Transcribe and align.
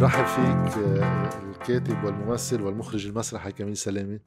برحب 0.00 0.24
فيك 0.26 0.84
آه، 0.84 1.50
الكاتب 1.50 2.04
والممثل 2.04 2.62
والمخرج 2.62 3.06
المسرحي 3.06 3.52
كميل 3.52 3.76
سلامة. 3.76 4.20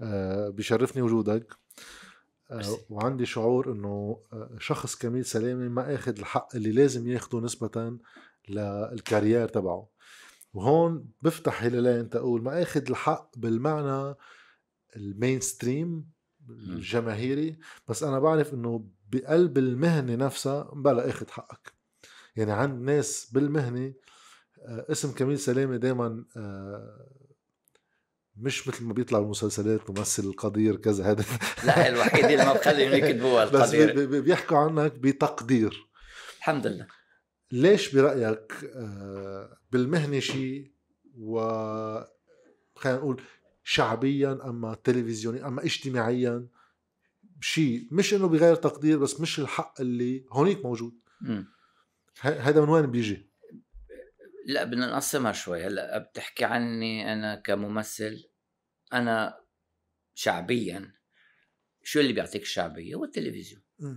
آه، 0.00 0.48
بشرفني 0.48 1.02
وجودك. 1.02 1.54
آه، 2.50 2.78
وعندي 2.90 3.26
شعور 3.26 3.72
إنه 3.72 4.20
شخص 4.58 4.96
كميل 4.96 5.24
سلامة 5.24 5.68
ما 5.68 5.94
آخذ 5.94 6.18
الحق 6.18 6.56
اللي 6.56 6.72
لازم 6.72 7.08
ياخده 7.08 7.40
نسبة 7.40 7.98
للكارير 8.48 9.48
تبعه. 9.48 9.88
وهون 10.52 11.08
بفتح 11.22 11.62
هلالين 11.62 12.08
تقول 12.08 12.42
ما 12.42 12.62
آخذ 12.62 12.90
الحق 12.90 13.38
بالمعنى 13.38 14.14
المين 14.96 15.40
ستريم 15.40 16.10
الجماهيري 16.48 17.58
بس 17.88 18.02
أنا 18.02 18.18
بعرف 18.18 18.54
إنه 18.54 18.88
بقلب 19.08 19.58
المهنة 19.58 20.14
نفسها 20.14 20.62
بلا 20.74 21.08
آخذ 21.10 21.28
حقك. 21.30 21.72
يعني 22.36 22.52
عند 22.52 22.82
ناس 22.82 23.30
بالمهنة 23.32 23.94
اسم 24.64 25.12
كميل 25.12 25.38
سلامه 25.38 25.76
دائما 25.76 26.24
آه، 26.36 27.06
مش 28.36 28.68
مثل 28.68 28.84
ما 28.84 28.92
بيطلع 28.92 29.18
بالمسلسلات 29.18 29.90
ممثل 29.90 30.24
القدير 30.24 30.76
كذا 30.76 31.04
هذا. 31.10 31.24
لا 31.64 31.88
الوحيد 31.88 32.24
اللي 32.24 32.44
ما 32.44 32.52
بخليهم 32.52 32.92
يكتبوها 32.92 33.44
القدير 33.44 33.92
بس 33.96 34.02
بيحكوا 34.02 34.58
عنك 34.58 34.92
بتقدير. 34.92 35.88
الحمد 36.38 36.66
لله. 36.66 36.86
ليش 37.52 37.94
برأيك 37.94 38.52
آه، 38.76 39.58
بالمهنة 39.72 40.20
شيء 40.20 40.72
و 41.18 41.40
خلينا 42.76 42.98
نقول 42.98 43.22
شعبيا 43.64 44.32
أما 44.44 44.74
تلفزيونيا 44.84 45.46
أما 45.46 45.64
اجتماعيا 45.64 46.46
شيء 47.40 47.88
مش 47.90 48.14
إنه 48.14 48.28
بغير 48.28 48.54
تقدير 48.54 48.98
بس 48.98 49.20
مش 49.20 49.40
الحق 49.40 49.80
اللي 49.80 50.24
هونيك 50.32 50.64
موجود. 50.64 50.94
هذا 52.20 52.60
من 52.60 52.68
وين 52.68 52.86
بيجي؟ 52.86 53.33
لا 54.46 54.64
بدنا 54.64 54.86
نقسمها 54.86 55.32
شوي 55.32 55.66
هلأ 55.66 55.98
بتحكي 55.98 56.44
عني 56.44 57.12
أنا 57.12 57.34
كممثل 57.36 58.30
أنا 58.92 59.44
شعبيا. 60.14 60.94
شو 61.82 62.00
اللي 62.00 62.12
بيعطيك 62.12 62.42
الشعبية؟ 62.42 62.94
هو 62.94 63.04
التلفزيون. 63.04 63.62
م. 63.78 63.94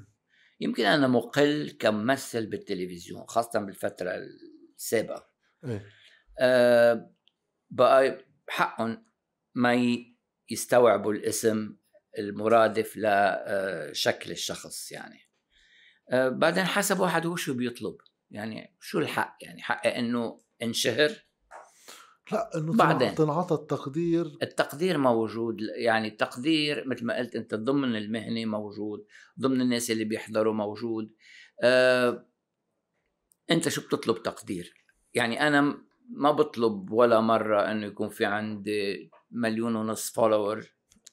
يمكن 0.60 0.86
أنا 0.86 1.08
مقل 1.08 1.78
كممثل 1.80 2.46
بالتلفزيون 2.46 3.26
خاصة 3.28 3.60
بالفترة 3.60 4.12
السابقة. 4.76 5.30
إيه؟ 5.66 5.86
أه 6.40 7.14
بقى 7.70 8.26
حقهم 8.50 9.06
ما 9.56 9.98
يستوعبوا 10.50 11.14
الاسم 11.14 11.78
المرادف 12.20 12.94
لشكل 12.98 14.32
الشخص 14.32 14.92
يعني. 14.92 15.20
أه 16.12 16.30
بعدين 16.30 16.64
حسب 16.64 17.00
واحد 17.00 17.26
هو 17.26 17.36
شو 17.36 17.54
بيطلب. 17.54 17.98
يعني 18.32 18.76
شو 18.80 19.00
الحق؟ 19.00 19.38
يعني 19.42 19.62
حق 19.62 19.88
إنه 19.88 20.40
انشهر؟ 20.62 21.12
لا 22.32 22.58
إنه 22.58 22.74
بعدين. 22.74 23.16
تنعطى 23.16 23.56
التقدير. 23.56 24.38
التقدير 24.44 24.98
موجود. 24.98 25.58
يعني 25.76 26.08
التقدير 26.08 26.88
مثل 26.88 27.06
ما 27.06 27.18
قلت 27.18 27.36
أنت 27.36 27.56
ضمن 27.56 27.96
المهنة 27.96 28.46
موجود 28.46 29.06
ضمن 29.40 29.62
الناس 29.62 29.92
اللي 29.92 30.04
بيحضروا 30.04 30.54
موجود. 30.54 31.14
آه 31.64 32.28
أنت 33.52 33.70
شو 33.70 33.82
بتطلب 33.82 34.24
تقدير؟ 34.24 34.74
يعني 35.14 35.48
أنا 35.48 35.78
ما 36.10 36.32
بطلب 36.32 36.92
ولا 36.92 37.20
مرة 37.20 37.72
إنه 37.72 37.86
يكون 37.86 38.10
في 38.10 38.26
عندي 38.26 39.12
مليون 39.32 39.76
ونص 39.76 40.12
فولور. 40.12 40.66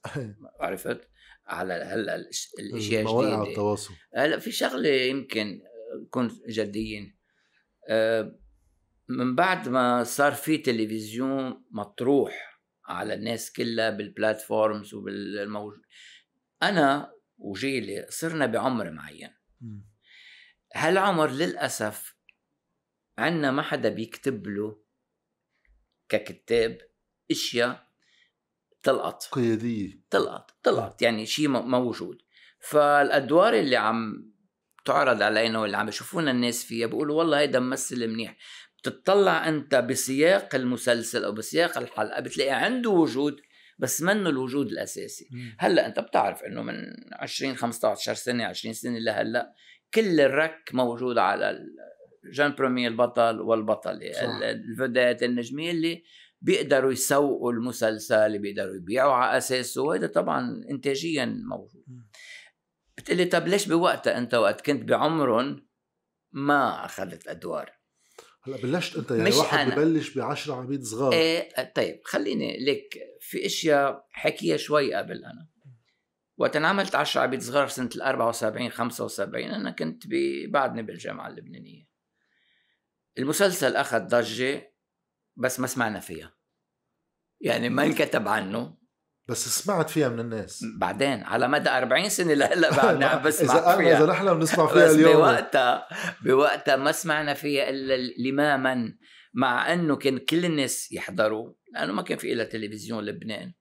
عرفت؟ 0.61 1.09
على 1.47 1.75
هلا 1.75 2.17
الإشياء 2.17 2.61
الجديده 2.61 3.03
مواقع 3.03 3.51
التواصل. 3.51 3.95
هلا 4.15 4.39
في 4.39 4.53
شغلة 4.53 4.89
يمكن 4.89 5.61
نكون 6.02 6.40
جديين 6.48 7.16
آه، 7.88 8.38
من 9.08 9.34
بعد 9.34 9.68
ما 9.68 10.04
صار 10.04 10.32
في 10.32 10.58
تلفزيون 10.58 11.64
مطروح 11.70 12.61
على 12.86 13.14
الناس 13.14 13.52
كلها 13.52 13.90
بالبلاتفورمز 13.90 14.94
وبالموجود 14.94 15.83
أنا 16.62 17.12
وجيلي 17.39 18.06
صرنا 18.08 18.46
بعمر 18.46 18.90
معين. 18.90 19.30
هالعمر 20.74 21.30
للأسف 21.30 22.17
عنا 23.18 23.50
ما 23.50 23.62
حدا 23.62 23.89
بيكتب 23.89 24.46
له 24.46 24.83
ككتاب 26.08 26.78
أشياء 27.30 27.89
تلقط. 28.83 29.24
قيادية. 29.33 30.05
تلقط 30.11 30.50
تلقط 30.62 31.02
يعني 31.02 31.27
شيء 31.27 31.48
موجود. 31.48 32.23
فالأدوار 32.61 33.55
اللي 33.55 33.77
عم 33.77 34.33
تعرض 34.84 35.22
علينا 35.22 35.58
واللي 35.58 35.77
عم 35.77 35.89
يشوفونا 35.89 36.30
الناس 36.30 36.64
فيها 36.64 36.86
بيقولوا 36.86 37.18
والله 37.18 37.39
هيدا 37.39 37.61
ممثل 37.61 38.08
منيح. 38.08 38.36
بتطلع 38.78 39.48
أنت 39.48 39.74
بسياق 39.74 40.55
المسلسل 40.55 41.24
أو 41.24 41.33
بسياق 41.33 41.78
الحلقة 41.78 42.20
بتلاقي 42.20 42.50
عنده 42.50 42.90
وجود 42.90 43.36
بس 43.78 44.02
منه 44.02 44.30
الوجود 44.30 44.67
الأساسي. 44.67 45.28
هلأ 45.58 45.86
أنت 45.86 46.00
بتعرف 46.00 46.42
إنه 46.42 46.62
من 46.62 46.74
20 47.12 47.56
15 47.56 48.14
سنة 48.14 48.44
20 48.44 48.74
سنة 48.74 48.98
لهلأ 48.98 49.55
كل 49.94 50.20
الرك 50.20 50.70
موجود 50.73 51.18
على 51.18 51.58
جان 52.33 52.55
برومي 52.55 52.89
البطل 52.89 53.40
والبطله 53.40 54.11
الفدات 54.50 55.23
النجمية 55.23 55.70
اللي 55.70 56.02
بيقدروا 56.40 56.92
يسوقوا 56.92 57.52
المسلسل 57.52 58.39
بيقدروا 58.39 58.77
يبيعوا 58.77 59.12
على 59.12 59.39
أساسه 59.39 59.83
وهذا 59.83 60.06
طبعا 60.06 60.64
انتاجيا 60.70 61.24
موجود. 61.24 61.84
مم. 63.09 63.15
بتقلي 63.15 63.25
طب 63.25 63.48
ليش 63.48 63.69
بوقتها 63.69 64.19
انت 64.19 64.35
وقت؟ 64.35 64.61
كنت 64.67 64.83
بعمرهم 64.83 65.69
ما 66.33 66.85
أخذت 66.85 67.29
أدوار. 67.29 67.73
هلا 68.42 68.57
بلشت 68.57 68.97
انت 68.97 69.11
يعني 69.11 69.23
مش 69.23 69.35
واحد 69.35 69.59
أنا. 69.59 69.77
ببلش 69.77 70.19
ب 70.19 70.20
10 70.20 70.55
عبيد 70.55 70.83
صغار. 70.85 71.13
إيه 71.13 71.73
طيب 71.75 72.01
خليني 72.05 72.65
ليك 72.65 72.98
في 73.20 73.47
أشياء 73.47 74.07
حكيها 74.11 74.57
شوي 74.57 74.95
قبل 74.95 75.25
أنا. 75.25 75.48
وقت 76.37 76.57
أنا 76.57 76.69
عملت 76.69 76.95
10 76.95 77.20
عبيد 77.20 77.42
صغار 77.42 77.69
سنة 77.69 77.91
ال 77.97 78.03
74 78.03 78.70
75 78.70 79.51
أنا 79.51 79.71
كنت 79.71 80.03
بعدني 80.48 80.83
بالجامعة 80.83 81.29
اللبنانية. 81.29 81.89
المسلسل 83.19 83.77
أخذ 83.77 84.01
ضجة 84.01 84.75
بس 85.36 85.61
ما 85.61 85.67
سمعنا 85.67 86.01
فيها. 86.01 86.35
يعني 87.41 87.69
ما 87.69 87.85
انكتب 87.85 88.29
عنه. 88.29 88.83
بس 89.29 89.48
سمعت 89.48 89.90
فيها 89.90 90.08
من 90.08 90.20
الناس. 90.20 90.64
بعدين 90.79 91.23
على 91.24 91.48
مدى 91.48 91.70
40 91.70 92.08
سنة 92.08 92.35
لهلا 92.35 92.77
بعدنا 92.77 93.07
عم 93.07 93.23
بسمع 93.27 93.55
إذا 93.55 93.77
فيها. 93.77 93.98
إذا 93.98 94.07
نحن 94.12 94.35
بنسمع 94.39 94.67
فيها 94.67 94.90
اليوم. 94.90 95.12
بوقتها 95.12 95.89
بوقتها 96.24 96.77
ما 96.77 96.92
سمعنا 96.92 97.35
فيها 97.35 97.70
إلا 97.70 98.12
لماما 98.29 98.95
مع 99.35 99.73
إنه 99.73 99.96
كان 99.96 100.18
كل 100.18 100.45
الناس 100.45 100.92
يحضروا 100.92 101.52
لأنه 101.74 101.92
ما 101.92 102.02
كان 102.02 102.18
في 102.18 102.33
إلا 102.33 102.45
تلفزيون 102.45 103.05
لبنان. 103.05 103.52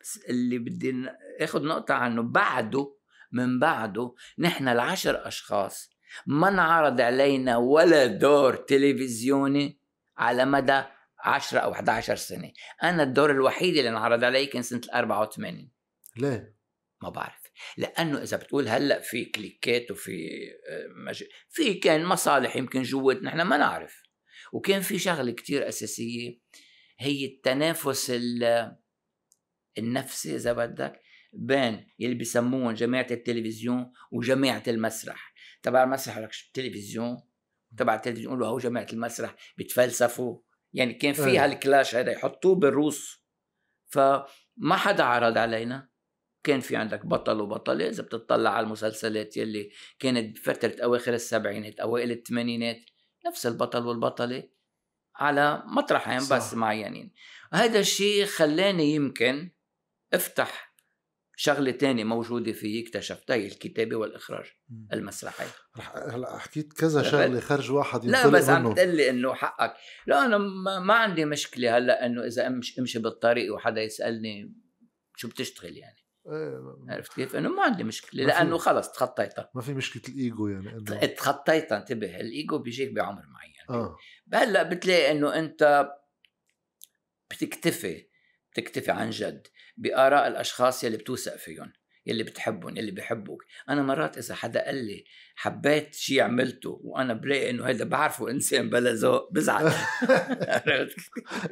بس 0.00 0.18
اللي 0.28 0.58
بدي 0.58 0.94
آخذ 1.40 1.64
نقطة 1.64 1.94
عنه 1.94 2.22
بعده 2.22 2.96
من 3.32 3.58
بعده 3.58 4.14
نحن 4.38 4.68
العشر 4.68 5.28
أشخاص 5.28 5.90
ما 6.26 6.48
انعرض 6.48 7.00
علينا 7.00 7.56
ولا 7.56 8.06
دور 8.06 8.54
تلفزيوني 8.56 9.80
على 10.18 10.44
مدى 10.44 10.82
10 11.24 11.58
أو 11.58 11.72
11 11.72 12.16
سنة. 12.16 12.52
أنا 12.82 13.02
الدور 13.02 13.30
الوحيد 13.30 13.76
اللي 13.76 13.88
انعرض 13.88 14.24
علي 14.24 14.46
كان 14.46 14.62
سنة 14.62 14.80
84 14.94 15.70
ليه؟ 16.16 16.56
ما 17.02 17.08
بعرف. 17.08 17.42
لأنه 17.76 18.22
إذا 18.22 18.36
بتقول 18.36 18.68
هلأ 18.68 19.00
في 19.00 19.24
كليكات 19.24 19.90
وفي 19.90 20.28
آه، 20.68 20.86
مج... 21.08 21.24
في 21.48 21.74
كان 21.74 22.04
مصالح 22.04 22.56
يمكن 22.56 22.82
جوات 22.82 23.22
نحن 23.22 23.42
ما 23.42 23.56
نعرف. 23.56 24.02
وكان 24.52 24.80
في 24.80 24.98
شغلة 24.98 25.32
كتير 25.32 25.68
أساسية 25.68 26.40
هي 26.98 27.24
التنافس 27.26 28.12
النفسي 29.78 30.36
إذا 30.36 30.52
بدك 30.52 31.00
بين 31.32 31.86
يلي 31.98 32.14
بسموهم 32.14 32.72
جماعة 32.72 33.06
التلفزيون 33.10 33.92
وجماعة 34.12 34.62
المسرح. 34.68 35.34
تبع 35.62 35.82
المسرح 35.82 36.18
لك 36.18 36.30
التلفزيون 36.46 37.16
تبع 37.76 37.94
التلفزيون 37.94 38.32
يقولوا 38.32 38.48
هو 38.48 38.58
جماعة 38.58 38.86
المسرح 38.92 39.34
بتفلسفوا. 39.58 40.38
يعني 40.72 40.94
كان 40.94 41.12
في 41.12 41.26
إيه. 41.26 41.44
هالكلاش 41.44 41.94
هذا 41.94 42.12
يحطوه 42.12 42.54
بالروس. 42.54 43.24
فما 43.86 44.76
حدا 44.76 45.04
عرض 45.04 45.38
علينا. 45.38 45.88
كان 46.44 46.60
في 46.60 46.76
عندك 46.76 47.06
بطل 47.06 47.40
وبطلة. 47.40 47.88
إذا 47.88 48.02
بتطلع 48.02 48.50
على 48.50 48.64
المسلسلات 48.64 49.36
يلي 49.36 49.70
كانت 49.98 50.36
بفترة 50.38 50.84
أواخر 50.84 51.14
السبعينات 51.14 51.80
أوائل 51.80 52.10
الثمانينات 52.10 52.80
نفس 53.26 53.46
البطل 53.46 53.86
والبطلة 53.86 54.48
على 55.16 55.62
مطرحين 55.66 56.18
بس 56.18 56.54
معينين. 56.54 57.12
هذا 57.52 57.78
الشيء 57.78 58.24
خلاني 58.24 58.94
يمكن 58.94 59.50
أفتح 60.14 60.65
شغلة 61.38 61.70
تانية 61.70 62.04
موجودة 62.04 62.52
فيه 62.52 62.84
اكتشفتها 62.84 63.36
هي 63.36 63.46
الكتابة 63.46 63.96
والإخراج 63.96 64.44
المسرحي 64.92 65.44
رح 65.76 65.96
هلا 65.96 66.38
حكيت 66.38 66.72
كذا 66.72 67.02
شغلة 67.02 67.40
خرج 67.40 67.70
واحد 67.70 68.04
لا 68.04 68.28
بس 68.28 68.48
عم 68.48 68.74
تقول 68.74 68.96
لي 68.96 69.10
إنه 69.10 69.34
حقك. 69.34 69.74
لا 70.06 70.26
أنا 70.26 70.38
ما 70.78 70.94
عندي 70.94 71.24
مشكلة 71.24 71.78
هلا 71.78 72.06
إنه 72.06 72.26
إذا 72.26 72.46
امشي 72.46 72.80
امشي 72.80 72.98
بالطريق 72.98 73.54
وحدا 73.54 73.82
يسألني 73.82 74.54
شو 75.16 75.28
بتشتغل 75.28 75.76
يعني. 75.76 76.06
إيه، 76.26 76.76
عرفت 76.88 77.12
كيف؟ 77.12 77.36
إنه 77.36 77.48
ما 77.48 77.62
عندي 77.62 77.84
مشكلة 77.84 78.24
ما 78.24 78.28
لأنه 78.28 78.58
خلص 78.58 78.92
تخطيتها 78.92 79.50
ما 79.54 79.62
في 79.62 79.74
مشكلة 79.74 80.02
الإيجو 80.14 80.48
يعني 80.48 80.72
إنه. 80.72 81.06
تخطيتها 81.06 81.78
انتبه 81.78 82.20
الإيجو 82.20 82.58
بيجيك 82.58 82.92
بعمر 82.92 83.26
معين. 83.26 83.54
آه. 83.70 83.96
هلأ 84.34 84.62
بتلاقي 84.62 85.10
إنه 85.12 85.38
أنت 85.38 85.90
بتكتفي 87.30 88.06
بتكتفي 88.52 88.90
عن 88.90 89.10
جد. 89.10 89.46
بآراء 89.76 90.28
الأشخاص 90.28 90.84
يلي 90.84 90.96
بتوثق 90.96 91.36
فيهم 91.36 91.72
يلي 92.06 92.22
بتحبهم 92.22 92.76
يلي 92.76 92.90
بيحبوك 92.90 93.44
أنا 93.68 93.82
مرات 93.82 94.18
إذا 94.18 94.34
حدا 94.34 94.64
قال 94.64 94.74
لي 94.74 95.04
حبيت 95.36 95.94
شيء 95.94 96.22
عملته 96.22 96.80
وأنا 96.84 97.14
بلاقي 97.14 97.50
إنه 97.50 97.64
هيدا 97.64 97.84
بعرفه 97.84 98.30
إنسان 98.30 98.70
بلا 98.70 98.92
ذوق 98.92 99.32
بزعل؟ 99.32 99.66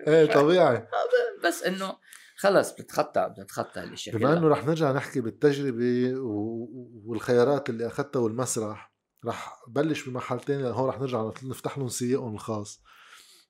إيه 0.08 0.26
طبيعي. 0.26 0.86
بس 1.44 1.62
إنه 1.62 1.96
خلص 2.36 2.72
بتتخطى 2.72 3.34
بتتخطى 3.38 3.80
هالاشياء 3.80 4.16
بما. 4.16 4.38
إنه 4.38 4.48
رح 4.48 4.66
نرجع 4.66 4.92
نحكي 4.92 5.20
بالتجربة 5.20 6.12
والخيارات 7.04 7.70
اللي 7.70 7.86
أخذتها 7.86 8.20
والمسرح 8.20 8.94
رح 9.26 9.62
بلش 9.68 10.08
بمحل 10.08 10.40
تاني 10.40 10.62
لأن 10.62 10.72
هون 10.72 10.88
رح 10.88 11.00
نرجع 11.00 11.30
نفتح 11.42 11.78
لهم 11.78 11.88
سياقهم 11.88 12.34
الخاص. 12.34 12.82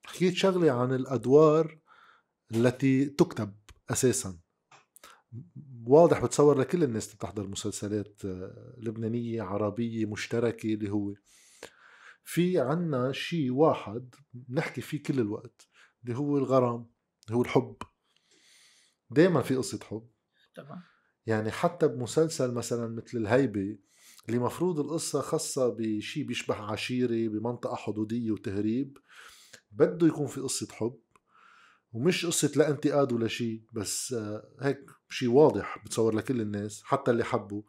حكيت 0.04 0.34
شغلة 0.34 0.72
عن 0.72 0.94
الأدوار 0.94 1.78
التي 2.54 3.04
تكتب 3.04 3.54
أساسا. 3.90 4.38
واضح 5.86 6.24
بتصور 6.24 6.58
لكل 6.58 6.82
الناس 6.84 7.06
اللي 7.06 7.16
بتحضر 7.16 7.46
مسلسلات 7.46 8.24
آه، 8.24 8.74
لبنانية 8.78 9.42
عربية 9.42 10.06
مشتركة 10.06 10.74
اللي 10.74 10.90
هو. 10.90 11.14
في 12.24 12.60
عنا 12.60 13.12
شيء 13.12 13.50
واحد 13.50 14.14
بنحكي 14.34 14.80
فيه 14.80 15.02
كل 15.02 15.20
الوقت 15.20 15.68
اللي 16.04 16.16
هو 16.18 16.38
الغرام 16.38 16.90
اللي 17.26 17.36
هو 17.36 17.42
الحب. 17.42 17.76
دائما 19.10 19.42
في 19.42 19.56
قصة 19.56 19.78
حب. 19.84 20.08
طبعا 20.56 20.82
يعني 21.26 21.50
حتى 21.50 21.88
بمسلسل 21.88 22.54
مثلا 22.54 22.86
مثل 22.88 23.18
الهيبة 23.18 23.78
اللي 24.28 24.38
مفروض 24.38 24.80
القصة 24.80 25.20
خاصة 25.20 25.68
بشي 25.68 26.22
بيشبه 26.22 26.54
عشيرة 26.54 27.28
بمنطقة 27.28 27.76
حدودية 27.76 28.30
وتهريب 28.30 28.98
بده 29.70 30.06
يكون 30.06 30.26
في 30.26 30.40
قصة 30.40 30.68
حب 30.72 31.00
ومش 31.92 32.26
قصة 32.26 32.52
لا 32.56 32.70
انتقاد 32.70 33.12
ولا 33.12 33.28
شيء 33.28 33.62
بس 33.72 34.12
آه، 34.12 34.54
هيك 34.60 34.90
شيء 35.14 35.30
واضح 35.30 35.78
بتصور 35.84 36.14
لكل 36.14 36.40
الناس 36.40 36.82
حتى 36.84 37.10
اللي 37.10 37.24
حبوا 37.24 37.62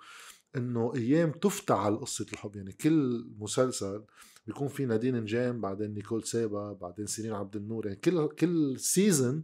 إنه 0.55 0.93
أيام 0.95 1.31
تفتعل 1.31 1.97
قصة 1.97 2.25
الحب. 2.33 2.55
يعني 2.55 2.71
كل 2.71 3.27
مسلسل 3.37 4.03
بيكون 4.47 4.67
في 4.67 4.85
نادين 4.85 5.15
نجيم 5.15 5.61
بعدين 5.61 5.93
نيكول 5.93 6.23
سابا 6.23 6.73
بعدين 6.73 7.05
سيرين 7.05 7.33
عبد 7.33 7.55
النور. 7.55 7.85
يعني 7.87 7.99
كل 7.99 8.27
كل 8.27 8.79
season 8.79 9.41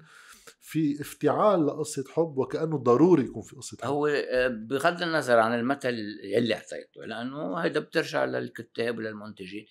في 0.59 1.01
افتعال 1.01 1.65
لقصة 1.65 2.03
حب 2.09 2.37
وكأنه 2.37 2.77
ضروري 2.77 3.23
يكون 3.23 3.41
في 3.41 3.55
قصة 3.55 3.77
حب. 3.81 3.87
هو 3.87 4.07
آه، 4.07 4.47
بغض 4.47 5.01
النظر 5.01 5.39
عن 5.39 5.59
المثل 5.59 5.89
اللي 6.37 6.53
اعطيته 6.53 7.05
لأنه 7.05 7.55
هيدا 7.57 7.79
بترجع 7.79 8.25
للكتاب 8.25 8.97
وللمنتجين. 8.97 9.65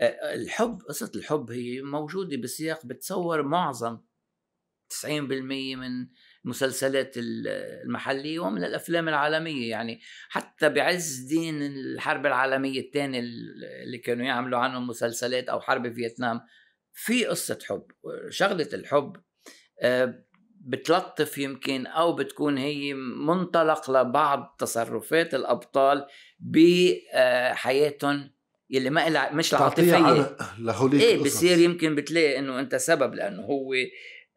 آه، 0.00 0.34
الحب 0.34 0.82
قصة 0.88 1.12
الحب 1.14 1.50
هي 1.50 1.82
موجودة 1.82 2.36
بسياق 2.36 2.86
بتصور 2.86 3.42
معظم 3.42 3.98
90% 4.88 5.76
من 5.76 6.08
المسلسلات 6.44 7.16
ال- 7.16 7.48
المحلية 7.84 8.38
ومن 8.38 8.64
الأفلام 8.64 9.08
العالمية 9.08 9.70
يعني 9.70 10.00
حتى 10.28 10.68
بعز 10.68 11.18
دين 11.18 11.62
الحرب 11.62 12.26
العالمية 12.26 12.80
الثانية 12.80 13.20
اللي 13.84 13.98
كانوا 13.98 14.26
يعملوا 14.26 14.58
عنهم 14.58 14.86
مسلسلات 14.86 15.48
أو 15.48 15.60
حرب 15.60 15.92
فيتنام 15.94 16.40
في 16.92 17.24
قصة 17.26 17.58
حب 17.68 17.86
شغلة 18.30 18.68
الحب 18.72 19.16
آه، 19.80 20.24
بتلطف 20.66 21.38
يمكن 21.38 21.86
أو 21.86 22.12
بتكون 22.12 22.58
هي 22.58 22.94
منطلق 23.26 23.90
لبعض 23.90 24.56
تصرفات 24.58 25.34
الأبطال 25.34 26.06
بحياتهم 26.38 28.30
يلي 28.70 28.90
ما 28.90 29.08
إلها 29.08 29.32
مش 29.32 29.54
لهوليك 30.58 31.02
إيه. 31.02 31.22
بصير 31.22 31.58
يمكن 31.58 31.94
بتلاقي 31.94 32.38
إنه 32.38 32.60
أنت 32.60 32.74
سبب 32.74 33.14
لأنه 33.14 33.42
هو 33.42 33.74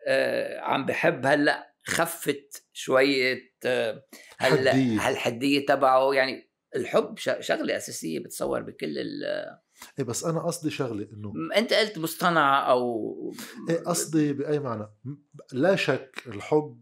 آه 0.08 0.60
عم 0.60 0.86
بحب 0.86 1.26
هلأ 1.26 1.74
خفت 1.88 2.66
شوية 2.74 3.54
آه 3.66 4.06
هلا 4.38 4.72
حدية. 4.72 5.08
هالحدية 5.08 5.66
تبعه 5.66 6.14
يعني 6.14 6.52
الحب 6.76 7.18
شغلة 7.18 7.78
أساسية 7.78 8.20
بتصور 8.20 8.62
بكل 8.62 8.98
ال... 8.98 9.24
إيه 10.00 10.06
بس 10.06 10.24
أنا 10.24 10.40
قصدي 10.40 10.70
شغلة 10.70 11.08
إنه 11.14 11.34
أنت 11.56 11.74
قلت 11.74 11.98
مصطنعه 11.98 12.60
أو 12.72 13.14
إيه 13.70 13.80
قصدي 13.84 14.34
بأي 14.34 14.60
معنى؟ 14.60 14.88
لا 15.52 15.76
شك 15.76 16.24
الحب 16.28 16.82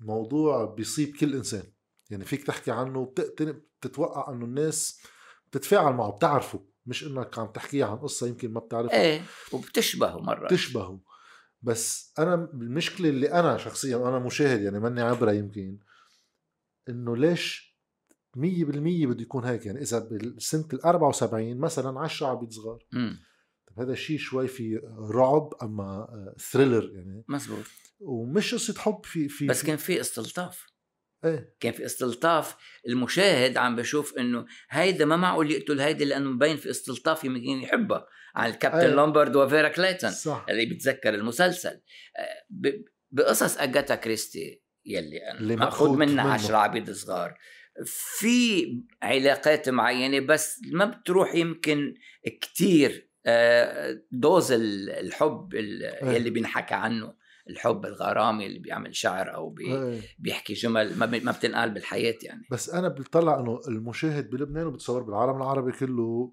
موضوع 0.00 0.64
بيصيب 0.64 1.16
كل 1.16 1.34
إنسان. 1.34 1.72
يعني 2.10 2.24
فيك 2.24 2.46
تحكي 2.46 2.70
عنه 2.70 3.14
بتتوقع 3.16 4.32
إنه 4.32 4.44
الناس 4.44 5.00
بتتفاعل 5.46 5.92
معه 5.92 6.10
بتعرفه 6.10 6.66
مش 6.86 7.04
إنك 7.04 7.38
عم 7.38 7.46
تحكيه 7.46 7.84
عن 7.84 7.96
قصة 7.96 8.26
يمكن 8.26 8.52
ما 8.52 8.60
بتعرفها. 8.60 9.00
إيه 9.02 9.22
وبتشبهه 9.52 10.18
مرة. 10.18 10.48
تشبهه 10.48 11.00
بس 11.62 12.14
أنا 12.18 12.34
المشكلة 12.34 13.08
اللي 13.08 13.32
أنا 13.32 13.56
شخصيا 13.56 13.96
أنا 13.96 14.18
مشاهد 14.18 14.60
يعني 14.60 14.80
ماني 14.80 15.00
عبره 15.00 15.32
يمكن 15.32 15.78
إنه 16.88 17.16
ليش 17.16 17.72
100% 18.36 18.40
بده 19.06 19.22
يكون 19.22 19.44
هيك؟ 19.44 19.66
يعني 19.66 19.80
إذا 19.82 19.98
بالسنة 19.98 20.68
ال 20.72 20.84
74 20.84 21.58
مثلا 21.58 22.00
10 22.00 22.26
عبيد 22.26 22.52
صغار 22.52 22.84
امم 22.94 23.18
طب 23.66 23.80
هذا 23.80 23.92
الشيء 23.92 24.18
شوي 24.18 24.48
في 24.48 24.80
رعب 25.14 25.54
أما 25.62 26.08
thriller 26.38 26.92
يعني. 26.94 27.24
مزبوط. 27.28 27.64
ومش 28.00 28.54
قصة 28.54 28.80
حب 28.80 29.00
في 29.04 29.28
في 29.28 29.46
بس 29.46 29.62
كان 29.62 29.76
في 29.76 30.00
استلطاف. 30.00 30.66
إيه. 31.24 31.56
كان 31.60 31.72
في 31.72 31.84
استلطاف. 31.84 32.56
المشاهد 32.88 33.56
عم 33.56 33.76
بشوف 33.76 34.18
إنه 34.18 34.46
هيدا 34.70 35.04
ما 35.04 35.16
معقول 35.16 35.50
يقتل 35.50 35.80
هيدا 35.80 36.04
لأنه 36.04 36.30
مبين 36.30 36.56
في 36.56 36.70
استلطاف 36.70 37.24
يمكن 37.24 37.42
يحبها. 37.42 38.06
عن 38.34 38.50
الكابتن 38.50 38.78
أيه. 38.78 38.86
لومبرد 38.86 39.36
وفيرا 39.36 39.68
كليتون 39.68 40.10
صح 40.10 40.46
اللي 40.48 40.66
بيتذكر 40.66 41.14
المسلسل 41.14 41.80
آه، 42.18 42.78
بقصص 43.10 43.58
أجاتا 43.58 43.94
كريستي 43.94 44.62
يلي 44.86 45.20
ماخذ 45.40 45.56
مأخوذ 45.56 45.90
منها 45.98 46.24
منه. 46.24 46.32
عشرة 46.32 46.56
عبيد 46.56 46.90
صغار 46.90 47.38
في 47.84 48.66
علاقات 49.02 49.68
معينة 49.68 50.20
بس 50.26 50.60
ما 50.72 50.84
بتروح 50.84 51.34
يمكن 51.34 51.94
كتير 52.40 53.08
آه، 53.26 54.02
دوز 54.10 54.52
ال- 54.52 54.90
الحب 54.90 55.54
ال- 55.54 55.82
أيه. 55.84 56.08
يلي 56.10 56.30
بينحكى 56.30 56.74
عنه 56.74 57.14
الحب 57.50 57.86
الغرامي 57.86 58.46
اللي 58.46 58.58
بيعمل 58.58 58.96
شعر 58.96 59.34
أو 59.34 59.50
بي 59.50 59.64
إيه 59.76 60.00
بيحكي 60.18 60.52
جمل 60.52 60.98
ما, 60.98 61.06
ما 61.06 61.32
بتنقال 61.32 61.70
بالحياة 61.70 62.18
يعني 62.22 62.42
بس 62.50 62.70
أنا 62.70 62.88
بطلع 62.88 63.40
إنه 63.40 63.60
المشاهد 63.68 64.30
بلبنان 64.30 64.66
وبتصور 64.66 65.02
بالعالم 65.02 65.36
العربي 65.36 65.72
كله 65.72 66.32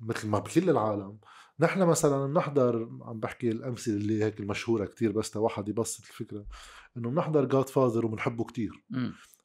مثل 0.00 0.28
ما 0.28 0.38
بكل 0.38 0.70
العالم 0.70 1.18
نحن 1.60 1.82
مثلا 1.82 2.26
بنحضر 2.26 2.88
عم 3.02 3.20
بحكي 3.20 3.50
الأمثلة 3.50 3.94
اللي 3.94 4.24
هيك 4.24 4.40
المشهورة 4.40 4.84
كتير 4.86 5.12
بس 5.12 5.36
واحد 5.36 5.68
يبسط 5.68 6.00
الفكرة 6.00 6.46
إنه 6.96 7.10
بنحضر 7.10 7.44
جاد 7.44 7.68
فاذر 7.68 8.06
وبنحبه 8.06 8.44
كتير. 8.44 8.84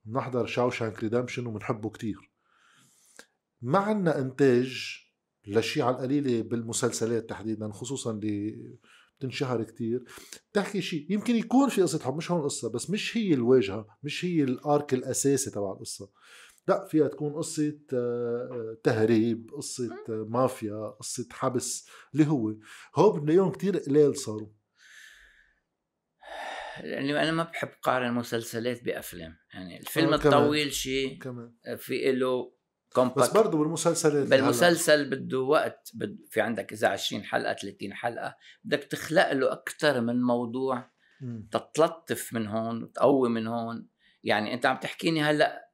بنحضر 0.06 0.46
شاوشانك 0.46 1.04
ريدمشن 1.04 1.46
وبنحبه 1.46 1.90
كتير. 1.90 2.32
ما 3.62 3.80
عنا 3.80 4.20
إنتاج 4.20 5.00
لشيء 5.48 5.84
على 5.84 5.96
القليلة 5.96 6.42
بالمسلسلات 6.42 7.30
تحديدا 7.30 7.72
خصوصا 7.72 8.12
اللي 8.12 8.56
بتنشهر 9.20 9.64
كتير. 9.64 10.04
تحكي 10.54 10.82
شيء 10.82 11.06
يمكن 11.10 11.36
يكون 11.36 11.70
في 11.70 11.82
قصة 11.82 12.00
حب 12.00 12.18
مش 12.18 12.32
هون 12.32 12.42
قصة 12.42 12.70
بس 12.70 12.90
مش 12.90 13.18
هي 13.18 13.34
الواجهة 13.34 13.88
مش 14.04 14.26
هي 14.26 14.44
الارك 14.44 14.94
الأساسي 14.94 15.52
تبع 15.52 15.72
القصة. 15.72 16.10
لا 16.68 16.86
فيها 16.86 17.08
تكون 17.08 17.34
قصة 17.34 17.80
آه، 17.94 18.50
آه، 18.52 18.78
تهريب 18.84 19.50
قصة 19.58 19.96
آه، 20.10 20.26
مافيا 20.30 20.96
قصة 21.00 21.28
حبس 21.32 21.90
اللي 22.14 22.28
هو. 22.28 22.54
هو 22.96 23.12
بنلاقيهم 23.12 23.52
كتير 23.52 23.78
قلال 23.78 24.18
صاروا. 24.18 24.50
لأنه 26.84 27.24
أنا 27.24 27.32
ما 27.32 27.44
بحب 27.44 27.70
قارن 27.82 28.14
مسلسلات 28.14 28.84
بأفلام. 28.84 29.38
يعني 29.54 29.80
الفيلم. 29.80 30.14
الطويل 30.14 30.74
شيء 30.74 31.20
في 31.78 32.12
له 32.12 32.54
بس 32.94 32.96
كومباكت 32.96 33.34
برضه 33.36 33.58
بالمسلسلات 33.58 34.28
بالمسلسل 34.28 35.10
بده 35.10 35.40
وقت 35.40 35.92
بد 35.94 36.18
في 36.30 36.42
عندك 36.42 36.74
إذا 36.74 36.88
20 36.88 37.24
حلقة 37.24 37.54
30 37.54 37.94
حلقة 37.94 38.36
بدك 38.64 38.84
تخلق 38.84 39.32
له 39.32 39.52
أكثر 39.52 40.02
من 40.02 40.22
موضوع 40.22 40.92
مم. 41.22 41.50
تتلطف 41.52 42.34
من 42.34 42.48
هون 42.48 42.84
وتقوي 42.84 43.30
من 43.30 43.48
هون. 43.48 43.88
يعني 44.24 44.54
أنت 44.54 44.66
عم 44.66 44.78
تحكيني 44.78 45.22
هلأ 45.24 45.73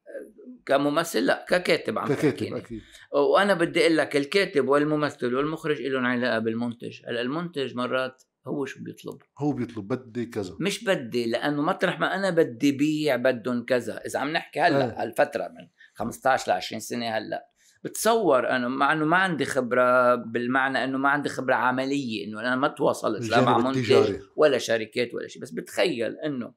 كممثل؟ 0.70 1.26
لا 1.26 1.46
ككاتب 1.50 2.00
عم 2.00 2.08
ككاتب 2.08 2.56
أكيد. 2.56 2.82
وأنا 3.12 3.54
بدي 3.54 3.82
أقول 3.82 3.98
لك 3.98 4.16
الكاتب 4.16 4.68
والممثل 4.68 5.36
والمخرج 5.36 5.82
لهم 5.82 6.06
علاقة 6.06 6.40
بالمنتج. 6.40 7.02
هلأ 7.08 7.22
المنتج 7.22 7.76
مرات 7.76 8.24
هو 8.48 8.66
شو 8.66 8.84
بيطلب؟ 8.84 9.22
هو 9.38 9.52
بيطلب 9.52 9.88
بدي 9.88 10.26
كذا. 10.26 10.58
مش 10.60 10.84
بدي 10.84 11.26
لأنه 11.26 11.62
مطرح 11.62 12.00
ما 12.00 12.16
أنا 12.16 12.30
بدي 12.30 12.72
بيع 12.72 13.16
بدهم 13.16 13.66
كذا. 13.66 13.98
إذا 14.06 14.20
عم 14.20 14.30
نحكي 14.30 14.60
هلأ 14.60 14.86
إيه. 14.86 15.04
هالفترة 15.04 15.48
من 15.48 15.68
15 15.94 16.52
ل 16.52 16.56
20 16.56 16.80
سنة 16.80 17.18
هلأ 17.18 17.50
بتصور 17.84 18.50
أنا 18.50 18.68
مع 18.68 18.94
أنه 18.94 19.06
ما 19.06 19.18
عندي 19.18 19.46
خبرة 19.46 20.16
بالمعنى 20.16 20.84
أنه 20.84 20.98
ما 20.98 21.10
عندي 21.10 21.30
خبرة 21.30 21.56
عملية 21.56 22.26
أنه 22.28 22.40
أنا 22.40 22.56
ما 22.56 22.68
تواصلت 22.68 23.30
لا 23.30 23.42
مع 23.42 23.58
منتج 23.58 24.20
ولا 24.36 24.58
شركات 24.58 25.14
ولا 25.14 25.28
شيء. 25.28 25.42
بس 25.42 25.52
بتخيل 25.52 26.16
أنه 26.16 26.54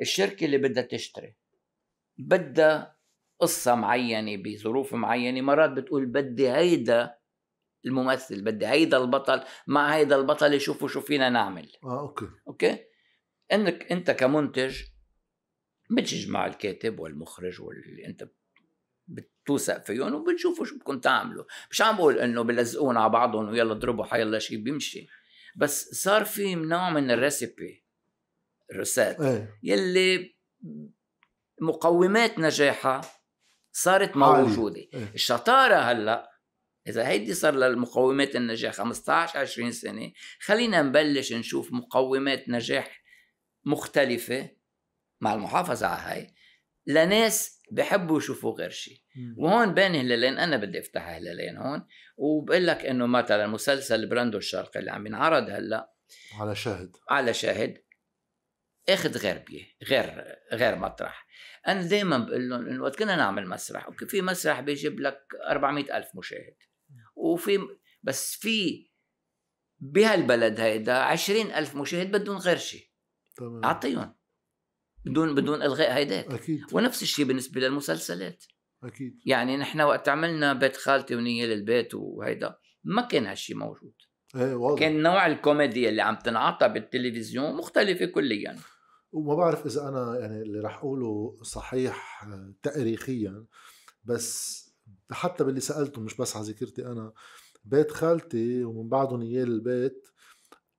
الشركة 0.00 0.44
اللي 0.44 0.58
بدها 0.58 0.82
تشتري 0.82 1.34
بدها 2.18 2.93
قصة 3.44 3.74
معينة 3.74 4.42
بظروف 4.42 4.94
معينة 4.94 5.40
مرات 5.40 5.70
بتقول 5.70 6.06
بدي 6.06 6.50
هيدا 6.50 7.14
الممثل 7.86 8.42
بدي 8.42 8.66
هيدا 8.66 8.96
البطل 8.96 9.44
مع 9.66 9.94
هيدا 9.94 10.16
البطل 10.16 10.54
يشوفوا 10.54 10.88
شو 10.88 11.00
فينا 11.00 11.28
نعمل. 11.30 11.72
آه 11.84 12.00
okay. 12.00 12.28
Okay؟ 12.48 12.78
إنك 13.52 13.92
أنت 13.92 14.10
كمنتج 14.10 14.82
بتجمع 15.90 16.46
الكاتب 16.46 16.98
والمخرج 16.98 17.62
واللي 17.62 18.06
أنت 18.06 18.28
بتوثق 19.06 19.84
فيهم 19.84 20.14
وبتشوفوا 20.14 20.64
شو 20.64 20.76
بدكم 20.76 21.00
تعملوا. 21.00 21.44
مش 21.70 21.82
عم 21.82 21.96
بقول 21.96 22.18
إنه 22.18 22.42
بلزقون 22.42 22.96
على 22.96 23.10
بعضهم 23.10 23.48
ويلا 23.48 23.72
اضربوا 23.72 24.04
حيلا 24.04 24.38
شيء 24.38 24.58
بيمشي. 24.58 25.06
بس 25.56 26.02
صار 26.02 26.24
في 26.24 26.54
نوع 26.54 26.90
من 26.90 27.10
ال 27.10 27.21
recipe 27.21 27.84
الرسات 28.72 29.20
إيه. 29.20 29.58
يلي 29.62 30.34
مقومات 31.60 32.38
نجاحها 32.38 33.00
صارت. 33.76 34.16
موجودة 34.16 34.80
إيه. 34.94 35.08
الشطارة 35.14 35.74
هلأ 35.74 36.30
إذا 36.86 37.08
هيدي 37.08 37.34
صار 37.34 37.54
للمقومات 37.54 38.36
النجاح 38.36 38.74
15 38.74 39.38
20 39.38 39.72
سنة 39.72 40.12
خلينا 40.40 40.82
نبلش 40.82 41.32
نشوف 41.32 41.72
مقومات 41.72 42.48
نجاح 42.48 43.02
مختلفة 43.64 44.50
مع 45.20 45.34
المحافظة 45.34 45.86
على 45.86 46.00
هاي 46.00 46.34
لناس 46.86 47.62
بحبوا 47.70 48.18
يشوفوا 48.18 48.52
غير 48.52 48.70
شيء. 48.70 49.02
وهون 49.36 49.74
بين 49.74 49.94
هلالين 49.94 50.38
أنا 50.38 50.56
بدي 50.56 50.78
أفتح 50.78 51.08
هلالين 51.08 51.56
هون 51.56 51.86
وبقول 52.16 52.66
لك 52.66 52.84
إنه 52.84 53.06
مثلا 53.06 53.46
مسلسل 53.46 54.08
براندو 54.08 54.38
الشرقي 54.38 54.80
اللي 54.80 54.90
عم 54.90 55.06
ينعرض 55.06 55.50
هلأ 55.50 55.94
على 56.40 56.56
شاهد 56.56 56.96
على 57.10 57.34
شاهد 57.34 57.84
أخذ 58.88 59.18
غير 59.18 59.38
بيه 59.38 59.64
غير 59.82 60.36
غير 60.52 60.76
مطرح 60.76 61.26
أنا 61.68 61.82
دائما 61.82 62.18
بقول 62.18 62.48
لهم 62.48 62.66
إنه 62.66 62.82
وقت 62.82 62.98
كنا 62.98 63.16
نعمل 63.16 63.48
مسرح 63.48 63.86
أوكي 63.86 64.06
في 64.06 64.22
مسرح 64.22 64.60
بيجيب 64.60 65.00
لك 65.00 65.20
400 65.50 65.96
ألف 65.96 66.08
مشاهد. 66.14 66.56
وفي 67.16 67.58
بس 68.02 68.34
في 68.34 68.90
بهالبلد 69.78 70.60
هيدا 70.60 70.94
20 70.94 71.46
ألف 71.46 71.76
مشاهد 71.76 72.10
بدهم 72.10 72.36
غير 72.36 72.56
شيء 72.56 72.88
تمام. 73.36 73.64
أعطيهم. 73.64 74.14
بدون 75.04 75.34
بدون 75.34 75.62
إلغاء 75.62 75.92
هيداك. 75.92 76.26
أكيد. 76.26 76.60
ونفس 76.72 77.02
الشيء 77.02 77.24
بالنسبة 77.24 77.60
للمسلسلات. 77.60 78.44
أكيد. 78.84 79.20
يعني 79.26 79.56
نحن 79.56 79.80
وقت 79.80 80.08
عملنا 80.08 80.52
بيت 80.52 80.76
خالتي 80.76 81.14
ونية 81.14 81.46
للبيت 81.46 81.94
وهيدا 81.94 82.56
ما 82.84 83.02
كان 83.02 83.26
هالشيء 83.26 83.56
موجود. 83.56 83.94
إيه 84.36 84.54
واضح. 84.54 84.80
كان 84.80 85.02
نوع 85.02 85.26
الكوميديا 85.26 85.88
اللي 85.88 86.02
عم 86.02 86.16
تنعطى 86.16 86.68
بالتلفزيون 86.68 87.56
مختلفة 87.56 88.06
كليا. 88.06 88.56
وما 89.14 89.34
بعرف 89.34 89.66
إذا 89.66 89.88
أنا 89.88 90.18
يعني 90.20 90.42
اللي 90.42 90.60
رح 90.60 90.76
أقوله 90.78 91.38
صحيح 91.42 92.24
تاريخيا 92.62 93.44
بس 94.04 94.60
حتى 95.10 95.44
باللي 95.44 95.60
سألته 95.60 96.00
مش 96.00 96.16
بس 96.16 96.36
على 96.36 96.46
ذاكرتي 96.46 96.86
أنا 96.86 97.12
بيت 97.64 97.90
خالتي 97.90 98.64
ومن 98.64 98.88
بعده 98.88 99.16
نيال 99.16 99.48
البيت 99.48 100.06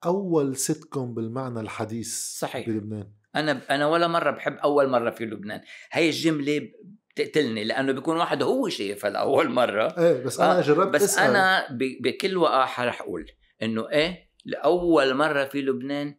أول 0.05 0.55
سيت 0.55 0.83
كوم 0.85 1.13
بالمعنى 1.13 1.59
الحديث 1.59 2.37
صحيح. 2.39 2.69
بلبنان. 2.69 3.11
أنا 3.35 3.61
أنا 3.75 3.87
ولا 3.87 4.07
مرة 4.07 4.31
بحب 4.31 4.53
أول 4.53 4.89
مرة 4.89 5.09
في 5.09 5.25
لبنان. 5.25 5.61
هي 5.91 6.09
الجملة 6.09 6.69
بتقتلني 7.15 7.63
لأنه 7.63 7.91
بيكون 7.91 8.17
واحد 8.17 8.43
هو 8.43 8.69
شايفها 8.69 9.09
لاول 9.09 9.49
مرة. 9.49 9.97
إيه 9.97 10.23
بس 10.23 10.39
أنا 10.39 10.57
آه، 10.59 10.61
جربت 10.61 10.93
بس 10.93 11.03
أسأل. 11.03 11.29
أنا 11.29 11.67
ب- 11.71 12.01
بكل 12.07 12.37
وقاحة 12.37 12.85
رح 12.85 13.01
أقول 13.01 13.25
إنه 13.61 13.89
إيه 13.89 14.29
لأول 14.45 15.13
مرة 15.13 15.45
في 15.45 15.61
لبنان 15.61 16.15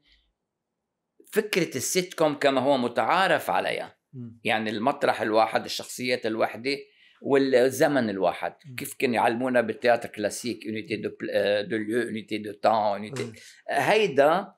فكرة 1.37 1.76
السيت 1.76 2.14
كوم 2.14 2.35
كما 2.35 2.61
هو 2.61 2.76
متعارف 2.76 3.50
عليها. 3.50 3.97
يعني 4.45 4.71
المطرح 4.71 5.21
الواحد 5.21 5.64
الشخصيات 5.64 6.26
الواحده 6.26 6.76
والزمن 7.23 8.11
الواحد. 8.11 8.55
كيف 8.76 8.95
كانوا 8.95 9.14
يعلمونا 9.14 9.61
بال 9.61 9.71
théâtre 9.71 10.09
classique؟ 10.09 10.67
unité 10.67 10.97
de 10.97 11.11
آه، 11.31 11.62
de 11.62 11.76
lieu 11.76 12.00
unité 12.00 12.38
de 12.38 12.53
temps 12.53 12.73
unité. 12.73 13.33
هيدا 13.69 14.55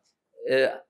آه، 0.50 0.85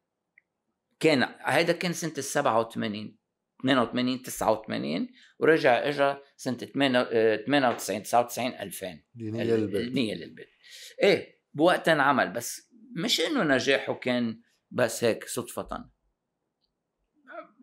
كان 1.01 1.29
هيدا 1.41 1.73
كان 1.73 1.93
سنة 1.93 2.13
ال 2.19 2.25
87 2.25 3.17
82 3.61 4.23
89 4.23 5.09
ورجع 5.39 5.89
اجى 5.89 6.17
سنة 6.37 6.57
98 6.57 8.03
99 8.03 8.47
2000 8.61 9.01
نيال 9.17 9.51
البيت 9.51 9.89
النية 9.89 10.15
للبيت 10.15 10.49
إيه 11.03 11.39
بوقتها 11.55 11.93
انعمل. 11.93 12.31
بس 12.33 12.73
مش 12.97 13.21
إنه 13.21 13.43
نجاحه 13.43 13.95
كان 13.95 14.41
بس 14.71 15.05
هيك 15.05 15.25
صدفة. 15.25 15.91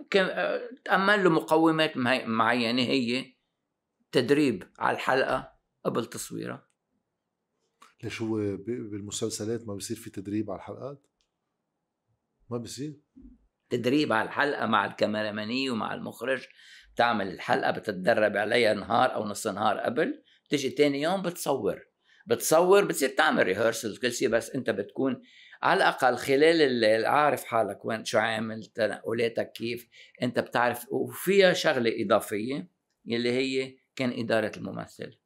كان 0.10 0.60
تأمل 0.86 1.24
له 1.24 1.30
مقومات 1.30 1.98
معينة 2.28 2.82
هي 2.82 3.36
تدريب 4.12 4.64
على 4.80 4.96
الحلقة 4.96 5.56
قبل 5.86 6.06
تصويرها. 6.06 6.68
ليش 8.04 8.22
هو 8.22 8.38
بالمسلسلات 8.68 9.68
ما 9.68 9.76
بصير 9.76 9.98
في 9.98 10.10
تدريب 10.10 10.52
على 10.52 10.60
الحلقات؟ 10.60 11.08
ما 12.50 12.58
بصير؟ 12.58 13.02
تدريب 13.70 14.14
على 14.14 14.28
الحلقة 14.28 14.66
مع 14.66 14.86
الكاميرمانية 14.86 15.72
ومع 15.72 15.94
المخرج. 15.94 16.48
بتعمل 16.94 17.28
الحلقة 17.28 17.72
بتتدرب 17.72 18.38
عليها 18.38 18.74
نهار 18.74 19.16
أو 19.16 19.26
نص 19.26 19.48
نهار 19.48 19.78
قبل. 19.78 20.24
تيجي 20.50 20.70
تاني 20.70 21.02
يوم 21.02 21.22
بتصور. 21.22 21.82
بتصور 22.28 22.86
بتصير 22.86 23.10
تعمل 23.10 23.44
ريهرسل 23.44 23.98
كل 23.98 24.12
شيء 24.12 24.30
بس 24.30 24.50
أنت 24.50 24.70
بتكون 24.70 25.22
على 25.64 25.78
الأقل 25.78 26.18
خلال 26.18 26.62
الليل 26.62 27.06
عارف 27.06 27.44
حالك 27.44 27.86
وين 27.86 28.06
شو 28.06 28.18
عامل 28.18 28.66
تنقلاتك 28.66 29.52
كيف 29.52 29.90
أنت 30.22 30.40
بتعرف 30.40 30.86
وفيها 30.92 31.54
شغلة 31.54 32.04
إضافية 32.04 32.70
يلي 33.06 33.32
هي 33.32 33.78
كان 33.96 34.20
إدارة 34.20 34.52
الممثل. 34.58 35.20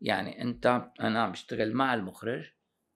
يعني 0.00 0.42
أنت 0.42 0.90
أنا 1.00 1.22
عم 1.22 1.32
بشتغل 1.32 1.74
مع 1.74 1.94
المخرج 1.94 2.50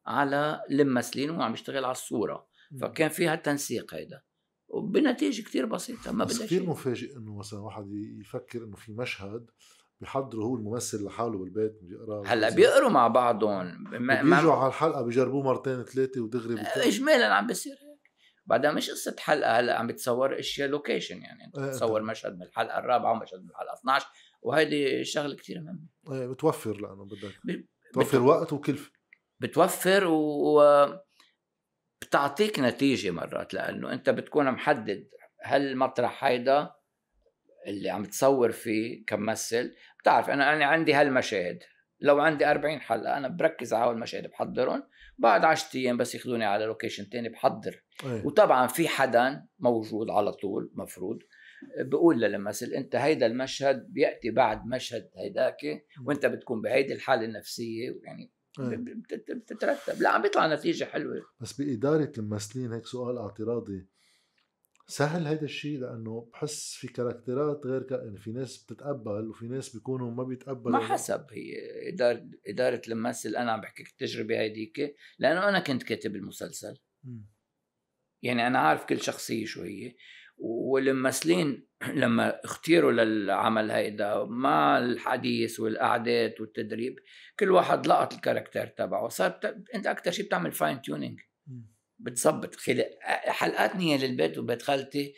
على 0.06 0.62
الممثلين 0.70 1.30
وعم 1.30 1.52
بشتغل 1.52 1.84
على 1.84 1.92
الصورة. 1.92 2.48
فكان 2.80 3.08
فيها 3.08 3.36
تنسيق 3.36 3.94
هيدا. 3.94 4.22
وبنتيجة 4.68 5.42
كتير 5.42 5.66
بسيطة 5.66 6.12
ما 6.12 6.24
بس 6.24 6.36
بدها 6.36 6.46
كثير 6.46 6.66
مفاجئ 6.66 7.16
إنه 7.16 7.36
مثلا 7.36 7.60
واحد 7.60 7.92
يفكر 8.20 8.64
إنه 8.64 8.76
في 8.76 8.92
مشهد 8.92 9.50
بيحضره 10.00 10.38
هو 10.42 10.56
الممثل 10.56 11.04
لحاله 11.04 11.38
بالبيت 11.38 11.78
بيقرا 11.82 12.22
هلأ 12.26 12.50
بيقروا 12.50 12.90
مع 12.90 13.08
بعضهم. 13.08 13.84
بيجوا 13.90 14.22
ما 14.24 14.52
على 14.52 14.68
الحلقة 14.68 15.02
بيجربوه 15.02 15.42
مرتين 15.42 15.82
ثلاثة 15.82 16.20
ودغري 16.20 16.54
بيكون- 16.54 16.82
اجمالا 16.82 17.34
عم 17.34 17.46
بيصير 17.46 17.72
هيك. 17.72 17.98
بعدها 18.46 18.70
مش 18.72 18.90
قصة 18.90 19.16
حلقة 19.18 19.60
هلأ 19.60 19.78
عم 19.78 19.86
بتصور 19.86 20.38
إشياء 20.38 20.68
لوكيشن 20.68 21.22
يعني. 21.22 21.44
انت 21.44 21.58
إيه، 21.58 21.66
بتصور 21.68 21.88
طبعاً. 22.00 22.10
مشهد 22.10 22.36
من 22.36 22.42
الحلقة 22.42 22.78
الرابعة 22.78 23.12
ومشهد 23.12 23.40
من 23.42 23.50
الحلقة 23.50 23.74
12 23.74 24.06
وهيدي 24.42 25.04
شغلة 25.04 25.36
كثير 25.36 25.60
مهمة. 25.60 26.20
إيه 26.20 26.26
بتوفر 26.26 26.72
لأنه 26.80 27.04
بدك 27.04 27.34
ب- 27.44 27.64
توفر 27.94 28.22
وقت 28.22 28.52
وكلفه 28.52 28.90
بتوفر 29.40 30.04
و 30.06 30.62
بتعطيك 32.02 32.58
نتيجة 32.58 33.10
مرات 33.10 33.54
لأنه 33.54 33.92
أنت 33.92 34.10
بتكون 34.10 34.50
محدد 34.50 35.08
هالمطرح 35.44 36.24
هيدا 36.24 36.70
اللي 37.68 37.90
عم 37.90 38.04
تصور 38.04 38.50
فيه 38.52 39.04
كممثل. 39.06 39.74
بتعرف 40.00 40.30
أنا 40.30 40.52
أنا 40.56 40.64
عندي 40.64 40.92
هالمشاهد. 40.94 41.58
لو 42.00 42.20
عندي 42.20 42.50
40 42.50 42.80
حلقه 42.80 43.16
أنا 43.16 43.28
بركز 43.28 43.72
على 43.74 43.84
هول 43.86 43.94
المشاهد 43.94 44.26
بحضرهم. 44.30 44.82
بعد 45.18 45.44
10 45.44 45.78
أيام 45.78 45.96
بس 45.96 46.14
ياخذوني 46.14 46.44
على 46.44 46.64
لوكيشن 46.64 47.08
تاني 47.08 47.28
بحضر. 47.28 47.84
إيه. 48.04 48.26
وطبعا 48.26 48.66
في 48.66 48.88
حدا 48.88 49.46
موجود 49.58 50.10
على 50.10 50.32
طول 50.32 50.70
مفروض. 50.74 51.18
بقول 51.80 52.20
للممثل 52.20 52.66
أنت 52.66 52.96
هيدا 52.96 53.26
المشهد 53.26 53.86
بيأتي 53.92 54.30
بعد 54.30 54.66
مشهد 54.66 55.10
هيداك 55.16 55.56
وأنت 56.04 56.26
بتكون 56.26 56.60
بهيدي 56.62 56.92
الحالة 56.94 57.24
النفسية. 57.24 58.00
يعني 58.04 58.30
إيه. 58.60 58.76
بت- 58.76 59.30
بتترتب. 59.32 60.02
لا 60.02 60.08
عم 60.10 60.22
بيطلع 60.22 60.54
نتيجة 60.54 60.84
حلوة. 60.84 61.22
بس 61.40 61.60
بإدارة 61.60 62.12
الممثلين 62.18 62.72
هيك 62.72 62.86
سؤال 62.86 63.18
اعتراضي. 63.18 63.86
سهل 64.90 65.26
هيدا 65.26 65.44
الشيء 65.44 65.78
لأنه 65.78 66.30
بحس 66.32 66.74
في 66.74 66.88
كاركترات 66.88 67.66
غير 67.66 67.82
ك... 67.82 67.90
يعني 67.90 68.18
في 68.18 68.32
ناس 68.32 68.64
بتتقبل 68.64 69.28
وفي 69.28 69.48
ناس 69.48 69.76
بيكونوا 69.76 70.10
ما 70.10 70.24
بيتقبلوا 70.24 70.78
ما 70.78 70.86
حسب 70.86 71.26
هي 71.30 71.54
إدارة 71.88 72.28
إدارة 72.46 72.82
الممثل 72.88 73.36
أنا 73.36 73.52
عم 73.52 73.60
بحكي 73.60 73.82
التجربة 73.82 74.38
هيديك 74.38 74.96
لأنه 75.18 75.48
أنا 75.48 75.60
كنت 75.60 75.82
كاتب 75.82 76.16
المسلسل 76.16 76.78
مم. 77.04 77.26
يعني 78.22 78.46
أنا 78.46 78.58
عارف 78.58 78.84
كل 78.84 79.00
شخصية 79.00 79.46
شو 79.46 79.62
هي 79.62 79.96
والممثلين 80.38 81.68
لما 82.02 82.44
اختيروا 82.44 82.92
للعمل 82.92 83.70
هيدا 83.70 84.24
مع 84.24 84.78
الحديث 84.78 85.60
والأعداد 85.60 86.40
والتدريب 86.40 86.98
كل 87.38 87.50
واحد 87.50 87.86
لقط 87.86 88.14
ال 88.14 88.19
character 88.19 88.66
تبعه 88.66 89.08
صار. 89.08 89.40
أنت 89.74 89.86
أكثر 89.86 90.10
شيء 90.10 90.26
بتعمل 90.26 90.52
fine 90.52 90.82
tuning 90.82 91.20
مم. 91.98 92.04
بتظبط 92.04 92.54
خلال 92.54 92.84
حلقات 93.26 93.76
نيال 93.76 93.96
البيت 93.96 94.38
وبيت 94.38 94.62
خالتي 94.62 95.14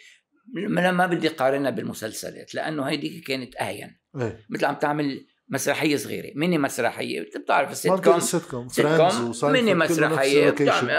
ما 0.92 1.06
بدي 1.06 1.28
قارنها 1.28 1.70
بالمسلسلات 1.70 2.54
لأنه 2.54 2.82
هيديك 2.84 3.26
كانت 3.26 3.56
أهون. 3.56 4.00
إيه. 4.20 4.46
مثل 4.50 4.64
عم 4.64 4.74
تعمل 4.74 5.26
مسرحية 5.48 5.96
صغيرة 5.96 6.32
ميني 6.34 6.58
مسرحية 6.58 7.20
أنت 7.20 7.36
بتعرف 7.36 7.72
ال 7.72 7.92
sitcom 7.92 8.16
ال 8.16 8.42
sitcom 8.42 8.68
Friends 8.68 9.44
mini 9.44 9.74
مسرحية 9.74 10.50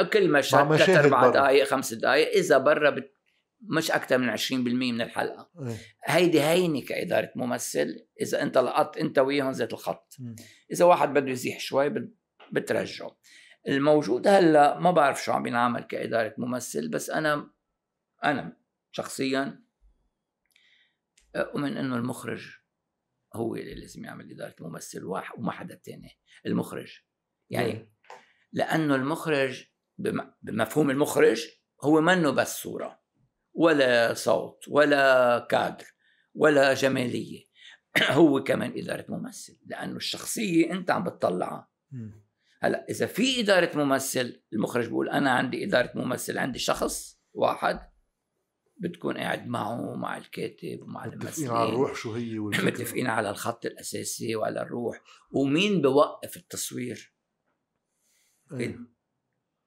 كل 0.03 0.29
مشهد 0.29 0.75
ثلاث 0.77 0.89
أربع. 1.05 1.29
دقائق 1.29 1.63
خمس 1.67 1.93
دقائق 1.93 2.29
إذا 2.37 2.57
برا 2.57 2.89
بت... 2.89 3.13
مش 3.61 3.91
أكثر 3.91 4.17
من 4.17 4.37
20% 4.37 4.51
من 4.51 5.01
الحلقة. 5.01 5.49
إيه. 5.67 5.75
هيدي 6.05 6.41
هينة 6.41 6.81
كإدارة 6.81 7.31
ممثل 7.35 7.95
إذا 8.21 8.41
أنت 8.41 8.57
لقطت 8.57 8.97
أنت 8.97 9.19
وياهم 9.19 9.53
زيت 9.53 9.73
الخط. 9.73 10.15
مم. 10.19 10.35
إذا 10.71 10.85
واحد 10.85 11.13
بده 11.13 11.31
يزيح 11.31 11.59
شوي 11.59 11.89
بت- 11.89 12.15
بترجعه. 12.51 13.17
الموجود 13.67 14.27
هلا 14.27 14.79
ما 14.79 14.91
بعرف 14.91 15.23
شو 15.23 15.31
عم 15.31 15.43
بينعمل 15.43 15.83
كإدارة 15.83 16.33
ممثل 16.37 16.89
بس 16.89 17.09
أنا 17.09 17.51
أنا 18.23 18.57
شخصيا 18.91 19.63
أؤمن 21.35 21.77
إنه 21.77 21.95
المخرج 21.95 22.57
هو 23.33 23.55
اللي 23.55 23.75
لازم 23.75 24.05
يعمل 24.05 24.31
إدارة 24.31 24.55
ممثل 24.59 25.03
واحد 25.03 25.39
وما 25.39 25.51
حدا 25.51 25.75
تاني 25.75 26.19
المخرج 26.45 26.99
يعني؟ 27.49 27.91
لأنه 28.53 28.95
المخرج 28.95 29.65
بم- 29.97 30.33
بمفهوم 30.41 30.89
المخرج 30.89 31.47
هو 31.83 32.01
منه 32.01 32.31
بس 32.31 32.61
صورة 32.61 33.01
ولا 33.53 34.13
صوت 34.13 34.67
ولا 34.67 35.39
كادر 35.49 35.85
ولا 36.35 36.73
جمالية 36.73 37.45
هو 38.11 38.43
كمان 38.43 38.73
إدارة 38.77 39.05
ممثل 39.09 39.59
لأنه 39.65 39.95
الشخصية 39.95 40.71
أنت 40.71 40.91
عم 40.91 41.03
بتطلعها. 41.03 41.71
هلا 42.63 42.85
إذا 42.89 43.05
في 43.05 43.39
إدارة 43.39 43.77
ممثل 43.77 44.43
المخرج 44.53 44.85
بيقول 44.87 45.09
أنا 45.09 45.31
عندي 45.31 45.65
إدارة 45.65 45.91
ممثل 45.95 46.37
عندي 46.37 46.59
شخص 46.59 47.21
واحد 47.33 47.91
بتكون 48.77 49.17
قاعد 49.17 49.47
معه 49.47 49.95
مع 49.95 50.17
الكاتب 50.17 50.81
ومع 50.81 51.05
متفقين 51.07 51.21
الممثلين 51.21 51.49
على 51.49 51.69
الروح 51.69 51.95
شو 51.95 52.13
هي. 52.13 52.39
متفقين 52.67 53.07
على 53.07 53.29
الخط 53.29 53.65
الأساسي 53.65 54.35
وعلى 54.35 54.61
الروح 54.61 55.01
ومين 55.31 55.81
بوقف 55.81 56.37
التصوير 56.37 57.13
إيه. 58.59 58.79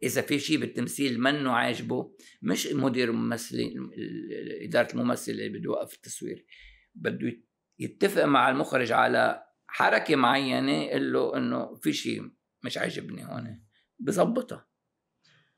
إذا 0.03 0.23
في 0.23 0.39
شيء 0.39 0.59
بالتمثيل 0.61 1.21
منه 1.21 1.53
عاجبه 1.53 2.17
مش 2.43 2.67
مدير 2.67 3.11
الممثلين 3.11 3.79
ال- 3.79 4.63
إدارة 4.65 4.93
الممثل 4.93 5.33
اللي 5.33 5.49
بده 5.49 5.63
يوقف 5.65 5.95
التصوير 5.95 6.47
بده 6.95 7.43
يتفق 7.79 8.25
مع 8.25 8.51
المخرج 8.51 8.93
على 8.93 9.43
حركة 9.67 10.17
معينة 10.17 10.73
يقول 10.83 11.13
له 11.13 11.37
إنه 11.37 11.75
في 11.75 11.93
شيء 11.93 12.31
مش 12.65 12.79
عاجبني 12.79 13.25
هون. 13.27 13.65
بظبطها 13.99 14.67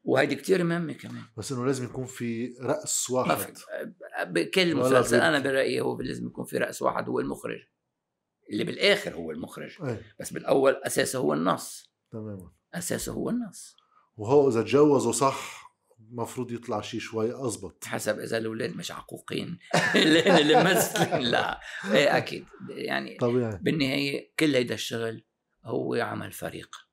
وهيدي 0.05 0.35
كتير 0.35 0.65
مهمة 0.65 0.93
كمان. 0.93 1.23
بس 1.37 1.53
إنه 1.53 1.67
لازم 1.67 1.85
يكون 1.85 2.07
في 2.07 2.57
رأس 2.61 3.11
واحد. 3.11 3.55
بكل 4.27 4.77
مسلسل. 4.77 5.21
أنا 5.21 5.39
برأيي 5.39 5.81
هو 5.81 6.01
لازم 6.01 6.27
يكون 6.27 6.45
في 6.45 6.59
رأس 6.59 6.83
واحد 6.83 7.09
هو 7.09 7.21
المخرج. 7.21 7.61
اللي 8.53 8.65
بالآخر 8.65 9.15
هو 9.15 9.31
المخرج. 9.31 9.77
إيه. 9.83 10.17
بس 10.21 10.33
بالأول 10.33 10.73
أساسه 10.73 11.19
هو 11.19 11.35
النص. 11.35 11.93
تماما. 12.13 12.53
أساسه 12.75 13.13
هو 13.13 13.31
النص. 13.31 13.77
وهو 14.17 14.49
إذا 14.49 14.63
تجوزوا 14.63 15.13
صح 15.13 15.67
المفروض 16.11 16.53
يطلع 16.53 16.81
شيء 16.81 17.01
شوي 17.01 17.33
اضبط 17.33 17.85
حسب 17.85 18.19
إذا 18.19 18.39
الأولاد 18.39 18.77
مش 18.77 18.93
عقوقين. 18.93 19.59
اللي 19.95 20.41
اللي 20.41 20.65
ممثلين. 20.65 21.21
لا. 21.21 21.61
إيه 21.93 22.17
أكيد. 22.17 22.45
يعني 22.71 23.17
طبيعي. 23.17 23.59
بالنهاية 23.63 24.33
كل 24.39 24.55
هيدا 24.55 24.75
الشغل 24.75 25.25
هو 25.65 25.95
عمل 25.95 26.33
فريق. 26.33 26.86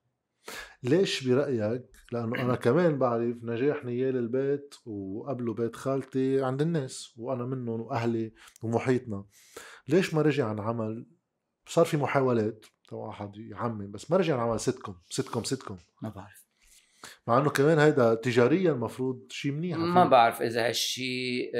ليش 0.83 1.27
برأيك؟ 1.27 1.83
لأنه 2.11 2.41
أنا 2.41 2.55
كمان 2.55 2.97
بعرف 2.97 3.37
نجاح 3.43 3.85
نيال 3.85 4.17
البيت 4.17 4.75
وقبله 4.85 5.53
بيت 5.53 5.75
خالتي 5.75 6.43
عند 6.43 6.61
الناس 6.61 7.13
وأنا 7.17 7.45
منهم 7.45 7.81
وأهلي 7.81 8.33
ومحيطنا. 8.63 9.25
ليش 9.87 10.13
ما 10.13 10.21
رجع 10.21 10.47
عن 10.47 10.59
عمل؟ 10.59 11.07
صار 11.67 11.85
في 11.85 11.97
محاولات. 11.97 12.65
واحد 12.91 13.37
يعمم 13.37 13.91
بس 13.91 14.11
ما 14.11 14.17
رجع 14.17 14.33
عن 14.33 14.49
عمل 14.49 14.59
سيتكم 14.59 14.95
سيتكم 15.09 15.43
سيتكم 15.43 15.77
ما 16.01 16.09
بعرف. 16.09 16.47
مع 17.27 17.37
إنه 17.37 17.49
كمان 17.49 17.79
هيدا 17.79 18.13
تجاريا 18.13 18.71
المفروض 18.71 19.27
شيء 19.29 19.51
منيح. 19.51 19.77
ما 19.77 20.05
بعرف 20.05 20.41
إذا 20.41 20.67
هالشيء 20.67 21.51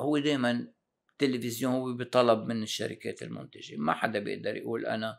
هو 0.00 0.18
دائما 0.18 0.68
التلفزيون 1.12 1.72
هو 1.72 1.96
بطلب 1.96 2.46
من 2.46 2.62
الشركات 2.62 3.22
المنتجة. 3.22 3.76
ما 3.76 3.94
حدا 3.94 4.18
بيقدر 4.18 4.56
يقول 4.56 4.86
أنا 4.86 5.18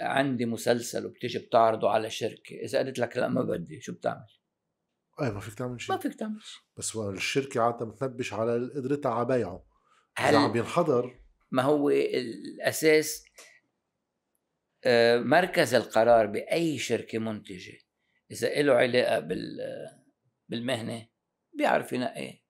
عندي 0.00 0.46
مسلسل 0.46 1.06
وبتيجي 1.06 1.38
بتعرضه 1.38 1.90
على 1.90 2.10
شركة. 2.10 2.56
إذا 2.62 2.78
قلت 2.78 2.98
لك 2.98 3.16
لا 3.16 3.28
ما 3.28 3.42
بدي. 3.42 3.80
شو 3.80 3.92
بتعمل؟ 3.92 4.26
أي 5.22 5.30
ما 5.30 5.40
فيك 5.40 5.54
تعمل 5.54 5.72
ما 5.72 5.78
شيء 5.78 5.98
فيك 5.98 6.14
تعمل 6.14 6.42
شيء. 6.42 6.62
بس 6.76 6.96
الشركة 6.96 7.60
عادة 7.60 7.86
بتنبش 7.86 8.32
على 8.32 8.70
قدرتها 8.74 9.12
على 9.12 9.26
بيعه. 9.26 9.66
إذا 10.18 10.38
عم 10.38 10.44
هل 10.44 10.52
بينحضر 10.52 11.20
ما 11.50 11.62
هو 11.62 11.90
الأساس؟ 11.90 13.24
آه، 14.84 15.18
مركز 15.18 15.74
القرار 15.74 16.26
بأي 16.26 16.78
شركة 16.78 17.18
منتجة 17.18 17.78
إذا 18.30 18.62
له 18.62 18.74
علاقة 18.74 19.18
بال 19.18 19.58
بالمهنة 20.48 21.08
بيعرف 21.58 21.92
ينقي. 21.92 22.41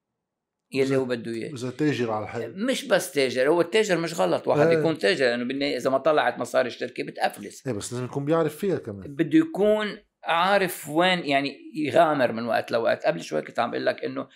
يلي 0.75 0.97
هو 0.97 1.05
بده 1.05 1.31
إياه. 1.33 1.53
إذا 1.55 1.71
تاجر 1.71 2.11
على 2.11 2.25
الحال 2.25 2.67
مش 2.67 2.85
بس 2.85 3.13
تاجر 3.13 3.49
هو 3.49 3.61
التاجر 3.61 3.99
مش 3.99 4.21
غلط 4.21 4.49
واحد 4.49 4.67
إيه. 4.67 4.79
يكون 4.79 4.99
تاجر 4.99 5.25
لأنه 5.25 5.45
بالنهايه 5.45 5.77
إذا 5.77 5.91
ما 5.91 5.99
طلعت 5.99 6.39
مصاري 6.39 6.69
الشركة 6.69 7.05
بتافلس 7.05 7.67
إيه 7.67 7.73
بس 7.73 7.93
لازم 7.93 8.05
يكون 8.05 8.25
بيعرف 8.25 8.57
فيها 8.57 8.79
كمان. 8.79 9.15
بده 9.15 9.39
يكون 9.39 9.99
عارف 10.25 10.89
وين 10.89 11.19
يعني 11.19 11.57
يغامر 11.75 12.33
من 12.33 12.47
وقت 12.47 12.71
لوقت. 12.73 13.05
قبل 13.05 13.23
شوي 13.23 13.43
كنت 13.43 13.59
عم 13.59 13.71
بقول 13.71 13.87
لك 13.87 14.05
إنه 14.05 14.29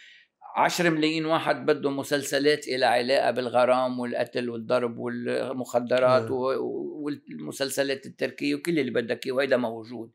10 0.56 0.90
ملايين 0.90 1.26
واحد 1.26 1.66
بده 1.66 1.90
مسلسلات 1.90 2.68
إلى 2.68 2.86
علاقة 2.86 3.30
بالغرام 3.30 4.00
والقتل 4.00 4.50
والضرب 4.50 4.98
والمخدرات. 4.98 6.30
و- 6.30 7.04
والمسلسلات 7.04 8.06
التركية 8.06 8.54
وكل 8.54 8.78
اللي 8.78 8.90
بدك 8.90 9.26
إياه 9.26 9.34
وهيدا 9.34 9.56
موجود. 9.56 10.12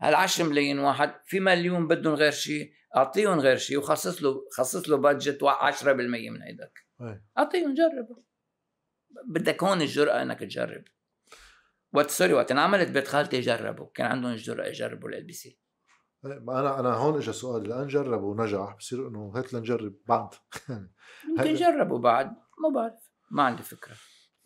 هال 0.00 0.14
10 0.14 0.44
ملايين 0.44 0.78
واحد 0.78 1.12
في 1.26 1.40
مليون 1.40 1.88
بدهم 1.88 2.14
غير 2.14 2.30
شيء؟ 2.32 2.70
أعطيهم 2.96 3.40
غير 3.40 3.56
شيء 3.56 3.78
وخصص 3.78 4.22
له 4.22 4.44
خصص 4.52 4.88
له 4.88 4.96
budget 4.96 5.44
10% 5.44 5.86
من 6.30 6.42
هيداك 6.42 6.86
إيه. 7.00 7.24
أعطيهم 7.38 7.74
جرب 7.74 8.24
بدك 9.24 9.64
هون 9.64 9.82
الجرأة 9.82 10.22
إنك 10.22 10.40
تجرب. 10.40 10.84
وقت 11.92 12.10
sorry 12.10 12.32
وقت 12.32 12.50
انعملت 12.50 12.88
بيت 12.90 13.08
خالتي 13.08 13.40
جربوا 13.40 13.86
كان 13.94 14.06
عندهم 14.06 14.32
الجرأة 14.32 14.66
يجربوا 14.66 15.08
ال 15.08 15.24
LBC 15.24 15.58
ما 16.22 16.60
أنا 16.60 16.80
أنا 16.80 16.94
هون 16.94 17.16
اجى 17.16 17.32
سؤالي 17.32 17.68
لأن 17.68 17.86
جرب 17.86 18.22
ونجح 18.22 18.76
بصير 18.78 19.08
إنه 19.08 19.32
هات 19.34 19.54
لنجرب 19.54 19.94
بعد 20.08 20.28
يمكن 21.38 21.54
جربوا 21.62 21.98
بعد 21.98 22.26
ما 22.62 22.68
بعرف. 22.74 23.10
ما 23.30 23.42
عندي 23.42 23.62
فكرة. 23.62 23.94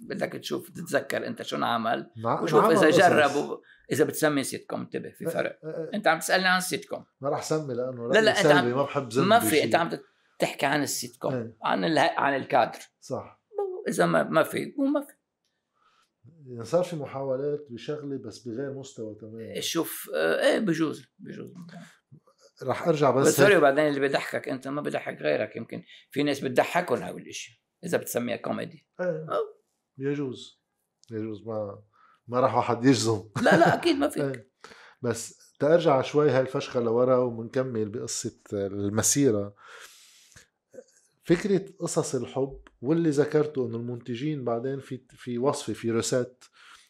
بدك 0.09 0.33
تشوف 0.33 0.71
تتذكر 0.71 1.27
أنت 1.27 1.43
شو 1.43 1.57
انعمل 1.57 2.11
وشوف 2.43 2.65
إذا. 2.65 2.91
جربوا 2.91 3.57
إذا 3.93 4.05
بتسمي 4.05 4.45
سيت 4.45 4.67
كوم 4.71 4.81
انتبه 4.81 5.11
في 5.11 5.25
فرق. 5.25 5.59
إيه، 5.65 5.71
إيه، 5.71 5.91
أنت 5.95 6.07
عم 6.07 6.19
تسألني 6.19 6.49
عن 6.49 6.59
السيت 6.59 6.85
كوم 6.85 7.05
ما 7.21 7.29
راح 7.29 7.43
سمي 7.43 7.75
لأنه 7.75 8.09
لا، 8.09 8.21
لا، 8.21 8.35
سلبي 8.35 8.55
عم- 8.55 8.77
ما 8.77 8.83
بحب 8.83 9.09
ما 9.19 9.39
في 9.39 9.65
أنت 9.65 9.75
عم 9.75 9.91
تحكي 10.39 10.67
عن 10.67 10.83
السيت 10.83 11.17
كوم 11.17 11.35
إيه. 11.35 11.57
عن 11.65 11.85
اله... 11.85 12.01
عن 12.17 12.37
الكادر. 12.37 12.79
صح. 13.01 13.41
إذا 13.89 14.07
ما 14.07 14.23
ما 14.23 14.43
في 14.43 14.75
وما 14.79 15.01
في. 15.01 15.13
يعني 16.47 16.65
صار 16.65 16.85
في 16.85 16.97
محاولات 16.97 17.67
بشغله 17.71 18.19
بس 18.19 18.49
بغير 18.49 18.73
مستوى 18.73 19.15
تماما 19.21 19.61
شوف 19.61 20.11
آه، 20.15 20.41
إيه 20.47 20.59
بجوز 20.59 21.07
بجوز. 21.19 21.51
رح 22.63 22.89
أرجع 22.89 23.11
بس 23.11 23.37
sorry 23.37 23.57
وبعدين 23.57 23.89
اللي 23.89 24.01
بيضحكك 24.01 24.49
أنت 24.49 24.69
ما 24.69 24.81
بيضحك 24.81 25.23
غيرك 25.23 25.57
يمكن 25.57 25.83
في 26.11 26.23
ناس 26.23 26.41
بتضحكهم 26.41 26.99
هاي 27.03 27.11
الإشي 27.11 27.65
إذا 27.85 27.99
بتسميها 27.99 28.37
كوميدي 28.37 28.87
إيه، 29.01 29.27
يجوز. 30.01 30.61
يجوز 31.11 31.47
ما 31.47 31.83
ما 32.29 32.41
راح 32.41 32.55
واحد 32.55 32.85
يجزم. 32.85 33.23
لا 33.45 33.57
لا 33.57 33.75
أكيد 33.75 33.97
ما 33.97 34.09
فيك. 34.09 34.23
إيه. 34.25 34.51
بس 35.03 35.39
ترجع 35.59 36.03
شوي 36.03 36.31
هاي 36.31 36.41
الفشخة 36.41 36.81
لورا 36.81 37.17
ومنكمل 37.17 37.89
بقصة 37.89 38.37
المسيرة. 38.53 39.55
فكرة 41.25 41.65
قصص 41.79 42.15
الحب 42.15 42.61
واللي 42.83 43.11
ذكرته 43.11 43.67
إنه 43.67 43.77
المنتجين 43.77 44.45
بعدين 44.45 44.81
في 44.81 45.01
في 45.09 45.39
وصفة 45.39 45.73
في 45.73 45.91
recettes 45.91 46.45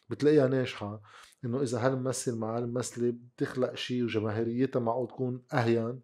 بتلاقيها 0.09 0.47
ناجحة 0.47 1.01
إنه 1.45 1.61
إذا 1.61 1.85
هالممثل 1.85 2.35
مع 2.35 2.57
هالممثلة 2.57 3.13
بتخلق 3.15 3.75
شيء 3.75 4.03
وجماهيريتها 4.03 4.79
معقول 4.79 5.07
تكون 5.07 5.43
أهين. 5.53 6.01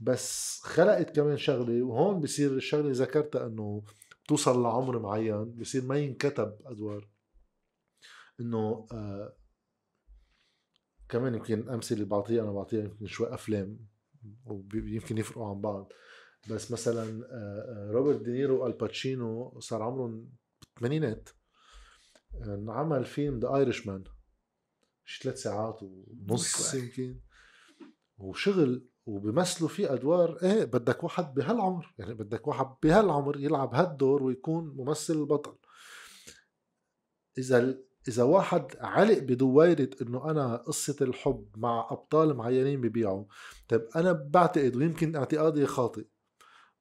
بس 0.00 0.58
خلقت 0.62 1.16
كمان 1.16 1.36
شغلة 1.38 1.82
وهون 1.82 2.20
بصير 2.20 2.52
الشغلة 2.52 2.82
اللي 2.82 2.92
ذكرتها 2.92 3.46
إنه 3.46 3.82
توصل 4.28 4.62
لعمر 4.62 4.98
معين 4.98 5.44
بصير 5.44 5.84
ما 5.84 5.98
ينكتب 5.98 6.58
أدوار. 6.64 7.08
إنه 8.40 8.86
آه 8.92 9.36
كمان 11.08 11.34
يمكن 11.34 11.58
الامثله 11.58 11.98
اللي 11.98 12.08
بعطيها 12.08 12.42
أنا 12.42 12.52
بعطيها 12.52 12.84
يمكن 12.84 13.06
شوي 13.06 13.34
أفلام 13.34 13.86
ويمكن 14.44 15.18
يفرقوا 15.18 15.48
عن 15.48 15.60
بعض. 15.60 15.92
بس 16.50 16.72
مثلا 16.72 17.26
آه، 17.30 17.88
آه، 17.88 17.90
روبرت 17.92 18.22
دينيرو 18.22 18.64
والباتشينو 18.64 19.60
صار 19.60 19.82
عمرهم 19.82 20.30
بالثمانينات. 20.62 21.28
آه، 22.34 22.64
عمل 22.68 23.04
فيلم 23.04 23.38
ذا 23.38 23.56
ايرش 23.56 23.86
مان 23.86 24.04
شي 25.04 25.22
ثلاث 25.22 25.42
ساعات 25.42 25.82
ونص. 25.82 26.74
يمكن. 26.74 27.20
وشغل 28.18 28.88
وبيمثلوا 29.08 29.68
فيه 29.68 29.92
أدوار 29.94 30.38
إيه 30.42 30.64
بدك 30.64 31.04
واحد 31.04 31.34
بهالعمر 31.34 31.94
يعني 31.98 32.14
بدك 32.14 32.48
واحد 32.48 32.66
بهالعمر 32.82 33.40
يلعب 33.40 33.74
هالدور 33.74 34.22
ويكون 34.22 34.74
ممثل 34.76 35.14
البطل 35.14 35.56
إذا 37.38 37.78
إذا 38.08 38.22
واحد 38.22 38.76
علق 38.80 39.18
بدويرة 39.18 39.90
إنه 40.02 40.30
أنا 40.30 40.56
قصة 40.56 40.96
الحب 41.00 41.48
مع 41.56 41.88
أبطال 41.90 42.34
معينين 42.36 42.80
ببيعوا 42.80 43.24
طيب 43.68 43.88
أنا 43.96 44.12
بعتقد 44.12 44.76
ويمكن 44.76 45.16
اعتقادي 45.16 45.66
خاطئ 45.66 46.06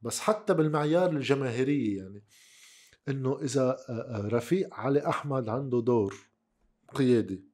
بس 0.02 0.20
حتى 0.20 0.54
بالمعيار 0.54 1.10
الجماهيرية 1.10 1.98
يعني 1.98 2.24
إنه 3.08 3.40
إذا 3.42 3.78
رفيق 4.12 4.74
علي 4.74 5.08
أحمد 5.08 5.50
عنده 5.50 5.82
دور 5.82 6.16
قيادي 6.96 7.46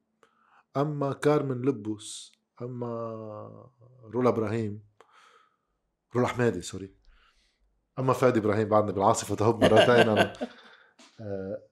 أما 0.76 1.12
كارمن 1.12 1.62
لبوس 1.62 2.34
أما 2.62 3.70
رولا 4.02 4.28
إبراهيم 4.28 4.82
رولا 6.16 6.26
حمادي 6.28 6.62
سوري. 6.62 6.94
أما 7.98 8.12
فادي 8.12 8.38
إبراهيم 8.38 8.68
بعدنا 8.68 8.92
بالعاصفة 8.92 9.34
تهب 9.34 9.64
مرتين 9.64 10.08
أنا 10.08 10.32
آه 11.20 11.62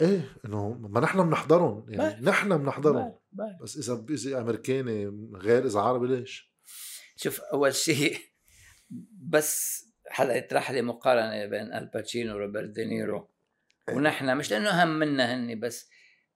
إيه 0.00 0.36
إنه 0.44 0.68
ما 0.68 1.00
نحن 1.00 1.28
بنحضرهم 1.28 1.86
يعني 1.88 2.24
نحن 2.24 2.56
بنحضرهم. 2.56 3.18
بس 3.62 3.76
إذا 3.76 4.04
إذا 4.10 4.40
أمريكاني 4.40 5.28
غير 5.34 5.66
إذا 5.66 5.80
عربي 5.80 6.06
ليش؟ 6.06 6.54
شوف 7.16 7.40
أول 7.40 7.74
شيء 7.74 8.18
بس 9.32 9.84
هلا 10.10 10.36
يطرح 10.36 10.70
لي 10.70 10.82
مقارنة 10.82 11.46
بين 11.46 11.72
الباتشينو 11.72 12.34
وروبرت 12.34 12.68
دينيرو. 12.68 13.30
إيه. 13.88 13.94
ونحن 13.94 14.36
مش 14.36 14.50
لأنه 14.50 14.82
اهم 14.82 14.98
منا 14.98 15.34
هن 15.34 15.60
بس 15.60 15.90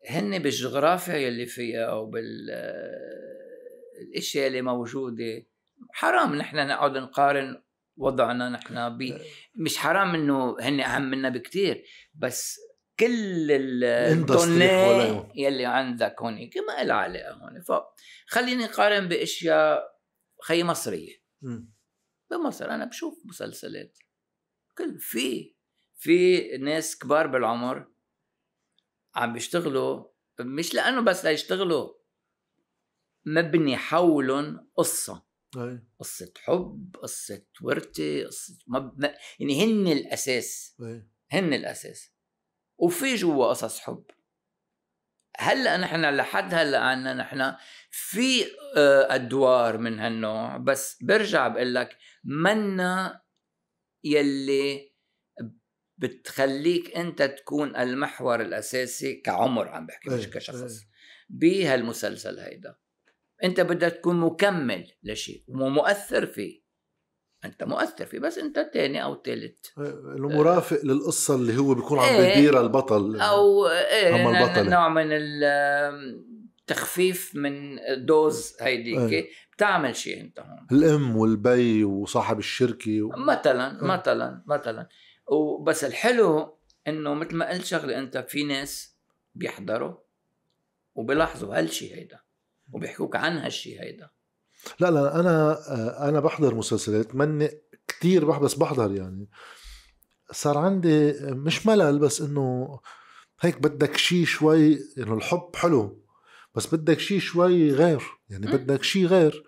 هن 0.06 0.38
بالجغرافيا 0.38 1.14
يلي 1.14 1.46
فيها 1.46 1.84
أو 1.84 2.06
بال 2.06 2.50
الإشياء 4.02 4.46
اللي 4.46 4.62
موجودة 4.62 5.46
حرام 5.92 6.34
نحن 6.34 6.56
نقعد 6.56 6.96
نقارن 6.96 7.62
وضعنا 7.96 8.48
نحن 8.48 8.96
بي 8.96 9.12
إيه. 9.12 9.22
مش 9.54 9.78
حرام 9.78 10.14
إنه 10.14 10.56
هن 10.60 10.80
أهم 10.80 11.02
منا 11.02 11.28
بكتير 11.28 11.84
بس 12.14 12.60
كل 13.00 13.50
الدوني 13.50 15.24
يلي 15.34 15.66
عندك 15.66 16.22
هون 16.22 16.50
ما 16.68 16.84
لها 16.84 16.96
علاقة 16.96 17.32
هون 17.32 17.62
فخليني 17.62 18.64
نقارن 18.64 19.08
بإشياء 19.08 19.98
خي 20.42 20.62
مصرية. 20.62 21.22
بمصر 22.30 22.70
أنا 22.70 22.84
بشوف 22.84 23.22
مسلسلات 23.26 23.98
كل 24.78 24.98
في 24.98 25.54
في 25.96 26.48
ناس 26.56 26.98
كبار 26.98 27.26
بالعمر 27.26 27.86
عم 29.18 29.32
بيشتغلوا 29.32 30.04
مش 30.40 30.74
لأنه 30.74 31.00
بس 31.00 31.24
ليشتغلوا 31.24 31.94
مبني 33.26 33.76
حولهم 33.76 34.70
قصة 34.76 35.28
أي. 35.56 35.82
قصة 35.98 36.32
حب 36.44 36.96
قصة 37.02 37.46
ورثة 37.62 38.26
قصة 38.26 38.58
مب... 38.66 39.14
يعني 39.38 39.64
هن 39.64 39.92
الأساس 39.92 40.76
أي. 40.82 41.08
هن 41.30 41.52
الأساس 41.52 42.12
وفي 42.78 43.14
جوا 43.14 43.46
قصص 43.46 43.80
حب 43.80 44.04
هلأ 45.38 45.76
نحن 45.76 46.04
لحد 46.16 46.54
هلأ 46.54 46.78
عنا 46.78 47.14
نحن 47.14 47.54
في 47.90 48.44
آه، 48.76 49.14
أدوار 49.14 49.78
من 49.78 50.00
هالنوع 50.00 50.56
بس 50.56 51.02
برجع 51.02 51.48
بقول 51.48 51.74
لك 51.74 51.96
منا 52.24 53.22
يلي 54.04 54.87
بتخليك 55.98 56.96
أنت 56.96 57.22
تكون 57.22 57.76
المحور 57.76 58.40
الأساسي 58.40 59.14
كعمر 59.14 59.68
عم 59.68 59.86
بحكي 59.86 60.10
مش 60.10 60.24
إيه، 60.26 60.30
كشخص. 60.32 60.62
إيه. 60.62 60.88
بهالمسلسل 61.28 62.38
هيدا. 62.38 62.74
أنت 63.44 63.60
بدك 63.60 63.92
تكون 63.92 64.20
مكمل 64.20 64.92
لشيء 65.02 65.44
ومؤثر 65.48 66.26
فيه. 66.26 66.68
أنت 67.44 67.64
مؤثر 67.64 68.06
فيه 68.06 68.18
بس 68.18 68.38
أنت 68.38 68.70
تاني 68.74 69.02
أو 69.02 69.22
ثالث 69.22 69.58
انه 69.78 70.28
مرافق 70.28 70.84
للقصة 70.84 71.34
اللي 71.34 71.56
هو 71.56 71.74
بيكون 71.74 71.98
عم 71.98 72.04
إيه. 72.04 72.34
بيديرها 72.34 72.60
البطل. 72.60 73.20
أو 73.20 73.68
إيه 73.68 74.28
البطل 74.28 74.70
نوع 74.70 74.88
من 74.88 75.06
التخفيف 76.62 77.32
من 77.34 77.78
dose 78.04 78.56
هيديك. 78.60 79.12
إيه. 79.12 79.28
بتعمل 79.56 79.96
شيء 79.96 80.20
أنت 80.20 80.40
هون. 80.40 80.66
الأم 80.72 81.16
والبي 81.16 81.84
وصاحب 81.84 82.38
الشركة 82.38 83.02
و... 83.02 83.10
مثلا 83.16 83.80
إيه. 83.80 83.86
مثلا 83.86 84.44
مثلا. 84.46 84.88
وبس 85.28 85.84
الحلو 85.84 86.58
إنه 86.88 87.14
مثل 87.14 87.36
ما 87.36 87.50
قلت 87.50 87.64
شغلة 87.64 87.98
أنت 87.98 88.18
في 88.28 88.44
ناس 88.44 88.96
بيحضروا 89.34 89.94
وبيلاحظوا 90.94 91.58
هالشيء 91.58 91.94
هيدا 91.94 92.20
وبيحكوك 92.72 93.16
عن 93.16 93.38
هالشيء 93.38 93.82
هيدا. 93.82 94.10
لا 94.80 94.90
لا 94.90 95.20
أنا 95.20 95.58
أنا 96.08 96.20
بحضر 96.20 96.54
مسلسلات 96.54 97.06
كتير 97.88 98.24
بحضر 98.24 98.44
بس 98.44 98.54
بحضر 98.54 98.94
يعني. 98.94 99.28
صار 100.32 100.58
عندي 100.58 101.12
مش 101.22 101.66
ملل 101.66 101.98
بس 101.98 102.20
إنه 102.20 102.80
هيك 103.40 103.58
بدك 103.58 103.96
شيء 103.96 104.24
شوي 104.24 104.78
إنه 104.98 105.14
الحب 105.14 105.56
حلو 105.56 106.04
بس 106.54 106.74
بدك 106.74 107.00
شيء 107.00 107.18
شوي 107.18 107.70
غير 107.70 108.02
يعني 108.30 108.46
بدك 108.46 108.82
شيء 108.82 109.06
غير. 109.06 109.44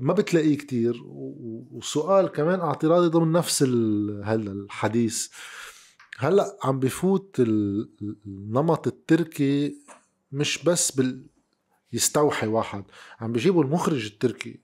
ما 0.00 0.12
بتلاقيه 0.12 0.58
كتير. 0.58 1.02
وسؤال 1.72 2.28
كمان 2.28 2.60
اعتراضي 2.60 3.08
ضمن 3.08 3.32
نفس 3.32 3.62
هلا 3.62 4.52
الحديث. 4.52 5.28
هلا 6.18 6.56
عم 6.62 6.80
بفوت 6.80 7.36
النمط 7.40 8.86
التركي 8.86 9.76
مش 10.32 10.64
بس 10.64 10.90
بال 10.90 11.26
يستوحي 11.92 12.46
واحد. 12.46 12.84
عم 13.20 13.32
بيجيبوا 13.32 13.64
المخرج 13.64 14.06
التركي 14.06 14.60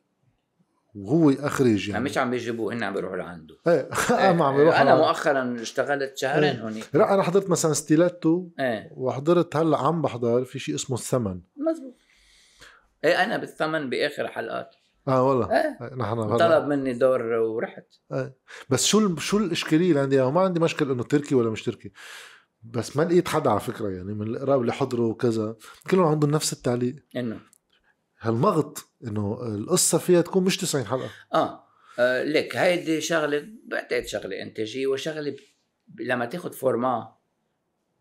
وهو 0.94 1.31
يخرج 1.31 1.88
يعني 1.88 2.05
مش 2.05 2.18
عم 2.18 2.31
بيجيبوه 2.31 2.74
هن 2.74 2.83
عم 2.83 2.94
بيروحوا 2.94 3.16
لعنده. 3.16 3.57
إيه 3.66 3.88
ما 4.33 4.44
عم 4.44 4.57
بيروحوا 4.57 4.83
أنا 4.83 4.96
مؤخرا 4.96 5.57
اشتغلت 5.61 6.16
شهرين 6.16 6.44
إيه. 6.44 6.62
هونيك. 6.62 6.85
لا 6.94 7.14
أنا 7.14 7.22
حضرت 7.22 7.50
مثلا 7.50 7.72
ستيلاتو 7.72 8.48
إيه. 8.61 8.90
وحضرت 8.96 9.57
هلا 9.57 9.78
عم 9.78 10.02
بحضر 10.02 10.44
في 10.44 10.59
شيء 10.59 10.74
اسمه 10.74 10.96
الثمن. 10.96 11.40
مزبوط. 11.57 11.96
إيه 13.05 13.24
أنا 13.24 13.37
بالثمن 13.37 13.90
بآخر 13.90 14.28
حلقات. 14.28 14.74
آه 15.09 15.29
والله. 15.29 15.51
إيه، 15.53 15.95
نحن 15.95 16.37
طلب 16.37 16.69
مني 16.69 16.93
دور 16.93 17.23
ورحت. 17.23 17.87
إيه. 18.12 18.37
بس 18.71 18.87
شو 18.87 19.17
شو 19.17 19.38
الإشكالية؟ 19.38 19.88
اللي 19.88 20.01
عندي 20.01 20.23
ما 20.23 20.41
عندي 20.41 20.61
مشكلة 20.61 20.93
إنه 20.93 21.03
تركي 21.03 21.35
ولا 21.35 21.51
مش 21.51 21.62
تركي. 21.62 21.93
بس 22.62 22.97
ما 22.97 23.03
لقيت 23.03 23.29
حدا 23.29 23.51
على 23.51 23.61
فكرة 23.61 23.88
يعني 23.88 24.15
من 24.15 24.27
القراب 24.27 24.61
اللي 24.61 24.73
حضروا 24.73 25.11
وكذا 25.11 25.57
كلهم 25.91 26.05
عندهم 26.05 26.31
نفس 26.31 26.53
التعليق. 26.53 26.97
إنه. 27.17 27.41
هالمغط 28.21 28.79
إنه 29.07 29.38
القصة 29.43 29.99
فيها 29.99 30.21
تكون 30.21 30.45
مش 30.45 30.57
90 30.57 30.85
حلقة. 30.85 31.11
آه, 31.35 31.65
آه 31.99 32.23
ليك 32.23 32.57
هيدي 32.57 33.01
شغلة 33.01 33.49
بعتقد 33.67 34.07
شغلة 34.07 34.43
انتاجيه 34.43 34.87
وشغلة 34.87 35.37
لما 36.01 36.27
تاخذ 36.27 36.53
format 36.53 37.14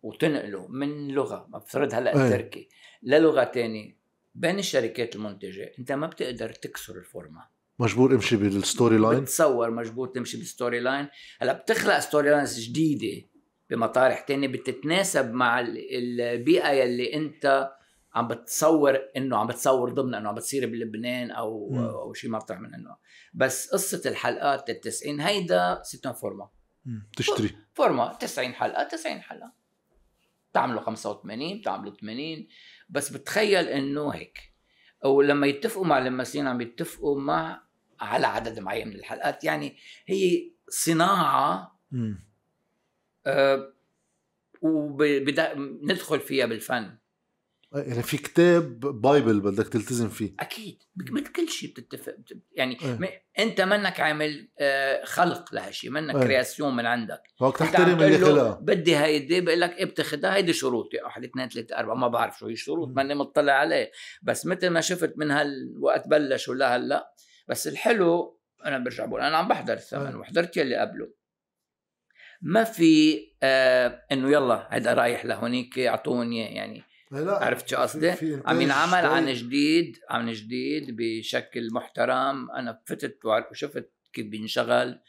وتنقله 0.01 0.67
من 0.67 1.07
لغة 1.07 1.47
مفترض 1.49 1.93
هلأ 1.93 2.23
أيه. 2.23 2.29
تركي 2.29 2.69
للغة 3.03 3.43
تانية. 3.43 4.00
بين 4.35 4.59
الشركات 4.59 5.15
المنتجة 5.15 5.71
انت 5.79 5.91
ما 5.91 6.07
بتقدر 6.07 6.51
تكسر 6.51 6.97
ال 6.97 7.04
format 7.04 7.47
مجبور 7.79 8.15
امشي 8.15 8.35
بال 8.35 8.97
storyline 8.97 9.21
بتصور 9.21 9.71
مجبور 9.71 10.07
تمشي 10.07 10.37
بال 10.37 10.79
storyline 10.79 11.07
هلا 11.41 11.53
بتخلق 11.53 11.99
storylines 11.99 12.59
جديدة 12.59 13.27
بمطارح 13.69 14.19
تانية 14.19 14.47
بتتناسب 14.47 15.33
مع 15.33 15.59
البيئة 15.59 16.69
يلي 16.69 17.13
انت 17.13 17.71
عم 18.13 18.27
بتصور 18.27 18.99
انه 19.17 19.37
عم 19.37 19.47
بتصور 19.47 19.89
ضمن 19.89 20.15
انه 20.15 20.29
عم 20.29 20.35
بتصير 20.35 20.65
بلبنان 20.65 21.31
أو 21.31 21.69
م. 21.71 21.77
أو 21.77 22.13
شيء 22.13 22.29
مطرح 22.29 22.59
من 22.59 22.73
انه 22.73 22.95
بس 23.33 23.69
قصة 23.69 24.09
الحلقات 24.09 24.69
ال 24.69 24.79
90 24.79 25.19
هيدا 25.19 25.81
ستنا 25.83 26.13
فورما 26.13 26.49
تشتري. 27.17 27.55
فورما 27.73 28.13
90 28.13 28.53
حلقة 28.53 28.83
90 28.83 29.21
حلقة. 29.21 29.53
بتعملوا 30.51 30.81
85 30.81 31.59
بتعملوا 31.59 31.93
80 32.01 32.47
بس 32.91 33.09
بتخيل 33.09 33.67
إنه 33.67 34.09
هيك. 34.09 34.39
ولما 35.05 35.47
يتفقوا 35.47 35.85
مع 35.85 35.97
الممثلين 35.97 36.47
عم 36.47 36.61
يتفقوا 36.61 37.19
مع 37.19 37.61
على 37.99 38.27
عدد 38.27 38.59
معين 38.59 38.87
من 38.87 38.95
الحلقات. 38.95 39.43
يعني 39.43 39.77
هي 40.05 40.51
صناعة 40.69 41.79
م. 41.91 42.13
أه 43.25 43.73
وبدأ 44.61 45.53
ندخل 45.83 46.19
فيها 46.19 46.45
بالفن. 46.45 46.97
يعني 47.73 48.03
في 48.03 48.17
كتاب 48.17 48.79
bible 48.79 49.39
بدك 49.39 49.67
تلتزم 49.67 50.09
فيه. 50.09 50.35
أكيد. 50.39 50.83
مثل 51.11 51.27
كل 51.27 51.49
شيء 51.49 51.69
بتتفق 51.69 52.15
يعني 52.51 52.77
أيه. 52.81 53.23
أنت 53.39 53.61
منك 53.61 53.99
عامل 53.99 54.49
آه، 54.59 55.05
خلق 55.05 55.53
لهالشيء 55.53 55.89
منك 55.89 56.15
أيه. 56.15 56.21
création 56.23 56.75
من 56.75 56.85
عندك. 56.85 57.21
وقت 57.39 57.59
تحترم 57.59 58.01
اللي 58.01 58.17
خلقها 58.17 58.59
بدي 58.61 58.97
هيدي 58.97 59.41
بقول 59.41 59.61
لك 59.61 59.77
إيه 59.77 59.85
بتاخذها 59.85 60.35
هيدي 60.35 60.53
شروطي. 60.53 60.97
واحد 61.03 61.23
اثنين 61.23 61.49
ثلاثة 61.49 61.77
أربعة 61.77 61.95
ما 61.95 62.07
بعرف 62.07 62.39
شو 62.39 62.45
هي 62.45 62.53
الشروط 62.53 62.87
ماني 62.95 63.15
مطلع 63.15 63.53
عليه. 63.53 63.91
بس 64.21 64.45
مثل 64.45 64.69
ما 64.69 64.81
شفت 64.81 65.13
من 65.17 65.31
هالوقت 65.31 66.07
بلش 66.07 66.47
ولا 66.47 66.75
هلأ 66.75 67.13
بس 67.47 67.67
الحلو 67.67 68.39
أنا 68.65 68.77
برجع 68.79 69.05
بقول 69.05 69.21
أنا 69.21 69.37
عم 69.37 69.47
بحضر 69.47 69.73
الثمن 69.73 70.07
أيه. 70.07 70.15
وحضرت 70.15 70.57
يلي 70.57 70.75
قبله. 70.75 71.13
ما 72.41 72.63
في 72.63 73.19
آه 73.43 74.05
إنه 74.11 74.31
يلا 74.31 74.67
هذا 74.71 74.93
رايح 74.93 75.25
لهونيك 75.25 75.79
اعطوني 75.79 76.55
يعني 76.55 76.83
لا 77.11 77.43
عرفت 77.45 77.67
شو 77.67 77.77
قصدي؟ 77.77 78.11
عم 78.45 78.61
ينعمل 78.61 79.05
عن 79.05 79.33
جديد 79.33 79.97
عن 80.09 80.31
جديد 80.31 80.95
بشكل 80.95 81.73
محترم. 81.73 82.51
أنا 82.51 82.81
فتت 82.85 83.19
وشفت 83.51 83.91
كيف 84.13 84.25
بينشغل 84.27 84.99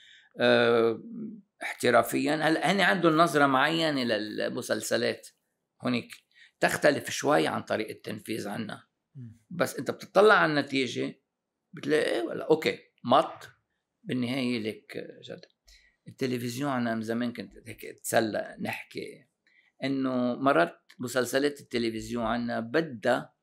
آه 0.41 1.03
احترافيا. 1.63 2.35
هلا 2.35 2.73
هن 2.73 2.81
عندهم 2.81 3.17
نظرة 3.17 3.47
معينة 3.47 4.05
للمسلسلات 4.05 5.29
هونيك؟ 5.85 6.13
تختلف 6.61 7.11
شوي 7.11 7.47
عن 7.47 7.63
طريقة 7.63 7.93
التنفيذ 7.93 8.49
عنا. 8.49 8.85
بس 9.51 9.77
أنت 9.77 9.91
بتطلع 9.91 10.35
على 10.35 10.51
النتيجة 10.51 11.15
بتلاقي 11.73 12.21
ولا 12.21 12.45
أوكي 12.51 12.79
مط. 13.05 13.49
بالنهاية 14.03 14.59
لك 14.59 14.97
جد. 15.23 15.45
التلفزيون 16.09 16.73
أنا 16.73 16.95
من 16.95 17.03
زمان 17.03 17.33
كنت 17.33 17.53
هيك 17.67 17.85
أتسلى 17.85 18.57
نحكي 18.61 19.27
إنه 19.85 20.35
مرات 20.35 20.82
مسلسلات 20.99 21.61
التلفزيون 21.61 22.25
عنا 22.25 22.61
بدها 22.61 23.35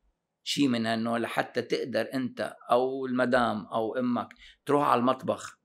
شيء 0.44 0.68
من 0.68 0.86
هالنوع 0.86 1.18
لحتى 1.18 1.62
تقدر 1.62 2.10
أنت 2.14 2.54
أو 2.72 3.06
المدام 3.06 3.66
أو 3.66 3.96
أمك 3.98 4.30
تروح 4.66 4.88
على 4.88 5.00
المطبخ 5.00 5.60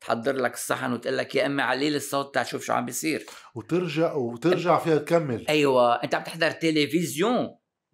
تحضر 0.00 0.36
لك 0.36 0.54
الصحن 0.54 0.92
وتقول 0.92 1.18
لك 1.18 1.34
يا 1.34 1.46
أمي 1.46 1.62
علي 1.62 1.90
لي 1.90 1.96
الصوت 1.96 2.34
تعال 2.34 2.46
شو 2.46 2.72
عم 2.72 2.86
بيصير. 2.86 3.26
وترجع 3.54 4.14
وترجع 4.14 4.78
فيها 4.78 4.98
تكمل. 4.98 5.44
أيوه 5.48 5.94
أنت 5.94 6.14
عم 6.14 6.22
تحضر 6.22 6.50
تلفزيون 6.50 7.48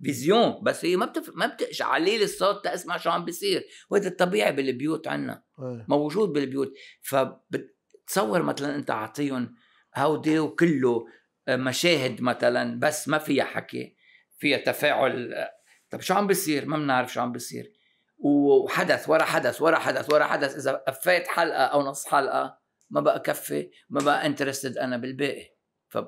vision 0.04 0.62
بس 0.62 0.84
هي 0.84 0.96
ما 0.96 1.06
بتف... 1.06 1.30
ما 1.34 1.46
بتقشع 1.46 1.82
علي 1.82 2.18
لي 2.18 2.24
الصوت 2.24 2.64
تسمع 2.64 2.96
شو 2.96 3.10
عم 3.10 3.24
بيصير. 3.24 3.64
وهذا 3.90 4.08
الطبيعي 4.08 4.52
بالبيوت 4.52 5.08
عنا 5.08 5.42
أيه. 5.58 5.86
موجود 5.88 6.28
بالبيوت. 6.28 6.72
فبتصور 7.02 8.42
مثلا 8.42 8.76
أنت 8.76 8.90
أعطيهم 8.90 9.54
هودي 9.96 10.38
وكله 10.38 11.04
مشاهد 11.48 12.22
مثلا 12.22 12.80
بس 12.80 13.08
ما 13.08 13.18
فيها 13.18 13.44
حكي 13.44 13.96
فيها 14.38 14.58
تفاعل 14.58 15.34
طب 15.90 16.00
شو 16.00 16.14
عم 16.14 16.26
بيصير؟ 16.26 16.66
ما 16.66 16.76
بنعرف 16.76 17.12
شو 17.12 17.20
عم 17.20 17.32
بيصير. 17.32 17.72
وحدث 18.18 19.08
ورا 19.08 19.24
حدث 19.24 19.62
ورا 19.62 19.78
حدث 19.78 20.12
ورا 20.12 20.24
حدث 20.24 20.56
إذا 20.56 20.72
قفيت 20.72 21.28
حلقة 21.28 21.64
أو 21.64 21.82
نص 21.82 22.06
حلقة 22.06 22.58
ما 22.90 23.00
بقى 23.00 23.20
كفي 23.20 23.70
ما 23.90 24.00
بقى 24.00 24.26
interested 24.26 24.78
أنا 24.78 24.96
بالباقي. 24.96 25.54
ف 25.88 25.98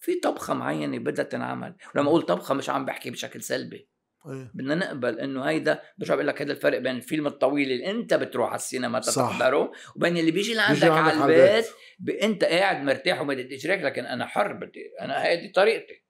في 0.00 0.20
طبخة 0.20 0.54
معينة 0.54 0.98
بدها 0.98 1.24
تنعمل. 1.24 1.76
ولما 1.94 2.08
أقول 2.08 2.22
طبخة 2.22 2.54
مش 2.54 2.70
عم 2.70 2.84
بحكي 2.84 3.10
بشكل 3.10 3.42
سلبي. 3.42 3.88
أيه. 4.28 4.50
بدنا 4.54 4.74
نقبل 4.74 5.20
إنه 5.20 5.42
هيدا 5.42 5.82
برجع 5.98 6.14
بقول 6.14 6.26
لك 6.26 6.42
هذا 6.42 6.52
الفرق 6.52 6.78
بين 6.78 6.96
الفيلم 6.96 7.26
الطويل 7.26 7.72
اللي 7.72 7.90
أنت 7.90 8.14
بتروح 8.14 8.48
على 8.48 8.56
السينما 8.56 8.98
تحضره 9.00 9.72
وبين 9.96 10.16
اللي 10.16 10.30
بيجي 10.30 10.54
لعندك 10.54 10.90
على 10.90 11.12
البيت. 11.24 11.66
ب... 11.98 12.10
أنت 12.10 12.44
قاعد 12.44 12.84
مرتاح 12.84 13.20
وما 13.20 13.34
بدي 13.34 13.54
اجريك 13.54 13.80
لكن 13.82 14.06
أنا 14.06 14.26
حر 14.26 14.52
بدي 14.52 14.90
أنا 15.00 15.24
هيدي 15.24 15.48
طريقتي. 15.48 16.04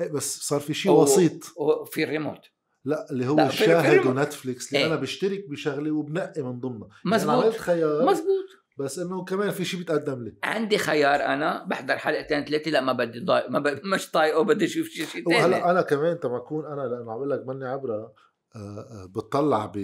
إيه 0.00 0.08
بس 0.12 0.38
صار 0.38 0.60
في 0.60 0.74
شيء 0.74 0.92
و- 0.92 1.02
وسيط. 1.02 1.52
وفي 1.56 2.04
الريموت 2.04 2.40
لا 2.84 3.06
اللي 3.10 3.26
هو 3.26 3.36
لا، 3.36 3.46
الشاهد. 3.48 4.06
ونتفليكس 4.06 4.68
اللي 4.68 4.78
إيه. 4.84 4.86
أنا 4.86 4.96
بشترك 5.00 5.44
بشغله 5.50 5.90
وبنقي 5.90 6.42
من 6.42 6.60
ضمنها. 6.60 6.88
يعني 6.88 7.16
مزبوط 7.16 7.44
عملت 7.44 7.56
خيار. 7.56 8.04
مزبوط. 8.04 8.46
بس 8.84 8.98
إنه 8.98 9.24
كمان 9.24 9.50
في 9.50 9.64
شيء 9.64 9.78
بيتقدم 9.80 10.24
لي. 10.24 10.34
عندي 10.44 10.78
خيار 10.78 11.20
أنا 11.24 11.64
بحضر 11.64 11.96
حلقتين 11.98 12.44
ثلاثة 12.44 12.70
لا 12.70 12.80
ما 12.80 12.92
بدي 12.92 13.20
ضايق 13.20 13.50
ما 13.50 13.58
ب... 13.58 13.80
مش 13.84 14.10
طايقه 14.10 14.44
بدي 14.44 14.64
أشوف 14.64 14.88
شيء 14.88 15.06
شيء 15.06 15.24
ثاني 15.24 15.36
وهلا 15.36 15.70
أنا 15.70 15.82
كمان 15.82 16.20
تما 16.20 16.36
أكون 16.36 16.66
أنا 16.66 16.80
لأنه 16.80 17.12
عم 17.12 17.16
بقول 17.18 17.30
لك 17.30 17.46
ماني 17.46 17.64
عبرة 17.64 18.14
آه، 18.56 18.58
آه، 18.58 19.06
بتطلع 19.06 19.66
ب 19.66 19.76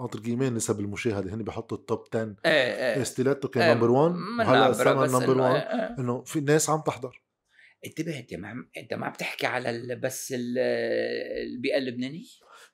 انتر 0.00 0.20
جيمين 0.20 0.54
نسب 0.54 0.80
المشاهدة 0.80 1.34
هن 1.34 1.42
بيحطوا 1.42 1.78
التوب 1.78 2.04
10 2.14 2.36
إيه 2.46 2.94
إيه. 2.96 3.02
ستيلاتو 3.02 3.48
كان 3.48 3.62
إيه، 3.62 3.74
نمبر 3.74 3.90
1 3.90 4.14
منا 4.14 4.44
وهلا 4.44 4.64
عبرة، 4.64 4.70
السما 4.70 5.02
بس 5.02 5.10
نمبر 5.14 5.34
إنه- 5.34 5.40
1 5.40 5.54
إيه، 5.54 5.60
إيه. 5.60 5.98
إنه 5.98 6.22
في 6.22 6.40
ناس 6.40 6.70
عم 6.70 6.80
تحضر. 6.80 7.22
انتبه 7.86 8.18
انت 8.18 8.34
ما 8.34 8.52
انت 8.76 8.94
ما 8.94 9.06
عم 9.06 9.12
تحكي 9.12 9.46
على. 9.46 9.96
بس 10.02 10.32
ال... 10.36 10.58
البيئة 11.54 11.78
اللبنانية؟ 11.78 12.24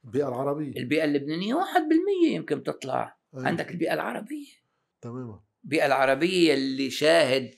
البيئة 0.04 0.28
العربية. 0.28 0.76
البيئة 0.76 1.04
اللبنانية 1.04 1.54
1% 1.54 2.32
يمكن 2.32 2.62
تطلع 2.62 3.18
أيه. 3.38 3.46
عندك 3.46 3.70
البيئة 3.70 3.94
العربية. 3.94 4.61
تماما 5.02 5.42
البيئة 5.64 5.86
العربية 5.86 6.54
اللي 6.54 6.90
شاهد 6.90 7.54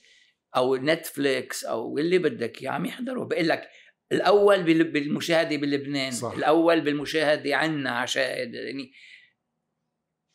أو 0.55 0.75
نتفليكس 0.75 1.65
أو 1.65 1.97
اللي 1.97 2.17
بدك 2.17 2.61
اياه 2.61 2.71
عم 2.71 2.85
يحضروا 2.85 3.25
بقول 3.25 3.47
لك 3.47 3.69
الأول 4.11 4.63
بال- 4.63 4.91
بالمشاهدة 4.91 5.57
بلبنان 5.57 6.11
صح. 6.11 6.31
الأول 6.31 6.81
بالمشاهدة 6.81 7.55
عنا 7.55 8.05
شاهد 8.05 8.53
يعني 8.53 8.91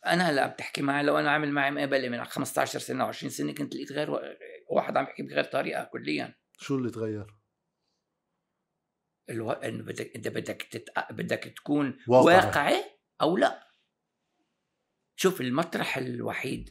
أنا 0.06 0.30
هلأ 0.30 0.42
عم 0.42 0.50
تحكي 0.50 0.82
معي 0.82 1.02
لو 1.02 1.18
أنا 1.18 1.30
عامل 1.30 1.52
معي 1.52 1.70
مقابلة 1.70 2.08
من 2.08 2.24
15 2.24 2.78
سنة 2.78 3.04
أو 3.04 3.08
20 3.08 3.30
سنة 3.30 3.52
كنت 3.54 3.74
لقيت 3.74 3.92
غير 3.92 4.10
واحد 4.70 4.96
عم 4.96 5.04
يحكي 5.04 5.22
بغير 5.22 5.44
طريقة 5.44 5.84
كليا 5.84 6.34
شو 6.58 6.76
اللي 6.76 6.90
تغير؟ 6.90 7.26
ألو... 9.30 9.50
إنه 9.50 9.82
بدك 9.84 10.16
إنت 10.16 10.28
بدك 10.28 10.62
تت... 10.62 10.88
بدك 11.10 11.52
تكون 11.56 11.98
واقعي. 12.08 12.36
واقعي 12.36 12.84
أو 13.22 13.36
لأ 13.36 13.66
شوف 15.16 15.40
المطرح 15.40 15.96
الوحيد 15.98 16.70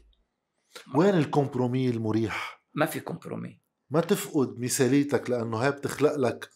وين 0.95 1.15
ال 1.17 1.24
compromis 1.24 1.89
المريح؟ 1.89 2.63
ما 2.73 2.85
في 2.85 2.99
compromis 2.99 3.61
ما 3.89 4.01
تفقد 4.01 4.59
مثاليتك 4.59 5.29
لأنه 5.29 5.57
هاي 5.57 5.71
بتخلق 5.71 6.15
لك 6.15 6.49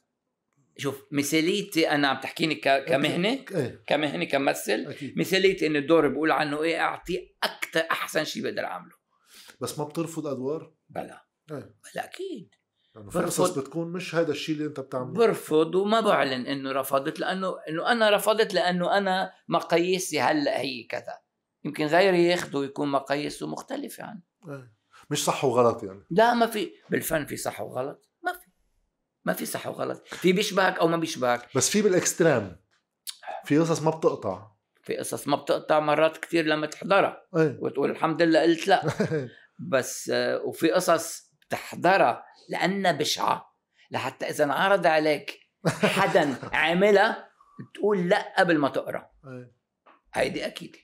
شوف 0.77 1.03
مثاليتي 1.11 1.91
أنا 1.91 2.07
عم 2.07 2.19
تحكيني 2.19 2.55
ك... 2.55 2.85
كمهنة 2.85 3.45
إيه. 3.51 3.83
كمهنة 3.87 4.25
كممثل. 4.25 4.85
أكيد. 4.87 5.17
مثاليتي 5.19 5.67
ان 5.67 5.75
الدور 5.75 6.07
بقول 6.07 6.31
عنه 6.31 6.63
إيه 6.63 6.79
اعطيه 6.79 7.35
أكثر 7.43 7.79
أحسن 7.91 8.23
شيء 8.23 8.43
بقدر 8.43 8.65
أعمله. 8.65 8.95
بس 9.61 9.79
ما 9.79 9.85
بترفض 9.85 10.27
أدوار؟ 10.27 10.73
بلا. 10.89 11.25
إيه. 11.51 11.75
بلا 11.93 12.05
أكيد. 12.05 12.55
لأنه 12.95 13.09
في. 13.09 13.19
قصص 13.19 13.57
بتكون 13.57 13.91
مش 13.91 14.15
هذا 14.15 14.31
الشيء 14.31 14.55
اللي 14.55 14.67
أنت 14.67 14.79
بتعمله. 14.79 15.13
برفض 15.13 15.75
وما 15.75 16.01
بعلن 16.01 16.45
إنه 16.45 16.71
رفضت 16.71 17.19
لأنه 17.19 17.55
إنه 17.69 17.91
أنا 17.91 18.09
رفضت 18.09 18.53
لأنه 18.53 18.97
أنا 18.97 19.31
مقاييسي 19.47 20.21
هلأ 20.21 20.59
هي 20.61 20.83
كذا. 20.83 21.22
يمكن 21.65 21.85
غيري 21.85 22.25
ياخده 22.25 22.59
ويكون 22.59 22.91
مقاييسه 22.91 23.47
مختلفه 23.47 24.03
عنه 24.03 24.21
إيه. 24.49 24.73
مش 25.09 25.25
صح 25.25 25.45
وغلط 25.45 25.83
يعني. 25.83 26.03
لا 26.09 26.33
ما 26.33 26.45
في. 26.45 26.71
بالفن 26.89 27.25
في 27.25 27.37
صح 27.37 27.61
وغلط؟ 27.61 28.09
ما 28.23 28.33
في. 28.33 28.47
ما 29.25 29.33
في 29.33 29.45
صح 29.45 29.67
وغلط. 29.67 30.07
في 30.07 30.33
بيشبهك 30.33 30.79
أو 30.79 30.87
ما 30.87 30.97
بيشبهك. 30.97 31.47
بس 31.55 31.69
في 31.69 31.81
بالإكستريم. 31.81 32.55
في 33.45 33.57
قصص 33.59 33.81
ما 33.81 33.91
بتقطع. 33.91 34.47
في 34.83 34.97
قصص 34.97 35.27
ما 35.27 35.35
بتقطع 35.35 35.79
مرات 35.79 36.17
كثير 36.17 36.45
لما 36.45 36.67
تحضرها. 36.67 37.27
إيه. 37.37 37.57
وتقول 37.61 37.91
الحمد 37.91 38.21
لله 38.21 38.41
قلت 38.41 38.67
لا. 38.67 38.83
بس 39.71 40.09
آه، 40.13 40.41
وفي 40.41 40.71
قصص 40.71 41.31
بتحضرها 41.47 42.25
لأنها 42.49 42.91
بشعة. 42.91 43.53
لحتى 43.91 44.29
إذا 44.29 44.43
انعرض 44.43 44.87
عليك 44.87 45.39
حدا 45.67 46.35
عاملها 46.53 47.29
تقول 47.73 48.09
لا 48.09 48.33
قبل 48.39 48.57
ما 48.57 48.69
تقرأ. 48.69 49.09
إيه. 49.25 49.51
هيدي 50.13 50.45
أكيد. 50.47 50.75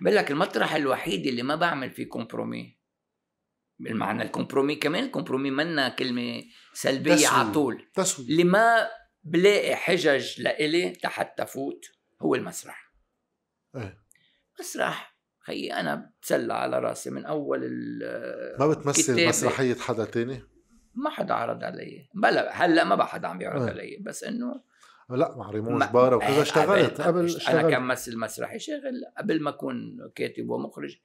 بقول 0.00 0.16
لك 0.16 0.30
المطرح 0.30 0.74
الوحيد 0.74 1.26
اللي 1.26 1.42
ما 1.42 1.54
بعمل 1.54 1.90
فيه 1.90 2.08
compromis 2.08 2.76
بالمعنى 3.78 4.22
ال 4.22 4.27
compromis 4.27 4.76
كمان 4.76 5.04
ال 5.04 5.09
compromis 5.09 5.50
منا 5.50 5.88
كلمة 5.88 6.42
سلبية. 6.72 7.28
على 7.28 7.52
طول 7.52 7.88
اللي 8.18 8.44
ما 8.44 8.88
بلاقي 9.24 9.76
حجج 9.76 10.40
لإلي 10.42 10.92
لحتى 11.04 11.46
فوت 11.46 11.84
هو 12.22 12.34
المسرح 12.34 12.92
إيه. 13.76 13.98
مسرح 14.60 15.16
خيي 15.40 15.72
أنا 15.74 15.94
بتسلى 15.94 16.54
على 16.54 16.78
راسي 16.78 17.10
من 17.10 17.24
أول 17.24 17.60
ال- 17.64 18.56
ما 18.60 18.66
بتمثل 18.66 19.02
كتابة. 19.02 19.28
مسرحية 19.28 19.74
حدا 19.74 20.04
تاني 20.04 20.42
ما 20.94 21.10
حدا 21.10 21.34
عرض 21.34 21.64
علي 21.64 22.08
بلا 22.14 22.64
هلأ 22.64 22.84
ما 22.84 22.94
بقى 22.94 23.06
حدا 23.08 23.28
عم 23.28 23.40
يعرض 23.40 23.62
آه. 23.62 23.70
علي 23.70 23.98
بس 24.00 24.24
إنه 24.24 24.62
لا 25.10 25.36
مع 25.36 25.50
ريمون 25.50 25.78
جبارة 25.88 26.16
وكذا 26.16 26.28
إيه، 26.28 26.42
اشتغلت. 26.42 27.00
قبل 27.00 27.18
أنا 27.18 27.26
اشتغلت. 27.26 27.74
كممثل 27.74 28.18
مسرحي 28.18 28.58
شغل 28.58 29.02
قبل 29.18 29.42
ما 29.42 29.50
أكون 29.50 29.96
كاتب 30.14 30.50
ومخرج. 30.50 30.96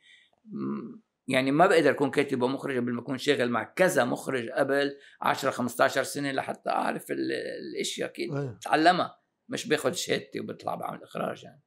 يعني 1.27 1.51
ما 1.51 1.67
بقدر 1.67 1.89
أكون 1.89 2.11
كاتب 2.11 2.41
ومخرج 2.41 2.77
قبل 2.77 2.93
ما 2.93 3.01
أكون 3.01 3.17
شاغل 3.17 3.49
مع 3.49 3.63
كذا 3.63 4.05
مخرج 4.05 4.49
قبل 4.49 4.97
10 5.21 5.51
15 5.51 6.03
سنة 6.03 6.31
لحتى 6.31 6.69
أعرف 6.69 7.11
ال- 7.11 7.31
الإشياء. 7.31 8.11
كيف. 8.11 8.33
اتعلمها 8.33 9.17
مش 9.49 9.67
باخذ 9.67 9.91
شهادتي 9.93 10.39
وبطلع 10.39 10.75
بعمل 10.75 11.03
إخراج 11.03 11.43
يعني. 11.43 11.61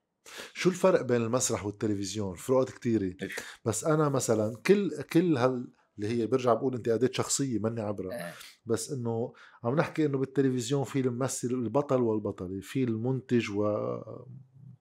شو 0.55 0.69
الفرق 0.71 1.03
بين 1.03 1.23
المسرح 1.23 1.67
والتلفزيون؟ 1.67 2.35
فروقات 2.37 2.71
كتيرة 2.71 3.03
إيه. 3.03 3.17
بس 3.65 3.85
أنا 3.85 4.09
مثلا 4.09 4.57
كل 4.67 5.03
كل 5.13 5.37
هال 5.37 5.69
اللي 5.99 6.09
هي 6.09 6.27
برجع 6.27 6.55
بقول 6.55 6.75
انتقادات 6.75 7.15
شخصية 7.15 7.59
ماني 7.59 7.81
عبرة. 7.81 8.15
آه. 8.15 8.33
بس 8.67 8.91
إنه 8.93 9.33
عم 9.65 9.77
نحكي 9.77 10.07
إنه 10.07 10.19
بالتلفزيون 10.19 10.85
في 10.85 11.01
الممثل 11.01 11.49
البطل 11.49 12.03
والبطلة 12.03 12.61
في 12.61 12.85
المنتج 12.85 13.51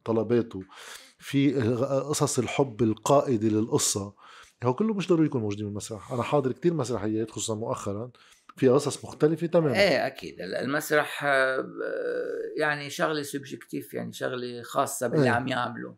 وطلباته 0.06 0.63
في 1.19 1.54
قصص 2.10 2.39
الحب 2.39 2.84
القائدة 2.84 3.47
للقصة. 3.47 4.15
هو 4.63 4.73
كله 4.73 4.93
مش 4.93 5.08
ضروري 5.08 5.26
يكون 5.26 5.41
موجودين 5.41 5.65
بالمسرح. 5.65 6.12
أنا 6.12 6.23
حاضر 6.23 6.52
كتير 6.52 6.73
مسرحيات 6.73 7.32
خصوصا 7.32 7.56
مؤخرا. 7.56 8.12
في 8.56 8.69
قصص 8.69 9.06
مختلفة 9.06 9.47
تماما. 9.47 9.80
إيه 9.80 10.08
أكيد. 10.08 10.41
المسرح 10.41 11.23
آه، 11.23 11.65
يعني 12.58 12.89
شغلة 12.89 13.21
subjective 13.21 13.93
يعني 13.93 14.13
شغلة 14.13 14.62
خاصة 14.62 15.08
باللي 15.08 15.26
إيه. 15.26 15.32
عم 15.32 15.47
يعمله 15.47 15.95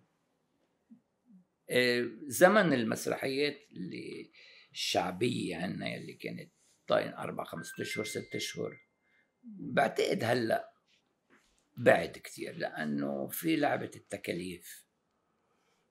آه، 1.69 2.05
زمن 2.27 2.73
المسرحيات 2.73 3.57
اللي 3.71 4.31
الشعبيه 4.75 5.57
عنا 5.57 5.95
اللي 5.95 6.13
كانت 6.13 6.51
تضاين 6.87 7.13
أربع 7.13 7.43
خمسة 7.43 7.81
أشهر 7.81 8.05
ست 8.05 8.35
أشهر 8.35 8.77
بعتقد 9.43 10.23
هلأ 10.23 10.73
بعد 11.77 12.17
كثير 12.17 12.57
لأنه 12.57 13.27
في 13.27 13.55
لعبة 13.55 13.91
التكاليف 13.95 14.85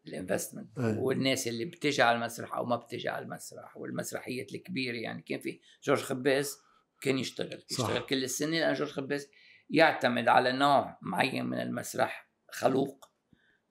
ال 0.07 0.12
investment. 0.12 0.79
والناس 0.79 1.49
اللي 1.49 1.64
بتجي 1.64 2.03
على 2.03 2.16
المسرح 2.16 2.55
أو 2.55 2.64
ما 2.64 2.77
بتجي 2.77 3.09
على 3.09 3.25
المسرح 3.25 3.77
والمسرحيات 3.77 4.55
الكبيرة 4.55 4.97
يعني 4.97 5.23
كان 5.23 5.40
في 5.40 5.61
جورج 5.85 5.99
خباز 5.99 6.57
كان 7.03 7.18
يشتغل 7.18 7.64
صح. 7.70 7.70
يشتغل 7.70 8.07
كل 8.07 8.25
السنة 8.25 8.59
لأن 8.59 8.75
جورج 8.75 8.90
خباز 8.90 9.31
يعتمد 9.70 10.29
على 10.29 10.53
نوع 10.53 10.99
معين 11.03 11.47
من 11.47 11.61
المسرح 11.61 12.31
خلوق 12.51 13.11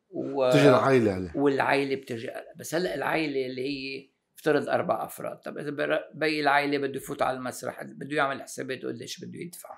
و... 0.10 0.52
تجي 0.52 0.69
العائلة 0.69 1.12
عليه 1.12 1.32
والعائلة 1.36 1.95
بتجي 1.95 2.30
بس 2.56 2.76
هلأ 2.76 2.95
العائلة 2.95 3.45
اللي 3.45 3.62
هي 3.62 4.12
افترض 4.43 4.69
أربع 4.69 5.06
أفراد 5.06 5.38
طب 5.38 5.58
إذا 5.58 5.69
باقي 6.13 6.39
العائله 6.41 6.77
بده 6.77 6.97
يفوت 6.97 7.21
على 7.21 7.38
المسرح 7.38 7.84
بده 7.84 8.17
يعمل 8.17 8.41
حسابات 8.41 8.86
قديش 8.86 9.25
بده 9.25 9.39
يدفع. 9.39 9.77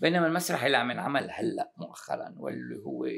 بينما 0.00 0.26
المسرح 0.26 0.64
اللي 0.64 0.76
عم 0.76 0.90
ينعمل 0.90 1.30
هلأ 1.30 1.72
مؤخرا 1.76 2.34
واللي 2.38 2.76
هو 2.76 3.08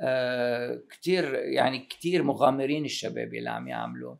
آه 0.00 0.82
كتير 0.90 1.34
يعني 1.34 1.78
كتير 1.78 2.22
مغامرين 2.22 2.84
الشباب 2.84 3.34
اللي 3.34 3.50
عم 3.50 3.68
يعملوا 3.68 4.16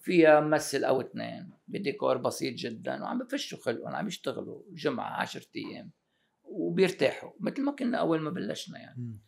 فيها 0.00 0.40
ممثل 0.40 0.84
أو 0.84 1.00
اثنين 1.00 1.50
بديكور 1.68 2.16
بسيط 2.16 2.54
جدا 2.54 3.02
وعم 3.02 3.18
بفشوا 3.18 3.58
خلقهم 3.58 3.94
عم 3.94 4.06
يشتغلوا 4.06 4.62
جمعة 4.72 5.20
10 5.20 5.42
أيام 5.56 5.90
وبيرتاحوا 6.44 7.30
مثل 7.40 7.62
ما 7.62 7.72
كنا 7.72 7.98
أول 7.98 8.20
ما 8.20 8.30
بلشنا 8.30 8.78
يعني. 8.78 9.18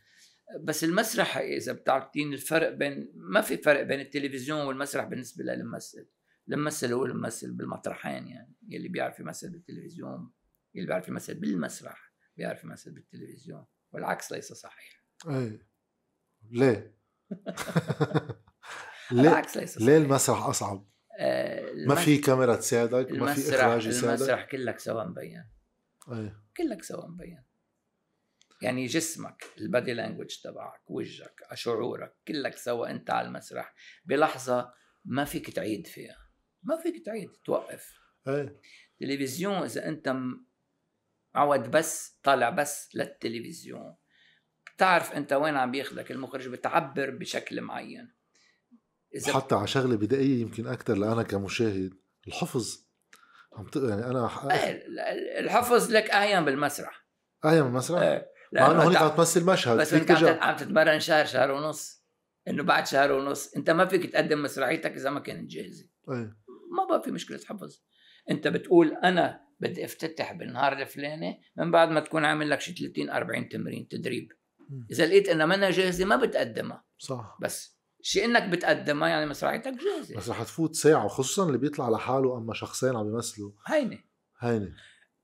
بس 0.58 0.84
المسرح 0.84 1.36
إذا 1.36 1.72
بتعطيني 1.72 2.34
الفرق 2.34 2.70
بين 2.70 3.12
ما 3.14 3.40
في 3.40 3.56
فرق 3.56 3.82
بين 3.82 4.00
التلفزيون 4.00 4.66
والمسرح 4.66 5.04
بالنسبة 5.04 5.44
للممثل. 5.44 6.08
الممثل 6.48 6.92
هو 6.92 7.04
الممثل 7.04 7.52
بالمطرحين 7.52 8.28
يعني 8.28 8.54
يلي 8.68 8.88
بيعرف 8.88 9.20
يمثل 9.20 9.50
بالتلفزيون 9.50 10.32
يلي 10.74 10.86
بيعرف 10.86 11.08
يمثل 11.08 11.34
بالمسرح 11.34 12.12
بيعرف 12.36 12.64
يمثل 12.64 12.90
بالتلفزيون 12.90 13.66
والعكس 13.92 14.32
ليس 14.32 14.52
صحيح. 14.52 15.04
إيه 15.28 15.66
ليه؟ 16.50 16.96
ليه؟ 19.10 19.30
العكس 19.30 19.56
ليس 19.56 19.74
صحيح. 19.74 19.86
ليه 19.86 19.96
المسرح 19.96 20.46
أصعب؟ 20.46 20.90
آه 21.18 21.72
ما 21.86 21.94
في 21.94 22.18
كاميرا 22.18 22.56
تساعدك 22.56 23.12
ما 23.12 23.34
في 23.34 23.54
إخراج 23.54 23.86
يساعدك؟ 23.86 24.20
المسرح 24.20 24.44
كلك 24.44 24.78
سوا 24.78 25.04
مبين 25.04 25.44
إيه 26.12 26.42
كلك 26.56 26.82
سوا 26.82 27.08
مبين 27.08 27.44
يعني 28.62 28.86
جسمك 28.86 29.44
البادي 29.58 29.92
لانجوج 29.92 30.36
تبعك 30.44 30.90
وجهك 30.90 31.40
شعورك 31.54 32.16
كلك 32.28 32.56
سوا 32.56 32.90
انت 32.90 33.10
على 33.10 33.28
المسرح 33.28 33.74
بلحظة 34.04 34.72
ما 35.04 35.24
فيك 35.24 35.50
تعيد 35.50 35.86
فيها 35.86 36.16
ما 36.62 36.76
فيك 36.76 37.04
تعيد 37.04 37.30
توقف. 37.44 38.00
إيه. 38.28 38.60
تلفزيون 39.00 39.54
إذا 39.54 39.88
أنت 39.88 40.16
معود 41.34 41.70
بس 41.70 42.18
طالع 42.22 42.50
بس 42.50 42.88
للتلفزيون. 42.94 43.96
بتعرف 44.74 45.12
أنت 45.12 45.32
وين 45.32 45.56
عم 45.56 45.70
بياخدك 45.70 46.10
المخرج 46.10 46.48
بتعبر 46.48 47.10
بشكل 47.10 47.60
معين. 47.60 48.12
إذا 49.14 49.32
حتى 49.32 49.54
على 49.54 49.66
شغلة 49.66 49.96
بدائية 49.96 50.40
يمكن 50.40 50.66
أكثر 50.66 50.94
لأنا 50.94 51.22
كمشاهد 51.22 51.94
الحفظ. 52.28 52.86
عم. 53.52 53.70
يعني 53.76 54.06
أنا 54.06 54.28
ح... 54.28 54.44
إيه، 54.44 54.86
الحفظ 55.40 55.90
لك 55.90 56.10
اهين 56.10 56.44
بالمسرح. 56.44 57.06
إيه 57.44 57.62
من 57.62 57.68
المسرح 57.68 58.22
إيه، 58.56 58.60
مع 58.60 58.66
انه 58.66 58.72
لأنه 58.72 58.84
هونيك 58.84 58.98
أنت- 58.98 59.02
عم 59.02 59.08
تمثل 59.16 59.44
مشهد 59.44 59.78
بس 59.78 59.94
أنت 59.94 60.10
عم 60.10 60.56
تتمرن 60.56 61.00
شهر 61.00 61.24
شهر 61.24 61.50
ونص. 61.50 62.00
إنه 62.48 62.62
بعد 62.62 62.86
شهر 62.86 63.12
ونص. 63.12 63.54
أنت 63.56 63.70
ما 63.70 63.86
فيك 63.86 64.12
تقدم 64.12 64.42
مسرحيتك 64.42 64.92
إذا 64.92 65.10
ما 65.10 65.20
كانت 65.20 65.50
جاهزة. 65.50 65.84
إيه. 66.12 66.36
ما 66.76 66.84
بقى 66.88 67.02
في 67.02 67.10
مشكلة 67.10 67.40
حفظ. 67.46 67.80
أنت 68.30 68.48
بتقول 68.48 68.96
أنا 69.04 69.40
بدي 69.60 69.84
أفتتح 69.84 70.32
بالنهار 70.32 70.72
الفلاني 70.72 71.42
من 71.56 71.70
بعد 71.70 71.88
ما 71.90 72.00
تكون 72.00 72.24
عامل 72.24 72.50
لك 72.50 72.60
شي 72.60 72.72
30 72.72 73.10
40 73.10 73.48
تمرين 73.48 73.88
تدريب. 73.88 74.28
إذا 74.90 75.06
لقيت 75.06 75.28
إنها 75.28 75.46
منها 75.46 75.70
جاهزة 75.70 76.04
ما 76.04 76.16
بتقدمها. 76.16 76.84
صح. 76.98 77.38
بس 77.42 77.80
شيء 78.02 78.24
إنك 78.24 78.42
بتقدمها 78.48 79.08
يعني 79.08 79.26
مسرحيتك 79.26 79.72
جاهزة. 79.72 80.16
بس 80.16 80.28
رح 80.28 80.42
تفوت 80.42 80.74
ساعة 80.74 81.04
وخصوصا 81.04 81.46
اللي 81.46 81.58
بيطلع 81.58 81.88
لحاله 81.88 82.38
أما 82.38 82.54
شخصين 82.54 82.96
عم 82.96 83.08
يمثلوا. 83.08 83.52
هينه 83.66 83.98
هيني. 84.38 84.74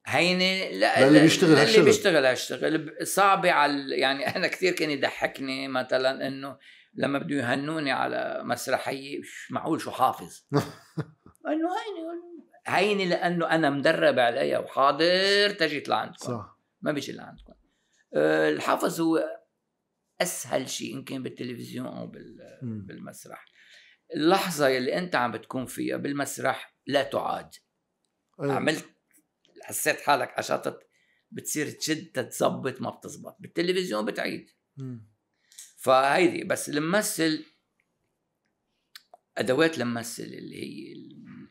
هينة 0.06 0.78
لا 0.78 1.08
للي 1.10 1.20
بيشتغل 1.20 1.50
للي 1.50 1.60
هالشغل. 1.62 1.84
بيشتغل 1.84 2.26
هالشغل. 2.26 2.96
صعبة 3.06 3.50
على 3.52 3.98
يعني 4.00 4.36
أنا 4.36 4.46
كثير 4.46 4.72
كان 4.72 4.90
يضحكني 4.90 5.68
مثلا 5.68 6.26
إنه 6.26 6.58
لما 6.94 7.18
بده 7.18 7.36
يهنوني 7.36 7.92
على 7.92 8.40
مسرحية 8.44 9.18
مش 9.18 9.52
معقول 9.52 9.80
شو 9.80 9.90
حافظ. 9.90 10.42
إنه 11.46 11.68
هينة 11.76 12.36
هينة 12.66 13.04
لأنه 13.04 13.50
أنا 13.50 13.70
مدرب 13.70 14.18
عليها 14.18 14.58
وحاضر 14.58 15.50
تجي 15.50 15.82
لعندكم 15.88 16.26
صح. 16.26 16.58
ما 16.80 16.92
بيجي 16.92 17.12
لعندكم 17.12 17.52
آه، 18.14 18.48
الحفظ 18.48 19.00
هو 19.00 19.40
أسهل 20.20 20.68
شيء 20.68 20.94
إن 20.94 21.04
كان 21.04 21.22
بالتلفزيون 21.22 21.86
أو. 21.86 22.12
بالمسرح. 22.62 23.44
اللحظة 24.16 24.68
يلي 24.68 24.98
أنت 24.98 25.14
عم 25.16 25.32
بتكون 25.32 25.66
فيها 25.66 25.96
بالمسرح 25.96 26.76
لا 26.86 27.02
تعاد. 27.02 27.50
إيه. 28.42 28.52
عملت 28.52 28.95
حسيت 29.66 30.00
حالك 30.00 30.38
عشطت 30.38 30.86
بتصير 31.30 31.70
تشد 31.70 32.06
تتظبط 32.12 32.80
ما 32.80 32.90
بتزبط 32.90 33.36
بالتلفزيون 33.40 34.04
بتعيد. 34.04 34.50
فهيدي 35.76 36.44
بس 36.44 36.68
الممثل 36.68 37.44
أدوات 39.38 39.78
الممثل 39.80 40.22
اللي 40.22 40.56
هي 40.62 40.94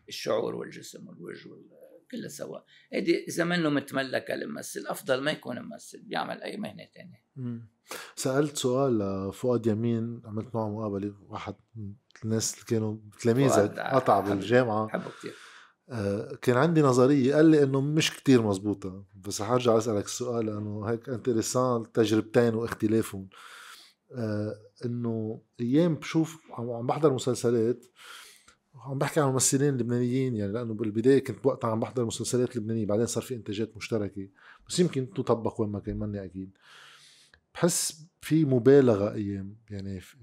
الشعور 0.08 0.56
والجسم 0.56 1.08
والوجه 1.08 1.50
وال- 1.50 1.86
كلها 2.12 2.28
سوا 2.30 2.60
هيدي 2.94 3.26
إذا 3.28 3.44
منه 3.44 3.70
متملكة 3.70 4.34
الممثل 4.34 4.84
أفضل 4.88 5.22
ما 5.22 5.32
يكون 5.32 5.60
ممثل 5.60 6.02
بيعمل 6.04 6.42
أي 6.44 6.58
مهنة 6.58 6.86
تانية 6.94 7.24
مم. 7.36 7.68
سألت 8.16 8.58
سؤال 8.58 9.00
لفؤاد 9.30 9.66
يمين 9.68 10.22
عملت 10.26 10.56
معه 10.56 10.70
مقابلة 10.70 11.16
واحد 11.28 11.56
من 11.76 11.94
الناس 12.26 12.54
اللي 12.54 12.66
كانوا 12.66 12.98
تلاميذك 13.22 13.80
قطع 13.80 14.22
حبيبي. 14.22 14.36
بالجامعة 14.36 14.86
بحبه 14.86 15.10
كثير 15.10 15.34
كان 16.42 16.58
عندي 16.58 16.82
نظرية 16.82 17.36
قال 17.36 17.46
لي 17.46 17.64
إنه 17.64 17.82
مش 17.82 18.18
كتير 18.18 18.42
مزبوطة. 18.42 19.04
بس 19.16 19.42
رح 19.42 19.52
أرجع 19.52 19.78
أسألك 19.78 20.06
السؤال 20.06 20.46
لأنه 20.46 20.86
هيك 20.86 21.10
انتريسان 21.10 21.92
تجربتين 21.92 22.56
واختلافهم. 22.56 23.30
آه، 24.12 24.56
إنه 24.86 25.42
أيام 25.60 25.96
بشوف 25.96 26.42
عم 26.52 26.88
بحضر 26.88 27.14
مسلسلات 27.14 27.86
عم 28.76 28.98
بحكي 28.98 29.20
عن 29.20 29.28
ممثلين 29.28 29.78
لبنانيين 29.78 30.36
يعني 30.36 30.52
لأنه 30.52 30.74
بالبداية 30.74 31.24
كنت 31.24 31.46
وقتها 31.46 31.72
عم 31.72 31.80
بحضر 31.80 32.06
مسلسلات 32.06 32.58
لبنانية 32.58 32.86
بعدين 32.86 33.06
صار 33.06 33.24
في 33.24 33.36
إنتاجات 33.36 33.78
مشتركة. 33.78 34.30
بس 34.68 34.80
يمكن 34.80 35.14
تطبق 35.14 35.62
وين 35.62 35.70
ما 35.70 35.80
كان 35.80 36.00
ماني 36.00 36.24
أكيد. 36.26 36.58
بحس 37.54 38.06
في 38.22 38.46
مبالغة 38.46 39.14
أيام 39.14 39.56
يعني 39.70 40.00
في 40.00 40.18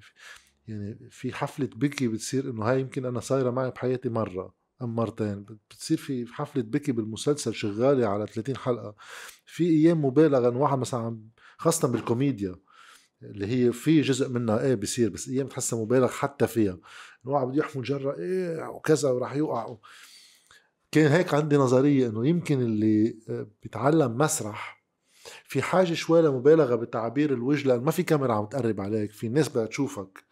يعني 0.68 1.08
في 1.10 1.32
حفلة 1.32 1.68
بكي 1.76 2.08
بتصير 2.08 2.50
إنه 2.50 2.64
هاي 2.64 2.80
يمكن 2.80 3.04
أنا 3.06 3.20
صايرة 3.20 3.50
معي 3.50 3.70
بحياتي 3.70 4.08
مرة. 4.08 4.54
ام 4.82 4.94
مرتين 4.94 5.44
بتصير 5.70 5.96
في 5.96 6.26
حفلة 6.26 6.62
بكي 6.62 6.92
بالمسلسل 6.92 7.54
شغالة 7.54 8.06
على 8.06 8.26
30 8.26 8.56
حلقة. 8.56 8.94
في 9.46 9.64
أيام 9.64 10.04
مبالغه 10.04 10.48
انه 10.48 10.58
واحد 10.58 10.78
مثلا 10.78 11.00
عم 11.00 11.28
خاصة 11.58 11.88
بالكوميديا 11.88 12.56
اللي 13.22 13.46
هي 13.46 13.72
في 13.72 14.00
جزء 14.00 14.28
منها 14.28 14.60
إيه 14.60 14.74
بيصير 14.74 15.08
بس 15.10 15.28
أيام 15.28 15.46
بتحسها 15.46 15.78
مبالغ 15.78 16.08
حتى 16.08 16.46
فيها. 16.46 16.78
إنه 17.26 17.44
بده 17.44 17.58
يحمل 17.58 17.82
جره 17.82 18.16
إيه 18.18 18.68
وكذا 18.68 19.10
وراح 19.10 19.34
يوقع. 19.34 19.76
كان 20.92 21.12
هيك 21.12 21.34
عندي 21.34 21.56
نظرية 21.56 22.08
إنه 22.08 22.26
يمكن 22.26 22.60
اللي 22.60 23.18
آه، 23.28 23.46
بيتعلم 23.62 24.18
مسرح 24.18 24.82
في 25.44 25.62
حاجة 25.62 25.94
شوي 25.94 26.22
لمبالغة 26.22 26.74
بتعبير 26.74 27.32
الوجه 27.32 27.68
لأن 27.68 27.80
ما 27.80 27.90
في 27.90 28.02
كاميرا 28.02 28.34
عم 28.34 28.46
تقرب 28.46 28.80
عليك 28.80 29.10
في 29.10 29.26
الناس 29.26 29.48
بدها 29.48 29.66
تشوفك. 29.66 30.31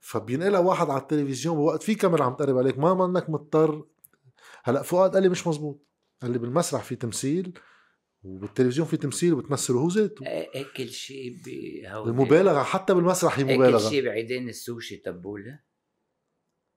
فبينقلها 0.00 0.60
واحد 0.60 0.90
على 0.90 1.00
التلفزيون 1.02 1.56
بوقت 1.56 1.82
في 1.82 1.94
كاميرا 1.94 2.24
عم 2.24 2.34
تقرب 2.34 2.58
عليك 2.58 2.78
ما 2.78 3.06
منك 3.06 3.30
مضطر. 3.30 3.86
هلأ 4.64 4.82
فؤاد 4.82 5.14
قال 5.14 5.22
لي 5.22 5.28
مش 5.28 5.46
مزبوط 5.46 5.86
قال 6.22 6.30
لي 6.30 6.38
بالمسرح 6.38 6.82
في 6.84 6.96
تمثيل 6.96 7.58
وبالتلفزيون 8.22 8.86
في 8.88 8.96
تمثيل 8.96 9.32
وبتمثل 9.34 9.74
هو 9.74 9.88
ذاته. 9.88 10.24
إيه- 10.24 10.56
هيك 10.56 10.66
كل 10.76 10.88
شيء 10.88 11.36
المبالغة 12.06 12.62
حتى 12.62 12.94
بالمسرح 12.94 13.38
هي 13.38 13.44
كل 13.44 13.54
مبالغة. 13.54 13.90
شيء 13.90 14.04
بعيدين 14.04 14.48
السوشي 14.48 14.96
تبوله 14.96 15.60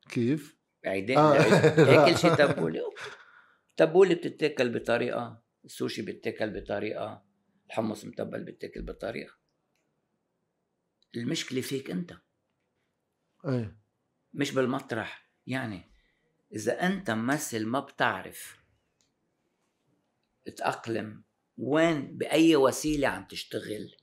كيف؟ 0.10 0.57
بعيدين 0.84 1.17
آه. 1.17 1.34
هيك 1.34 2.13
كل 2.13 2.17
شيء 2.19 2.36
تبوله 2.45 2.81
تبوله 3.77 4.15
بتتاكل 4.15 4.79
بطريقة 4.79 5.43
السوشي 5.65 6.01
بيتاكل 6.01 6.62
بطريقة 6.62 7.23
الحمص 7.67 8.05
متبل 8.05 8.43
بيتاكل 8.43 8.81
بطريقة. 8.81 9.34
المشكلة 11.15 11.62
فيك 11.62 11.91
أنت. 11.91 12.13
إيه. 13.45 13.77
مش 14.34 14.51
بالمطرح. 14.51 15.30
يعني 15.47 15.91
إذا 16.55 16.86
أنت 16.86 17.11
ممثل 17.11 17.66
ما 17.66 17.80
بتعرف 17.80 18.57
تأقلم 20.57 21.24
وين 21.57 22.18
بأي 22.18 22.55
وسيلة 22.55 23.07
عم 23.07 23.26
تشتغل 23.26 23.95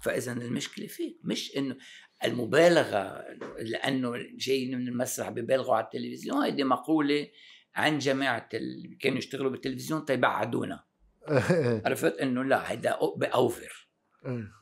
فإذا 0.00 0.32
المشكلة 0.32 0.86
فيك. 0.86 1.18
مش 1.24 1.56
إنه 1.56 1.76
المبالغة 2.24 3.24
لأنه 3.58 4.12
جاي 4.16 4.74
من 4.74 4.88
المسرح 4.88 5.28
ببالغوا 5.28 5.74
على 5.74 5.84
التلفزيون. 5.84 6.42
هيدي 6.42 6.64
مقولة 6.64 7.28
عن 7.74 7.98
جماعة 7.98 8.48
اللي 8.54 8.96
كانوا 8.96 9.18
يشتغلوا 9.18 9.50
بالتلفزيون 9.50 10.04
تيبعدونا 10.04 10.84
عرفت؟ 11.86 12.14
إنه 12.18 12.44
لا 12.44 12.72
هيدا 12.72 12.98
بأوفر. 13.16 13.88
إيه. 14.26 14.52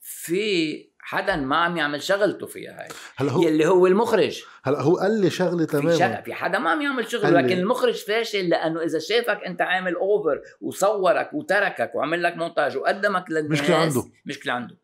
في 0.00 0.91
حدا 1.04 1.36
ما 1.36 1.56
عم 1.56 1.76
يعمل 1.76 2.02
شغلته 2.02 2.46
فيها 2.46 2.80
هاي. 2.82 2.88
هلأ 3.16 3.32
هو 3.32 3.42
يلي 3.42 3.66
هو 3.66 3.86
المخرج. 3.86 4.42
هلأ 4.64 4.82
هو 4.82 4.96
قال 4.96 5.20
لي 5.20 5.30
شغلة 5.30 5.66
في, 5.66 5.72
تماما. 5.72 5.98
شغل 5.98 6.22
في 6.24 6.34
حدا 6.34 6.58
ما 6.58 6.70
عم 6.70 6.82
يعمل 6.82 7.10
شغل 7.10 7.22
قال 7.22 7.32
لي- 7.34 7.42
لكن 7.42 7.58
المخرج 7.58 7.94
فاشل 7.94 8.48
لأنه 8.48 8.82
إذا 8.82 8.98
شافك 8.98 9.40
أنت 9.46 9.62
عامل 9.62 9.94
over 9.94 10.40
وصورك 10.60 11.30
وتركك 11.34 11.90
وعمل 11.94 12.22
لك 12.22 12.36
مونتاج 12.36 12.76
وقدمك 12.76 13.30
للناس 13.30 13.60
مشكلة 13.60 13.76
عنده. 13.76 14.04
مشكلة 14.26 14.52
عنده. 14.52 14.78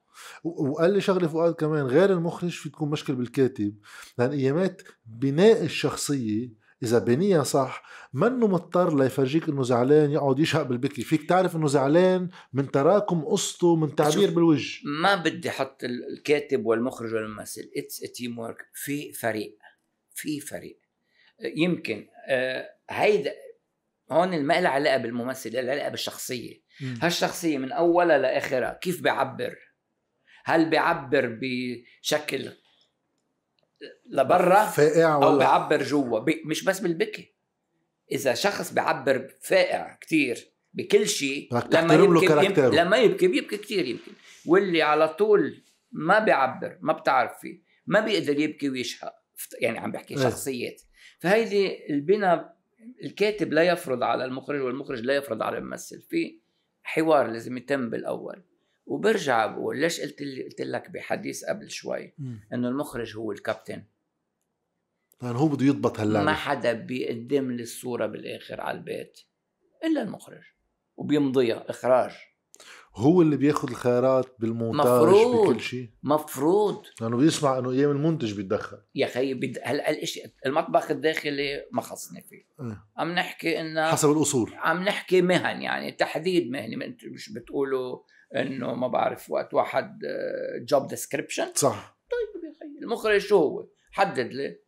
وقال 0.44 0.92
لي 0.92 1.00
شغلة 1.00 1.28
فؤاد 1.28 1.54
كمان 1.54 1.86
غير 1.86 2.10
المخرج 2.12 2.50
في 2.50 2.68
تكون 2.68 2.90
مشكلة 2.90 3.16
بالكاتب 3.16 3.74
لأن 4.18 4.30
أيامات 4.30 4.82
بناء 5.06 5.64
الشخصية 5.64 6.57
إذا 6.82 6.98
بنيها 6.98 7.42
صح 7.42 7.82
منه 8.12 8.46
مضطر 8.46 8.98
ليفرجيك 8.98 9.48
إنه 9.48 9.62
زعلان 9.62 10.10
يقعد 10.10 10.38
يشهق 10.38 10.62
بالبكي 10.62 11.02
فيك 11.02 11.28
تعرف 11.28 11.56
إنه 11.56 11.66
زعلان 11.68 12.28
من 12.52 12.70
تراكم 12.70 13.24
قصته 13.24 13.76
من 13.76 13.94
تعبير. 13.94 14.30
بالوجه. 14.30 14.80
ما 14.84 15.14
بدي 15.14 15.48
أحط 15.48 15.84
ال- 15.84 16.12
الكاتب 16.12 16.66
والمخرج 16.66 17.14
والممثل. 17.14 17.70
it's 17.76 17.96
teamwork 18.12 18.56
في 18.74 19.12
فريق. 19.12 19.58
في 20.14 20.40
فريق. 20.40 20.80
يمكن 21.56 22.06
آه، 22.28 22.68
هيدا 22.90 23.32
هون 24.12 24.42
ما 24.42 24.60
لها 24.60 24.70
علاقة 24.70 24.96
بالممثل 24.96 25.52
لها 25.52 25.72
علاقة 25.72 25.88
بالشخصية. 25.88 26.62
هالشخصية 27.02 27.58
من 27.58 27.72
أولها 27.72 28.18
لآخرها 28.18 28.78
كيف 28.82 29.02
بيعبر 29.02 29.56
هل 30.44 30.70
بيعبر 30.70 31.38
بشكل 31.40 32.52
لبرا 34.10 34.64
فائع 34.66 35.14
أو 35.14 35.38
بيعبر 35.38 35.82
جوا. 35.82 36.18
بي- 36.18 36.42
مش 36.46 36.64
بس 36.64 36.80
بالبكي. 36.80 37.34
إذا 38.12 38.34
شخص 38.34 38.72
بيعبر 38.72 39.34
فائع 39.40 39.98
كتير 40.00 40.52
بكل 40.74 41.08
شيء 41.08 41.48
كاركتره. 42.28 42.64
يمكن 42.64 42.76
لما 42.76 42.96
يبكي 42.96 43.28
بيبكي 43.28 43.56
كتير 43.56 43.86
يمكن. 43.86 44.12
واللي 44.46 44.82
على 44.82 45.08
طول 45.08 45.62
ما 45.92 46.18
بيعبر 46.18 46.78
ما 46.80 46.92
بتعرف 46.92 47.32
فيه 47.40 47.62
ما 47.86 48.00
بيقدر 48.00 48.38
يبكي 48.40 48.68
ويشهق. 48.68 49.14
يعني 49.60 49.78
عم 49.78 49.92
بحكي 49.92 50.14
إيه. 50.16 50.22
شخصيات. 50.22 50.82
فهيدي 51.18 51.92
البناء 51.94 52.56
الكاتب 53.04 53.52
لا 53.52 53.62
يفرض 53.62 54.02
على 54.02 54.24
المخرج 54.24 54.60
والمخرج 54.60 55.00
لا 55.00 55.16
يفرض 55.16 55.42
على 55.42 55.58
الممثل. 55.58 56.00
في 56.02 56.40
حوار 56.82 57.26
لازم 57.26 57.56
يتم 57.56 57.90
بالأول. 57.90 58.42
وبرجع 58.88 59.46
بقول 59.46 59.80
ليش 59.80 60.00
قلت 60.00 60.22
قلت 60.44 60.60
لك 60.60 60.90
بحديث 60.90 61.44
قبل 61.44 61.70
شوي. 61.70 62.14
إنه 62.52 62.68
المخرج 62.68 63.16
هو 63.16 63.32
الكابتن؟ 63.32 63.84
لأن 65.22 65.36
هو 65.36 65.48
بده 65.48 65.66
يضبط 65.66 66.00
ما 66.00 66.04
هاللعبه 66.04 66.32
حدا 66.32 66.72
بيقدم 66.72 67.50
لي 67.50 67.62
الصورة 67.62 68.06
بالآخر 68.06 68.60
على 68.60 68.78
البيت 68.78 69.20
إلا 69.84 70.02
المخرج 70.02 70.42
وبيمضيها 70.96 71.70
إخراج. 71.70 72.12
هو 72.94 73.22
اللي 73.22 73.36
بياخذ 73.36 73.70
الخيارات 73.70 74.36
بالمونتاج 74.38 74.86
مفروض. 74.86 75.46
بكل 75.46 75.60
شيء. 75.60 75.90
مفروض. 76.02 76.84
لأنه 77.00 77.16
بيسمع 77.16 77.58
إنه 77.58 77.70
أيام 77.70 77.90
المنتج 77.90 78.34
بيتدخل. 78.34 78.78
يا 78.94 79.06
خيي 79.06 79.34
بد... 79.34 79.58
هلا 79.62 79.90
الاشي 79.90 80.22
المطبخ 80.46 80.90
الداخلي 80.90 81.66
ما 81.72 81.82
خصني 81.82 82.22
فيه. 82.22 82.46
إيه. 82.60 82.84
عم 82.96 83.12
نحكي 83.12 83.60
إنه 83.60 83.90
حسب 83.90 84.10
الأصول. 84.10 84.54
عم 84.54 84.82
نحكي 84.82 85.22
مهن 85.22 85.62
يعني 85.62 85.92
تحديد 85.92 86.50
مهني 86.50 86.76
ما 86.76 86.96
مش 87.04 87.32
بتقولوا 87.32 87.98
إنه 88.36 88.74
ما 88.74 88.88
بعرف 88.88 89.30
وقت 89.30 89.54
واحد 89.54 89.98
job 90.60 90.86
description 90.86 91.52
صح. 91.54 91.98
طيب 92.10 92.44
يا 92.44 92.58
خيي 92.60 92.78
المخرج 92.82 93.18
شو 93.18 93.36
هو؟ 93.36 93.68
حدد 93.90 94.32
لي. 94.32 94.60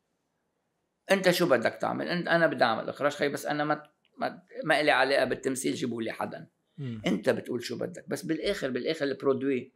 أنت 1.10 1.30
شو 1.30 1.48
بدك 1.48 1.74
تعمل؟ 1.74 2.08
أنت 2.08 2.28
أنا 2.28 2.46
بدي 2.46 2.64
أعمل 2.64 2.88
إخراج 2.88 3.12
خي 3.12 3.28
بس 3.28 3.46
أنا 3.46 3.64
ما 3.64 3.82
ما, 4.18 4.42
ما 4.64 4.82
لي 4.82 4.90
علاقة 4.90 5.24
بالتمثيل 5.24 5.74
جيبوا 5.74 6.02
لي 6.02 6.12
حدا. 6.12 6.48
مم. 6.78 7.02
أنت 7.06 7.30
بتقول 7.30 7.62
شو 7.62 7.78
بدك. 7.78 8.08
بس 8.08 8.24
بالآخر 8.24 8.70
بالآخر 8.70 9.04
البرودوي 9.04 9.74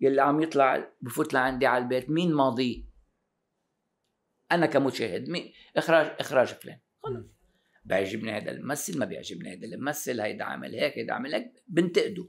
يلي 0.00 0.22
عم 0.22 0.42
يطلع 0.42 0.92
بفوت 1.00 1.34
لعندي 1.34 1.66
على 1.66 1.84
البيت 1.84 2.10
مين 2.10 2.34
ماضيه 2.34 2.84
أنا 4.52 4.66
كمشاهد 4.66 5.28
مين 5.28 5.52
إخراج 5.76 6.16
إخراج 6.20 6.46
فلان. 6.46 6.78
خلص. 7.02 7.26
بيعجبني 7.84 8.32
هذا 8.32 8.50
الممثل 8.50 8.98
ما 8.98 9.04
بيعجبني 9.04 9.52
هذا 9.52 9.66
الممثل 9.66 10.20
هيدا 10.20 10.44
عامل 10.44 10.74
هيك 10.74 10.98
هيدا 10.98 11.12
عامل 11.12 11.34
هيك 11.34 11.52
بنتقده. 11.68 12.28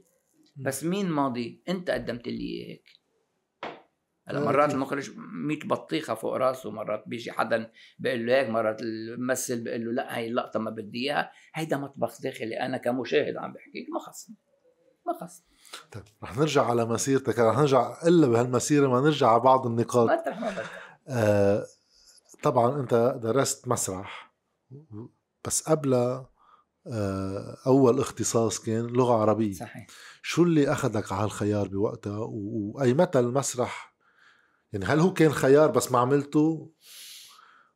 بس 0.58 0.84
مين 0.84 1.10
ماضي؟ 1.10 1.62
انت 1.68 1.90
قدمت 1.90 2.28
لي 2.28 2.44
إياه 2.44 2.68
هيك. 2.68 2.84
هلا 4.28 4.38
آه، 4.38 4.44
مرات. 4.44 4.74
المخرج 4.74 5.10
100 5.16 5.58
بطيخة 5.64 6.14
فوق 6.14 6.36
راسه 6.36 6.70
مرات 6.70 7.04
بيجي 7.06 7.32
حدا 7.32 7.70
بيقول 7.98 8.26
له 8.26 8.40
هيك 8.40 8.48
مرات 8.48 8.82
الممثل 8.82 9.64
بيقول 9.64 9.84
له 9.84 9.92
لا 9.92 10.18
هي 10.18 10.26
اللقطة 10.26 10.60
ما 10.60 10.70
بدي 10.70 10.98
اياها. 10.98 11.32
هيدا 11.54 11.76
مطبخ 11.76 12.20
داخلي 12.22 12.60
أنا 12.60 12.76
كمشاهد 12.78 13.36
عم 13.36 13.52
بحكيك 13.52 13.86
ما 13.92 14.00
خصني. 14.00 14.36
ما 15.06 15.12
خصني. 15.12 15.46
طيب 15.92 16.02
رح 16.22 16.38
نرجع 16.38 16.64
على 16.64 16.84
مسيرتك. 16.86 17.38
رح 17.38 17.58
نرجع 17.58 18.02
إلا 18.06 18.26
بهالمسيرة 18.26 18.88
ما 18.88 19.00
نرجع 19.00 19.28
على 19.28 19.40
بعض 19.40 19.66
النقاط. 19.66 20.10
مطرح 20.10 20.40
ما 20.40 20.54
آه 21.08 21.66
طبعا 22.42 22.80
أنت 22.80 23.18
درست 23.22 23.68
مسرح 23.68 24.34
بس 25.44 25.68
قبل 25.68 25.94
آه 25.94 26.30
أول 27.66 27.98
اختصاص 28.00 28.60
كان 28.60 28.86
لغة 28.86 29.12
عربية. 29.14 29.52
صحيح. 29.52 29.86
شو 30.22 30.42
اللي 30.42 30.72
أخذك 30.72 31.12
على 31.12 31.22
هالخيار 31.24 31.68
بوقتها؟ 31.68 32.18
و- 32.18 32.72
وأي 32.74 32.94
متى 32.94 33.18
المسرح؟ 33.20 33.94
يعني 34.72 34.84
هل 34.84 35.00
هو 35.00 35.12
كان 35.12 35.32
خيار 35.32 35.70
بس 35.70 35.92
ما 35.92 35.98
عملته؟ 35.98 36.72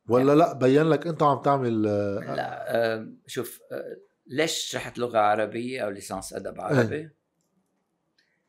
ولا 0.07 0.35
لأ 0.35 0.53
بين 0.53 0.83
لك 0.83 1.07
انت 1.07 1.23
عم 1.23 1.41
تعمل 1.41 1.87
آه، 1.87 2.19
لا 2.35 2.75
آه، 2.95 3.07
شوف 3.27 3.59
آه، 3.71 3.97
ليش 4.27 4.75
رحت 4.75 4.97
لغة 4.97 5.17
عربية 5.19 5.81
أو 5.81 5.89
ليسانس 5.89 6.33
أدب 6.33 6.59
عربي؟ 6.61 7.09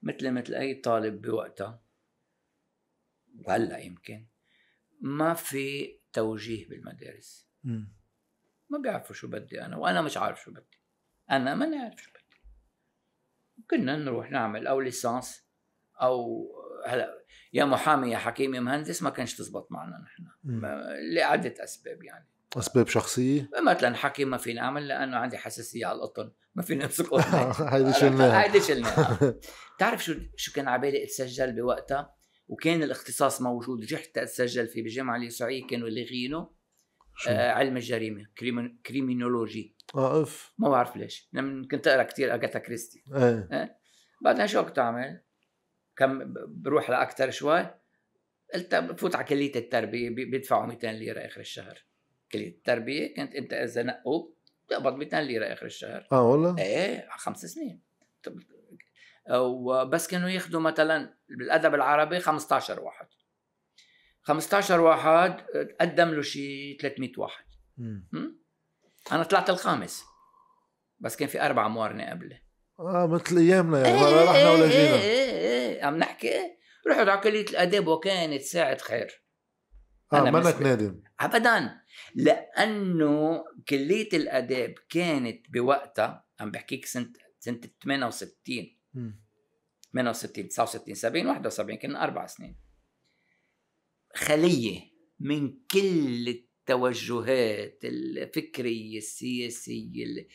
مثل 0.02 0.30
مثل 0.30 0.54
أي 0.54 0.74
طالب 0.74 1.20
بوقتها. 1.22 1.80
وهلأ 3.44 3.78
يمكن 3.78 4.26
ما 5.00 5.34
في 5.34 5.96
توجيه 6.12 6.68
بالمدارس. 6.68 7.46
مم. 7.64 7.92
ما 8.74 8.82
بيعرفوا 8.82 9.14
شو 9.14 9.28
بدي 9.28 9.62
أنا 9.62 9.76
وأنا 9.76 10.02
مش 10.02 10.16
عارف 10.16 10.42
شو 10.42 10.50
بدي. 10.50 10.80
أنا 11.30 11.54
ما 11.54 11.66
نعرف 11.66 12.02
شو 12.02 12.10
بدي. 12.10 12.40
كنا 13.70 13.96
نروح 13.96 14.30
نعمل 14.30 14.66
أو 14.66 14.80
ليسانس 14.80 15.44
أو 16.02 16.46
هلا 16.86 17.24
يا 17.52 17.64
محامي 17.64 18.10
يا 18.10 18.18
حكيم 18.18 18.54
يا 18.54 18.60
مهندس 18.60 19.02
ما 19.02 19.10
كانش 19.10 19.34
تزبط 19.34 19.72
معنا 19.72 20.04
نحن. 20.04 20.26
لعدة 21.14 21.64
أسباب 21.64 22.02
يعني. 22.02 22.28
أسباب 22.56 22.88
شخصية؟ 22.88 23.50
مثلا 23.66 23.96
حكيم 23.96 24.30
ما 24.30 24.36
فيني 24.36 24.60
أعمل 24.60 24.88
لأنه 24.88 25.16
عندي 25.16 25.38
حساسية 25.38 25.86
على 25.86 25.96
القطن 25.96 26.32
ما 26.54 26.62
فيني 26.62 26.84
امسك 26.84 27.06
قطن 27.06 27.64
هيدي 27.68 27.92
شلناها. 27.92 28.40
هيدي 28.44 28.60
شلناها. 28.60 29.34
بتعرف 29.76 30.04
شو 30.04 30.14
شو 30.36 30.52
كان 30.52 30.68
على 30.68 30.82
بالي 30.82 31.04
أتسجل 31.04 31.52
بوقتها؟ 31.52 32.14
وكان 32.48 32.82
الاختصاص 32.82 33.42
موجود 33.42 33.92
رحت 33.92 34.18
أتسجل 34.18 34.66
فيه 34.66 34.82
بالجامعة 34.82 35.16
اليسوعيه 35.16 35.66
كانوا 35.66 35.88
لاغينه؟ 35.88 36.50
آه 37.28 37.50
علم 37.50 37.76
الجريمة 37.76 38.26
crimin- 38.38 38.76
criminologie 38.86 39.76
آه 39.94 40.22
اف 40.22 40.52
ما 40.58 40.68
بعرف 40.68 40.96
ليش. 40.96 41.28
لما 41.32 41.66
كنت 41.70 41.86
أقرأ 41.88 42.02
كثير 42.02 42.34
اجاتا 42.34 42.58
كريستي. 42.58 43.04
إيه. 43.14 43.78
بعدين 44.24 44.46
شو 44.46 44.62
كنت 44.64 44.78
اعمل؟ 44.78 45.20
كم 45.96 46.34
بروح 46.48 46.90
لاكثر 46.90 47.30
شوي 47.30 47.66
قلت 48.54 48.74
بفوت 48.74 49.14
على 49.14 49.24
كلية 49.24 49.54
التربية 49.56 50.10
بي- 50.10 50.24
بيدفعوا 50.24 50.66
200 50.66 50.92
ليرة 50.92 51.20
آخر 51.20 51.40
الشهر. 51.40 51.84
كلية 52.32 52.48
التربية 52.48 53.14
كنت 53.16 53.34
أنت 53.34 53.52
إذا 53.52 53.82
نقوك 53.82 54.38
تقبض 54.68 54.94
200 54.96 55.20
ليرة 55.22 55.46
آخر 55.52 55.66
الشهر. 55.66 56.08
آه 56.12 56.22
والله؟ 56.22 56.58
إيه 56.58 57.08
خمس 57.10 57.46
سنين. 57.46 57.80
طب- 58.22 58.40
وبس 59.36 60.08
كانوا 60.08 60.28
ياخذوا 60.28 60.60
مثلا 60.60 61.14
بالأدب 61.28 61.74
العربي 61.74 62.20
15 62.20 62.80
واحد. 62.80 63.06
15 64.26 64.80
واحد 64.80 65.40
قدم 65.80 66.08
له 66.08 66.22
شيء 66.22 66.78
300 66.80 67.12
واحد. 67.18 67.44
مم. 67.76 68.40
أنا 69.12 69.22
طلعت 69.22 69.50
الخامس 69.50 70.04
بس 70.98 71.16
كان 71.16 71.28
في 71.28 71.46
أربع 71.46 71.68
موارنه 71.68 72.10
قبلي. 72.10 72.42
آه 72.80 73.06
مثل 73.06 73.38
أيامنا 73.38 73.78
يعني. 73.78 73.98
إيه 73.98 74.04
ولا 74.04 74.24
رحنا 74.24 74.50
ولا 74.50 74.64
إيه 74.64 74.70
جينا. 74.70 74.94
إيه 74.94 75.30
إيه 75.30 75.84
عم 75.84 75.96
نحكي؟ 75.96 76.32
رحت 76.88 77.08
على 77.08 77.20
كليه 77.20 77.44
الاداب 77.44 77.86
وكانت 77.86 78.42
ساعة 78.42 78.78
خير. 78.78 79.24
آه 80.12 80.30
منك 80.30 80.62
نادم. 80.62 81.02
ابدا. 81.20 81.80
لأنه 82.14 83.44
كليه 83.68 84.08
الاداب 84.12 84.74
كانت 84.88 85.50
بوقتها 85.50 86.26
عم 86.40 86.50
بحكيك 86.50 86.86
سنة 86.86 87.12
سنة 87.38 87.60
68 87.84 88.76
مم. 88.94 89.24
68 89.92 90.48
69 90.48 90.94
70 90.94 91.26
71 91.26 91.78
كنا 91.78 92.04
أربع 92.04 92.26
سنين. 92.26 92.63
خلية 94.14 94.80
من 95.20 95.54
كل 95.70 96.28
التوجهات 96.28 97.80
الفكريه 97.84 98.98
السياسيه 98.98 100.04
ال- 100.04 100.26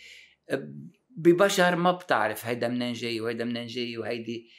ببشر 1.09 1.75
ما 1.75 1.91
بتعرف 1.91 2.45
هيدا 2.45 2.67
منين 2.67 2.93
جاي 2.93 3.21
وهيدا 3.21 3.45
منين 3.45 3.67
جاي 3.67 3.97
وهيدي 3.97 4.49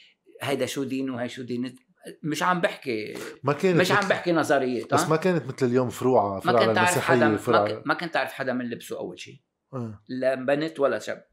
هيدا 0.41 0.65
شو 0.65 0.83
دينه 0.83 1.15
وهي 1.15 1.29
شو 1.29 1.41
دين 1.41 1.75
مش 2.23 2.43
عم 2.43 2.61
بحكي 2.61 3.13
ما 3.43 3.53
كانت 3.53 3.79
مش 3.81 3.91
عم 3.91 4.07
بحكي 4.09 4.31
نظريات 4.31 4.93
بس 4.93 4.99
ها؟ 5.01 5.09
ما 5.09 5.15
كانت 5.15 5.45
مثل 5.45 5.65
اليوم 5.65 5.89
فروعة 5.89 6.33
ما 6.33 6.39
فروع 6.39 6.65
كنت 6.65 6.75
تعرف 6.75 6.99
حدا 6.99 7.27
ما, 7.27 7.83
ما 7.85 7.93
كنت 7.93 8.13
تعرف 8.13 8.31
حدا 8.33 8.53
من 8.53 8.69
لبسه 8.69 8.97
أول 8.97 9.19
شيء 9.19 9.41
آه. 9.73 10.03
لا 10.07 10.35
بنت 10.35 10.79
ولا 10.79 10.99
شاب? 10.99 11.27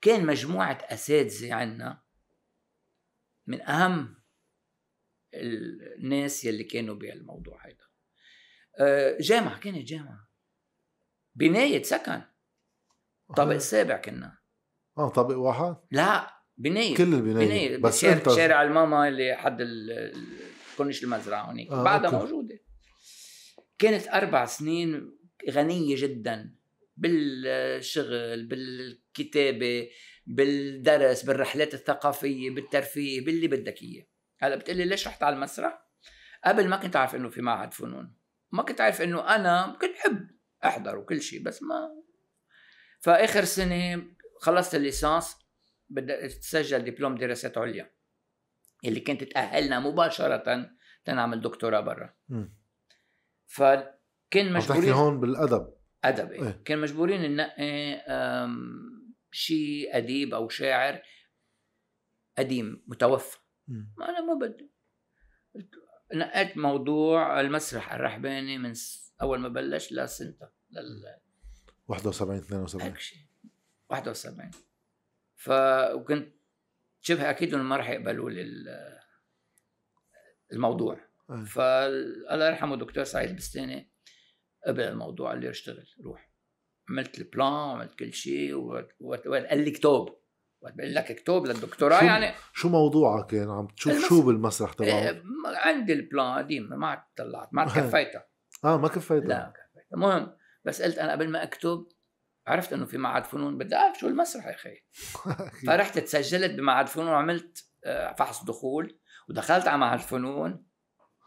كان 0.00 0.26
مجموعة 0.26 0.78
أساتذة 0.90 1.54
عنا 1.54 2.02
من 3.46 3.60
أهم 3.60 4.15
الناس 5.40 6.44
يلي 6.44 6.64
كانوا 6.64 6.94
بهالموضوع 6.94 7.66
هيدا. 7.66 7.84
آه، 8.80 9.16
جامعة 9.20 9.60
كانت 9.60 9.88
جامعة. 9.88 10.28
بناية 11.34 11.82
سكن. 11.82 12.22
طابق 13.36 13.56
سابع 13.56 13.96
كنا. 13.96 14.38
آه 14.98 15.08
طابق 15.08 15.36
واحد؟ 15.36 15.76
لا 15.90 16.30
بناية. 16.56 16.94
كل 16.96 17.02
البناية. 17.14 17.46
بناية. 17.46 17.76
بس 17.76 18.00
شارع, 18.00 18.12
انت 18.16 18.30
شارع 18.30 18.62
الماما 18.62 19.08
اللي 19.08 19.34
حد 19.34 19.60
ال- 19.60 20.26
كورنيش 20.76 21.04
المزرعة 21.04 21.42
هونيك. 21.48 21.70
آه، 21.70 21.82
بعدها 21.82 22.10
أوكي. 22.10 22.24
موجودة. 22.32 22.58
كانت 23.78 24.08
أربع 24.08 24.44
سنين 24.46 25.16
غنية 25.50 25.96
جدا. 25.98 26.56
بالشغل 26.96 28.46
بالكتابة 28.46 29.88
بالدرس 30.26 31.22
بالرحلات 31.22 31.74
الثقافية 31.74 32.50
بالترفيه 32.50 33.24
باللي 33.24 33.48
بدك 33.48 33.82
إياه. 33.82 34.06
هلا 34.38 34.56
بتقلي 34.56 34.84
ليش 34.84 35.06
رحت 35.06 35.22
على 35.22 35.34
المسرح 35.36 35.86
قبل 36.44 36.68
ما 36.68 36.76
كنت 36.76 36.96
عارف 36.96 37.14
إنه 37.14 37.28
في 37.28 37.42
معهد 37.42 37.74
فنون 37.74 38.16
ما 38.52 38.62
كنت 38.62 38.80
عارف 38.80 39.02
إنه 39.02 39.34
أنا 39.34 39.78
كنت 39.80 39.96
حب 39.96 40.30
أحضر 40.64 40.98
وكل 40.98 41.20
شيء 41.20 41.42
بس 41.42 41.62
ما 41.62 42.02
فآخر 43.00 43.44
سنة 43.44 44.04
خلصت 44.40 44.74
الليسانس 44.74 45.36
بدي 45.88 46.28
تسجل 46.28 46.84
دبلوم 46.84 47.14
دراسات 47.14 47.58
عليا 47.58 47.90
اللي 48.84 49.00
كانت 49.00 49.24
تأهلنا 49.24 49.80
مباشرة 49.80 50.70
تنعمل 51.04 51.40
دكتوراه 51.40 51.80
برا. 51.80 52.14
فكان 53.46 54.52
مجبورين 54.52 54.92
هون 54.92 55.20
بالأدب 55.20 55.74
أدب 56.04 56.32
إيه. 56.32 56.46
إيه. 56.46 56.62
كان 56.64 56.78
مجبورين 56.78 57.20
ننقي 57.20 58.02
شيء 59.30 59.96
أديب 59.96 60.34
أو 60.34 60.48
شاعر 60.48 61.02
قديم 62.38 62.84
متوفى. 62.86 63.38
ما 63.68 64.08
أنا 64.08 64.20
ما 64.20 64.34
بدي. 64.34 64.70
نقيت 66.14 66.56
موضوع 66.56 67.40
المسرح 67.40 67.94
الرحباني 67.94 68.58
من. 68.58 68.72
أول 69.22 69.38
ما 69.38 69.48
بلش 69.48 69.92
لسنتا 69.92 70.50
لل 70.70 71.16
71 71.88 72.38
72 72.38 72.82
هيك 72.82 72.98
شيء. 72.98 73.18
71 73.90 74.50
ف 75.36 75.50
وكنت 75.94 76.34
شبه 77.00 77.30
أكيد 77.30 77.54
إنه 77.54 77.62
ما 77.62 77.76
راح 77.76 77.88
يقبلوا 77.90 78.30
لي 78.30 78.42
ال- 78.42 78.98
الموضوع. 80.52 81.00
إيه. 81.30 81.44
فالله 81.44 82.46
يرحمه 82.48 82.76
دكتور 82.76 83.04
سعيد 83.04 83.28
البستاني 83.30 83.90
قبل 84.66 84.80
الموضوع 84.82 85.30
قال 85.30 85.40
لي 85.40 85.50
اشتغل 85.50 85.86
روح. 86.04 86.30
عملت 86.90 87.18
البلان 87.18 87.48
وعملت 87.52 87.94
كل 87.94 88.12
شيء 88.12 88.54
وقال 88.54 89.58
لي 89.64 89.70
اكتب. 89.70 90.16
بقول 90.62 90.94
لك 90.94 91.10
اكتب 91.10 91.46
للدكتوراه 91.46 92.00
شو- 92.00 92.04
يعني 92.06 92.34
شو 92.54 92.68
موضوعك 92.68 93.26
كان 93.26 93.50
عم 93.50 93.66
تشوف 93.66 93.92
المسرح. 93.92 94.08
شو 94.08 94.22
بالمسرح 94.22 94.72
تبعه؟ 94.72 95.12
ما- 95.12 95.58
عندي 95.58 95.92
البلان 95.92 96.38
قديم 96.38 96.68
ما 96.78 96.86
عاد 96.88 96.98
طلعت 97.16 97.48
ما 97.52 97.62
عاد. 97.62 97.70
كفيتها 97.70 98.26
آه 98.64 98.76
ما 98.78 98.88
كفيت 98.88 99.24
لا 99.24 99.52
كفيتها 99.56 99.86
المهم 99.94 100.36
بس 100.64 100.82
قلت 100.82 100.98
أنا 100.98 101.12
قبل 101.12 101.28
ما 101.30 101.42
أكتب 101.42 101.86
عرفت 102.46 102.72
إنه 102.72 102.84
في 102.84 102.98
معهد 102.98 103.24
فنون 103.24 103.58
بدي 103.58 103.74
أعرف 103.76 103.98
شو 103.98 104.08
المسرح 104.08 104.46
يا 104.46 104.54
أخي 104.54 104.76
فرحت 105.66 105.98
تسجلت 105.98 106.50
بمعهد 106.50 106.86
فنون 106.86 107.06
وعملت 107.08 107.64
آه، 107.84 108.14
فحص 108.18 108.44
دخول 108.44 108.98
ودخلت 109.28 109.68
على 109.68 109.78
معهد 109.78 109.98
فنون 110.00 110.66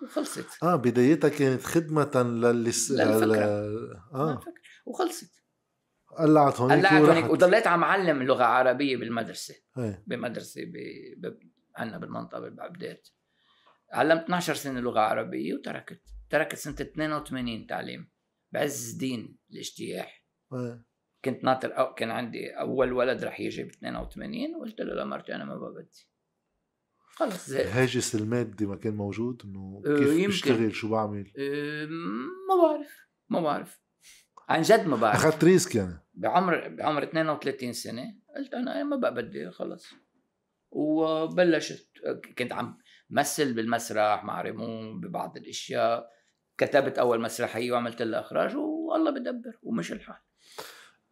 وخلصت 0.03 0.63
آه 0.63 0.75
بدايتها 0.75 1.29
كانت 1.29 1.63
خدمة 1.63 2.23
للي 2.23 2.71
س... 2.71 2.91
للفكرة. 2.91 3.25
لل... 3.25 4.01
ما 4.13 4.19
آه 4.19 4.39
فكر. 4.39 4.51
وخلصت 4.85 5.38
قلعت 6.19 6.61
هونيك 6.61 6.85
قلعت 6.85 6.93
هونيك. 7.01 7.29
وضليت 7.31 7.67
عم 7.67 7.83
علم 7.83 8.23
لغة 8.23 8.43
عربية 8.43 8.97
بالمدرسة. 8.97 9.55
إيه. 9.77 10.03
بمدرسة 10.07 10.61
ب... 10.65 10.73
ب... 11.17 11.39
عندنا 11.75 11.97
بالمنطقة 11.97 12.39
ببعبدات 12.39 13.07
علمت 13.93 14.23
12 14.23 14.53
سنة 14.53 14.79
لغة 14.79 14.99
عربية 14.99 15.53
وتركت. 15.53 16.01
تركت 16.29 16.55
سنة 16.55 16.75
82 16.81 17.67
تعليم. 17.67 18.09
بعز 18.51 18.91
دين 18.91 19.37
الاجتياح. 19.51 20.25
إيه. 20.53 20.85
كنت 21.25 21.43
ناطر 21.43 21.77
أو 21.77 21.93
كان 21.93 22.11
عندي 22.11 22.49
أول 22.49 22.93
ولد 22.93 23.23
رح 23.23 23.39
يجي 23.39 23.63
ب 23.63 23.69
82 23.69 24.55
وقلت 24.55 24.81
له 24.81 25.03
لمرتي 25.03 25.35
أنا 25.35 25.45
ما 25.45 25.55
بدي. 25.55 26.09
خلص 27.15 27.49
زهقت. 27.49 27.65
الهاجس 27.65 28.15
المادي 28.15 28.65
ما 28.65 28.75
كان 28.75 28.95
موجود 28.95 29.41
إنه 29.45 29.81
آه، 29.85 29.97
كيف 29.97 30.07
يمكن. 30.07 30.27
بشتغل 30.27 30.75
شو 30.75 30.89
بعمل؟ 30.89 31.31
ما 32.49 32.55
بعرف. 32.63 33.07
ما 33.29 33.41
بعرف. 33.41 33.81
عن 34.49 34.61
جد 34.61 34.87
ما 34.87 34.95
بعرف. 34.95 35.25
أخذت 35.25 35.43
risk 35.43 35.75
يعني؟ 35.75 35.99
بعمر 36.19 36.67
بعمر 36.67 37.03
32 37.03 37.73
سنة 37.73 38.15
قلت 38.37 38.53
أنا 38.53 38.83
ما 38.83 38.95
بقى 38.95 39.13
بدي 39.13 39.51
خلص. 39.51 39.93
وبلشت 40.71 41.89
كنت 42.37 42.51
عم 42.53 42.77
مثل 43.09 43.53
بالمسرح 43.53 44.23
مع 44.23 44.41
ريمون 44.41 44.99
ببعض 44.99 45.37
الأشياء. 45.37 46.09
كتبت 46.57 46.99
أول 46.99 47.21
مسرحية 47.21 47.71
وعملت 47.71 48.01
لها 48.01 48.19
إخراج 48.19 48.55
والله 48.55 49.11
بدبر 49.11 49.59
ومش 49.63 49.91
الحال. 49.91 50.17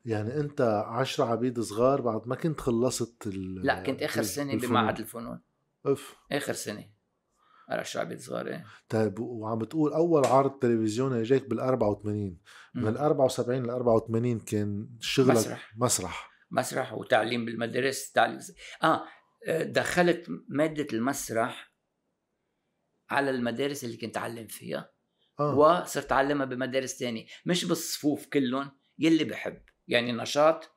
يعني 0.06 0.40
أنت 0.40 0.62
عشرة 0.88 1.26
عبيد 1.26 1.60
صغار 1.60 2.02
بعد 2.02 2.28
ما 2.28 2.36
كنت 2.36 2.62
خلصت 2.62 3.28
ال 3.28 3.66
لا 3.66 3.84
كنت 3.84 4.04
آخر 4.04 4.22
سنة 4.22 4.54
الفنون. 4.54 4.72
بمعهد 4.72 5.00
الفنون. 5.00 5.42
اف 5.86 6.16
آخر 6.32 6.54
سنة. 6.54 6.97
على 7.70 7.82
الشعب 7.82 8.18
صغار 8.18 8.48
إيه 8.48 8.66
طيب 8.90 9.20
وعم 9.20 9.58
بتقول 9.60 9.94
أول 9.94 10.26
عرض 10.26 10.60
تلفزيوني 10.60 11.22
إجاك 11.22 11.46
بال 11.50 11.60
84 11.60 12.38
من 12.76 12.88
ال 12.88 12.98
74 12.98 13.64
ل 13.66 13.70
84 13.70 14.40
كان 14.40 14.90
شغلك 15.00 15.32
مسرح. 15.38 15.74
مسرح. 15.78 16.32
مسرح 16.52 16.94
وتعليم 16.94 17.46
بالمدارس 17.46 18.12
تعليم 18.12 18.40
آه 18.84 19.04
دخلت 19.64 20.26
مادة 20.48 20.88
المسرح 20.94 21.74
على 23.10 23.30
المدارس 23.30 23.84
اللي 23.84 23.98
كنت 23.98 24.18
اعلم 24.18 24.48
فيها 24.48 24.92
آه. 25.40 25.58
وصرت 25.58 26.12
أعلمها 26.12 26.46
بمدارس 26.46 26.98
تانية. 26.98 27.26
مش 27.46 27.66
بالصفوف 27.66 28.26
كلهم 28.26 28.72
يلي 29.00 29.24
بحب. 29.24 29.62
يعني 29.88 30.12
نشاط 30.12 30.72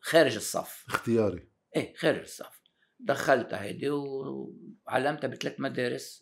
خارج 0.00 0.34
الصف. 0.36 0.84
اختياري. 0.88 1.48
إيه 1.76 1.94
خارج 1.96 2.18
الصف. 2.18 2.62
دخلتها 3.00 3.62
هيدي 3.62 3.90
وعلمتها 3.90 5.28
بثلاث 5.28 5.60
مدارس. 5.60 6.21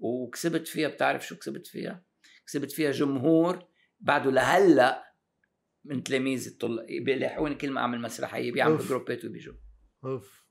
وكسبت 0.00 0.68
فيها 0.68 0.88
بتعرف 0.88 1.26
شو 1.26 1.36
كسبت 1.36 1.66
فيها؟ 1.66 2.04
كسبت 2.46 2.72
فيها 2.72 2.90
جمهور 2.90 3.68
بعده 4.00 4.30
لهلأ 4.30 5.14
من 5.84 6.02
تلاميذ 6.02 6.48
الطلاب 6.48 6.86
بيلاحقوني 6.86 7.54
كل 7.54 7.70
ما 7.70 7.80
أعمل 7.80 8.00
مسرحية 8.00 8.52
بيعملوا. 8.52 8.78
جروبات 8.78 9.24
وبيجوا. 9.24 9.54
أوف. 10.04 10.44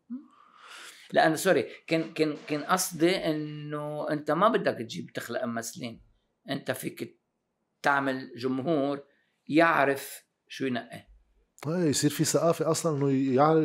لأنه 1.14 1.36
سوري 1.36 1.66
كان 1.88 2.14
كان 2.14 2.38
كان 2.48 2.64
قصدي 2.64 3.16
إنه 3.16 4.10
أنت 4.10 4.32
ما 4.32 4.48
بدك 4.48 4.78
تجيب 4.78 5.12
تخلق 5.14 5.46
ممثلين. 5.46 6.02
أنت 6.50 6.72
فيك 6.72 7.20
تعمل 7.82 8.32
جمهور 8.38 9.04
يعرف 9.48 10.24
شو 10.48 10.66
ينقي. 10.66 11.08
إيه 11.68 11.90
يصير 11.90 12.10
في 12.10 12.24
ثقافة 12.24 12.72
أصلا 12.72 12.98
إنه 12.98 13.12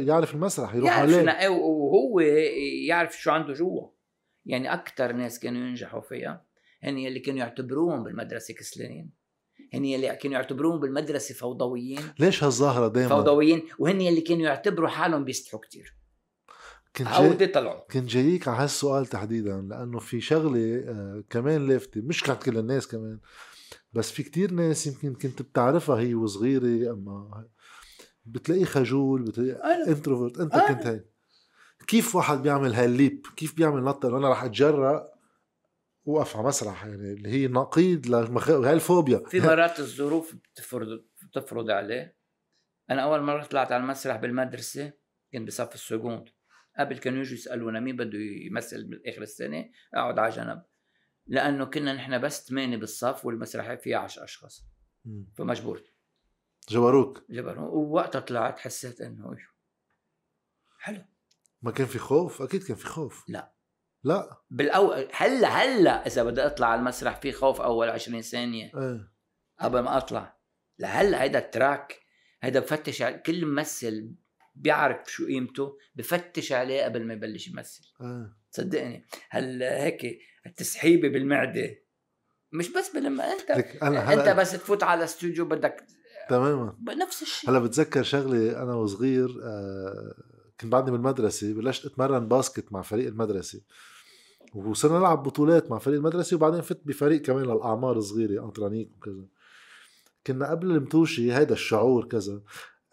يعرف, 0.07 0.35
المسرح 0.35 0.74
يروح 0.74 0.91
يعرف 0.91 1.11
شو 1.11 1.16
عليه. 1.16 1.22
ينقي 1.22 1.49
وهو 1.49 2.20
يعرف 2.87 3.20
شو 3.20 3.30
عنده 3.30 3.53
جوا. 3.53 3.93
يعني 4.47 4.72
أكثر 4.72 5.12
ناس 5.12 5.38
كانوا 5.38 5.68
ينجحوا 5.68 6.01
فيها 6.01 6.45
هن 6.82 6.99
يلي 6.99 7.20
كانوا 7.20 7.40
يعتبروهم 7.40 8.05
بالمدرسة 8.05 8.55
كسلانين 8.55 9.11
هن 9.74 9.84
يلي 9.84 10.16
كانوا 10.16 10.36
يعتبروهم 10.36 10.80
بالمدرسة 10.80 11.34
فوضويين. 11.34 12.01
ليش 12.18 12.45
هالظاهرة 12.45 12.88
دائما 12.88 13.09
فوضويين 13.09 13.62
وهن 13.78 14.01
يلي 14.01 14.20
كانوا 14.20 14.42
يعتبروا 14.42 14.88
حالهم 14.88 15.24
بيستحوا 15.24 15.61
كتير. 15.61 15.97
كنت 16.97 17.09
جاي 17.09 17.47
طلعوا 17.47 17.80
كنت 17.90 18.05
جايك 18.09 18.49
على 18.49 18.62
هالسؤال 18.62 19.07
تحديدا 19.07 19.61
لأنه 19.61 19.99
في 19.99 20.20
شغلة 20.20 20.84
آه 20.88 21.24
كمان 21.30 21.66
لافتة 21.66 22.01
مش 22.01 22.22
كانت 22.22 22.42
كل 22.42 22.59
الناس 22.59 22.88
كمان 22.88 23.20
بس 23.92 24.11
في 24.11 24.22
كتير 24.22 24.51
ناس 24.53 24.86
يمكن 24.86 25.14
كنت 25.14 25.42
بتعرفها 25.42 26.01
هي 26.01 26.14
وصغيرة 26.14 26.92
أما 26.92 27.45
بتلاقيه 28.24 28.64
خجول 28.64 29.22
بتلاقيه 29.22 29.84
introvert 29.89 30.39
أنت 30.40 30.55
أنا. 30.55 30.72
كنت 30.72 30.86
هيك. 30.86 31.14
كيف 31.87 32.16
واحد 32.16 32.43
بيعمل 32.43 32.74
هال 32.74 32.92
leap 32.92 33.26
كيف 33.37 33.57
بيعمل 33.57 33.82
نطه 33.82 34.09
انه 34.09 34.16
أنا 34.16 34.30
رح 34.30 34.45
أتجرأ 34.45 35.14
وقف 36.05 36.37
على 36.37 36.47
مسرح 36.47 36.85
يعني 36.85 37.12
اللي 37.12 37.28
هي 37.28 37.47
نقيض 37.47 38.07
لمخ... 38.07 38.51
هالفوبيا 38.51 39.18
في 39.18 39.41
مرات 39.41 39.80
الظروف 39.80 40.35
بتفرض 40.35 41.05
بتفرض 41.22 41.70
عليه. 41.70 42.16
أنا 42.91 43.03
أول 43.03 43.22
مرة 43.22 43.45
طلعت 43.45 43.72
على 43.72 43.82
المسرح 43.82 44.16
بالمدرسة 44.16 44.93
كنت 45.32 45.47
بصف 45.47 45.74
ال 45.74 45.81
seconde 45.81 46.28
قبل 46.78 46.99
كانوا 46.99 47.18
يجوا 47.18 47.35
يسألونا 47.35 47.80
مين 47.80 47.97
بده 47.97 48.18
يمثل 48.18 48.85
باخر 48.85 49.22
السنة 49.22 49.70
أقعد 49.95 50.18
على 50.18 50.32
جنب. 50.32 50.62
لأنه 51.26 51.64
كنا 51.64 51.93
نحن 51.93 52.20
بس 52.20 52.49
ثمانية 52.49 52.76
بالصف 52.76 53.26
والمسرحيه 53.26 53.74
فيها 53.74 53.99
10 53.99 54.24
أشخاص. 54.24 54.66
فمجبور. 55.39 55.82
جبروك. 56.68 57.24
جبر 57.30 57.61
ووقتها 57.61 58.20
طلعت 58.20 58.59
حسيت 58.59 59.01
إنه 59.01 59.37
حلو. 60.78 61.05
ما 61.65 61.71
كان 61.71 61.87
في 61.87 61.99
خوف؟ 61.99 62.43
أكيد 62.43 62.62
كان 62.62 62.77
في 62.77 62.87
خوف. 62.87 63.25
لا. 63.29 63.55
لا. 64.05 64.41
بالاول 64.51 65.09
هلأ 65.12 65.49
هلأ 65.49 66.07
إذا 66.07 66.25
بدي 66.25 66.47
أطلع 66.47 66.67
على 66.67 66.79
المسرح 66.79 67.21
في 67.21 67.33
خوف 67.33 67.61
أول 67.61 67.89
20 67.89 68.23
ثانية. 68.23 68.65
إيه. 68.65 69.12
قبل 69.61 69.81
ما 69.81 69.97
أطلع. 69.97 70.39
لهلا 70.79 71.23
هيدا 71.23 71.39
التراك 71.39 72.01
هيدا 72.43 72.61
بفتش 72.61 73.03
على 73.03 73.19
كل 73.19 73.47
ممثل 73.47 74.15
بيعرف 74.55 75.11
شو 75.11 75.27
قيمته 75.27 75.79
بفتش 75.95 76.53
عليه 76.53 76.85
قبل 76.85 77.07
ما 77.07 77.15
يبلش 77.15 77.49
يمثل. 77.49 77.83
إيه. 78.01 78.37
صدقني. 78.51 79.07
هل 79.31 79.62
هيك 79.62 80.19
التسحيبة 80.47 81.09
بالمعدة. 81.09 81.85
مش 82.53 82.69
بس 82.69 82.91
بالما 82.91 83.33
أنت 83.33 83.51
لك 83.51 83.83
أنا 83.83 84.12
أنت 84.12 84.29
بس 84.29 84.53
تفوت 84.53 84.83
على 84.83 85.05
استوديو 85.05 85.45
بدك 85.45 85.87
تماما. 86.29 86.77
نفس 86.89 87.23
الشيء. 87.23 87.51
هلأ 87.51 87.59
بتذكر 87.59 88.03
شغلة 88.03 88.62
أنا 88.62 88.75
وصغير 88.75 89.29
آه 89.43 90.34
كنت 90.61 90.72
بعدني 90.72 90.90
بالمدرسة 90.90 91.55
بلشت 91.55 91.86
أتمرن 91.86 92.28
basket 92.28 92.72
مع 92.72 92.82
فريق 92.82 93.07
المدرسة 93.07 93.61
وصرنا 94.55 94.98
نلعب 94.98 95.22
بطولات 95.22 95.70
مع 95.70 95.78
فريق 95.78 95.96
المدرسة 95.96 96.36
وبعدين 96.36 96.61
فت 96.61 96.80
بفريق 96.84 97.22
كمان 97.22 97.44
للأعمار 97.44 97.96
الصغيرة 97.96 98.44
انترانيك 98.44 98.96
وكذا. 98.96 99.24
كنا 100.26 100.50
قبل 100.50 100.70
المتوشي 100.70 101.32
هيدا 101.32 101.52
الشعور 101.52 102.09
كذا 102.09 102.42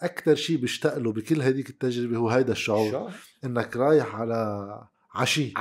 أكثر 0.02 0.36
شيء 0.36 0.58
بيشتاق 0.58 0.98
له 0.98 1.12
بكل 1.12 1.42
هديك 1.42 1.70
التجربة 1.70 2.18
هو 2.18 2.30
هيدا 2.30 2.52
الشعور 2.52 2.92
شو؟ 2.92 3.10
إنك 3.46 3.78
رايح 3.78 4.16
على 4.16 4.68
عشي. 5.14 5.54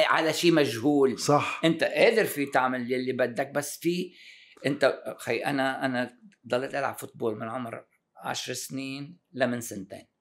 على 0.00 0.32
شيء 0.32 0.52
مجهول. 0.52 1.18
صح. 1.18 1.60
أنت 1.64 1.84
قادر 1.84 2.24
في 2.24 2.46
تعمل 2.46 2.92
يلي 2.92 3.12
بدك 3.12 3.50
بس 3.54 3.78
في 3.78 4.12
أنت 4.66 5.02
خي 5.18 5.36
أنا 5.36 5.86
أنا 5.86 6.18
ضليت 6.48 6.74
ألعب 6.74 6.98
فوتبول 6.98 7.38
من 7.38 7.48
عمر 7.48 7.84
عشر 8.16 8.52
سنين 8.52 9.18
لمن 9.32 9.60
سنتين. 9.60 10.11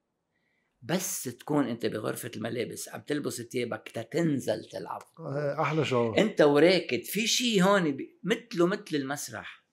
بس 0.82 1.24
تكون 1.24 1.68
انت 1.68 1.86
بغرفة 1.86 2.32
الملابس 2.36 2.90
عم 2.90 3.02
تلبس 3.02 3.42
ثيابك 3.42 4.08
تنزل 4.12 4.66
تلعب. 4.66 5.02
آه، 5.20 5.62
أحلى 5.62 5.86
شعور. 5.86 6.18
انت 6.18 6.42
وراكد 6.42 7.04
في 7.04 7.28
شيء 7.28 7.64
هون 7.64 7.92
بي- 7.92 8.20
مثله 8.24 8.66
مثل 8.68 8.84
المسرح. 8.96 9.66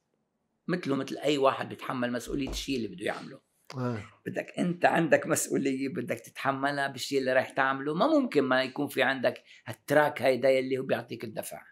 مثله 0.68 0.94
مثل 0.96 1.18
أي 1.18 1.38
واحد 1.38 1.68
بيتحمل 1.68 2.12
مسؤولية 2.12 2.48
الشيء 2.50 2.76
اللي 2.76 2.88
بده 2.88 3.04
يعمله. 3.04 3.40
آه. 3.76 4.02
بدك 4.26 4.46
انت 4.58 4.84
عندك 4.84 5.26
مسؤولية 5.26 5.88
بدك 5.88 6.20
تتحملها 6.20 6.88
بالشيء 6.88 7.18
اللي 7.18 7.32
راح 7.32 7.50
تعمله. 7.50 7.94
ما 7.94 8.06
ممكن 8.06 8.42
ما 8.42 8.62
يكون 8.62 8.88
في 8.88 9.02
عندك 9.02 9.42
هالتراك 9.66 10.22
هيدا 10.22 10.58
اللي 10.58 10.78
هو 10.78 10.82
بيعطيك 10.82 11.24
الدفع. 11.24 11.62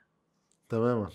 تماما. 0.69 1.11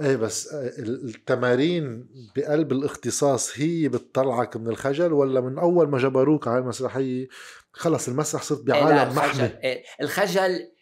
إيه 0.00 0.16
بس 0.16 0.52
آه، 0.52 0.72
التمارين 0.78 2.08
بقلب 2.36 2.72
الاختصاص 2.72 3.58
هي 3.58 3.88
بتطلعك 3.88 4.56
من 4.56 4.68
الخجل 4.68 5.12
ولا 5.12 5.40
من 5.40 5.58
أول 5.58 5.88
ما 5.88 5.98
جبروك 5.98 6.48
على 6.48 6.58
المسرحية؟ 6.58 7.28
خلص 7.72 8.08
المسرح 8.08 8.42
صرت 8.42 8.58
إيه 8.58 8.82
بعالم 8.82 9.18
الخجل 9.18 9.44
محمي. 9.44 9.60
إيه، 9.64 9.84
الخجل 10.00 10.72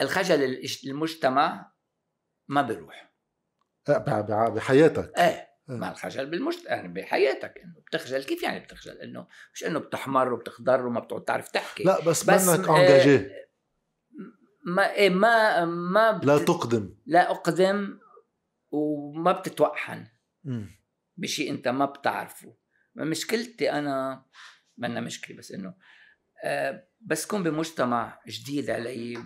الخجل 0.00 0.62
المجتمع 0.86 1.72
ما 2.48 2.62
بيروح. 2.62 3.12
آه، 3.88 4.48
بحياتك. 4.48 5.12
إيه 5.18 5.46
إيه. 5.70 5.76
مع 5.76 5.90
الخجل 5.90 6.26
بالمجتمع 6.30 6.70
يعني 6.70 6.88
بحياتك 6.88 7.54
إنه 7.64 7.80
بتخجل. 7.86 8.24
كيف 8.24 8.42
يعني 8.42 8.60
بتخجل؟ 8.60 8.92
إنه 9.00 9.26
مش 9.54 9.64
إنه 9.64 9.78
بتحمر 9.78 10.32
وبتخضر 10.32 10.86
وما 10.86 11.00
بتقعد 11.00 11.24
تعرف 11.24 11.48
تحكي. 11.48 11.84
لا 11.84 12.04
بس, 12.04 12.30
بس، 12.30 12.48
منك 12.48 12.68
آه، 12.68 12.80
انجاجي 12.80 13.30
ما 14.66 14.92
إيه 14.92 15.10
ما 15.10 15.64
ما 15.64 16.12
بت... 16.12 16.24
لا 16.24 16.38
تقدم. 16.38 16.94
لا 17.06 17.30
أقدم 17.30 17.98
وما 18.76 19.32
بتتوحن. 19.32 20.06
بشيء 21.16 21.50
انت 21.50 21.68
ما 21.68 21.84
بتعرفه. 21.84 22.56
مشكلتي 22.94 23.72
انا 23.72 24.24
منا 24.76 25.00
مشكلة 25.00 25.36
بس 25.36 25.52
انه 25.52 25.74
آه، 26.44 26.88
بس 27.00 27.26
كون 27.26 27.42
بمجتمع 27.42 28.20
جديد 28.28 28.70
علي 28.70 29.18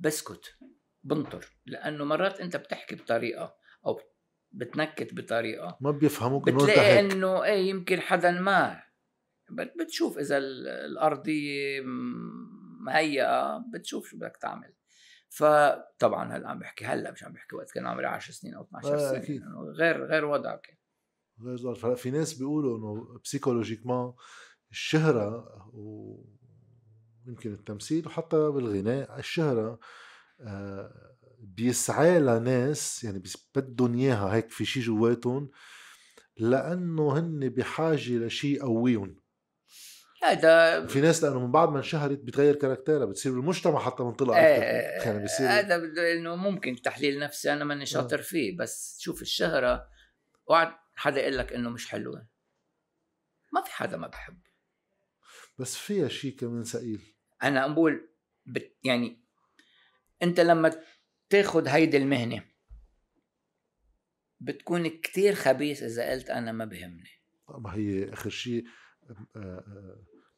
بسكت 0.00 0.54
بنطر. 1.02 1.46
لأنه 1.66 2.04
مرات 2.04 2.40
انت 2.40 2.56
بتحكي 2.56 2.94
بطريقة 2.94 3.54
أو 3.86 4.00
بتنكت 4.52 5.14
بطريقة. 5.14 5.78
ما 5.80 5.90
بيفهموك 5.90 6.48
انه 6.48 6.60
انت 6.60 6.70
بتلاقي 6.70 6.92
هيك 6.98 7.12
انه 7.12 7.44
إيه 7.44 7.68
يمكن 7.70 8.00
حدا 8.00 8.30
ما. 8.30 8.82
بت- 9.50 9.74
بتشوف 9.80 10.18
إذا 10.18 10.38
ال- 10.38 10.68
الأرضية 10.68 11.80
مهيئة 12.80 13.58
بتشوف 13.58 14.08
شو 14.08 14.16
بدك 14.16 14.36
تعمل. 14.42 14.74
فطبعا 15.28 16.36
هلا 16.36 16.48
عم 16.48 16.58
بحكي 16.58 16.84
هلا 16.84 17.10
مش 17.10 17.24
عم 17.24 17.32
بحكي 17.32 17.56
وقت 17.56 17.70
كان 17.70 17.86
عمري 17.86 18.06
10 18.06 18.32
سنين 18.32 18.54
أو 18.54 18.62
12 18.62 18.94
آه، 18.94 18.98
سنة 18.98 19.22
أكيد. 19.22 19.42
إنه 19.42 19.60
غير 19.60 20.04
غير 20.04 20.24
وضع 20.24 20.56
كان 20.56 20.76
غير 21.42 21.56
ظرف 21.56 21.84
هلا 21.84 21.94
في 21.94 22.10
ناس 22.10 22.34
بيقولوا 22.34 22.78
إنه 22.78 23.18
بسيكولوجيكمان 23.24 24.12
الشهرة 24.70 25.46
ويمكن 25.74 27.52
التمثيل 27.52 28.06
وحتى 28.06 28.36
بالغناء 28.36 29.18
الشهرة 29.18 29.78
آه، 30.40 31.16
بيسعى 31.38 32.20
لناس 32.20 33.04
يعني 33.04 33.22
بدهم 33.54 33.94
إياها 33.94 34.34
هيك 34.34 34.50
في 34.50 34.64
شيء 34.64 34.82
جواتهم 34.82 35.50
لأنه 36.36 37.18
هن 37.18 37.48
بحاجة 37.48 38.12
لشيء 38.12 38.56
يقويهم. 38.56 39.16
هذا 40.22 40.86
في 40.86 41.00
ناس 41.00 41.24
لأنه 41.24 41.46
من 41.46 41.52
بعد 41.52 41.68
ما 41.68 41.78
انشهرت 41.78 42.18
بتغير 42.18 42.54
كاركتيرها 42.54 43.04
بتصير 43.04 43.32
بالمجتمع 43.32 43.78
حتى 43.78 44.02
منطلقه 44.02 44.38
إيه، 44.38 44.96
أكثر 44.96 45.10
يعني 45.10 45.24
بصير 45.24 45.48
هذا 45.48 45.78
بده 45.78 46.12
إنه 46.12 46.36
ممكن 46.36 46.82
تحليل 46.82 47.18
نفسي 47.18 47.52
أنا 47.52 47.64
ماني 47.64 47.86
شاطر 47.86 48.22
فيه 48.22 48.56
بس 48.56 48.98
شوف 49.00 49.22
الشهرة 49.22 49.88
وقعد 50.46 50.72
حدا 50.94 51.20
يقول 51.20 51.38
لك 51.38 51.52
إنه 51.52 51.70
مش 51.70 51.88
حلوة. 51.88 52.26
ما 53.52 53.62
في 53.62 53.72
حدا 53.72 53.96
ما 53.96 54.06
بحب 54.06 54.38
بس 55.58 55.76
فيها 55.76 56.08
شيء 56.08 56.36
كمان 56.36 56.64
ثقيل. 56.64 57.14
أنا 57.42 57.66
بقول 57.66 58.08
بت 58.46 58.76
يعني 58.84 59.24
أنت 60.22 60.40
لما 60.40 60.82
تاخد 61.30 61.68
هيدي 61.68 61.96
المهنة 61.96 62.44
بتكون 64.40 64.88
كتير 64.88 65.34
خبيث 65.34 65.82
إذا 65.82 66.10
قلت 66.10 66.30
أنا 66.30 66.52
ما 66.52 66.64
بهمني. 66.64 67.10
ما 67.48 67.74
هي 67.74 68.12
آخر 68.12 68.30
شيء 68.30 68.64
آه، 68.64 68.68
آه، 68.68 68.87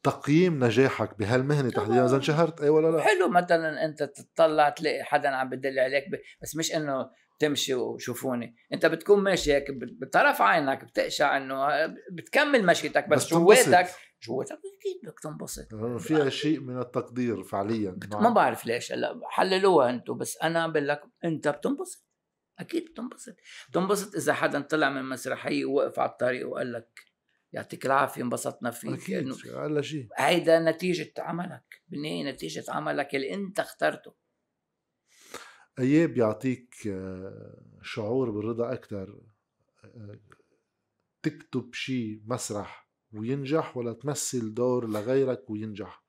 تقييم 0.03 0.63
نجاحك 0.63 1.19
بهالمهنة 1.19 1.69
تحديدا 1.69 2.05
إذا 2.05 2.15
انشهرت؟ 2.15 2.61
أي 2.61 2.69
ولا 2.69 2.91
لا؟ 2.91 3.01
حلو 3.01 3.29
مثلا 3.29 3.85
أنت 3.85 4.03
تطلع 4.03 4.69
تلاقي 4.69 5.03
حدا 5.03 5.29
عم 5.29 5.49
بدل 5.49 5.79
عليك 5.79 6.03
ب... 6.09 6.15
بس 6.41 6.55
مش 6.55 6.75
إنه 6.75 7.09
تمشي 7.39 7.73
وشوفوني. 7.73 8.55
أنت 8.73 8.85
بتكون 8.85 9.23
ماشي 9.23 9.53
هيك 9.53 9.65
بطرف 10.01 10.41
عينك 10.41 10.83
بتقشع 10.85 11.37
إنه 11.37 11.67
بتكمل 12.11 12.65
مشيتك 12.65 13.09
بس, 13.09 13.25
بس. 13.25 13.31
جواتك 13.33 13.89
جواتك 14.23 14.51
أكيد 14.51 15.01
بدك 15.03 15.19
تنبسط. 15.19 15.73
لأنه 15.73 15.97
فيها 15.97 16.29
شيء 16.29 16.59
من 16.59 16.79
التقدير 16.79 17.43
فعليا. 17.43 17.99
ما 18.13 18.29
بعرف 18.29 18.65
ليش. 18.65 18.91
هلا 18.91 19.19
حللوها 19.29 19.89
أنتم 19.89 20.17
بس 20.17 20.37
أنا 20.43 20.67
بقول 20.67 20.87
لك 20.87 21.01
أنت 21.25 21.47
بتنبسط. 21.47 22.05
أكيد 22.59 22.85
بتنبسط. 22.85 23.35
بتنبسط 23.69 24.15
إذا 24.15 24.33
حدا 24.33 24.61
طلع 24.61 24.89
من 24.89 25.09
مسرحية 25.09 25.65
ووقف 25.65 25.99
على 25.99 26.09
الطريق 26.09 26.49
وقال 26.49 26.73
لك 26.73 27.10
يعطيك 27.53 27.85
العافية 27.85 28.21
انبسطنا 28.21 28.71
فيك 28.71 28.91
أكيد 28.91 29.33
أقل 29.45 29.83
شيء 29.83 30.07
هيدا 30.17 30.59
نتيجة 30.59 31.13
عملك 31.17 31.81
بالنهايه 31.87 32.31
نتيجة 32.31 32.63
عملك 32.69 33.15
اللي 33.15 33.33
انت 33.33 33.59
اخترته. 33.59 34.13
أياب 35.79 36.09
بيعطيك 36.13 36.75
آه، 36.87 37.79
شعور 37.81 38.31
بالرضا 38.31 38.73
أكثر 38.73 39.21
تكتب 41.23 41.73
شيء 41.73 42.21
مسرح 42.25 42.89
وينجح 43.13 43.77
ولا 43.77 43.93
تمثل 43.93 44.53
دور 44.53 44.89
لغيرك 44.89 45.49
وينجح؟ 45.49 46.03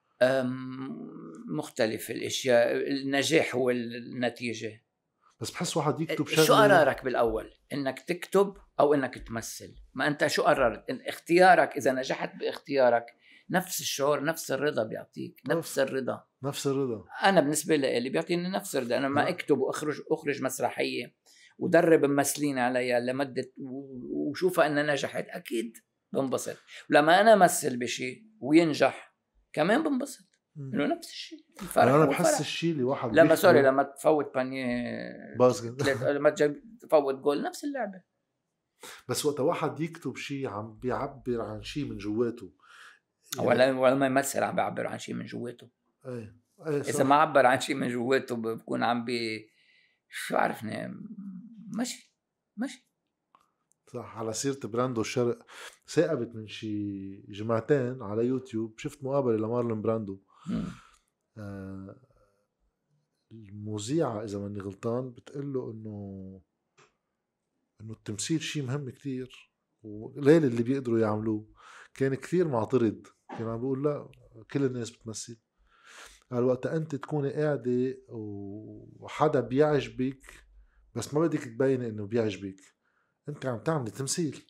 مختلف 1.49 2.11
الأشياء 2.11 2.77
النجاح 2.77 3.55
هو 3.55 3.71
النتيجه 3.71 4.83
بس 5.43 5.51
بحس 5.51 5.77
واحد 5.77 6.01
يكتب 6.01 6.27
شغلة. 6.27 6.47
شو 6.47 6.55
قرارك 6.55 7.05
بالأول؟ 7.05 7.51
إنك 7.73 8.01
تكتب 8.01 8.57
أو 8.81 8.95
إنك 8.95 9.19
تمثل. 9.19 9.75
ما 9.95 10.07
أنت 10.07 10.27
شو 10.27 10.43
قررت 10.43 10.91
إن 10.91 11.01
اختيارك 11.07 11.77
إذا 11.77 11.93
نجحت 11.93 12.37
باختيارك 12.37 13.07
نفس 13.51 13.81
الشعور 13.81 14.25
نفس 14.25 14.51
الرضا 14.51 14.85
بيعطيك 14.85 15.41
نفس 15.49 15.79
الرضا. 15.79 16.25
نفس 16.43 16.67
الرضا. 16.67 17.05
أنا 17.23 17.41
بالنسبة 17.41 17.77
لي 17.77 17.99
اللي 17.99 18.11
بيعطيني 18.11 18.49
نفس 18.49 18.77
الرضا. 18.77 18.97
أنا 18.97 19.09
ما 19.09 19.23
نعم. 19.23 19.33
أكتب 19.33 19.59
وأخرج 19.59 20.01
أخرج 20.11 20.43
مسرحية 20.43 21.17
ودرب 21.59 22.05
ممثلين 22.05 22.59
عليها 22.59 23.01
لمدة 23.01 23.53
وشوفها 24.11 24.67
إنها 24.67 24.83
نجحت 24.83 25.27
أكيد 25.29 25.77
بنبسط. 26.13 26.57
ولما 26.91 27.21
أنا 27.21 27.33
أمثل 27.33 27.79
بشيء 27.79 28.23
وينجح 28.41 29.15
كمان 29.53 29.83
بنبسط. 29.83 30.32
إنه 30.57 30.87
نفس 30.87 31.09
الشيء 31.09 31.45
الفرح 31.63 31.85
أنا 31.85 32.05
بحس. 32.05 32.41
الشيء 32.41 32.73
اللي 32.73 32.83
واحد 32.83 33.15
لما 33.15 33.35
sorry 33.35 33.63
لما 33.63 33.83
تفوت 33.83 34.35
panier 34.35 35.37
basket 35.39 35.83
لما 36.17 36.31
تفوت 36.81 37.15
جول 37.15 37.43
نفس 37.43 37.65
اللعبة. 37.65 38.03
بس 39.09 39.27
وقت 39.27 39.41
واحد 39.41 39.81
يكتب 39.81 40.17
شيء 40.17 40.49
عم 40.49 40.79
بيعبر 40.79 41.41
عن 41.41 41.63
شيء 41.63 41.85
من 41.85 41.97
جواته. 41.97 42.53
ولا 43.39 43.79
ولا 43.79 43.95
ما 43.95 44.07
يمثل 44.07 44.43
عم 44.43 44.57
بيعبر 44.57 44.87
عن 44.87 44.99
شيء 44.99 45.15
من 45.15 45.27
جواته. 45.27 45.71
إيه 46.07 46.37
إيه 46.67 46.81
إذا. 46.81 47.05
ما 47.05 47.15
عبر 47.15 47.47
عن 47.47 47.61
شيء 47.61 47.77
من 47.77 47.89
جواته 47.89 48.37
بكون 48.37 48.83
عم 48.83 49.05
بي 49.05 49.51
شو 50.09 50.37
عرفني؟ 50.37 50.95
ماشي 51.77 52.15
ماشي 52.57 52.93
صح 53.93 54.19
على 54.19 54.33
سيرة 54.33 54.67
براندو 54.67 55.01
الشرق 55.01 55.47
ثاقبت 55.89 56.35
من 56.35 56.47
شي 56.47 57.13
جمعتين 57.29 58.03
على 58.03 58.27
يوتيوب 58.27 58.79
شفت 58.79 59.05
مقابلة 59.05 59.37
لمارلون 59.37 59.83
براندو. 59.83 60.23
آه 61.39 61.97
المذيعة 63.33 64.25
إذا 64.25 64.39
ماني 64.39 64.61
غلطان 64.61 65.11
بتقول 65.11 65.53
له 65.53 65.71
إنه 65.71 66.43
إنه 67.81 67.93
التمثيل 67.93 68.43
شيء 68.43 68.63
مهم 68.63 68.91
كتير 68.91 69.53
وقليل 69.83 70.45
اللي 70.45 70.63
بيقدروا 70.63 70.99
يعملوه. 70.99 71.53
كان 71.95 72.15
كثير 72.15 72.49
معترض. 72.49 73.07
كان 73.29 73.49
عم 73.49 73.59
بيقول 73.59 73.85
لا 73.85 74.11
كل 74.53 74.65
الناس 74.65 74.91
بتمثل. 74.91 75.41
قال 76.33 76.45
وقت 76.45 76.67
أنت 76.67 76.95
تكوني 76.95 77.33
قاعدة 77.33 77.99
وحدا 78.09 79.41
بيعجبك 79.41 80.47
بس 80.95 81.15
ما 81.15 81.21
بدك 81.21 81.45
تبيني 81.45 81.89
إنه 81.89 82.07
بيعجبك 82.07 82.61
أنت 83.29 83.47
عم 83.47 83.59
تعملي 83.59 83.91
تمثيل. 83.91 84.47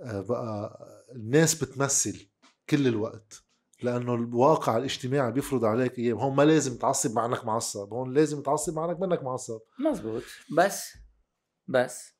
آه 0.00 0.20
بقى 0.20 0.78
الناس 1.14 1.64
بتمثل 1.64 2.30
كل 2.68 2.86
الوقت. 2.86 3.44
لأنه 3.84 4.14
الواقع 4.14 4.76
الاجتماعي 4.76 5.32
بيفرض 5.32 5.64
عليك 5.64 5.98
إياه. 5.98 6.14
هون 6.14 6.36
ما 6.36 6.42
لازم 6.42 6.78
تعصب 6.78 7.14
مع 7.14 7.26
إنك 7.26 7.44
معصب. 7.44 7.92
هون 7.92 8.14
لازم 8.14 8.42
تعصب 8.42 8.76
مع 8.76 8.84
إنك 8.84 9.00
منك 9.00 9.22
معصب. 9.22 9.60
مزبوط 9.78 10.22
بس 10.56 10.92
بس 11.68 12.12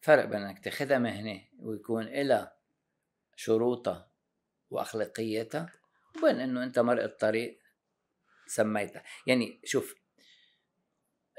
فرق 0.00 0.24
بين 0.24 0.42
إنك 0.42 0.64
تاخذها 0.64 0.98
مهنه 0.98 1.40
ويكون 1.58 2.04
لها 2.04 2.56
شروطها 3.36 4.12
واخلاقياتها 4.70 5.72
وبين 6.18 6.40
إنه 6.40 6.64
أنت 6.64 6.78
مرق 6.78 7.02
الطريق 7.02 7.58
سميتها. 8.46 9.02
يعني 9.26 9.60
شوف 9.64 9.94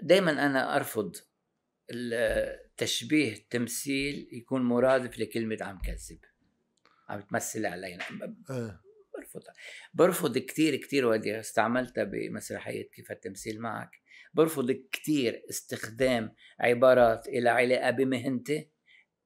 دائما 0.01 0.31
أنا 0.31 0.75
أرفض 0.75 1.15
التشبيه 1.89 3.33
التمثيل 3.33 4.29
يكون 4.31 4.61
مرادف 4.61 5.19
لكلمة 5.19 5.57
عم 5.61 5.81
كذب. 5.81 6.19
عم 7.09 7.21
تمثل 7.21 7.65
علينا. 7.65 8.03
إيه. 8.49 8.81
برفضها. 9.33 9.53
برفض 9.93 10.37
كثير 10.37 10.75
كثير 10.75 11.05
ودي 11.05 11.39
استعملتها 11.39 12.03
بمسرحية 12.03 12.89
كيف 12.89 13.11
التمثيل 13.11 13.61
معك. 13.61 13.91
برفض 14.33 14.71
كثير 14.91 15.41
استخدام 15.49 16.35
عبارات 16.59 17.27
إلى 17.27 17.49
علاقة 17.49 17.91
بمهنتي 17.91 18.69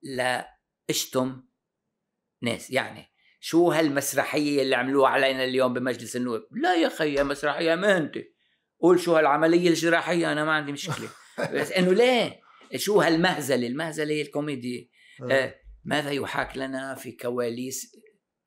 لاشتم 0.01 1.43
ناس. 2.41 2.71
يعني 2.71 3.05
شو 3.39 3.71
هالمسرحية 3.71 4.61
اللي 4.61 4.75
عملوها 4.75 5.09
علينا 5.09 5.43
اليوم 5.43 5.73
بمجلس 5.73 6.15
النواب؟ 6.15 6.47
لا 6.51 6.75
يا 6.75 6.89
خي 6.89 7.23
مسرحية 7.23 7.75
مهنتي. 7.75 8.33
قول 8.79 8.99
شو 8.99 9.15
هالعملية 9.15 9.69
الجراحية 9.69 10.31
أنا 10.31 10.45
ما 10.45 10.51
عندي 10.51 10.71
مشكلة. 10.71 11.09
بس 11.53 11.71
إنه 11.71 11.93
ليه؟ 11.93 12.41
شو 12.75 13.01
هالمهزلة؟ 13.01 13.67
المهزلة 13.67 14.13
هي 14.13 14.21
الكوميدي 14.21 14.91
آه. 15.21 15.33
آه 15.33 15.55
ماذا 15.85 16.11
يحاك 16.11 16.57
لنا 16.57 16.95
في 16.95 17.11
كواليس؟ 17.11 17.95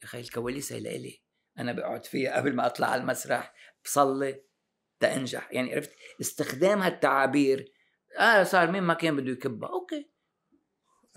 يا 0.03 0.07
أخي 0.07 0.21
الكواليس 0.21 0.73
هي 0.73 0.81
لإلي. 0.81 1.23
أنا 1.61 1.73
بقعد 1.73 2.07
فيها 2.07 2.37
قبل 2.37 2.55
ما 2.55 2.67
أطلع 2.67 2.87
على 2.87 3.01
المسرح 3.03 3.55
بصلي 3.85 4.43
تنجح 5.01 5.53
يعني 5.53 5.75
عرفت؟ 5.75 5.91
استخدام 6.21 6.83
هالتعابير. 6.83 7.73
آه 8.19 8.43
صار 8.43 8.71
مين 8.71 8.83
ما 8.83 8.95
كان 8.95 9.17
بده 9.17 9.33
يكبها. 9.33 9.69
أوكي. 9.69 10.11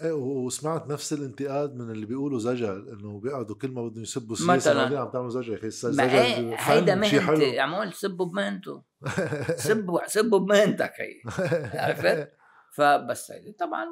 إيه 0.01 0.11
وسمعت 0.11 0.87
نفس 0.87 1.13
الانتقاد 1.13 1.75
من 1.75 1.91
اللي 1.91 2.05
بيقولوا 2.05 2.39
زجل 2.39 2.89
إنه 2.89 3.19
بيقعدوا 3.19 3.55
كل 3.55 3.71
ما 3.71 3.87
بدهم 3.87 4.03
يسبوا 4.03 4.33
السياسة 4.33 4.53
مثلا. 4.53 4.99
عم 4.99 5.11
تعملوا 5.11 5.29
زجل. 5.29 5.53
أخي 5.53 5.69
زجل 5.69 6.09
إيه 6.09 6.55
هيدا 6.55 6.95
مهنتي. 6.95 7.59
عمول 7.59 7.93
سبوا 7.93 8.25
بمهنته 8.25 8.83
سبوا 9.67 10.07
سبوا 10.07 10.39
بمهنتك 10.39 10.93
هي. 10.97 11.21
عرفت؟ 11.83 12.31
فبس 12.75 13.31
هيدي 13.31 13.51
طبعا 13.51 13.85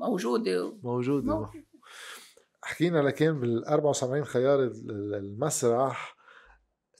موجودة 0.00 0.78
موجودة 0.82 1.50
حكينا 2.62 2.98
لكن 2.98 3.40
بال 3.40 3.64
74 3.64 4.24
خيار 4.24 4.62
المسرح 4.62 6.16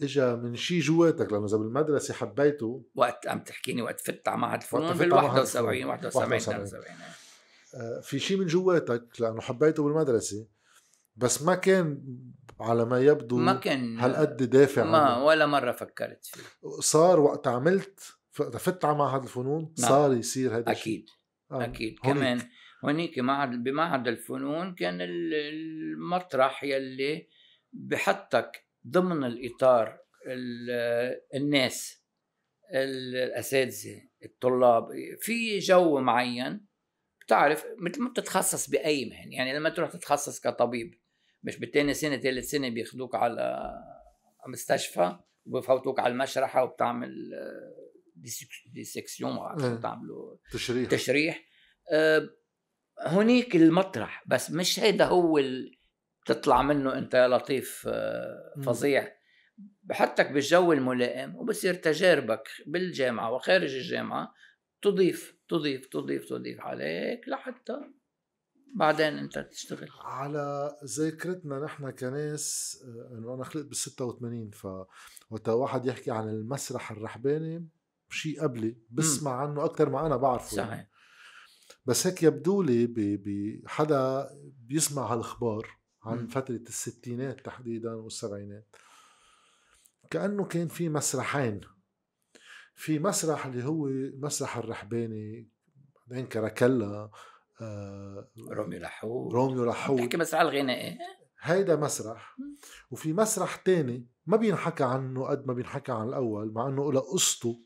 اجى 0.03 0.27
من 0.37 0.57
شيء 0.57 0.81
جواتك 0.81 1.33
لأنه 1.33 1.47
إذا 1.47 1.57
بالمدرسة 1.57 2.15
حبيته 2.15 2.85
وقت 2.95 3.29
عم 3.29 3.41
تحكيني 3.41 3.83
وقت 3.83 4.01
فت 4.01 4.29
على 4.29 4.39
معهد 4.39 4.61
الفنون 4.63 4.93
بال 4.93 5.13
71 5.13 5.85
71 5.85 6.35
72 6.35 8.03
في 8.03 8.19
شيء 8.19 8.37
من 8.37 8.47
جواتك 8.47 9.21
لأنه 9.21 9.41
حبيته 9.41 9.83
بالمدرسة 9.83 10.47
بس 11.17 11.43
ما 11.43 11.55
كان 11.55 12.03
على 12.61 12.85
ما 12.85 13.01
يبدو 13.01 13.37
ما 13.37 13.55
كان 13.55 13.99
هالقد 13.99 14.37
دافع 14.43 14.85
ما 14.85 14.99
عنه. 14.99 15.25
ولا 15.25 15.47
مرة 15.47 15.73
فكرت 15.73 16.25
فيه 16.25 16.43
صار 16.81 17.21
وقت 17.21 17.47
عملت 17.47 18.01
فت 18.33 18.85
على 18.85 18.97
معهد 18.97 19.23
الفنون 19.23 19.75
نعم. 19.79 19.91
صار 19.91 20.13
يصير 20.13 20.57
هذا 20.57 20.71
أكيد 20.71 21.07
آه. 21.51 21.65
أكيد 21.65 21.97
هونيك. 22.05 22.19
كمان 22.19 22.49
هونيك 22.85 23.19
معهد 23.19 23.65
بمعهد 23.65 24.09
الفنون 24.09 24.75
كان 24.75 24.99
المطرح 25.01 26.65
يلي 26.65 27.29
بحطك 27.73 28.67
ضمن 28.87 29.25
الإطار 29.25 29.99
الناس 31.35 32.03
الأساتذة 32.75 34.03
الطلاب. 34.25 34.89
في 35.21 35.59
جو 35.59 36.01
معين 36.01 36.67
بتعرف 37.25 37.65
مثل 37.79 38.03
ما 38.03 38.11
بتتخصص 38.11 38.71
بأي 38.71 39.05
مهنة. 39.05 39.35
يعني 39.35 39.55
لما 39.55 39.69
تروح 39.71 39.91
تتخصص 39.91 40.41
كطبيب 40.41 40.95
مش 41.43 41.59
بالتاني 41.59 41.95
سنة 41.95 42.17
ثالث 42.17 42.51
سنة 42.51 42.69
بياخذوك 42.69 43.15
على 43.15 43.73
مستشفى 44.49 45.17
وبفوتوك 45.47 46.01
على 46.01 46.13
المشرحة 46.13 46.65
وبتعمل 46.65 47.31
dissection 48.67 49.39
بتعملوا. 49.77 50.37
تشريح. 50.53 50.91
تشريح. 50.91 51.43
هونيك 53.07 53.57
المطرح 53.57 54.25
بس 54.27 54.51
مش 54.51 54.81
هيدا 54.81 55.05
هو 55.05 55.41
تطلع 56.27 56.63
منه 56.63 56.99
أنت 56.99 57.15
يا 57.15 57.29
لطيف 57.29 57.85
آه، 57.89 58.55
فظيع. 58.63 59.13
بحطك 59.83 60.31
بالجو 60.31 60.73
الملائم 60.73 61.37
وبصير 61.37 61.75
تجاربك 61.75 62.49
بالجامعة 62.67 63.33
وخارج 63.33 63.75
الجامعة 63.75 64.35
تضيف 64.83 65.37
تضيف 65.49 65.87
تضيف 65.87 66.29
تضيف 66.29 66.61
عليك 66.61 67.29
لحتى 67.29 67.81
بعدين 68.75 69.19
أنت 69.19 69.39
تشتغل. 69.39 69.89
على 70.01 70.77
ذاكرتنا 70.85 71.59
نحن 71.65 71.91
كناس 71.91 72.77
آه، 72.85 73.19
إنه 73.19 73.35
أنا 73.35 73.45
خلقت 73.45 73.67
بال 73.67 73.77
86 73.77 74.51
ف 74.51 74.67
وقت 75.31 75.49
واحد 75.49 75.87
يحكي 75.87 76.11
عن 76.11 76.29
المسرح 76.29 76.91
الرحباني 76.91 77.69
شيء 78.11 78.43
قبلي 78.43 78.77
بسمع 78.91 79.41
عنه 79.41 79.65
أكثر 79.65 79.89
ما 79.91 80.07
أنا 80.07 80.17
بعرفه 80.17 80.57
صحيح. 80.57 80.69
يعني. 80.71 80.89
بس 81.85 82.07
هيك 82.07 82.23
يبدو 82.23 82.63
لي 82.63 82.87
بحدا 83.67 84.31
بيسمع 84.67 85.13
هالأخبار 85.13 85.69
عن 86.03 86.27
فترة 86.27 86.61
الستينات 86.69 87.41
تحديدا 87.41 87.95
والسبعينات. 87.95 88.77
كأنه 90.11 90.45
كان 90.45 90.69
في 90.69 90.89
مسرحين. 90.89 91.61
في 92.75 92.99
مسرح 92.99 93.47
اللي 93.47 93.65
هو 93.65 93.89
مسرح 94.15 94.57
الرحباني 94.57 95.49
بعدين 96.07 96.27
كراكلا 96.27 97.11
آه 97.61 98.31
روميو 98.51 98.81
لحود. 98.81 99.33
روميو 99.33 99.65
لحود. 99.65 99.99
تحكي 99.99 100.17
مسرح 100.17 100.41
الغنائي؟ 100.41 100.99
هيدا 101.41 101.77
مسرح. 101.77 102.37
وفي 102.91 103.13
مسرح 103.13 103.57
تاني 103.57 104.07
ما 104.27 104.37
بينحكى 104.37 104.85
عنه 104.85 105.27
قد 105.27 105.47
ما 105.47 105.55
بينحكى 105.55 105.93
عن 105.93 106.09
الأول 106.09 106.53
مع 106.53 106.69
أنه 106.69 106.93
له 106.93 107.01
قصته 107.01 107.63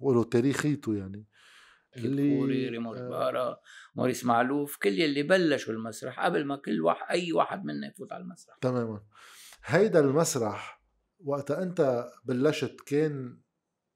وله 0.00 0.24
تاريخيته 0.24 0.94
يعني. 0.94 1.26
ريمور 1.96 2.98
آه. 2.98 3.08
بارا 3.08 3.60
موريس 3.94 4.24
معلوف 4.24 4.76
كل 4.76 4.88
يلي 4.88 5.22
بلشوا 5.22 5.74
المسرح 5.74 6.20
قبل 6.24 6.44
ما 6.44 6.56
كل 6.56 6.80
واحد 6.80 7.06
أي 7.10 7.32
واحد 7.32 7.64
منا 7.64 7.86
يفوت 7.86 8.12
على 8.12 8.22
المسرح. 8.22 8.56
تماما. 8.60 9.02
هيدا 9.64 10.00
المسرح 10.00 10.82
وقت 11.24 11.50
أنت 11.50 12.10
بلشت 12.24 12.80
كان 12.86 13.38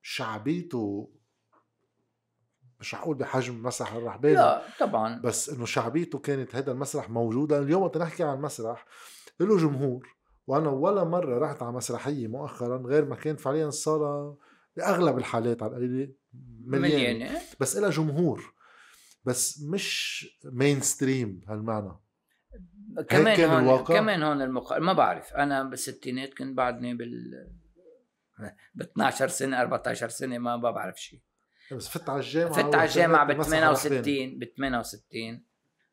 شعبيته 0.03 1.13
مش 2.81 2.95
حقول 2.95 3.17
بحجم 3.17 3.63
مسرح 3.63 3.93
الرحباني 3.93 4.35
لا 4.35 4.63
طبعا. 4.81 5.21
بس 5.21 5.51
إنه 5.51 5.65
شعبيته 5.65 6.19
كانت 6.19 6.55
هذا 6.57 6.73
المسرح 6.73 7.11
موجود 7.11 7.53
اليوم 7.53 7.83
وقت 7.83 7.97
نحكي 7.97 8.23
عن 8.23 8.37
المسرح 8.37 8.87
له 9.41 9.59
جمهور 9.59 10.17
وأنا 10.47 10.71
ولا 10.71 11.05
مرة 11.05 11.39
رحت 11.39 11.63
على 11.63 11.73
مسرحية 11.73 12.27
مؤخرا 12.27 12.83
غير 12.87 13.05
ما 13.05 13.17
كان 13.17 13.37
فعليا 13.37 13.67
الصالة 13.69 14.37
باغلب 14.77 15.19
الحالات 15.19 15.63
على 15.63 15.71
القليله 15.71 16.13
مليانة. 16.65 17.15
مليانة. 17.19 17.41
بس 17.61 17.77
لها 17.77 17.91
جمهور. 17.91 18.55
بس 19.25 19.63
مش 19.63 20.27
مين 20.45 20.81
ستريم 20.81 21.41
هالمعنى 21.49 21.93
كمان 23.09 23.51
هون 23.51 23.63
الواقع. 23.63 23.95
كمان 23.95 24.23
هون 24.23 24.43
المق... 24.43 24.79
ما 24.79 24.93
بعرف. 24.93 25.33
أنا 25.35 25.63
بالستينات 25.63 26.35
كنت 26.35 26.57
بعدني 26.57 26.95
بال 26.95 27.31
ب 28.75 28.83
12 28.83 29.29
سنة 29.29 29.61
14 29.61 30.09
سنة 30.09 30.39
ما 30.39 30.57
بعرف 30.57 31.01
شيء 31.01 31.21
بس 31.73 31.89
فت 31.89 32.09
على 32.09 32.21
الجامعة 32.21 32.53
فت 32.53 32.75
على 32.75 32.89
الجامعة 32.89 33.27
ب 33.27 33.43
68 33.43 34.39
ب 34.39 34.45
68 34.45 35.45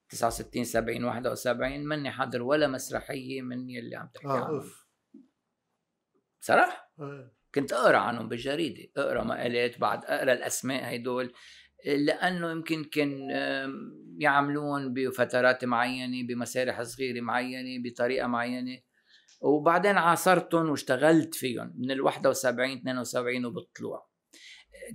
69 0.10 0.64
70 0.64 1.04
71 1.04 1.84
ماني 1.84 2.12
حاضر 2.12 2.42
ولا 2.42 2.68
مسرحية 2.68 3.42
من 3.42 3.70
يلي 3.70 3.96
عم 3.96 4.08
تحكي 4.08 4.28
آه 4.28 4.46
عنهم 4.46 4.64
صراحة؟ 6.40 6.92
آه. 7.00 7.32
كنت 7.56 7.74
أقرأ 7.74 7.98
عنهم 7.98 8.28
بالجريدة 8.30 8.92
أقرأ 8.98 9.24
مقالات 9.24 9.80
بعد 9.80 10.06
أقرأ 10.06 10.34
الأسماء 10.34 10.96
هدول 10.96 11.34
لأنه 11.86 12.52
يمكن 12.52 12.84
كان 12.84 13.30
يعملون 14.18 14.94
بفترات 14.94 15.66
معينة 15.66 16.28
بمسارح 16.28 16.82
صغيرة 16.82 17.22
معينة 17.22 17.84
بطريقة 17.84 18.28
معينة 18.28 18.80
وبعدين 19.42 19.98
عاصرتهم 19.98 20.70
واشتغلت 20.70 21.36
فيهم 21.36 21.74
من 21.78 21.92
ال 21.92 22.02
71 22.02 22.78
72 22.78 23.46
وبالطلوع 23.46 24.08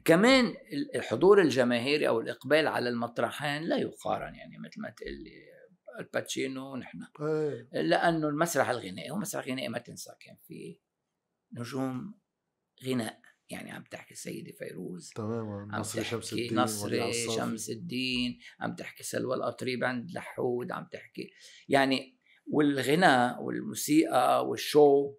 كمان 0.04 0.54
الحضور 0.94 1.40
الجماهيري 1.40 2.08
أو 2.08 2.20
الإقبال 2.20 2.66
على 2.66 2.88
المطرحين 2.88 3.62
لا 3.62 3.76
يقارن 3.76 4.34
يعني 4.34 4.58
مثل 4.58 4.80
ما 4.80 4.90
تقول 4.90 5.12
لي 5.12 5.58
الباتشينو 6.00 6.72
ونحن 6.72 6.98
إيه. 7.20 7.68
لأنه 7.72 8.28
المسرح 8.28 8.70
الغنائي 8.70 9.10
هو 9.10 9.16
مسرح 9.16 9.48
غنائي 9.48 9.68
ما 9.68 9.78
تنسى 9.78 10.10
كان 10.20 10.36
في 10.46 10.80
نجوم 11.52 12.14
غناء 12.84 13.20
يعني 13.50 13.70
عم 13.70 13.84
تحكي 13.90 14.14
السيدة 14.14 14.52
فيروز 14.52 15.10
تماما 15.10 15.68
عم 15.72 15.80
نصري 15.80 16.04
شمس 16.04 16.32
الدين 16.32 16.58
عصافي. 16.58 17.36
شمس 17.36 17.70
الدين 17.70 18.38
عم 18.60 18.74
تحكي 18.74 19.02
سلوى 19.02 19.36
القطريب 19.36 19.84
عند 19.84 20.10
لحود 20.10 20.72
عم 20.72 20.88
تحكي 20.92 21.30
يعني 21.68 22.18
والغناء 22.46 23.42
والموسيقى 23.42 24.48
والشو 24.48 25.14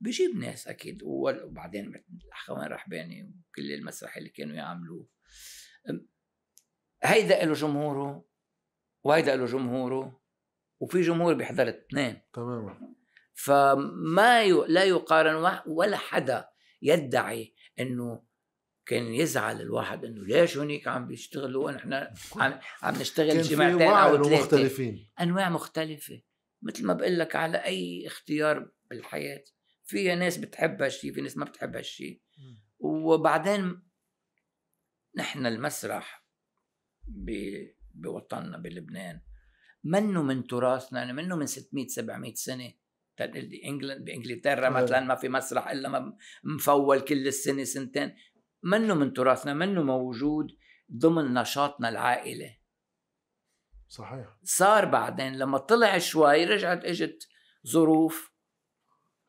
بجيب 0.00 0.36
ناس 0.36 0.68
أكيد 0.68 1.02
وبعدين 1.02 1.88
مثل 1.88 2.18
الاخوان 2.24 2.66
رحباني 2.66 3.22
وكل 3.22 3.72
المسرح 3.72 4.16
اللي 4.16 4.28
كانوا 4.28 4.56
يعملوه. 4.56 5.08
هيدا 7.04 7.44
له 7.44 7.52
جمهوره 7.52 8.28
وهيدا 9.04 9.36
له 9.36 9.46
جمهوره 9.46 10.22
وفي 10.80 11.00
جمهور 11.00 11.34
بيحضر 11.34 11.62
الاثنين 11.62 12.20
تماما. 12.32 12.94
فما 13.34 14.42
ي... 14.42 14.52
لا 14.68 14.84
يقارن 14.84 15.60
ولا 15.66 15.96
حدا 15.96 16.51
يدعي 16.82 17.54
إنه 17.80 18.22
كان 18.86 19.14
يزعل 19.14 19.60
الواحد 19.60 20.04
إنه 20.04 20.24
ليش 20.24 20.56
هونيك 20.56 20.88
عم 20.88 21.06
بيشتغلوا 21.06 21.66
ونحن 21.66 21.92
عم, 21.92 22.60
عم 22.82 23.00
نشتغل 23.00 23.44
في 23.44 23.54
جماعتين 23.54 23.82
أو 23.82 24.24
ثلاثة. 24.24 24.42
مختلفين. 24.42 25.10
أنواع 25.20 25.48
مختلفة. 25.48 26.22
مثل 26.62 26.86
ما 26.86 26.94
بقول 26.94 27.18
لك 27.18 27.36
على 27.36 27.58
أي 27.64 28.06
اختيار 28.06 28.70
بالحياة 28.90 29.44
فيها 29.84 30.14
ناس 30.14 30.38
بتحب 30.38 30.82
هالشيء 30.82 31.14
في 31.14 31.20
ناس 31.20 31.36
ما 31.36 31.44
بتحب 31.44 31.76
هالشيء 31.76 32.22
وبعدين 32.78 33.82
نحن 35.16 35.46
المسرح 35.46 36.26
بوطننا 37.94 38.58
بلبنان 38.58 39.20
منه 39.84 40.22
من 40.22 40.46
تراثنا 40.46 40.98
يعني 40.98 41.12
منه 41.12 41.36
من 41.36 41.46
600 41.46 41.88
700 41.88 42.34
سنة 42.34 42.72
لي 43.20 43.64
انجلند 43.64 44.04
بإنجلترا. 44.04 44.68
مثلا 44.68 45.00
ما 45.00 45.14
في 45.14 45.28
مسرح 45.28 45.68
إلا 45.68 45.88
ما 45.88 46.16
مفول 46.44 47.00
كل 47.00 47.26
السنة 47.26 47.64
سنتين. 47.64 48.16
منه 48.62 48.94
من 48.94 49.12
تراثنا 49.12 49.54
منه 49.54 49.82
موجود 49.82 50.46
ضمن 50.96 51.34
نشاطنا 51.34 51.88
العائلي 51.88 52.58
صحيح. 53.88 54.38
صار 54.42 54.84
بعدين 54.84 55.38
لما 55.38 55.58
طلع 55.58 55.98
شوي 55.98 56.44
رجعت 56.44 56.84
إجت 56.84 57.28
ظروف 57.66 58.32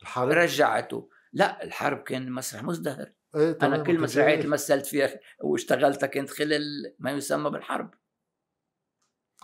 الحرب؟ 0.01 0.29
رجعته. 0.29 1.09
لا 1.33 1.63
الحرب 1.63 2.03
كان 2.03 2.31
مسرح 2.31 2.63
مزدهر. 2.63 3.13
إيه 3.35 3.57
أنا 3.61 3.83
كل 3.83 3.99
مسرحيات. 3.99 4.37
اللي 4.37 4.49
مثلت 4.49 4.85
فيها 4.85 5.19
واشتغلتها 5.43 6.07
كانت 6.07 6.29
خلال 6.29 6.61
ما 6.99 7.11
يسمى 7.11 7.49
بالحرب. 7.49 7.93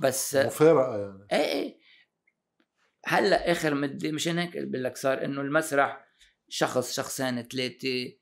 بس 0.02 0.36
مفارقة 0.36 0.98
يعني. 0.98 1.28
إيه 1.32 1.38
إيه. 1.38 1.80
هلا 3.10 3.52
آخر 3.52 3.74
مدة 3.74 4.12
مشان 4.12 4.38
هيك؟ 4.40 4.58
بقول 4.58 4.84
لك 4.84 4.98
صار 4.98 5.26
إنه 5.26 5.42
المسرح 5.42 6.06
شخص 6.50 6.96
شخصين 6.96 7.42
ثلاثة 7.42 8.14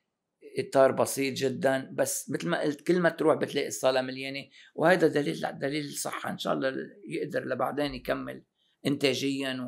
إطار 0.60 0.92
بسيط 0.92 1.34
جدا 1.34 1.90
بس 1.94 2.30
مثل 2.30 2.48
ما 2.50 2.62
قلت 2.62 2.82
كل 2.88 3.00
ما 3.00 3.10
تروح 3.10 3.36
بتلاقي 3.36 3.68
الصالة 3.68 4.02
مليانة 4.02 4.50
وهذا 4.76 5.08
دليل 5.08 5.60
دليل 5.60 5.90
صحه 5.94 6.30
إن 6.30 6.38
شاء 6.38 6.54
الله 6.54 6.74
يقدر 7.08 7.46
لبعدين 7.46 7.94
يكمل 7.96 8.44
انتاجيا 8.86 9.66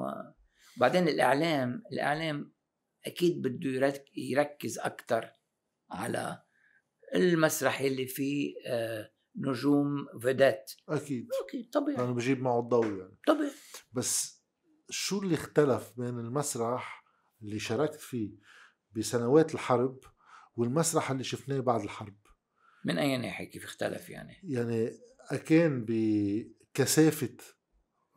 وبعدين 0.78 1.08
الإعلام 1.08 1.84
الإعلام 1.92 2.54
أكيد 3.06 3.42
بده 3.42 3.70
يرك- 3.70 4.18
يركز 4.18 4.80
أكثر 4.80 5.30
على 5.92 6.42
المسرح 7.16 7.80
اللي 7.82 8.06
فيه 8.08 8.54
آه، 8.68 9.12
نجوم 9.36 10.06
فيدات. 10.22 10.72
أكيد. 10.90 11.28
أوكي 11.42 11.64
طبيعي. 11.74 11.98
لأنه 11.98 12.14
بجيب 12.14 12.42
معه 12.42 12.60
الضوء 12.60 12.86
يعني. 12.86 13.18
طبيعي. 13.28 13.52
بس 13.94 14.39
شو 14.90 15.22
اللي 15.22 15.36
اختلف 15.36 15.94
بين 15.98 16.20
المسرح 16.20 17.04
اللي 17.42 17.60
شاركت 17.60 18.00
فيه 18.02 18.32
بسنوات 18.96 19.54
الحرب 19.54 20.00
والمسرح 20.56 21.12
اللي 21.12 21.24
شفناه 21.24 21.60
بعد 21.60 21.82
الحرب؟ 21.82 22.18
من 22.86 22.98
أي 22.98 23.18
ناحية؟ 23.18 23.46
كيف 23.46 23.64
اختلف 23.64 24.10
يعني؟ 24.10 24.38
يعني 24.44 24.92
أكان 25.32 25.86
بكثافة 25.88 27.38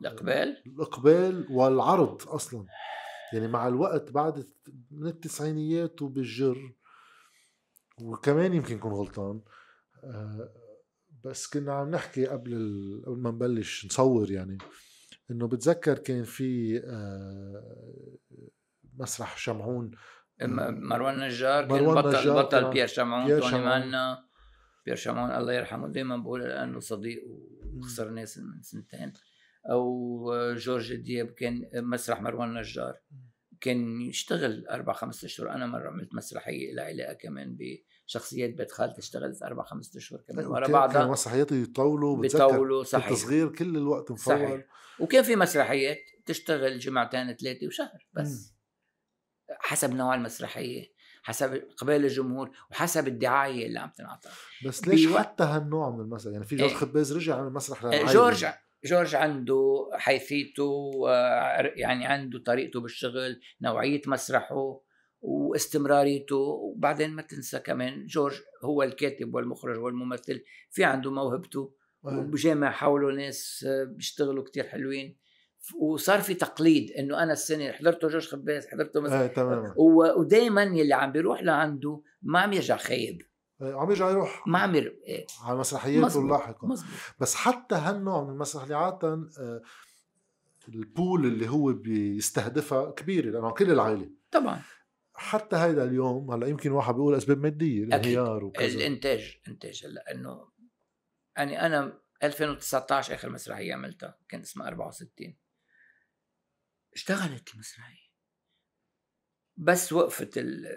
الإقبال؟ 0.01 0.63
الإقبال 0.65 1.47
والعرض 1.51 2.29
أصلا. 2.29 2.65
يعني 3.33 3.47
مع 3.47 3.67
الوقت 3.67 4.11
بعد 4.11 4.45
من 4.91 5.07
التسعينيات 5.07 6.01
وبالجر 6.01 6.73
وكمان 8.01 8.53
يمكن 8.53 8.79
كون 8.79 8.91
غلطان 8.91 9.41
آه، 10.03 10.53
بس 11.23 11.47
كنا 11.47 11.73
عم 11.73 11.89
نحكي 11.89 12.25
قبل. 12.25 13.03
قبل 13.05 13.19
ما 13.19 13.31
نبلش 13.31 13.85
نصور 13.85 14.31
يعني. 14.31 14.57
إنه 15.31 15.47
بتذكر 15.47 15.97
كان 15.97 16.23
في 16.23 16.81
آه، 16.85 18.17
مسرح 18.93 19.37
شمعون. 19.37 19.91
مروان 20.41 21.19
نجار 21.19 21.63
كان 21.67 21.83
مروان 21.83 21.95
بطل 21.95 22.19
نجار 22.19 22.41
بطل 22.41 22.71
بيير 22.71 22.87
شمعون 22.87 23.25
بيير 23.25 23.39
توني 23.39 23.51
شمعون. 23.51 23.65
مانا. 23.65 24.25
بيير 24.85 24.97
شمعون 24.97 25.31
الله 25.31 25.53
يرحمه 25.53 25.87
دائما 25.87 26.17
بقول 26.17 26.43
لأنه 26.43 26.79
صديق 26.79 27.23
وخسر 27.77 28.09
ناس 28.09 28.37
من 28.37 28.61
سنتين. 28.61 29.13
أو 29.71 30.53
جورج 30.53 30.95
دياب 30.95 31.27
كان 31.27 31.69
مسرح 31.73 32.21
مروان 32.21 32.53
نجار. 32.53 32.99
كان 33.61 34.01
يشتغل 34.01 34.67
أربع 34.67 34.93
خمسة 34.93 35.25
أشهر. 35.25 35.51
أنا 35.51 35.65
مرة 35.65 35.87
عملت 35.89 36.15
مسرحية 36.15 36.73
لها 36.73 36.85
علاقة 36.85 37.13
كمان 37.13 37.57
بشخصيات 38.17 38.49
بيت 38.53 38.71
خالتي 38.71 38.99
اشتغلت 38.99 39.43
أربع 39.43 39.63
خمسة 39.63 39.97
أشهر 39.97 40.21
كمان 40.21 40.45
ورا 40.45 40.51
وكان- 40.51 40.65
كانوا 40.65 40.79
بعضها 40.87 41.07
مسرحيات 41.07 41.51
يطولوا 41.51 42.17
بتذكر 42.17 42.47
بيطولوا 42.47 42.83
صحيح. 42.83 43.07
التصغير 43.07 43.49
كل 43.49 43.77
الوقت 43.77 44.11
مفول 44.11 44.35
صحيح. 44.37 44.61
وكان 44.99 45.23
في 45.23 45.35
مسرحيات 45.35 45.97
تشتغل 46.25 46.79
جمعتين 46.79 47.33
ثلاثة 47.35 47.67
وشهر 47.67 48.07
بس. 48.13 48.53
حسب 49.59 49.93
نوع 49.93 50.15
المسرحية 50.15 50.93
حسب 51.23 51.53
اقبال 51.53 52.05
الجمهور 52.05 52.51
وحسب 52.71 53.07
الدعاية 53.07 53.67
اللي 53.67 53.79
عم 53.79 53.89
تنعطى. 53.97 54.29
بس 54.65 54.87
ليش 54.87 55.05
بيوقت- 55.05 55.25
حتى 55.25 55.43
هالنوع 55.43 55.89
من 55.89 55.99
المسرح؟ 56.01 56.33
يعني 56.33 56.45
في 56.45 56.55
جورج 56.55 56.69
إيه. 56.71 56.77
خباز 56.77 57.13
رجع 57.17 57.35
على 57.37 57.47
المسرح 57.47 57.83
للعائلة. 57.85 58.13
جورج 58.13 58.45
جورج 58.85 59.15
عنده 59.15 59.89
حيثيته 59.93 60.91
آه، 61.09 61.71
يعني 61.75 62.05
عنده 62.05 62.39
طريقته 62.39 62.81
بالشغل 62.81 63.41
نوعية 63.61 64.01
مسرحه. 64.07 64.79
واستمراريته 65.23 66.35
وبعدين 66.35 67.09
ما 67.09 67.21
تنسى 67.21 67.59
كمان 67.59 68.05
جورج 68.05 68.41
هو 68.63 68.83
الكاتب 68.83 69.35
والمخرج 69.35 69.79
والممثل 69.79 70.43
في 70.71 70.83
عنده 70.83 71.11
موهبته. 71.11 71.73
وبجامع 72.03 72.71
حوله 72.71 73.15
ناس 73.15 73.65
آه، 73.67 73.83
بيشتغلوا 73.83 74.43
كتير 74.43 74.63
حلوين 74.63 75.17
وصار 75.79 76.21
في 76.21 76.33
تقليد 76.33 76.91
إنه 76.91 77.23
أنا 77.23 77.33
السنة 77.33 77.71
حضرته 77.71 78.07
جورج 78.07 78.27
خباز 78.27 78.67
حضرته 78.67 79.01
مثلا. 79.01 79.21
إيه 79.21 79.27
تماما. 79.27 79.73
ودائما 80.17 80.63
يلي 80.63 80.93
عم 80.93 81.11
بيروح 81.11 81.43
لعنده 81.43 82.01
ما 82.21 82.39
عم 82.39 82.53
يرجع 82.53 82.77
خايب. 82.77 83.21
إيه، 83.61 83.73
عم 83.73 83.89
يرجع 83.89 84.09
يروح. 84.09 84.47
ما 84.47 84.59
عم 84.59 84.75
ير... 84.75 84.99
إيه، 85.07 85.25
على 85.43 85.57
مسرحياته 85.57 86.05
مزبوط 86.05 86.89
بس 87.19 87.35
حتى 87.35 87.75
هالنوع 87.75 88.23
من 88.23 88.29
المسرح 88.29 88.63
اللي 88.63 88.75
عادة 88.75 89.27
آه، 89.39 89.61
البول 90.69 91.25
اللي 91.25 91.49
هو 91.49 91.73
بيستهدفها 91.73 92.91
كبيرة 92.91 93.31
لأنه 93.31 93.51
كل 93.51 93.71
العائلة. 93.71 94.09
طبعا. 94.31 94.61
حتى 95.13 95.55
هيدا 95.55 95.83
اليوم 95.83 96.31
هلأ 96.31 96.47
يمكن 96.47 96.71
واحد 96.71 96.93
بيقول 96.93 97.15
أسباب 97.15 97.37
مادية 97.37 97.83
الانهيار 97.83 98.45
وكذا. 98.45 98.65
الإنتاج 98.65 99.39
إنتاج 99.47 99.85
هلأ 99.85 100.11
إنه 100.11 100.51
يعني 101.37 101.65
أنا 101.65 102.01
2019 102.23 103.13
آخر 103.13 103.29
مسرحية 103.29 103.73
عملتها 103.73 104.19
كان 104.29 104.41
اسمها 104.41 104.67
64 104.67 105.37
اشتغلت 106.93 107.53
المسرحية. 107.53 108.03
بس 109.57 109.93
وقفت 109.93 110.37
ال... 110.37 110.67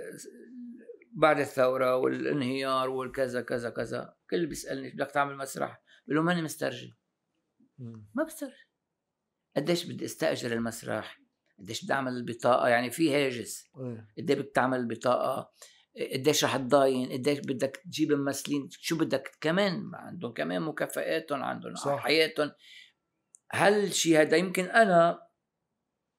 بعد 1.13 1.41
الثورة 1.41 1.97
والانهيار 1.97 2.91
والكذا 2.91 3.43
كذا 3.43 3.71
كذا. 3.71 4.17
كل 4.31 4.47
بيسألني 4.47 4.91
بدك 4.91 5.11
تعمل 5.11 5.37
مسرح؟ 5.37 5.83
بقول 6.07 6.17
له 6.17 6.23
ماني 6.23 6.43
مسترجي. 6.43 6.97
ما 8.15 8.25
بسترجي 8.25 8.67
قديش 9.57 9.85
بدي 9.85 10.05
استأجر 10.05 10.53
المسرح؟ 10.53 11.21
قديش 11.59 11.85
بدي 11.85 11.93
اعمل 11.93 12.13
البطاقة 12.13 12.69
يعني 12.69 12.91
في 12.91 13.15
هاجس. 13.15 13.69
قد 14.19 14.31
إيه. 14.31 14.37
بدك 14.37 14.53
تعمل 14.55 14.79
البطاقة؟ 14.79 15.53
قديش 16.13 16.45
رح 16.45 16.57
تضاين؟ 16.57 17.13
قديش 17.13 17.39
بدك 17.39 17.77
تجيب 17.77 18.13
ممثلين 18.13 18.69
شو 18.71 18.97
بدك 18.97 19.37
كمان؟ 19.41 19.91
عندهم 19.95 20.33
كمان 20.33 20.63
مكافئاتهم 20.63 21.43
عندهم 21.43 21.75
صح. 21.75 21.97
حياتهم 21.97 22.53
هالشيء 23.53 24.21
هذا 24.21 24.37
يمكن 24.37 24.65
أنا 24.65 25.27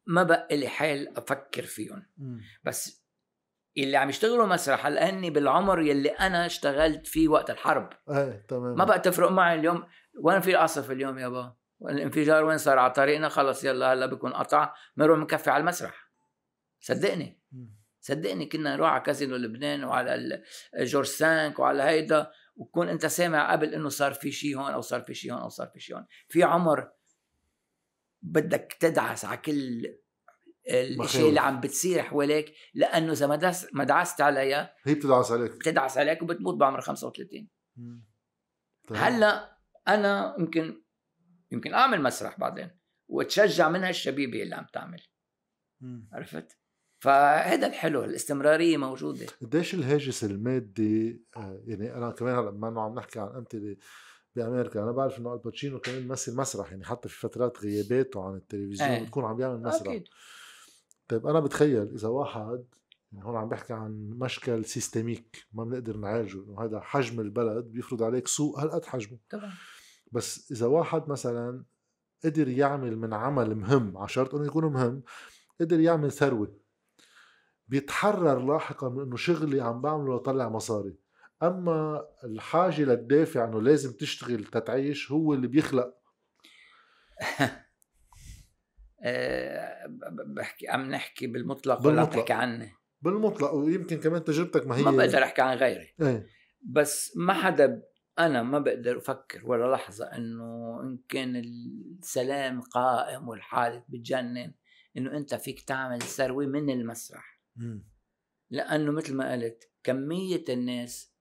ما 0.08 0.24
بقى 0.24 0.58
لي 0.58 0.68
حال 0.68 1.18
أفكر 1.18 1.64
فيهم. 1.64 2.06
بس 2.64 3.08
اللي 3.78 3.98
عم 3.98 4.10
يشتغلوا 4.10 4.46
مسرح 4.46 4.86
هلا 4.86 5.10
هني 5.10 5.30
بالعمر 5.30 5.82
يلي 5.82 6.10
أنا 6.10 6.46
اشتغلت 6.46 7.08
فيه 7.08 7.28
وقت 7.28 7.50
الحرب. 7.50 7.90
إيه 8.10 8.46
تمام 8.48 8.78
ما 8.78 8.86
بقى 8.86 9.00
تفرق 9.00 9.32
معي 9.32 9.60
اليوم. 9.60 9.84
وين 10.24 10.42
في 10.42 10.52
العاصفه 10.52 10.94
اليوم 10.94 11.18
يابا؟ 11.18 11.57
الانفجار 11.82 12.46
وين 12.46 12.58
صار؟ 12.58 12.80
على 12.80 12.92
طريقنا؟ 12.94 13.30
خلص 13.30 13.64
يلا 13.64 13.94
هلا 13.94 14.06
بكون 14.06 14.34
قطع. 14.34 14.74
بنروح 14.96 15.20
بنكفي 15.20 15.50
على 15.50 15.62
المسرح. 15.62 16.12
صدقني. 16.80 17.42
صدقني 18.00 18.46
كنا 18.46 18.76
نروح 18.76 18.90
على 18.90 19.02
كازينو 19.02 19.36
لبنان 19.36 19.84
وعلى 19.84 20.44
جورج 20.80 21.06
سانك 21.06 21.60
وعلى 21.60 21.84
هيدا. 21.84 22.32
وتكون 22.56 22.90
انت 22.90 23.06
سامع 23.06 23.52
قبل 23.52 23.74
إنه 23.74 23.90
صار 23.90 24.14
في 24.14 24.32
شيء 24.32 24.58
هون 24.58 24.72
أو 24.72 24.82
صار 24.82 25.02
في 25.02 25.14
شيء 25.14 25.34
هون 25.34 25.42
أو 25.42 25.50
صار 25.50 25.68
في 25.68 25.80
شيء 25.80 25.96
هون. 25.96 26.06
في 26.28 26.44
عمر 26.44 26.90
بدك 28.22 28.78
تدعس 28.80 29.26
على 29.26 29.38
كل 29.38 29.96
الشيء 30.70 31.30
اللي 31.30 31.40
عم 31.40 31.60
بتصير 31.60 32.02
حواليك 32.02 32.54
لأنه 32.74 33.12
إذا 33.12 33.28
ما 33.28 33.54
ما 33.74 33.84
دعست 33.84 34.22
عليها 34.22 34.76
هي 34.84 34.96
بتدعس 34.96 35.32
عليك. 35.32 35.52
بتدعس 35.52 35.98
عليك 35.98 36.22
وبتموت 36.22 36.56
بعمر 36.56 36.82
35 36.82 37.50
طيب. 38.88 38.98
هلأ 38.98 39.58
أنا 39.88 40.36
يمكن 40.40 40.84
يمكن 41.52 41.74
أعمل 41.74 42.02
مسرح 42.02 42.40
بعدين 42.40 42.72
وتشجع 43.08 43.70
منها 43.70 43.90
الشبيبة 43.90 44.44
اللي 44.44 44.56
عم 44.56 44.66
تعمل 44.74 45.02
عرفت؟ 46.14 46.58
فهذا 47.00 47.68
الحلو 47.68 48.04
الاستمرارية 48.04 48.78
موجودة 48.78 49.26
قديش 49.42 49.74
الهاجس 49.74 50.24
المادي 50.24 51.24
آه، 51.38 51.62
يعني 51.66 51.94
أنا 51.94 52.12
كمان 52.12 52.36
هلا 52.36 52.50
بما 52.50 52.70
إنه 52.70 52.82
عم 52.82 52.96
نحكي 52.96 53.20
عن 53.20 53.28
أمثلة 53.28 53.78
بأمريكا 54.36 54.84
أنا 54.84 54.92
بعرف 54.92 55.20
إنه 55.20 55.34
آل 55.34 55.44
باتشينو 55.44 55.80
كمان 55.80 56.00
بيمثل 56.00 56.36
مسرح 56.36 56.72
يعني 56.72 56.86
حتى 56.86 57.10
في 57.10 57.20
فترات 57.20 57.58
غياباته 57.64 58.24
عن 58.28 58.36
التلفزيون 58.36 58.90
إيه. 58.90 59.04
بتكون 59.04 59.26
عم 59.26 59.36
بيعمل 59.36 59.62
مسرح 59.62 59.88
أكيد. 59.88 60.08
طيب 61.08 61.28
أنا 61.28 61.40
بتخيل 61.40 61.94
إذا 61.94 62.08
واحد 62.08 62.66
يعني 63.12 63.26
هون 63.26 63.36
عم 63.36 63.50
بحكي 63.50 63.74
عن 63.74 64.10
مشكل 64.10 64.66
systemic 64.66 65.48
ما 65.54 65.64
بنقدر 65.64 65.98
نعالجه 65.98 66.38
إنه 66.38 66.64
هذا 66.64 66.80
حجم 66.80 67.20
البلد 67.20 67.66
بيفرض 67.66 68.04
عليك 68.04 68.28
سوق 68.28 68.60
هالقد 68.60 68.86
حجمه 68.86 69.20
طبعا 69.30 69.54
بس 70.12 70.52
إذا 70.52 70.66
واحد 70.66 71.10
مثلا 71.10 71.64
قدر 72.26 72.48
يعمل 72.48 72.98
من 72.98 73.14
عمل 73.14 73.56
مهم 73.56 73.98
على 73.98 74.08
شرط 74.08 74.36
إنه 74.36 74.46
يكون 74.46 74.66
مهم 74.66 75.04
قدر 75.62 75.80
يعمل 75.80 76.12
ثروة 76.12 76.60
بيتحرر 77.68 78.46
لاحقا 78.46 78.90
من 78.90 79.02
إنه 79.02 79.16
شغلي 79.16 79.62
عم 79.62 79.82
بعمله 79.82 80.16
لطلع 80.16 80.50
مصاري 80.50 80.98
أما 81.44 82.08
الحاجة 82.24 82.82
للدافع 82.82 83.46
إنه 83.46 83.62
لازم 83.62 83.94
تشتغل 83.94 84.46
تتعيش 84.46 85.12
هو 85.12 85.34
اللي 85.34 85.48
بيخلق 85.48 85.94
آه، 89.02 89.86
بحكي 90.26 90.68
عم 90.68 90.92
نحكي 90.92 91.28
بالمطلق, 91.28 91.82
بالمطلق. 91.82 91.92
ولا 91.92 92.02
عم 92.02 92.08
تحكي 92.08 92.34
عني 92.34 92.72
بالمطلق 93.02 93.54
ويمكن 93.54 94.00
كمان 94.00 94.24
تجربتك 94.24 94.68
ما 94.68 94.78
هي 94.78 94.84
ما 94.84 94.92
بقدر 94.92 95.24
أحكي 95.24 95.42
عن 95.42 95.58
غيري 95.58 95.94
إيه. 96.02 96.28
بس 96.62 97.18
ما 97.18 97.34
حدا 97.34 97.84
أنا 98.20 98.44
ما 98.44 98.60
بقدر 98.60 98.98
أفكر 98.98 99.42
ولا 99.46 99.72
لحظة 99.76 100.06
إنه 100.06 100.80
إن 100.84 101.00
كان 101.10 101.36
السلام 101.36 102.62
قائم 102.62 103.28
والحاله 103.28 103.84
بتجنن 103.90 104.54
إنه 104.98 105.18
أنت 105.18 105.36
فيك 105.36 105.62
تعمل 105.62 106.02
ثروة 106.02 106.46
من 106.46 106.70
المسرح 106.70 107.40
م. 107.56 107.80
لأنه 108.50 108.92
مثل 108.92 109.16
ما 109.16 109.32
قلت 109.32 109.72
كمية 109.84 110.44
الناس 110.50 111.14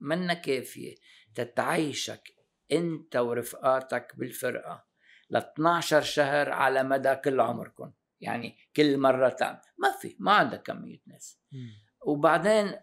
منا 0.00 0.34
كافية 0.34 0.94
تتعيشك 1.34 2.34
أنت 2.72 3.16
ورفقاتك 3.16 4.12
بالفرقة 4.16 4.84
ل 5.30 5.36
12 5.36 6.00
شهر 6.00 6.50
على 6.50 6.82
مدى 6.82 7.14
كل 7.14 7.40
عمركم 7.40 7.92
يعني 8.20 8.58
كل 8.76 8.98
مرة 8.98 9.28
تعمل 9.28 9.60
ما 9.78 9.96
في 10.00 10.16
ما 10.18 10.32
عندك 10.32 10.62
كمية 10.62 11.00
ناس 11.06 11.38
م. 11.52 11.68
وبعدين 12.06 12.74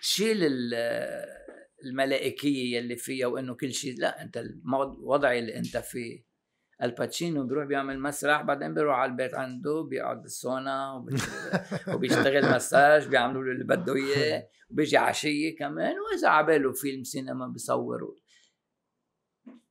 شيل 0.00 0.70
الملائكية 1.84 2.76
يلي 2.76 2.96
فيها 2.96 3.26
وإنه 3.26 3.54
كل 3.54 3.72
شيء 3.72 3.98
لا 3.98 4.22
أنت 4.22 4.36
الوضع 4.36 5.32
اللي 5.32 5.56
أنت 5.56 5.76
فيه. 5.76 6.26
الباتشينو 6.82 7.46
بيروح 7.46 7.64
بيعمل 7.64 8.00
مسرح 8.00 8.42
بعدين 8.42 8.74
بيروح 8.74 8.98
على 8.98 9.10
البيت 9.10 9.34
عنده 9.34 9.82
بيقعد 9.82 10.22
بالسونا 10.22 11.04
وبيشتغل 11.94 12.54
مساج 12.54 13.08
بيعملوا 13.08 13.44
له 13.44 13.52
اللي 13.52 13.64
بده 13.64 13.94
إياه 13.94 14.48
وبيجي 14.70 14.96
عشية 14.96 15.56
كمان 15.56 15.94
وإذا 15.98 16.28
عباله 16.28 16.72
فيلم 16.72 17.04
سينما 17.04 17.46
بيصور. 17.48 18.16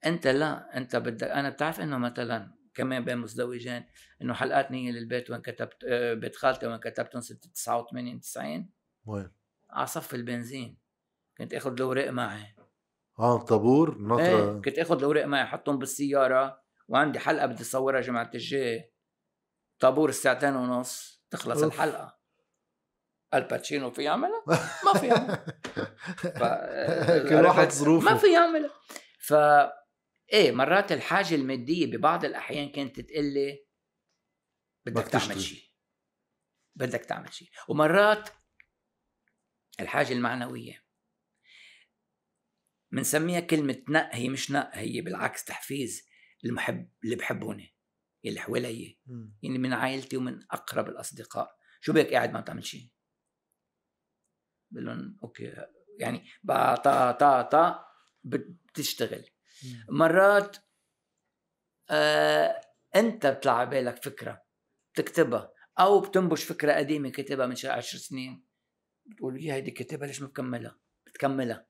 أنت 0.06 0.28
لا 0.28 0.78
أنت 0.78 0.96
بدك 0.96 1.28
أنا 1.28 1.50
بتعرف 1.50 1.82
إنه 1.82 1.98
مثلا 1.98 2.56
كمان 2.74 3.06
بين 3.06 3.18
مزدوجين 3.18 3.86
إنه 4.22 4.34
حلقات 4.34 4.72
نيه 4.72 4.92
للبيت 4.92 5.32
وين 5.32 5.42
كتبت 5.42 5.84
آه، 5.88 6.14
بيت 6.14 6.36
خالتي 6.36 6.68
وين 6.68 6.78
كتبتهم 6.78 7.22
سنه 7.22 7.38
89 7.38 8.20
90 8.20 8.70
وين؟ 9.06 9.32
على 9.70 9.88
صف 9.88 10.16
البنزين. 10.16 10.85
كنت 11.38 11.54
اخذ 11.54 11.72
الاوراق 11.72 12.10
معي. 12.10 12.56
آه 13.20 13.38
طابور؟ 13.38 14.02
نطره 14.02 14.24
إيه 14.24 14.62
كنت 14.62 14.80
اخذ 14.80 14.98
الاوراق 14.98 15.26
معي 15.26 15.44
احطهم 15.44 15.78
بالسيارة 15.80 16.64
وعندي 16.88 17.20
حلقة 17.20 17.46
بدي 17.46 17.62
اصورها 17.62 18.02
جمعه 18.02 18.32
الجاي 18.34 18.94
طابور 19.80 20.10
الساعتين 20.10 20.56
ونص 20.56 21.24
تخلص 21.30 21.64
أوف. 21.64 21.74
الحلقة. 21.74 22.20
الباتشينو 23.34 23.92
في 23.92 24.04
يعملها؟ 24.04 24.44
ما 24.86 25.00
في 25.00 25.08
يعملها. 25.08 25.46
ف... 26.40 26.44
كل 27.30 27.46
واحد 27.46 27.70
ظروفه. 27.72 28.12
ما 28.12 28.18
في 28.18 28.34
يعملها. 28.34 28.72
ف 29.20 29.34
إيه 30.34 30.52
مرات 30.52 30.92
الحاجة 30.92 31.36
المادية 31.36 31.86
ببعض 31.86 32.26
الأحيان 32.26 32.70
كانت 32.70 33.00
تقلي 33.00 33.66
بدك 34.86 35.08
تعمل 35.08 35.42
شيء 35.42 35.64
بدك 36.76 37.06
تعمل 37.06 37.34
شيء 37.34 37.50
ومرات 37.68 38.30
الحاجة 39.80 40.14
المعنوية 40.14 40.85
بنسميها 42.96 43.40
كلمة 43.40 43.84
نق 43.90 44.10
هي 44.12 44.30
مش 44.30 44.52
نق 44.52 44.70
هي 44.74 45.02
بالعكس 45.02 45.46
تحفيز 45.46 46.08
المحب 46.46 46.90
اللي 47.04 47.16
بحبوني 47.16 47.76
اللي 48.26 48.40
حوالي 48.40 49.00
يعني 49.44 49.58
من 49.58 49.74
عائلتي 49.74 50.18
ومن 50.18 50.40
أقرب 50.52 50.90
الأصدقاء. 50.90 51.58
شو 51.82 51.94
بك 51.94 52.14
قاعد 52.14 52.34
ما 52.34 52.40
بتعمل 52.40 52.66
شيء؟ 52.66 52.90
بقول 54.72 54.86
لهم 54.86 55.18
okay. 55.24 55.66
يعني 56.00 56.26
با 56.44 56.76
طا 56.76 57.12
طا 57.12 57.42
طا 57.42 57.86
بتشتغل. 58.24 59.30
مرات 59.90 60.58
آه 61.90 62.62
أنت 62.96 63.28
بيطلع 63.28 63.58
على 63.58 63.70
بالك 63.70 64.04
فكرة 64.04 64.46
بتكتبها 64.94 65.54
أو 65.80 66.00
بتنبش 66.00 66.44
فكرة 66.44 66.74
قديمة 66.74 67.10
كتبها 67.10 67.46
من 67.46 67.56
عشر 67.66 67.98
سنين. 67.98 68.46
بتقول 69.06 69.44
يا 69.44 69.54
هيدي 69.54 69.72
كتبها 69.72 70.08
ليش 70.08 70.22
ما 70.22 70.28
بكملها؟ 70.28 70.80
بتكملها. 71.08 71.68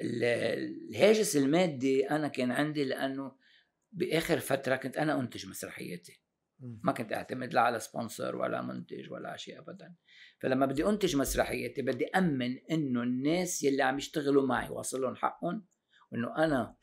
الهاجس 0.00 1.36
المادي 1.36 2.10
أنا 2.10 2.28
كان 2.28 2.50
عندي 2.50 2.84
لأنه 2.84 3.36
بآخر 3.92 4.40
فترة 4.40 4.76
كنت 4.76 4.96
أنا 4.96 5.20
أنتج 5.20 5.46
مسرحياتي 5.46 6.24
ما 6.60 6.92
كنت 6.92 7.12
أعتمد 7.12 7.54
لا 7.54 7.60
على 7.60 7.80
سبونسر 7.80 8.36
ولا 8.36 8.62
منتج 8.62 9.12
ولا 9.12 9.36
شيء 9.36 9.58
ابدا. 9.58 9.94
فلما 10.40 10.66
بدي 10.66 10.86
أنتج 10.86 11.16
مسرحياتي 11.16 11.82
بدي 11.82 12.06
أمن 12.06 12.58
إنه 12.70 13.02
الناس 13.02 13.62
يلي 13.62 13.82
عم 13.82 13.98
يشتغلوا 13.98 14.46
معي 14.46 14.70
واصل 14.70 15.00
لهم 15.00 15.16
حقهم 15.16 15.66
وانه 16.12 16.44
أنا 16.44 16.76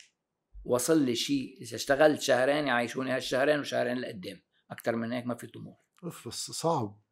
وصل 0.64 1.04
لي 1.04 1.14
شيء. 1.14 1.58
إذا 1.60 1.76
اشتغلت 1.76 2.20
شهرين 2.20 2.66
يعيشوني 2.66 3.10
هالشهرين 3.10 3.60
وشهرين 3.60 3.98
لقدام. 3.98 4.42
أكثر 4.70 4.96
من 4.96 5.12
هيك 5.12 5.26
ما 5.26 5.34
في 5.34 5.46
طموح. 5.46 5.86
أوف 6.04 6.28
بس 6.28 6.50
صعب. 6.50 7.02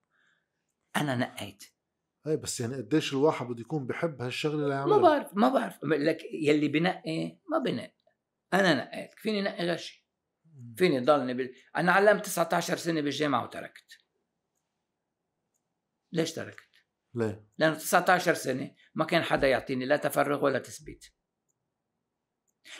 أنا 0.96 1.16
نقيت. 1.16 1.64
أي 2.26 2.36
بس 2.36 2.60
يعني 2.60 2.76
قديش 2.76 3.12
الواحد 3.12 3.46
بده 3.46 3.60
يكون 3.60 3.86
بحب 3.86 4.22
هالشغلة 4.22 4.62
اللي 4.62 4.74
يعملها 4.74 4.96
ما 4.96 5.02
بعرف 5.02 5.36
ما 5.36 5.48
بعرف. 5.48 5.84
لك 5.84 6.18
يلي 6.32 6.68
بنقي 6.68 7.38
ما 7.50 7.58
بنقي. 7.58 7.94
أنا 8.54 8.74
نقيت 8.74 9.14
فيني 9.14 9.42
نقي 9.42 9.70
غشي 9.70 10.06
فيني 10.76 11.00
ضلني 11.00 11.34
بال... 11.34 11.54
أنا 11.76 11.92
علمت 11.92 12.24
19 12.24 12.76
سنة 12.76 13.00
بالجامعة 13.00 13.44
وتركت. 13.44 13.98
ليش 16.12 16.32
تركت؟ 16.32 16.70
ليه؟ 17.14 17.48
لأنه 17.58 17.74
19 17.74 18.34
سنة 18.34 18.74
ما 18.94 19.04
كان 19.04 19.22
حدا 19.22 19.48
يعطيني 19.48 19.84
لا 19.84 19.96
تفرغ 19.96 20.44
ولا 20.44 20.58
تثبيت. 20.58 21.06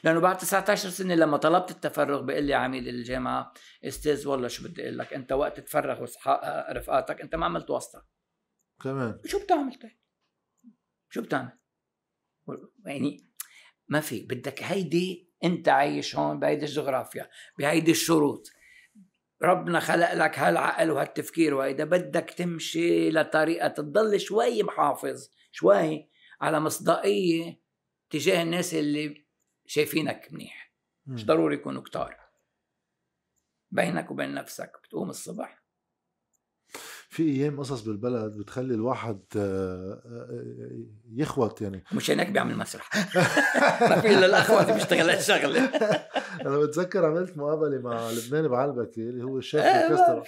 لأنه 0.05 0.21
بعد 0.21 0.37
19 0.37 0.91
سنة 0.91 1.15
لما 1.15 1.37
طلبت 1.37 1.71
التفرغ 1.71 2.23
بيقول 2.23 2.45
لي 2.45 2.55
عميد 2.55 2.87
الجامعة 2.87 3.53
أستاذ 3.85 4.29
والله 4.29 4.49
شو 4.49 4.69
بدي 4.69 4.83
أقول 4.83 4.99
لك 4.99 5.13
أنت 5.13 5.33
وقت 5.33 5.61
تفرغ 5.61 6.07
رفقاتك 6.73 7.21
أنت 7.21 7.35
ما 7.35 7.47
عملت 7.47 7.71
واسطة. 7.71 8.20
كمان 8.83 9.21
شو 9.27 9.39
بتعمل 9.39 9.75
طيب؟ 9.75 9.97
شو 11.11 11.23
بتعمل؟ 11.23 11.59
يعني 12.85 13.31
ما 13.89 14.01
في 14.01 14.21
بدك 14.21 14.63
هيدي 14.63 15.31
انت 15.45 15.69
عايش 15.69 16.17
هون 16.17 16.41
بهيدي 16.41 16.65
الجغرافيا 16.65 17.31
بهيدي 17.59 17.91
الشروط. 17.91 18.51
ربنا 19.43 19.81
خلق 19.81 20.15
لك 20.15 20.39
هالعقل 20.39 20.91
وهالتفكير 20.91 21.55
وهيدا 21.55 21.85
بدك 21.85 22.31
تمشي 22.31 23.11
لطريقة 23.11 23.69
تضل 23.69 24.21
شوي 24.21 24.63
محافظ 24.63 25.31
شوي 25.53 26.09
على 26.41 26.61
مصداقية 26.61 27.61
تجاه 28.11 28.43
الناس 28.43 28.75
اللي 28.75 29.27
شايفينك 29.67 30.29
منيح. 30.33 30.75
مش 31.07 31.27
ضروري 31.27 31.55
يكونوا 31.55 31.83
كتار. 31.83 32.21
بينك 33.71 34.11
وبين 34.11 34.35
نفسك 34.35 34.73
بتقوم 34.85 35.11
الصبح. 35.11 35.63
في 37.11 37.23
أيام 37.23 37.59
قصص 37.61 37.81
بالبلد 37.81 38.37
بتخلي 38.37 38.75
الواحد 38.75 39.21
آه، 39.37 40.03
آه، 40.07 40.85
يخوت 41.13 41.63
يعني. 41.63 41.85
مش 41.93 42.11
هناك 42.11 42.31
بيعمل 42.31 42.57
مسرح. 42.59 42.91
ما 43.91 44.01
في 44.01 44.15
إلا 44.15 44.27
الأخوات 44.27 44.71
بيشتغل 44.71 45.11
هالشغله 45.11 45.65
أنا 46.47 46.59
بتذكر 46.59 47.05
عملت 47.05 47.37
مقابلة 47.39 47.79
مع 47.79 48.11
لبنان 48.11 48.49
بعلبكي 48.49 49.01
اللي 49.01 49.25
هو 49.25 49.39
الشيخ 49.39 49.61
اوركسترا 49.65 50.23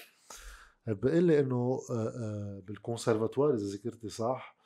بقول 0.86 1.24
لي 1.24 1.40
إنه 1.40 1.80
آه، 1.90 2.62
بالكونسرفاتوار 2.66 3.54
إذا 3.54 3.66
ذكرتي 3.66 4.08
صح 4.08 4.56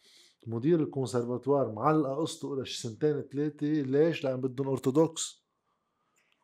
مدير 0.46 0.80
الكونسرفاتوار 0.80 1.72
معلقة 1.72 2.14
قصته 2.14 2.56
لها 2.56 2.64
سنتين 2.64 3.22
ثلاثة 3.32 3.66
ليش؟ 3.66 4.24
لأن 4.24 4.40
بدهم 4.40 4.68
أرثوذكس. 4.68 5.46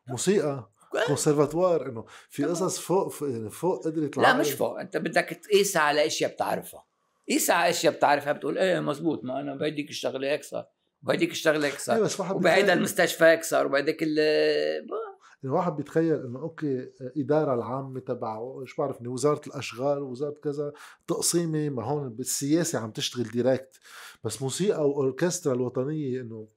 موسيقى. 0.07 0.69
كونسرفاتوار 1.07 1.89
إنه 1.89 2.05
في 2.29 2.45
قصص 2.45 2.79
فوق 2.79 3.13
يعني 3.21 3.49
فوق 3.49 3.85
قدرة 3.85 4.11
لا 4.17 4.33
مش 4.33 4.51
فوق. 4.51 4.79
أنت 4.79 4.97
بدك 4.97 5.39
تقيسها 5.43 5.81
على 5.81 6.05
أشياء 6.05 6.31
بتعرفها. 6.31 6.85
قيسها 7.29 7.55
على 7.55 7.69
أشياء 7.69 7.93
بتعرفها 7.93 8.33
بتقول 8.33 8.57
إيه 8.57 8.79
مزبوط 8.79 9.23
ما 9.23 9.39
أنا 9.39 9.55
بهديك 9.55 9.89
الشغلة 9.89 10.27
هيك 10.31 10.43
صار 10.43 10.65
وبهديك 11.03 11.31
الشغله 11.31 11.67
هيك 11.67 11.79
صار 11.79 12.01
واحد 12.19 12.35
وبهيدا 12.35 12.73
المستشفى 12.73 13.23
هيك 13.23 13.43
صار 13.43 13.65
وبهيداك 13.65 13.97
ال 14.01 14.19
الواحد 15.43 15.75
بيتخيل 15.75 16.25
إنه 16.25 16.39
أوكي 16.39 16.91
إدارة 17.17 17.53
العامة 17.53 17.99
تبع 17.99 18.57
إيش 18.61 18.75
بعرفني 18.75 19.07
وزارة 19.07 19.41
الأشغال 19.47 20.03
وزارة 20.03 20.35
كذا 20.43 20.73
تقسيمة 21.07 21.69
ما 21.69 21.83
هون 21.83 22.09
بالسياسة 22.09 22.79
عم 22.79 22.91
تشتغل 22.91 23.23
direct 23.23 23.79
بس 24.23 24.41
موسيقى 24.41 24.89
واوركسترا 24.89 25.53
الوطنية 25.53 26.21
إنه 26.21 26.47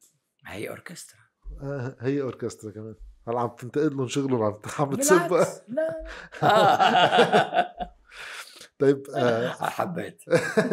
هي 0.47 0.69
أوركسترا. 0.69 1.21
آه 1.63 1.97
هي 2.01 2.23
أوركسترا 2.23 2.71
كمان. 2.71 2.95
هلا 3.29 3.41
عم 3.41 3.49
تنتقد 3.49 3.93
لهم 3.93 4.09
شغلهم 4.09 4.43
عم 4.43 4.59
عم 4.79 4.91
بتسب 4.91 5.29
بالعكس 5.29 5.61
لا 5.69 6.05
آه. 6.43 7.77
طيب 8.79 9.03
آه 9.15 9.49
حبيت 9.77 10.23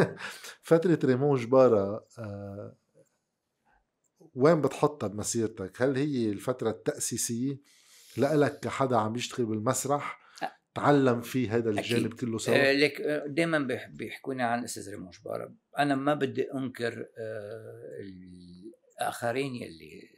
فترة 0.62 1.00
ريمون 1.04 1.40
جبارة 1.40 2.08
آه 2.20 2.76
وين 4.36 4.62
بتحطها 4.62 5.08
بمسيرتك؟ 5.08 5.82
هل 5.82 5.98
هي 5.98 6.30
الفترة 6.30 6.70
التأسيسية 6.70 7.60
لإلك 8.18 8.60
كحدا 8.60 8.98
عم 8.98 9.16
يشتغل 9.16 9.46
بالمسرح 9.46 10.24
تعلم 10.76 11.22
فيه 11.22 11.56
هذا 11.58 11.70
الجانب 11.70 12.14
كله 12.14 12.36
آه، 12.36 12.38
سوا؟ 12.38 12.74
لك 12.74 13.02
دائما 13.28 13.68
بيحكوني 13.90 14.44
عن 14.44 14.64
أستاذ 14.64 14.90
ريمون 14.90 15.10
جبارة 15.10 15.54
أنا 15.80 15.96
ما 15.96 16.14
بدي 16.14 16.52
أنكر 16.54 17.06
آه، 17.18 18.00
الآخرين 19.00 19.56
يلي 19.56 20.13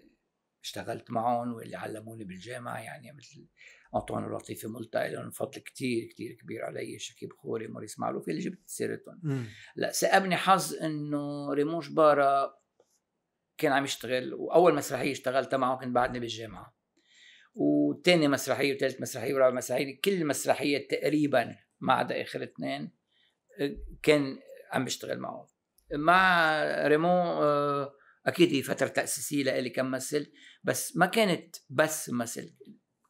اشتغلت 0.65 1.11
معهم 1.11 1.53
واللي 1.53 1.77
علموني 1.77 2.23
بالجامعة 2.23 2.77
يعني 2.77 3.11
مثل 3.11 3.47
أنطوان 3.95 4.23
ولطيفه 4.23 4.69
ملتا 4.69 4.97
لهم 4.97 5.29
فضل 5.29 5.61
كتير 5.61 6.05
كتير 6.05 6.33
كبير 6.33 6.65
علي 6.65 6.99
شكيب 6.99 7.33
خوري 7.33 7.67
موريس 7.67 7.99
معلوف 7.99 8.29
اللي 8.29 8.39
جبت 8.39 8.61
سيرتهم. 8.65 9.47
لا 9.75 9.91
سأبني 9.91 10.35
حظ 10.35 10.73
إنه 10.73 11.53
ريمون 11.53 11.79
جبارة 11.79 12.57
كان 13.57 13.71
عم 13.71 13.83
يشتغل 13.83 14.33
وأول 14.33 14.75
مسرحية 14.75 15.11
اشتغلتها 15.11 15.57
معه 15.57 15.77
كنت 15.77 15.95
بعدني 15.95 16.19
بالجامعة. 16.19 16.75
وتاني 17.55 18.27
مسرحية 18.27 18.75
وثالث 18.75 19.01
مسرحية 19.01 19.33
ورابع 19.33 19.55
مسرحية 19.55 20.01
كل 20.01 20.25
مسرحية 20.25 20.87
تقريبا 20.87 21.55
ما 21.79 21.93
عدا 21.93 22.21
آخر 22.21 22.43
اثنين 22.43 22.91
آه، 23.59 23.77
كان 24.03 24.39
عم 24.71 24.85
بشتغل 24.85 25.19
معه. 25.19 25.47
مع 25.93 26.53
ريمون 26.87 27.27
آه، 27.27 27.93
أكيد 28.25 28.53
هي 28.53 28.61
فترة 28.61 28.87
تأسيسية 28.87 29.43
لإلي 29.43 29.69
كممثل 29.69 30.31
بس 30.63 30.97
ما 30.97 31.05
كانت 31.05 31.55
بس 31.69 32.09
مثل 32.09 32.55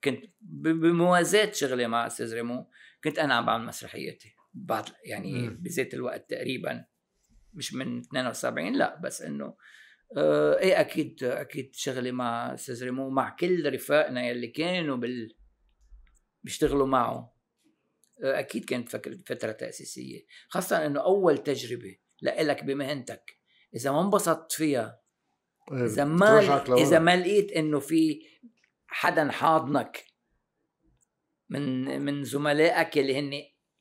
كنت 0.04 0.26
ب- 0.42 0.68
بموازاة 0.68 1.52
شغلي 1.52 1.88
مع 1.88 2.08
أستاذ 2.08 2.34
ريمون 2.34 2.66
كنت 3.04 3.20
أنا 3.20 3.34
عم 3.34 3.46
بعمل 3.46 3.66
مسرحياتي. 3.66 4.36
بعد 4.54 4.86
يعني. 5.04 5.50
بذات 5.50 5.94
الوقت 5.94 6.30
تقريبا 6.30 6.86
مش 7.54 7.74
من 7.74 8.00
72 8.00 8.74
لا 8.76 9.00
بس 9.02 9.22
إنه 9.22 9.58
آه 10.18 10.60
إيه 10.60 10.80
أكيد 10.82 11.24
أكيد 11.24 11.76
شغلي 11.76 12.12
مع 12.12 12.54
أستاذ 12.54 12.84
ريمون 12.84 13.14
مع 13.14 13.30
كل 13.40 13.74
رفاقنا 13.74 14.28
يلي 14.28 14.48
كانوا 14.48 14.96
بال 14.98 15.36
بيشتغلوا 16.44 16.88
معه. 16.88 17.36
آه 18.24 18.40
أكيد 18.40 18.66
كانت 18.66 18.90
فترة 19.28 19.52
تأسيسية. 19.52 20.26
خاصة 20.50 20.86
إنه 20.86 21.00
أول 21.02 21.38
تجربة 21.38 21.96
لإلك 22.22 22.64
بمهنتك 22.64 23.38
إذا 23.76 23.92
ما 23.92 24.02
انبسطت 24.02 24.52
فيها 24.52 25.02
إيه، 25.72 25.86
إذا 25.86 26.04
ما. 26.06 26.40
إذا 26.78 27.00
ما 27.00 27.16
لقيت 27.16 27.52
إنه 27.52 27.80
في 27.80 28.22
حدا 28.88 29.32
حاضنك 29.32 30.06
من 31.50 32.02
من 32.02 32.24
زملائك 32.24 32.98
اللي 32.98 33.20
هن 33.20 33.32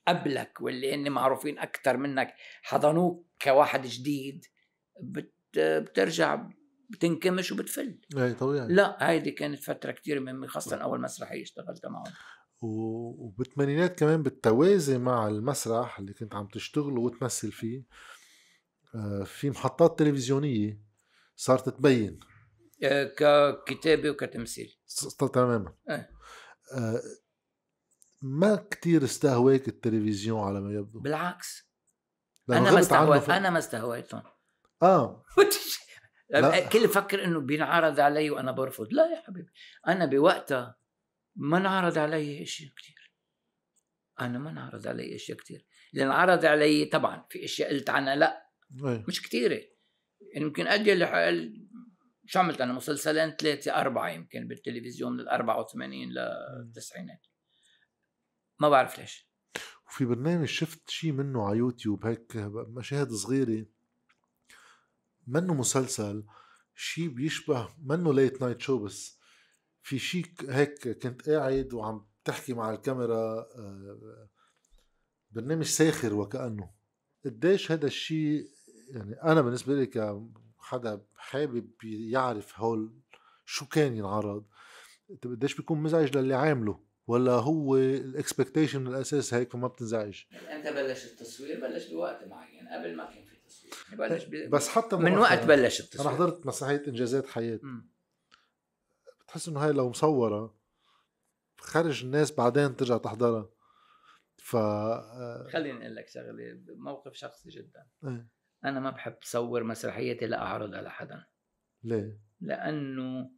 قبلك 0.09 0.61
واللي 0.61 0.95
هن 0.95 1.11
معروفين 1.13 1.59
أكثر 1.59 1.97
منك 1.97 2.35
حضنوك 2.63 3.27
كواحد 3.43 3.87
جديد 3.87 4.45
بت 5.03 5.35
بترجع 5.57 6.49
بتنكمش 6.91 7.53
وبتفل. 7.53 8.01
إيه 8.17 8.33
طبيعي. 8.33 8.69
لا 8.69 9.11
هيدي 9.11 9.31
كانت 9.31 9.63
فترة 9.63 9.93
كتير 9.93 10.21
مهمة 10.21 10.47
خاصة 10.47 10.77
أول 10.77 11.01
مسرحية 11.01 11.43
اشتغلتها 11.43 11.89
معهم. 11.89 12.13
و- 12.61 13.25
وبالثمانينات 13.27 13.99
كمان 13.99 14.23
بالتوازي 14.23 14.99
مع 14.99 15.29
المسرح 15.29 15.99
اللي 15.99 16.13
كنت 16.13 16.35
عم 16.35 16.47
تشتغله 16.47 17.01
وتمثل 17.01 17.53
فيه 17.53 17.85
آه، 18.95 19.25
في 19.25 19.51
محطات 19.51 19.99
تلفزيونية. 19.99 20.81
صارت 21.37 21.69
تبين. 21.69 22.21
آه، 22.85 23.05
ككتابة 23.05 24.11
وكتمثيل. 24.11 24.79
تماما. 25.35 25.75
إيه. 25.91 26.11
آه، 26.77 27.01
ما 28.23 28.57
كتير 28.71 29.05
استهواك 29.05 29.69
التلفزيون 29.69 30.41
على 30.41 30.61
ما 30.61 30.73
يبدو؟ 30.73 31.01
بالعكس. 31.01 31.71
أنا 32.51 32.73
ما 32.73 32.81
استهويت 32.81 33.31
أنا 33.31 33.51
ما 33.51 33.59
استهويتهم. 33.59 34.23
آه. 34.83 35.25
كل 36.73 36.89
فكر 36.89 37.25
إنه 37.25 37.41
بينعرض 37.41 38.01
علي 38.01 38.31
وأنا 38.31 38.53
برفض. 38.53 38.93
لا 38.93 39.07
يا 39.07 39.23
حبيبي. 39.27 39.51
أنا 39.89 40.07
بوقتها 40.07 40.77
ما 41.37 41.57
انعرض 41.59 41.99
علي 41.99 42.43
أشياء 42.43 42.71
كثير 42.77 43.13
أنا 44.21 44.39
ما 44.39 44.51
انعرض 44.51 44.87
علي 44.87 45.15
أشياء 45.15 45.39
كثير 45.39 45.67
اللي 45.93 46.05
انعرض 46.05 46.45
علي 46.45 46.85
طبعا 46.85 47.27
في 47.31 47.45
أشياء 47.45 47.71
قلت 47.71 47.91
عنها 47.91 48.17
لا. 48.17 48.51
إيه. 48.85 49.05
مش 49.09 49.23
كثيره 49.23 49.61
يعني 50.35 50.47
يمكن 50.47 50.67
شو 52.27 52.39
عملت 52.39 52.61
أنا؟ 52.61 52.73
مسلسلين 52.73 53.31
ثلاثة 53.31 53.81
أربعة 53.81 54.09
يمكن 54.09 54.49
بالتلفزيون 54.49 55.13
من 55.13 55.21
ال 55.21 55.29
84 55.29 55.93
للتسعينات 56.13 57.27
ما 58.61 58.69
بعرف 58.69 58.99
ليش. 58.99 59.31
وفي 59.87 60.05
برنامج 60.05 60.47
شفت 60.47 60.91
شيء 60.91 61.13
منه 61.13 61.47
على 61.47 61.59
يوتيوب 61.59 62.07
هيك 62.07 62.37
مشاهد 62.69 63.13
صغيرة. 63.13 63.67
منه 65.27 65.55
مسلسل 65.55 66.25
شيء 66.75 67.09
بيشبه 67.09 67.69
منه 67.79 68.15
late 68.15 68.41
night 68.41 68.61
show 68.61 68.85
بس. 68.85 69.19
في 69.83 69.99
شيء 69.99 70.27
هيك 70.49 70.89
كنت 70.89 71.29
قاعد 71.29 71.75
وعم 71.75 72.07
تحكي 72.25 72.55
مع 72.55 72.71
الكاميرا 72.71 73.39
آه، 73.39 74.29
برنامج 75.31 75.65
ساخر 75.65 76.15
وكأنه. 76.15 76.71
قديش 77.25 77.73
هذا 77.73 77.87
الشيء 77.87 78.54
يعني 78.95 79.23
أنا 79.23 79.41
بالنسبة 79.41 79.75
لي 79.75 79.87
كحدا 79.87 81.07
حابب 81.17 81.71
يعرف 81.85 82.61
هول 82.61 83.01
شو 83.45 83.67
كان 83.67 83.97
ينعرض 83.97 84.47
قديش 85.25 85.57
بيكون 85.57 85.83
مزعج 85.83 86.17
للي 86.17 86.35
عامله؟ 86.35 86.85
ولا 87.07 87.33
هو 87.33 87.77
الإكسبكتيشن 87.77 88.81
من 88.81 88.87
الأساس 88.87 89.35
هيك 89.35 89.53
فما 89.53 89.69
بتنزعج؟ 89.69 90.23
إمتى 90.53 90.73
بلش 90.73 91.05
التصوير 91.05 91.61
بلش 91.61 91.89
بوقت 91.89 92.25
معين 92.25 92.69
قبل 92.69 92.97
ما 92.97 93.05
كان 93.05 93.25
في 93.25 93.37
تصوير. 93.37 93.75
بلش 93.99 94.25
ب... 94.25 94.51
بس 94.51 94.69
حتى 94.69 94.97
من 94.97 95.19
وقت 95.19 95.45
بلش 95.45 95.81
التصوير. 95.81 96.09
أنا 96.09 96.17
حضرت 96.17 96.47
مسرحية 96.47 96.83
إنجازات 96.89 97.27
حياة. 97.27 97.61
بتحس 99.25 99.49
إنه 99.49 99.61
هاي 99.61 99.73
لو 99.73 99.89
مصورة 99.89 100.59
خرج 101.59 102.05
الناس 102.05 102.33
بعدين 102.33 102.77
ترجع 102.77 102.97
تحضرها. 102.97 103.51
ف 104.37 104.57
آه، 104.57 105.49
خليني 105.53 105.83
أقول 105.83 105.97
لك 105.97 106.09
شغلة 106.09 106.61
موقف 106.69 107.15
شخصي 107.15 107.51
جدا. 107.51 107.87
إيه. 108.05 108.29
أنا 108.65 108.81
ما 108.81 108.91
بحب 108.91 109.17
صور 109.23 109.65
مسرحيتي 109.65 110.27
لاعرضها 110.27 110.83
لحدا 110.83 111.25
ليه؟ 111.83 112.21
لأنه 112.41 113.31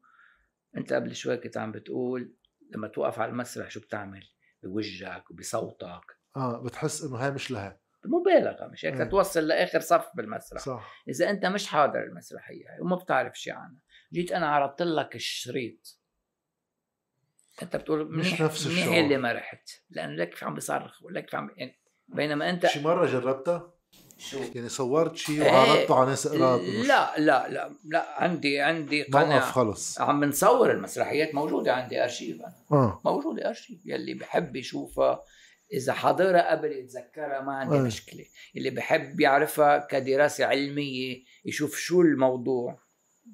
أنت 0.77 0.93
قبل 0.93 1.15
شوي 1.15 1.37
كنت 1.37 1.57
عم 1.57 1.73
بتقول 1.73 2.35
لما 2.71 2.89
توقف 2.89 3.19
على 3.19 3.31
المسرح 3.31 3.71
شو 3.71 3.81
بتعمل؟ 3.81 4.29
بوجهك 4.63 5.31
وبصوتك 5.31 6.19
آه 6.37 6.63
بتحس 6.63 7.03
إنه 7.03 7.17
هاي 7.17 7.31
مش 7.31 7.51
لها. 7.51 7.81
مبالغه 8.05 8.67
مش 8.67 8.85
هيك. 8.85 8.95
إيه. 8.95 9.05
تتوصل 9.05 9.47
لآخر 9.47 9.81
صف 9.81 10.11
بالمسرح. 10.15 10.61
صح. 10.61 11.03
إذا 11.09 11.31
أنت 11.31 11.47
مش 11.47 11.67
حاضر 11.67 12.03
المسرحية 12.03 12.67
وما 12.81 12.97
بتعرف 12.97 13.39
شيء 13.39 13.53
عنها. 13.53 13.83
جيت 14.13 14.33
أنا 14.33 14.47
عرضت 14.47 14.83
لك 14.83 15.15
الشريط. 15.15 16.01
أنت 17.63 17.77
بتقول 17.77 18.13
مش 18.19 18.27
منيح 18.27 18.41
نفس 18.41 18.67
منيح 18.67 18.79
الشعور. 18.79 19.01
اللي 19.01 19.17
ما 19.17 19.33
رحت 19.33 19.71
لأنه 19.91 20.13
لك 20.13 20.35
في 20.35 20.45
عم 20.45 20.55
بيصرخ 20.55 21.03
ولك 21.03 21.31
في 21.31 21.37
عم 21.37 21.51
يعني 21.57 21.81
بينما 22.09 22.51
أنت 22.51 22.67
شي 22.67 22.83
مرة 22.83 23.07
جربتها؟ 23.07 23.76
شو؟ 24.19 24.39
يعني 24.55 24.69
صورت 24.69 25.17
شيء 25.17 25.43
إيه. 25.43 25.53
وعرضته 25.53 25.95
على 25.95 26.11
ناس 26.11 26.29
قراب 26.29 26.61
لا 26.61 27.19
لا 27.19 27.49
لا 27.49 27.75
لا 27.85 28.23
عندي 28.23 28.61
عندي 28.61 29.03
قناعة. 29.03 29.41
خلص. 29.53 30.01
عم 30.01 30.21
بنصور 30.21 30.71
المسرحيات. 30.71 31.35
موجودة 31.35 31.73
عندي 31.75 32.03
أرشيف 32.03 32.41
أنا. 32.41 32.55
آه. 32.73 33.01
موجودة 33.05 33.49
أرشيف. 33.49 33.87
يلي 33.87 34.15
بحب 34.15 34.57
يشوفها. 34.57 35.23
إذا 35.73 35.93
حاضرها 35.93 36.51
قبل 36.51 36.73
يتذكرها 36.73 37.41
ما 37.41 37.53
عندي 37.53 37.77
أيه. 37.77 37.83
مشكلة. 37.83 38.25
اللي 38.57 38.71
بحب 38.71 39.21
يعرفها 39.21 39.87
كدراسة 39.91 40.45
علمية 40.45 41.25
يشوف 41.45 41.77
شو 41.77 42.01
الموضوع. 42.01 42.79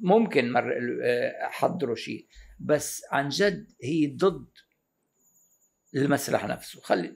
ممكن 0.00 0.52
مر 0.52 0.72
آه، 1.04 1.46
أحضره 1.46 1.94
شيء 1.94 2.26
بس 2.60 3.02
عن 3.10 3.28
جد 3.28 3.66
هي 3.82 4.06
ضد 4.06 4.48
المسرح 5.94 6.44
نفسه. 6.44 6.80
خلي 6.80 7.14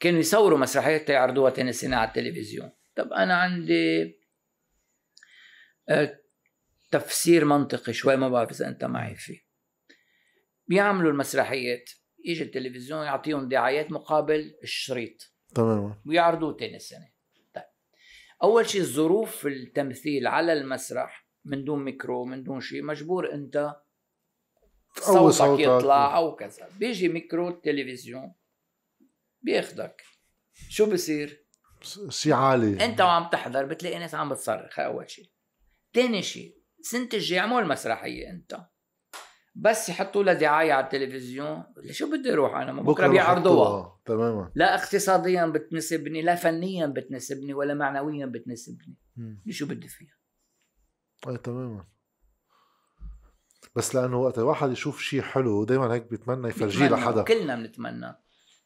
كانوا 0.00 0.20
يصوروا 0.20 0.58
مسرحيات 0.58 1.10
يعرضوها 1.10 1.50
تاني 1.50 1.72
سنه 1.72 1.96
على 1.96 2.08
التلفزيون 2.08 2.70
طب 2.98 3.12
أنا 3.12 3.34
عندي 3.34 4.18
آه، 5.88 6.20
تفسير 6.90 7.44
منطقي 7.44 7.92
شوي 7.92 8.16
ما 8.16 8.28
بعرف 8.28 8.50
إذا 8.50 8.68
أنت 8.68 8.84
معي 8.84 9.14
فيه. 9.14 9.40
بيعملوا 10.66 11.10
المسرحيات 11.10 11.90
يجي 12.24 12.44
التلفزيون 12.44 13.04
يعطيهم 13.04 13.48
دعايات 13.48 13.92
مقابل 13.92 14.58
الشريط. 14.62 15.34
تماما 15.54 16.02
ويعرضوه 16.06 16.56
تاني 16.56 16.78
سنه 16.78 17.08
طيب. 17.54 17.64
أول 18.42 18.68
شيء 18.68 18.82
ظروف 18.82 19.46
التمثيل 19.46 20.26
على 20.26 20.52
المسرح 20.52 21.28
من 21.44 21.64
دون 21.64 21.84
ميكرو 21.84 22.24
من 22.24 22.42
دون 22.42 22.60
شيء 22.60 22.82
مجبور 22.82 23.32
أنت 23.32 23.76
صوتك 24.94 25.34
صوتك. 25.34 25.60
يطلع 25.60 26.16
أو 26.16 26.36
كذا. 26.36 26.68
بيجي 26.78 27.08
ميكرو 27.08 27.48
التلفزيون 27.48 28.34
بياخدك. 29.42 30.02
شو 30.68 30.90
بصير؟ 30.90 31.47
شيء 32.08 32.32
عالي. 32.32 32.84
انت 32.84 33.00
وعم 33.00 33.28
تحضر 33.32 33.64
بتلاقي 33.64 33.98
ناس 33.98 34.14
عم 34.14 34.28
بتصرخ 34.28 34.78
أول 34.78 35.10
شيء 35.10 35.30
تاني 35.92 36.22
شيء 36.22 36.58
سنة 36.82 37.08
الجاي 37.14 37.38
اعمل 37.38 37.68
مسرحية 37.68 38.30
انت. 38.30 38.60
بس 39.54 39.88
يحطوا 39.88 40.22
لها 40.22 40.34
دعاية 40.34 40.72
على 40.72 40.84
التلفزيون. 40.84 41.64
شو 41.90 42.10
بدي 42.10 42.32
أروح 42.32 42.56
أنا؟ 42.56 42.72
ما 42.72 42.82
بكرة 42.82 43.08
بيعرضوها. 43.08 44.00
تماما. 44.04 44.52
لا 44.54 44.74
اقتصاديا 44.74 45.46
بتناسبني 45.46 46.22
لا 46.22 46.34
فنيا 46.34 46.86
بتناسبني 46.86 47.54
ولا 47.54 47.74
معنويا 47.74 48.26
بتناسبني. 48.26 48.96
مم. 49.16 49.42
شو 49.50 49.66
بدي 49.66 49.88
فيها؟ 49.88 50.16
أي 51.28 51.36
تماما. 51.36 51.84
بس 53.76 53.94
لأنه 53.94 54.16
وقت 54.16 54.38
الواحد 54.38 54.70
يشوف 54.70 55.00
شيء 55.00 55.22
حلو 55.22 55.64
دائما 55.64 55.94
هيك 55.94 56.10
بيتمنى 56.10 56.48
يفرجيه 56.48 56.88
لحدا. 56.88 57.22
كلنا 57.22 57.56
بنتمنى. 57.56 58.18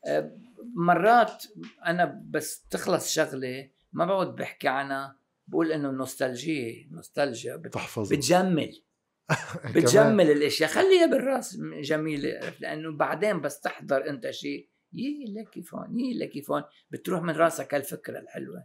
أه، 0.06 0.38
مرات 0.74 1.44
أنا 1.86 2.22
بس 2.30 2.66
تخلص 2.70 3.12
شغلة 3.12 3.68
ما 3.92 4.04
بقعد 4.04 4.34
بحكي 4.34 4.68
عنها 4.68 5.16
بقول 5.48 5.72
إنه 5.72 5.90
النوستالجيا 5.90 6.88
نوستالجيا 6.90 7.56
بت- 7.56 7.74
تحفظ 7.74 8.12
بتجمل. 8.12 8.82
بتجمل 9.74 10.30
الإشياء. 10.30 10.70
خليها 10.70 11.06
بالراس 11.06 11.56
جميلة؟ 11.82 12.40
لأنه 12.60 12.96
بعدين 12.96 13.40
بس 13.40 13.60
تحضر 13.60 14.08
أنت 14.10 14.30
شيء. 14.30 14.68
يي 14.92 15.24
لك 15.28 15.74
هون 15.74 15.98
يي 16.00 16.18
لك 16.18 16.50
هون 16.50 16.62
بتروح 16.90 17.22
من 17.22 17.30
راسك 17.34 17.74
هالفكرة 17.74 18.18
الحلوة. 18.18 18.64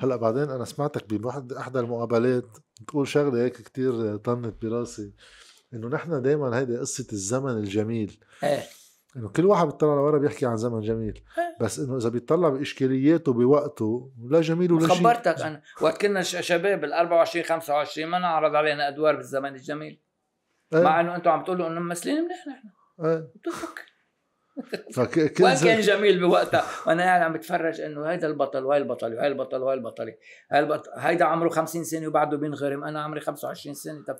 هلأ 0.00 0.16
بعدين 0.16 0.42
أنا 0.42 0.64
سمعتك 0.64 1.14
بواحد 1.14 1.52
أحدى 1.52 1.78
المقابلات 1.80 2.58
تقول 2.88 3.08
شغلة 3.08 3.44
هيك 3.44 3.52
كتير 3.52 4.16
طنت 4.16 4.62
براسي 4.62 5.12
إنه 5.74 5.88
نحن 5.88 6.22
دائما 6.22 6.58
هيدي 6.58 6.76
قصة 6.76 7.06
الزمن 7.12 7.50
الجميل. 7.50 8.20
إيه. 8.44 8.62
إنه 9.16 9.28
كل 9.28 9.46
واحد 9.46 9.66
بيطلع 9.66 9.94
لورا 9.94 10.18
بيحكي 10.18 10.46
عن 10.46 10.56
زمن 10.56 10.80
جميل. 10.80 11.22
إيه. 11.38 11.56
بس 11.60 11.78
إنه 11.78 11.96
إذا 11.96 12.08
بيطلع 12.08 12.48
بإشكالياته 12.48 13.32
بوقته 13.32 14.10
لا 14.28 14.40
جميل 14.40 14.72
ولا 14.72 14.88
شيء. 14.88 14.96
خبرتك 14.96 15.40
أنا. 15.40 15.62
وقت 15.80 16.00
كنا 16.00 16.22
شباب 16.22 16.84
ال 16.84 16.92
24 16.92 17.44
25 17.44 18.08
ما 18.10 18.18
نعرض 18.18 18.54
علينا 18.54 18.88
أدوار 18.88 19.16
بالزمن 19.16 19.54
الجميل. 19.54 20.00
إيه. 20.74 20.82
مع 20.82 21.00
إنه 21.00 21.16
أنتم 21.16 21.30
عم 21.30 21.44
تقولوا 21.44 21.68
إنه 21.68 21.80
ممثلين 21.80 22.24
منيح 22.24 22.46
نحن. 22.46 22.68
إيه. 23.06 23.28
بتفك. 23.36 23.89
وين 25.40 25.54
زي- 25.56 25.66
كان 25.68 25.80
جميل 25.80 26.20
بوقتها. 26.20 26.64
وأنا 26.86 27.02
قاعد 27.02 27.22
عم 27.22 27.32
بتفرج 27.32 27.80
إنه 27.80 28.04
هيدا 28.10 28.26
البطل 28.26 28.64
وهي 28.64 28.78
البطل 28.78 29.14
وهي 29.14 29.26
البطل 29.26 29.62
وهي 29.62 29.78
هاي 30.52 30.60
البطل 30.60 30.90
هيدا 30.96 31.24
عمره 31.24 31.48
50 31.48 31.84
سنة 31.84 32.06
وبعده 32.08 32.36
بينغرم. 32.36 32.84
أنا 32.84 33.02
عمري 33.02 33.20
25 33.20 33.74
سنة. 33.74 34.04
طب 34.08 34.16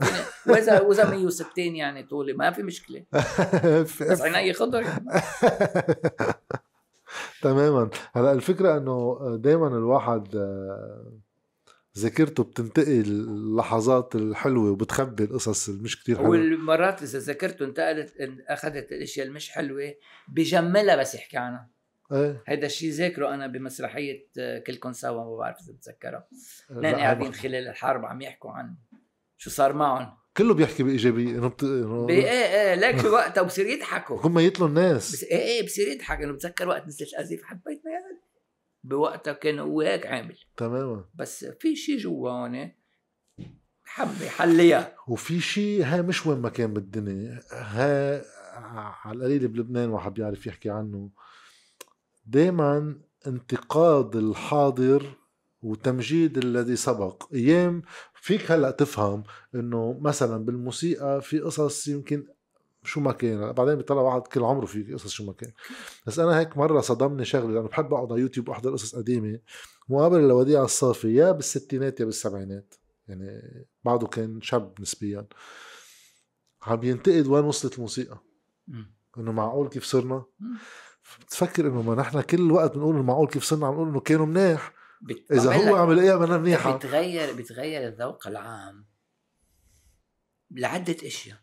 واذا 0.47 0.81
وإذا 0.81 1.11
160 1.11 1.77
يعني 1.77 2.03
طولي. 2.03 2.33
ما 2.33 2.51
في 2.51 2.63
مشكلة. 2.63 3.05
بس 4.11 4.23
عيني 4.23 4.53
خضر. 4.53 4.85
تماما. 7.43 7.91
هلأ 8.13 8.33
الفكرة 8.33 8.77
إنه 8.77 9.19
دائما 9.43 9.67
الواحد 9.69 10.37
آه، 10.37 11.13
ذاكرته 12.01 12.43
بتنتقي 12.45 13.01
اللحظات 13.01 14.15
الحلوة 14.15 14.71
وبتخبي 14.71 15.25
القصص 15.25 15.69
اللي 15.69 15.83
مش 15.83 16.03
كتير 16.03 16.17
حلوة. 16.17 16.29
والمرات 16.31 17.03
إذا 17.03 17.19
ذاكرته 17.19 17.65
انتقلت 17.65 18.13
أخذت 18.49 18.93
الأشياء 18.93 19.27
المش 19.27 19.51
حلوة 19.51 19.95
بجملها 20.29 20.97
بس 20.97 21.15
يحكي 21.15 21.37
عنها. 21.37 21.71
إيه. 22.13 22.43
هيدا 22.47 22.67
الشيء 22.67 22.91
ذاكره 22.91 23.35
أنا 23.35 23.47
بمسرحية 23.47 24.29
آه، 24.39 24.59
كلكم 24.59 24.93
سوا 24.93 25.25
ما 25.25 25.37
بعرف 25.37 25.57
إذا 25.61 25.73
بتذكرها 25.73 26.29
اثنين 26.71 26.95
قاعدين 26.95 27.33
خلال 27.33 27.69
الحرب 27.69 28.05
عم 28.05 28.21
يحكوا 28.23 28.51
عن 28.51 28.75
شو 29.37 29.51
صار 29.51 29.73
معهم؟ 29.73 30.17
كله 30.37 30.55
بيحكي 30.55 30.83
بإيجابية 30.83 31.31
إنه 31.31 31.49
بت... 31.49 31.63
إنه 31.63 32.07
بي- 32.07 32.13
إيه 32.15 32.31
إيه 32.31 32.75
ليك 32.75 33.05
وقتها 33.05 33.43
بصير 33.43 33.67
يضحكوا. 33.67 34.21
هم 34.27 34.39
يطلوا 34.39 34.69
الناس. 34.69 35.13
بس 35.13 35.25
إيه 35.25 35.39
إيه 35.39 35.67
بصير 35.67 35.89
يضحك 35.89 36.23
إنه 36.23 36.33
بتذكر 36.33 36.69
وقت 36.69 36.87
نزلت 36.87 37.09
الازيف 37.13 37.43
حبيتنا 37.43 37.93
يا 37.93 37.97
ولد. 37.99 38.20
بوقتها 38.85 39.33
كان 39.33 39.59
هو 39.59 39.81
هيك 39.81 40.07
عامل. 40.07 40.39
تماما. 40.57 41.05
بس 41.15 41.45
في 41.45 41.77
شيء 41.77 41.99
جوا 41.99 42.31
هون 42.31 42.73
حب 43.85 44.23
يحليها. 44.23 44.97
وفي 45.09 45.41
شيء 45.41 45.85
ها 45.85 46.03
مش 46.03 46.27
وين 46.27 46.39
ما 46.39 46.49
كان 46.49 46.75
بالدنيا. 46.75 47.41
ها 47.53 48.25
على 49.07 49.19
القليل 49.19 49.49
بلبنان 49.49 49.89
واحد 49.89 50.15
بيعرف 50.15 50.47
يحكي 50.47 50.71
عنه. 50.71 51.11
دائما 52.25 53.01
انتقاد 53.27 54.17
الحاضر 54.17 55.17
وتمجيد 55.63 56.39
الذي 56.39 56.77
سبق. 56.77 57.35
أيام 57.35 57.83
فيك 58.15 58.51
هلأ 58.51 58.71
تفهم 58.71 59.23
إنه 59.55 59.99
مثلا 60.01 60.45
بالموسيقى 60.45 61.23
في 61.23 61.41
قصص 61.41 61.89
يمكن 61.89 62.27
شو 62.85 63.01
ما 63.01 63.13
كان. 63.13 63.53
بعدين 63.53 63.75
بيطلع 63.75 64.01
واحد 64.01 64.21
كل 64.21 64.43
عمره 64.43 64.67
في 64.67 64.95
قصص 64.95 65.11
شو 65.11 65.25
ما 65.25 65.33
كان. 65.33 65.53
بس 66.07 66.19
أنا 66.19 66.39
هيك 66.39 66.57
مرة 66.57 66.81
صدمني 66.81 67.25
شغلة 67.25 67.55
لأنه 67.55 67.69
بحب 67.69 67.95
أقعد 67.95 68.13
على 68.13 68.21
يوتيوب 68.21 68.49
وأحضر 68.49 68.73
قصص 68.73 68.97
قديمة. 68.97 69.41
مقابله 69.89 70.29
لوديع 70.29 70.65
الصافي 70.65 71.15
يا 71.15 71.33
بالستينات 71.33 72.01
يا 72.01 72.05
بالسبعينات. 72.05 72.75
يعني 73.09 73.43
بعده 73.85 74.07
كان 74.07 74.41
شاب 74.41 74.81
نسبيا. 74.81 75.27
عم 76.63 76.85
ينتقد 76.85 77.27
وين 77.27 77.45
وصلت 77.45 77.75
الموسيقى. 77.75 78.19
إنه 79.19 79.33
معقول 79.33 79.69
كيف 79.69 79.85
صرنا. 79.85 80.25
بتفكر 81.21 81.67
إنه 81.67 81.83
ما 81.83 81.95
نحن 81.95 82.21
كل 82.21 82.53
وقت 82.53 82.75
بنقول 82.75 82.97
معقول 82.97 83.29
كيف 83.29 83.45
صرنا 83.45 83.67
عم 83.67 83.75
نقول 83.75 83.89
إنه 83.89 84.01
كانوا 84.01 84.27
مناح 84.27 84.73
إذا 85.33 85.53
هو 85.53 85.77
عم 85.77 85.93
يلاقيها 85.93 86.17
منها 86.17 86.39
منيحة. 86.39 86.73
بيتغير 86.73 87.35
بيتغير 87.35 87.89
الذوق 87.89 88.27
العام 88.27 88.87
لعدة 90.51 90.97
أشياء. 91.07 91.39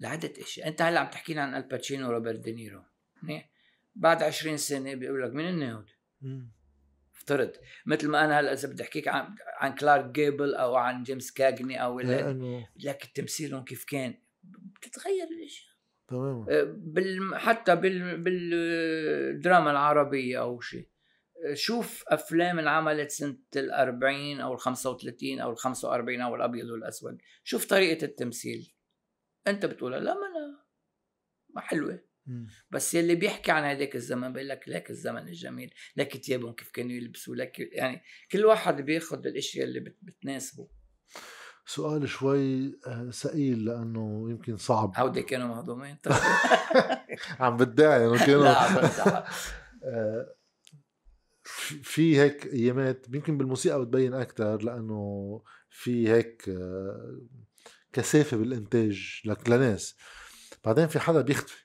لعدة 0.00 0.32
أشياء. 0.38 0.68
أنت 0.68 0.82
هلأ 0.82 1.00
عم 1.00 1.10
تحكي 1.10 1.34
لي 1.34 1.40
عن 1.40 1.54
الباتشينو 1.54 2.08
وروبرت 2.08 2.38
دينيرو. 2.38 2.82
منيح؟ 3.22 3.50
بعد 3.94 4.22
20 4.22 4.56
سنة 4.56 4.94
بيقول 4.94 5.22
لك 5.22 5.32
مين 5.34 5.48
النهود. 5.48 5.90
افترض. 7.16 7.52
مثل 7.86 8.08
ما 8.08 8.24
أنا 8.24 8.40
هلأ 8.40 8.52
إذا 8.52 8.68
بدي 8.68 8.82
أحكيك 8.82 9.08
عن 9.08 9.34
عن 9.58 9.74
كلارك 9.74 10.04
جيبل 10.10 10.54
أو 10.54 10.74
عن 10.76 11.02
جيمس 11.02 11.30
كاجني 11.32 11.82
أو 11.82 12.00
ال- 12.00 12.06
لأنه 12.08 12.68
لك 12.76 13.04
تمثيلهم 13.14 13.64
كيف 13.64 13.84
كان. 13.84 14.14
بتتغير 14.44 15.24
الأشياء. 15.40 15.70
تماما. 16.08 16.46
بال 16.76 17.38
حتى 17.38 17.76
بال 17.76 18.20
بالدراما 18.22 19.70
العربية 19.70 20.40
أو 20.40 20.60
شيء. 20.60 20.88
شوف 21.52 22.04
أفلام 22.08 22.58
انعملت 22.58 23.10
سنة 23.10 23.38
الأربعين 23.56 24.40
أو 24.40 24.52
الخمسة 24.54 24.90
وثلاثين 24.90 25.40
أو 25.40 25.50
الخمسة 25.50 25.88
وأربعين 25.88 26.20
أو 26.20 26.34
الأبيض 26.34 26.66
والأسود. 26.70 27.18
شوف 27.44 27.64
طريقة 27.64 28.04
التمثيل. 28.04 28.72
أنت 29.46 29.66
بتقول 29.66 29.92
لا 29.92 30.14
ما 30.14 30.26
أنا 30.26 30.64
ما 31.54 31.60
حلوة. 31.60 32.10
مم. 32.26 32.46
بس 32.70 32.94
يلي 32.94 33.14
بيحكي 33.14 33.50
عن 33.52 33.62
هذاك 33.62 33.96
الزمن 33.96 34.32
بيقول 34.32 34.48
لك 34.48 34.64
لك 34.68 34.90
الزمن 34.90 35.28
الجميل 35.28 35.74
لك 35.96 36.16
ثيابهم 36.16 36.52
كيف 36.52 36.70
كانوا 36.70 36.90
يلبسوا 36.92 37.34
لك 37.36 37.58
يعني 37.58 38.02
كل 38.32 38.44
واحد 38.44 38.80
بياخذ 38.82 39.26
الاشياء 39.26 39.66
اللي 39.66 39.80
بت- 39.80 39.98
بتناسبه. 40.02 40.68
سؤال 41.66 42.08
شوي 42.08 42.78
آه، 42.86 43.10
ثقيل 43.10 43.64
لأنه 43.64 44.30
يمكن 44.30 44.56
صعب. 44.56 44.92
هودي 44.96 45.22
كانوا 45.22 45.48
مهضومين. 45.48 45.96
عم 47.40 47.56
بدعي 47.56 48.06
إنه 48.06 48.26
كانوا. 48.26 48.42
لا. 48.44 49.26
آه، 49.84 50.34
في- 51.44 51.82
في 51.82 52.20
هيك 52.20 52.46
أيامات 52.46 53.06
يمكن 53.14 53.38
بالموسيقى 53.38 53.80
بتبين 53.80 54.14
أكثر 54.14 54.62
لأنه 54.62 55.42
في 55.70 56.08
هيك 56.08 56.48
آه، 56.48 57.20
كثافة 57.92 58.36
بالإنتاج 58.36 59.20
لك 59.24 59.50
لناس 59.50 59.96
بعدين 60.64 60.86
في 60.86 60.98
حدا 61.00 61.20
بيختفي. 61.20 61.64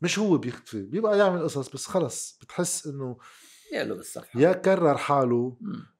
مش 0.00 0.18
هو 0.18 0.38
بيختفي 0.38 0.82
بيبقى 0.82 1.18
يعمل 1.18 1.42
قصص 1.42 1.68
بس 1.68 1.86
خلص 1.86 2.38
بتحس 2.42 2.86
إنه 2.86 3.18
يا 3.72 3.84
له 3.84 3.94
بالصفحة 3.94 4.40
يا 4.40 4.52
كرر 4.52 4.96
حاله. 4.98 5.58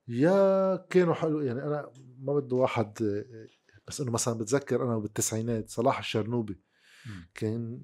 يا 0.08 0.76
كانوا 0.76 1.14
حلو 1.14 1.40
يعني 1.40 1.62
أنا 1.62 1.92
ما 2.18 2.34
بده 2.34 2.56
واحد 2.56 2.92
بس 3.88 4.00
إنه 4.00 4.10
مثلا 4.10 4.34
بتذكر 4.38 4.84
أنا 4.84 4.98
بالتسعينات 4.98 5.70
صلاح 5.70 5.98
الشرنوبي. 5.98 6.60
كان 7.34 7.80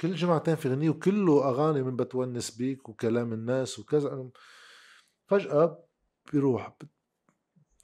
كل 0.00 0.14
جمعتين 0.14 0.56
في 0.56 0.68
غنية 0.68 0.90
وكله 0.90 1.48
أغاني 1.48 1.82
من 1.82 1.96
بتونس 1.96 2.50
بيك 2.50 2.88
وكلام 2.88 3.32
الناس 3.32 3.78
وكذا 3.78 4.30
فجأة 5.26 5.84
بيروح 6.32 6.76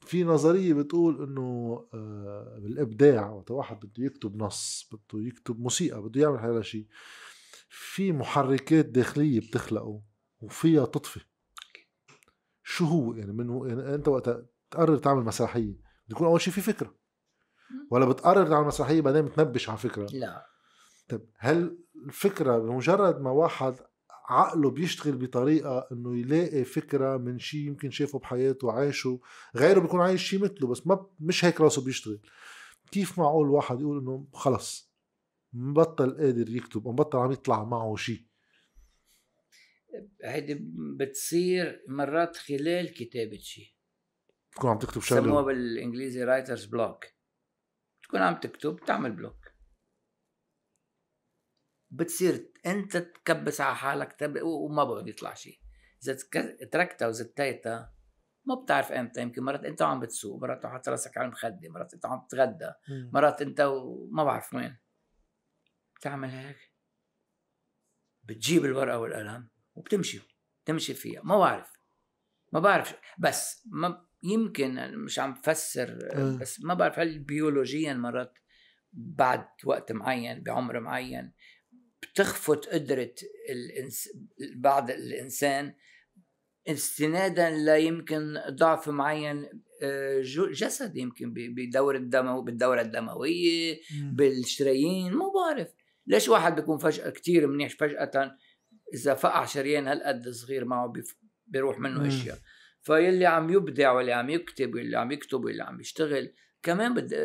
في 0.07 0.25
نظرية 0.25 0.75
بتقول 0.75 1.23
إنه 1.23 1.77
آه، 1.95 2.59
بالإبداع 2.59 3.31
وقت 3.31 3.51
واحد 3.51 3.81
بده 3.81 4.05
يكتب 4.05 4.43
نص 4.43 4.91
بده 4.93 5.27
يكتب 5.27 5.61
موسيقى 5.61 6.03
بده 6.03 6.21
يعمل 6.21 6.39
هذا 6.39 6.59
الشيء 6.59 6.87
في 7.69 8.13
محركات 8.13 8.87
داخلية 8.87 9.41
بتخلقه 9.41 10.03
وفيها 10.41 10.85
تطفي. 10.85 11.21
شو 12.65 12.85
هو؟ 12.85 13.15
يعني 13.15 13.33
من 13.33 13.69
يعني 13.69 13.95
أنت 13.95 14.09
وقت 14.09 14.45
تقرر 14.71 14.97
تعمل 14.97 15.25
مسرحية 15.25 15.73
بده 15.73 15.83
يكون 16.11 16.27
أول 16.27 16.41
شيء 16.41 16.53
في 16.53 16.61
فكرة. 16.61 16.95
ولا 17.91 18.05
بتقرر 18.05 18.47
تعمل 18.47 18.67
مسرحية 18.67 19.01
بعدين 19.01 19.25
بتنبش 19.25 19.69
على 19.69 19.79
فكرة. 19.79 20.07
لا. 20.13 20.47
طيب 21.09 21.31
هل 21.37 21.79
الفكرة 22.07 22.59
بمجرد 22.59 23.21
ما 23.21 23.31
واحد 23.31 23.75
عقله 24.33 24.71
بيشتغل 24.71 25.17
بطريقة 25.17 25.89
إنه 25.93 26.19
يلاقي 26.19 26.65
فكرة 26.65 27.17
من 27.17 27.39
شيء 27.39 27.61
يمكن 27.61 27.91
شافه 27.91 28.19
بحياته 28.19 28.67
وعاشه 28.67 29.21
غيره 29.57 29.81
بيكون 29.81 30.01
عايش 30.01 30.23
شيء 30.29 30.39
مثله 30.39 30.69
بس 30.69 30.87
ما 30.87 31.07
مش 31.21 31.45
هيك 31.45 31.61
راسه 31.61 31.85
بيشتغل. 31.85 32.21
كيف 32.91 33.19
معقول 33.19 33.51
واحد 33.51 33.81
يقول 33.81 33.99
إنه 33.99 34.27
خلص 34.33 34.93
مبطل 35.53 36.17
قادر 36.17 36.51
يكتب 36.51 36.89
مبطل 36.89 37.19
عم 37.19 37.33
يطلع 37.33 37.65
معه 37.65 37.97
شيء 37.97 38.27
هيدي 40.25 40.59
بتصير 40.97 41.85
مرات 41.89 42.37
خلال 42.37 42.95
كتابة 42.95 43.39
شيء 43.39 43.69
تكون 44.55 44.71
عم 44.71 44.79
تكتب 44.79 45.01
شغلة. 45.01 45.23
سموها 45.23 45.43
بالإنجليزي 45.43 46.25
writer's 46.25 46.65
block 46.65 47.05
تكون 48.03 48.21
عم 48.21 48.35
تكتب 48.35 48.81
تعمل 48.87 49.13
block 49.13 49.42
بتصير 51.93 52.53
أنت 52.67 52.97
تكبس 52.97 53.61
على 53.61 53.77
حالك 53.77 54.33
وما 54.43 54.85
بقعد 54.85 55.09
يطلع 55.09 55.35
شيء. 55.35 55.59
إذا 56.03 56.19
تركتها 56.73 57.09
وزتيتها 57.09 57.95
ما 58.45 58.55
بتعرف 58.55 58.93
إمتى 58.93 59.23
يمكن 59.23 59.43
مرات 59.43 59.65
أنت 59.65 59.83
عم 59.83 60.01
بتسوق 60.01 60.41
مرات 60.43 60.67
حاطط 60.67 60.89
راسك 60.89 61.19
على 61.19 61.27
المخدة 61.27 61.69
مرات 61.69 61.95
أنت 61.95 62.07
عم 62.07 62.27
تتغدى 62.29 62.73
مرات 62.89 63.43
أنت 63.43 63.61
وما 63.61 64.25
بعرف 64.25 64.55
وين. 64.55 64.77
بتعمل 65.97 66.29
هيك؟ 66.29 66.73
بتجيب 68.25 68.65
الورقة 68.65 68.99
والقلم 68.99 69.49
وبتمشي 69.75 70.21
تمشي 70.65 70.95
فيها. 70.95 71.21
ما 71.25 71.39
بعرف 71.39 71.73
ما 72.53 72.61
بعرف 72.61 72.95
بس 73.19 73.69
ما 73.71 74.07
يمكن 74.23 74.99
مش 74.99 75.19
عم 75.19 75.35
بفسر 75.35 75.99
بس 76.41 76.61
ما 76.61 76.75
بعرف 76.75 76.99
هل 76.99 77.19
بيولوجيا 77.19 77.95
مرات 77.95 78.39
بعد 78.93 79.49
وقت 79.65 79.93
معين 79.93 80.43
بعمر 80.43 80.81
معين 80.81 81.33
بتخفت 82.03 82.69
قدرة 82.69 83.15
الإنس... 83.51 84.09
بعض 84.57 84.91
الإنسان 84.91 85.75
استنادا 86.69 87.51
لا 87.51 87.77
يمكن 87.77 88.41
ضعف 88.49 88.89
معين 88.89 89.49
آه، 89.83 90.21
جسد 90.53 90.97
يمكن 90.97 91.35
بدورة 91.35 91.97
الدموي 91.97 92.45
بالدورة 92.45 92.81
الدموية 92.81 93.81
بالشرايين 94.13 95.13
ما 95.13 95.29
بعرف. 95.35 95.69
ليش 96.07 96.29
واحد 96.29 96.55
بيكون 96.55 96.79
فجأة 96.79 97.11
كتير 97.11 97.47
منيح 97.47 97.77
فجأة 97.79 98.37
إذا 98.95 99.15
فقع 99.15 99.45
شريان 99.45 99.89
هالقد 99.89 100.29
صغير 100.29 100.65
معه 100.65 100.93
بيروح 101.47 101.79
منه 101.79 102.09
أشياء. 102.09 102.39
فيلي 102.83 103.27
عم 103.27 103.51
يبدع 103.51 103.93
واللي 103.93 104.13
عم 104.13 104.31
يكتب 104.31 104.75
واللي 104.75 104.99
عم 104.99 105.13
يكتب 105.13 105.45
واللي 105.45 105.63
عم 105.63 105.81
يشتغل 105.81 106.33
كمان 106.63 106.95
بدي 106.95 107.17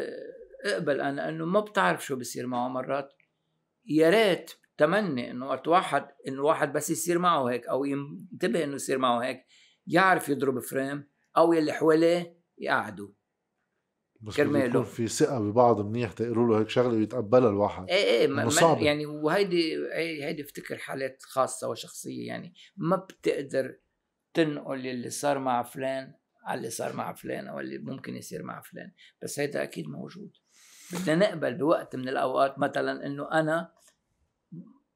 أقبل 0.65 1.01
أنا 1.01 1.29
انه 1.29 1.45
ما 1.45 1.59
بتعرف 1.59 2.05
شو 2.05 2.15
بصير 2.15 2.47
معه 2.47 2.67
مرات. 2.67 3.13
يا 3.85 4.09
ريت 4.09 4.51
تمني 4.77 5.31
إنه 5.31 5.47
وقت 5.47 5.67
واحد 5.67 6.07
إنه 6.27 6.41
واحد 6.41 6.73
بس 6.73 6.89
يصير 6.89 7.19
معه 7.19 7.49
هيك 7.49 7.67
أو 7.67 7.85
ينتبه 7.85 8.63
إنه 8.63 8.75
يصير 8.75 8.97
معه 8.97 9.19
هيك 9.19 9.45
يعرف 9.87 10.29
يضرب 10.29 10.59
فريم 10.59 11.09
أو 11.37 11.53
يلي 11.53 11.71
حواليه 11.71 12.37
يقعدوا. 12.57 13.09
بس 14.21 14.37
كرماله. 14.37 14.83
في 14.83 15.07
ثقة 15.07 15.39
ببعض 15.39 15.81
منيح 15.81 16.11
تقولوا 16.11 16.47
له 16.47 16.59
هيك 16.59 16.69
شغلة 16.69 16.93
ويتقبلها 16.93 17.49
الواحد. 17.49 17.89
إيه 17.89 18.27
إيه 18.39 18.49
صعب 18.49 18.81
يعني 18.81 19.05
وهيدي 19.05 19.77
هيدي 19.93 20.41
افتكر 20.41 20.77
حالات 20.77 21.23
خاصة 21.23 21.69
وشخصية 21.69 22.27
يعني 22.27 22.53
ما 22.77 22.95
بتقدر 22.95 23.79
تنقل 24.33 24.87
اللي 24.87 25.09
صار 25.09 25.39
مع 25.39 25.63
فلان 25.63 26.13
على 26.43 26.57
اللي 26.57 26.69
صار 26.69 26.95
مع 26.95 27.13
فلان 27.13 27.47
أو 27.47 27.59
اللي 27.59 27.77
ممكن 27.77 28.15
يصير 28.15 28.43
مع 28.43 28.61
فلان 28.61 28.91
بس 29.23 29.39
هيدا 29.39 29.63
أكيد 29.63 29.87
موجود. 29.87 30.31
بدنا 30.93 31.15
نقبل 31.15 31.53
بوقت 31.53 31.95
من 31.95 32.09
الأوقات 32.09 32.59
مثلا 32.59 33.05
إنه 33.05 33.31
أنا 33.31 33.76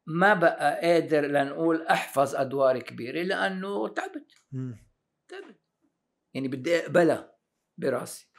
ما 0.07 0.33
بقى 0.33 0.81
قادر 0.81 1.21
لنقول 1.21 1.81
أحفظ 1.81 2.35
أدوار 2.35 2.79
كبيرة 2.79 3.21
لأنه 3.21 3.87
تعبت. 3.87 4.31
تعبت. 5.27 5.61
يعني 6.33 6.47
بدي 6.47 6.79
أقبلها 6.79 7.35
براسي. 7.77 8.31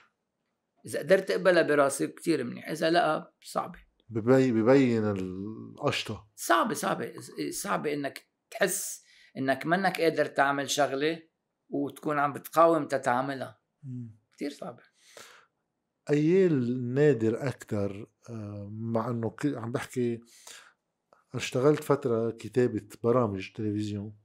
إذا 0.86 0.98
قدرت 0.98 1.30
أقبلها 1.30 1.62
براسي 1.62 2.06
كثير 2.06 2.44
منيح 2.44 2.68
إذا 2.68 2.90
لأ 2.90 3.32
صعبة. 3.43 3.78
ببين 4.09 5.05
القشطة. 5.10 6.28
صعبة 6.36 6.74
صعبة. 6.74 7.12
صعبة 7.51 7.93
إنك 7.93 8.26
تحس 8.51 9.05
إنك 9.36 9.66
منك 9.66 10.01
قادر 10.01 10.26
تعمل 10.26 10.70
شغلة 10.70 11.22
وتكون 11.68 12.18
عم 12.18 12.32
بتقاوم 12.32 12.89
تتعاملها. 12.89 13.60
كثير 14.32 14.51
صعبة. 14.51 14.82
ايال 16.10 16.94
نادر 16.94 17.48
أكثر 17.48 18.06
آه، 18.30 18.68
مع 18.72 19.10
إنه 19.10 19.36
عم 19.44 19.72
بحكي 19.72 20.20
اشتغلت 21.34 21.84
فترة 21.84 22.30
كتابة 22.30 22.88
برامج 23.04 23.52
تلفزيون 23.52 24.16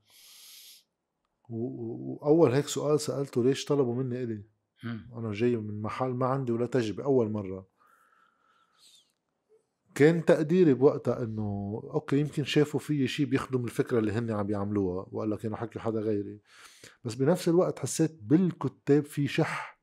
وأول 1.49 2.51
هيك 2.51 2.67
سؤال 2.67 2.99
سألته 2.99 3.43
ليش 3.43 3.65
طلبوا 3.65 4.03
مني 4.03 4.23
إلي؟ 4.23 4.43
أنا 5.13 5.31
جاي 5.34 5.55
من 5.55 5.81
محل 5.81 6.09
ما 6.09 6.25
عندي 6.25 6.51
ولا 6.51 6.65
تجربة 6.65 7.03
أول 7.03 7.31
مرة. 7.31 7.69
كان 9.95 10.25
تقديري 10.25 10.73
بوقتها 10.73 11.23
إنه 11.23 11.81
أوكي 11.93 12.19
يمكن 12.19 12.43
شافوا 12.43 12.79
في 12.79 13.07
شيء 13.07 13.25
بيخدم 13.25 13.65
الفكرة 13.65 13.99
اللي 13.99 14.11
هن 14.11 14.31
عم 14.31 14.47
بيعملوها 14.47 15.07
ولا 15.11 15.35
كانوا 15.35 15.57
حكوا 15.57 15.81
حدا 15.81 15.99
غيري. 15.99 16.41
بس 17.03 17.15
بنفس 17.15 17.49
الوقت 17.49 17.79
حسيت 17.79 18.19
بالكتاب 18.21 19.05
في 19.05 19.27
شح. 19.27 19.81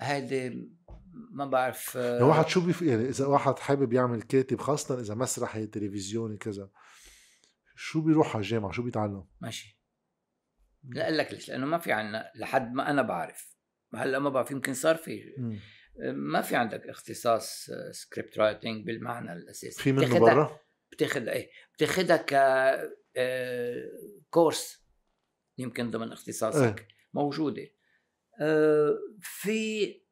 هيدي 0.00 0.77
ما 1.30 1.46
بعرف 1.46 1.94
يعني 1.94 2.22
واحد 2.22 2.48
شو 2.48 2.60
بيف 2.60 2.82
يعني 2.82 3.08
إذا 3.08 3.26
واحد 3.26 3.58
حابب 3.58 3.92
يعمل 3.92 4.22
كاتب 4.22 4.60
خاصة 4.60 5.00
إذا 5.00 5.14
مسرحي 5.14 5.66
تلفزيوني 5.66 6.36
كذا 6.36 6.70
شو 7.76 8.00
بيروح 8.00 8.36
على 8.36 8.42
الجامعة؟ 8.42 8.72
شو 8.72 8.82
بيتعلم؟ 8.82 9.24
ماشي. 9.40 9.80
لا 10.84 11.04
أقول 11.04 11.18
لك 11.18 11.32
ليش؟ 11.32 11.48
لأنه 11.48 11.66
ما 11.66 11.78
في 11.78 11.92
عنا 11.92 12.32
لحد 12.34 12.72
ما 12.72 12.90
أنا 12.90 13.02
بعرف. 13.02 13.56
هلأ 13.94 14.18
ما 14.18 14.30
بعرف 14.30 14.50
يمكن 14.50 14.74
صار 14.74 14.96
في 14.96 15.34
ما 16.14 16.40
في 16.40 16.56
عندك 16.56 16.88
اختصاص 16.88 17.70
script 17.90 18.38
writing 18.38 18.86
بالمعنى 18.86 19.32
الأساسي. 19.32 19.82
في 19.82 19.92
منه 19.92 20.18
برا؟ 20.18 20.60
بتاخذ 20.92 21.28
إيه 21.28 21.50
بتاخذها 21.74 22.16
ك 22.16 22.34
كورس 24.30 24.74
آه، 24.74 25.62
يمكن 25.62 25.90
ضمن 25.90 26.12
اختصاصك. 26.12 26.78
إيه. 26.78 26.88
موجودة. 27.14 27.66
آه، 28.40 28.98
في 29.20 29.84
آه، 29.84 30.07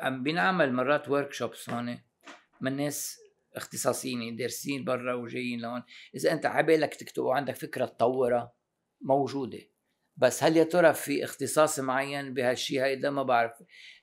عم 0.00 0.22
بينعمل 0.22 0.72
مرات 0.72 1.08
ورك 1.08 1.32
شوبس 1.32 1.70
هون 1.70 1.98
من 2.60 2.76
ناس 2.76 3.20
اختصاصيين 3.56 4.36
دارسين 4.36 4.84
برا 4.84 5.14
وجايين 5.14 5.60
لهون. 5.60 5.82
إذا 6.14 6.32
أنت 6.32 6.46
عبالك 6.46 6.94
تكتب 6.94 7.22
وعندك 7.22 7.54
فكرة 7.56 7.84
تطورها 7.84 8.52
موجودة. 9.00 9.58
بس 10.16 10.44
هل 10.44 10.56
يا 10.56 10.64
ترى 10.64 10.94
في 10.94 11.24
اختصاص 11.24 11.80
معين 11.80 12.34
بهالشيء 12.34 12.84
هيدا 12.84 13.10
ما 13.10 13.22
بعرف. 13.22 13.52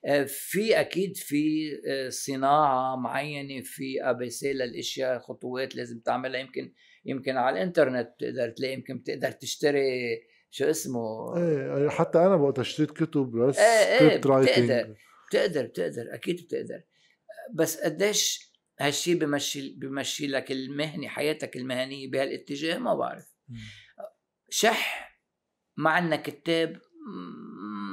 آه، 0.04 0.24
في 0.28 0.80
أكيد 0.80 1.16
في 1.16 1.70
صناعة 2.08 2.96
معينة 2.96 3.62
في 3.64 4.02
ابسي 4.02 4.52
للأشياء 4.52 5.18
خطوات 5.18 5.76
لازم 5.76 6.00
تعملها. 6.00 6.40
يمكن 6.40 6.72
يمكن 7.04 7.36
على 7.36 7.56
الإنترنت 7.56 8.14
بتقدر 8.16 8.50
تلاقي 8.50 8.74
يمكن 8.74 8.98
بتقدر 8.98 9.30
تشتري 9.30 10.20
شو 10.50 10.64
اسمه. 10.64 11.36
إيه 11.36 11.88
حتى 11.88 12.18
أنا 12.18 12.34
وقت 12.34 12.58
اشتريت 12.58 12.90
كتب 12.90 13.30
بس 13.30 13.58
إيه 13.58 14.00
إيه 14.00 14.16
بتقدر. 14.16 14.94
بتقدر 15.32 15.66
بتقدر 15.66 16.14
أكيد 16.14 16.44
بتقدر. 16.44 16.82
بس 17.54 17.80
قديش 17.80 18.52
هالشيء 18.80 19.18
بمشي 19.18 19.74
بمشي 19.78 20.26
لك 20.26 20.52
المهني 20.52 21.08
حياتك 21.08 21.56
المهنية 21.56 22.10
بهالاتجاه 22.10 22.78
ما 22.78 22.94
بعرف. 22.94 23.34
شح 24.48 25.12
مع 25.76 25.90
عنا 25.90 26.16
كتاب 26.16 26.80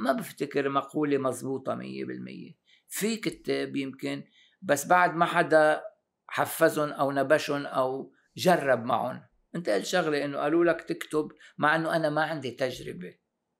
ما 0.02 0.12
بفتكر 0.12 0.68
مقولة 0.68 1.18
مزبوطة 1.18 1.74
مية 1.74 2.04
بالمية. 2.04 2.52
في 2.88 3.16
كتاب 3.16 3.76
يمكن 3.76 4.24
بس 4.62 4.86
بعد 4.86 5.14
ما 5.14 5.26
حدا 5.26 5.82
حفزهم 6.28 6.88
أو 6.88 7.12
نبشهم 7.12 7.66
أو 7.66 8.12
جرب 8.36 8.84
معهم. 8.84 9.22
انت 9.54 9.68
قلت 9.68 9.84
شغلة 9.84 10.24
إنه 10.24 10.38
قالوا 10.38 10.64
لك 10.64 10.80
تكتب 10.80 11.32
مع 11.58 11.76
إنه 11.76 11.96
أنا 11.96 12.10
ما 12.10 12.22
عندي 12.22 12.50
تجربة. 12.50 13.14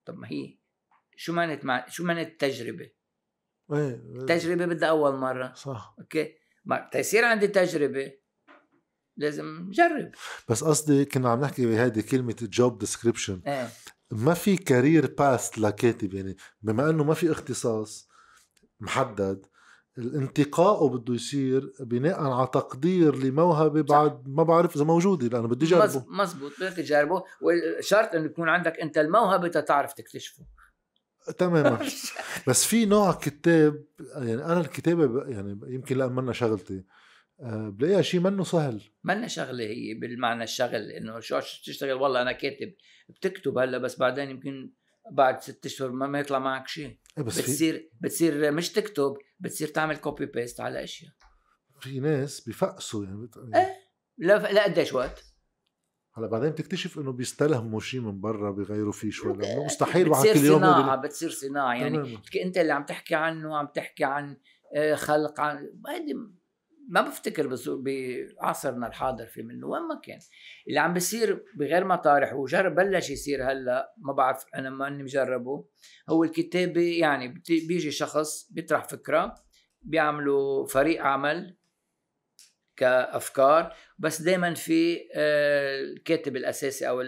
طب 0.04 0.18
ما 0.18 0.28
هي 0.32 0.58
شو 1.16 1.32
معنت 1.32 1.64
مع... 1.64 1.88
شو 1.88 2.04
معنت 2.04 2.40
تجربة؟ 2.40 2.90
إيه 3.72 4.02
تجربة 4.26 4.66
بدها 4.66 4.88
أول 4.88 5.14
مرة. 5.14 5.52
صح. 5.54 5.94
أوكي. 5.98 6.34
ما 6.64 6.88
تيصير 6.92 7.24
عندي 7.24 7.46
تجربة. 7.46 8.12
لازم 9.16 9.70
جرب 9.70 10.10
بس 10.48 10.64
قصدي 10.64 11.04
كنا 11.04 11.30
عم 11.30 11.40
نحكي 11.40 11.66
بهيدي 11.66 12.02
كلمة 12.02 12.36
job 12.42 12.78
description 12.78 13.42
إيه. 13.46 13.68
ما 14.10 14.34
في 14.34 14.56
career 14.56 15.14
path 15.18 15.58
لكاتب 15.58 16.14
يعني 16.14 16.36
بما 16.62 16.90
إنه 16.90 17.04
ما 17.04 17.14
في 17.14 17.32
اختصاص 17.32 18.08
محدد 18.80 19.46
الانتقاء 19.98 20.86
بده 20.86 21.14
يصير 21.14 21.72
بناء 21.80 22.22
على 22.22 22.46
تقدير 22.46 23.16
لموهبة 23.16 23.82
بعد 23.82 24.28
ما 24.28 24.42
بعرف 24.42 24.76
إذا 24.76 24.84
موجودة 24.84 25.28
لأنه 25.28 25.48
بدي 25.48 25.66
جربه. 25.66 26.04
مزبوط 26.08 26.52
بدك 26.60 26.76
تجربه. 26.76 27.22
والشرط 27.40 28.14
إنه 28.14 28.24
يكون 28.24 28.48
عندك 28.48 28.80
أنت 28.80 28.98
الموهبة 28.98 29.48
تعرف 29.48 29.92
تكتشفه. 29.92 30.44
تماما. 31.38 31.78
بس 32.48 32.64
في 32.66 32.86
نوع 32.86 33.12
كتاب 33.12 33.84
يعني 34.14 34.34
أنا 34.44 34.60
الكتابة 34.60 35.28
يعني 35.28 35.60
يمكن 35.66 35.98
لأن 35.98 36.12
منا 36.12 36.32
شغلتي. 36.32 36.84
آه، 37.40 37.68
بلاقيها 37.68 38.02
شيء 38.02 38.20
منه 38.20 38.44
سهل. 38.44 38.82
منا 39.04 39.28
شغلة 39.28 39.64
هي 39.64 39.94
بالمعنى 39.94 40.44
الشغل 40.44 40.90
إنه 40.90 41.20
شو 41.20 41.38
تشتغل؟ 41.40 41.92
والله 41.92 42.22
أنا 42.22 42.32
كاتب. 42.32 42.74
بتكتب 43.08 43.58
هلأ 43.58 43.78
بس 43.78 43.98
بعدين 43.98 44.30
يمكن 44.30 44.72
بعد 45.12 45.40
ست 45.42 45.66
أشهر 45.66 45.90
ما, 45.90 46.18
يطلع 46.20 46.38
معك 46.38 46.68
شيء 46.68 46.98
إيه 47.18 47.24
بس 47.24 47.34
في 47.40 47.42
بتصير 47.42 47.90
بتصير 48.00 48.52
مش 48.52 48.72
تكتب 48.72 49.16
بتصير 49.40 49.68
تعمل 49.68 49.96
copy 49.96 50.26
paste 50.26 50.60
على 50.60 50.84
أشياء. 50.84 51.12
في 51.80 52.00
ناس 52.00 52.40
بفقسوا 52.48 53.04
يعني 53.04 53.16
بت- 53.16 53.36
إيه. 53.54 53.76
لا 54.18 54.52
لا 54.52 54.64
قديش 54.64 54.92
وقت؟ 54.92 55.29
هلا 56.20 56.28
بعدين 56.28 56.50
بتكتشف 56.50 56.98
إنه 56.98 57.12
بيستلهموا 57.12 57.80
شيء 57.80 58.00
من 58.00 58.20
برا 58.20 58.50
بيغيروا 58.50 58.92
فيه 58.92 59.10
شوي 59.10 59.36
لأنه 59.36 59.64
مستحيل 59.64 60.08
واحد 60.08 60.22
بتصير 60.22 60.42
كل 60.42 60.46
يوم 60.46 60.60
صناعة 60.60 60.96
بتصير 60.96 61.30
صناعة. 61.30 61.74
يعني 61.74 61.96
تماماً. 61.96 62.18
أنت 62.44 62.58
اللي 62.58 62.72
عم 62.72 62.84
تحكي 62.84 63.14
عنه 63.14 63.56
عم 63.56 63.66
تحكي 63.66 64.04
عن 64.04 64.36
آه، 64.76 64.94
خلق 64.94 65.40
عن 65.40 65.70
ما 66.88 67.00
بفتكر 67.00 67.56
بعصرنا 68.40 68.86
الحاضر 68.86 69.26
في 69.26 69.42
منه. 69.42 69.66
وين 69.66 69.82
ما 69.82 70.00
كان. 70.02 70.18
اللي 70.68 70.80
عم 70.80 70.92
بيصير 70.92 71.44
بغير 71.56 71.84
مطارح 71.84 72.34
وجرب 72.34 72.74
بلش 72.74 73.10
يصير 73.10 73.52
هلأ 73.52 73.94
ما 73.98 74.12
بعرف 74.12 74.44
أنا 74.54 74.70
ما 74.70 74.88
إني 74.88 75.02
مجربه. 75.02 75.64
هو 76.08 76.24
الكتابة 76.24 76.98
يعني 76.98 77.42
بيجي 77.48 77.90
شخص 77.90 78.52
بيطرح 78.52 78.84
فكرة 78.88 79.34
بيعملوا 79.82 80.66
فريق 80.66 81.02
عمل 81.02 81.56
كأفكار 82.80 83.74
بس 83.98 84.22
دائما 84.22 84.54
في 84.54 84.98
آه، 85.14 85.80
الكاتب 85.80 86.36
الأساسي 86.36 86.88
أو 86.88 87.04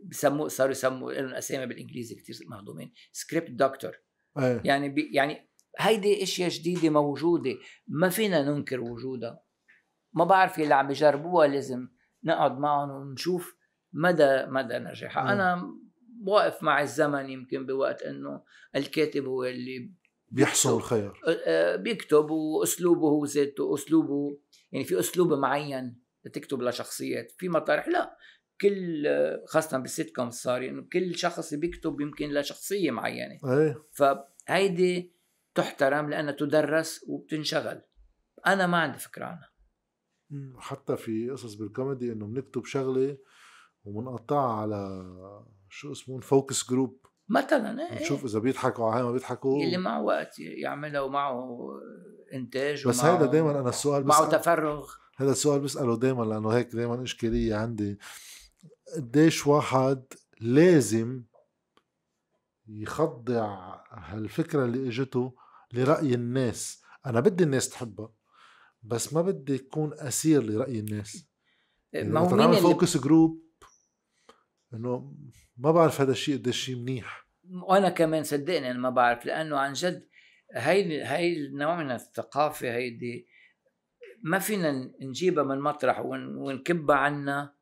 بسموه 0.00 0.48
صاروا 0.48 0.70
يسموا 0.70 1.12
لهم 1.12 1.34
أسامي 1.34 1.66
بالإنجليزي 1.66 2.14
كثير 2.14 2.36
مهضومين 2.48 2.92
script 3.12 3.50
doctor 3.50 3.96
إيه 4.38 4.60
يعني 4.64 4.88
بي 4.88 5.10
يعني 5.12 5.50
هيدي 5.78 6.22
أشياء 6.22 6.48
جديدة 6.48 6.90
موجودة 6.90 7.54
ما 7.88 8.08
فينا 8.08 8.42
ننكر 8.42 8.80
وجودها. 8.80 9.44
ما 10.12 10.24
بعرف 10.24 10.58
اللي 10.58 10.74
عم 10.74 10.86
بيجربوها 10.86 11.46
لازم 11.46 11.88
نقعد 12.24 12.58
معهم 12.58 12.90
ونشوف 12.90 13.56
مدى 13.92 14.46
مدى 14.46 14.78
نجاحها. 14.78 15.22
مم. 15.22 15.28
أنا 15.28 15.74
واقف 16.26 16.62
مع 16.62 16.82
الزمن 16.82 17.30
يمكن 17.30 17.66
بوقت 17.66 18.02
إنه 18.02 18.42
الكاتب 18.76 19.24
هو 19.24 19.44
اللي 19.44 19.92
بيحصل 20.34 20.76
الخير 20.76 21.20
آه، 21.46 21.76
بيكتب 21.76 22.30
وأسلوبه 22.30 23.08
هو 23.08 23.24
ذاته 23.24 23.74
اسلوبه 23.74 24.38
يعني 24.72 24.84
في 24.84 25.00
أسلوب 25.00 25.32
معين 25.32 26.04
تكتب 26.32 26.62
لشخصيات. 26.62 27.32
في 27.38 27.48
مطارح 27.48 27.88
لا. 27.88 28.16
كل 28.60 29.06
خاصة 29.46 29.78
بالسيت 29.78 30.16
كوم 30.16 30.30
صار 30.30 30.68
إنه 30.68 30.82
كل 30.92 31.16
شخص 31.16 31.54
بيكتب 31.54 32.00
يمكن 32.00 32.30
لشخصية 32.30 32.90
معينة. 32.90 33.38
إيه. 33.44 33.84
فهيدي 33.92 35.14
تحترم 35.54 36.10
لأنها 36.10 36.32
تدرس 36.32 37.04
وبتنشغل. 37.08 37.82
أنا 38.46 38.66
ما 38.66 38.78
عندي 38.78 38.98
فكرة 38.98 39.24
عنها. 39.24 39.50
حتى 40.58 40.96
في 40.96 41.30
قصص 41.30 41.54
بالكوميدي 41.54 42.12
إنه 42.12 42.26
بنكتب 42.26 42.64
شغلة 42.64 43.18
وبنقطعها 43.84 44.60
على 44.60 45.02
شو 45.68 45.92
اسمه 45.92 46.20
focus 46.20 46.70
group. 46.70 47.03
مثلا 47.28 47.92
إيه، 47.92 48.02
نشوف 48.02 48.24
إذا 48.24 48.38
بيضحكوا 48.38 48.90
على 48.90 49.04
ما 49.04 49.12
بيضحكوا 49.12 49.62
اللي 49.62 49.76
معه 49.76 50.02
وقت 50.02 50.38
يعملها 50.38 51.00
ومعه 51.00 51.70
إنتاج 52.34 52.88
بس 52.88 53.04
هيدا 53.04 53.26
دايما 53.26 53.60
أنا 53.60 53.68
السؤال 53.68 54.06
معه 54.06 54.28
تفرغ. 54.28 54.90
هذا 55.16 55.30
السؤال 55.30 55.60
بسأله 55.60 55.96
دايما 55.96 56.24
لأنه 56.24 56.48
هيك 56.50 56.72
دايما 56.72 57.02
إشكالية 57.02 57.54
عندي. 57.54 57.98
قديش 58.96 59.46
واحد 59.46 60.04
لازم 60.40 61.24
يخضع 62.68 63.74
هالفكرة 63.90 64.64
اللي 64.64 64.88
إجته 64.88 65.34
لرأي 65.72 66.14
الناس؟ 66.14 66.82
أنا 67.06 67.20
بدي 67.20 67.44
الناس 67.44 67.68
تحبها 67.68 68.12
بس 68.82 69.12
ما 69.12 69.22
بدي 69.22 69.54
يكون 69.54 69.94
أسير 69.94 70.42
لرأي 70.42 70.78
الناس. 70.78 71.28
يعني 71.92 72.08
ما 72.08 72.20
هو 72.20 72.36
مين 72.36 72.60
focus 72.60 72.96
group 72.96 73.44
إنه 74.74 75.14
ما 75.56 75.70
بعرف 75.72 76.00
هذا 76.00 76.12
الشيء 76.12 76.36
قديش 76.38 76.64
شيء 76.64 76.76
منيح. 76.76 77.26
وأنا 77.50 77.88
كمان 77.90 78.22
صدقني 78.24 78.70
أنا 78.70 78.78
ما 78.78 78.90
بعرف 78.90 79.26
لأنه 79.26 79.58
عن 79.58 79.72
جد 79.72 80.08
هي 80.54 81.04
هي 81.04 81.36
النوع 81.46 81.76
من 81.82 81.90
الثقافة 81.90 82.74
هيدي 82.74 83.26
ما 84.22 84.38
فينا 84.38 84.92
نجيبها 85.00 85.44
من 85.44 85.60
مطرح 85.60 86.00
ون- 86.00 86.36
ونكبها 86.36 86.96
عنا 86.96 87.54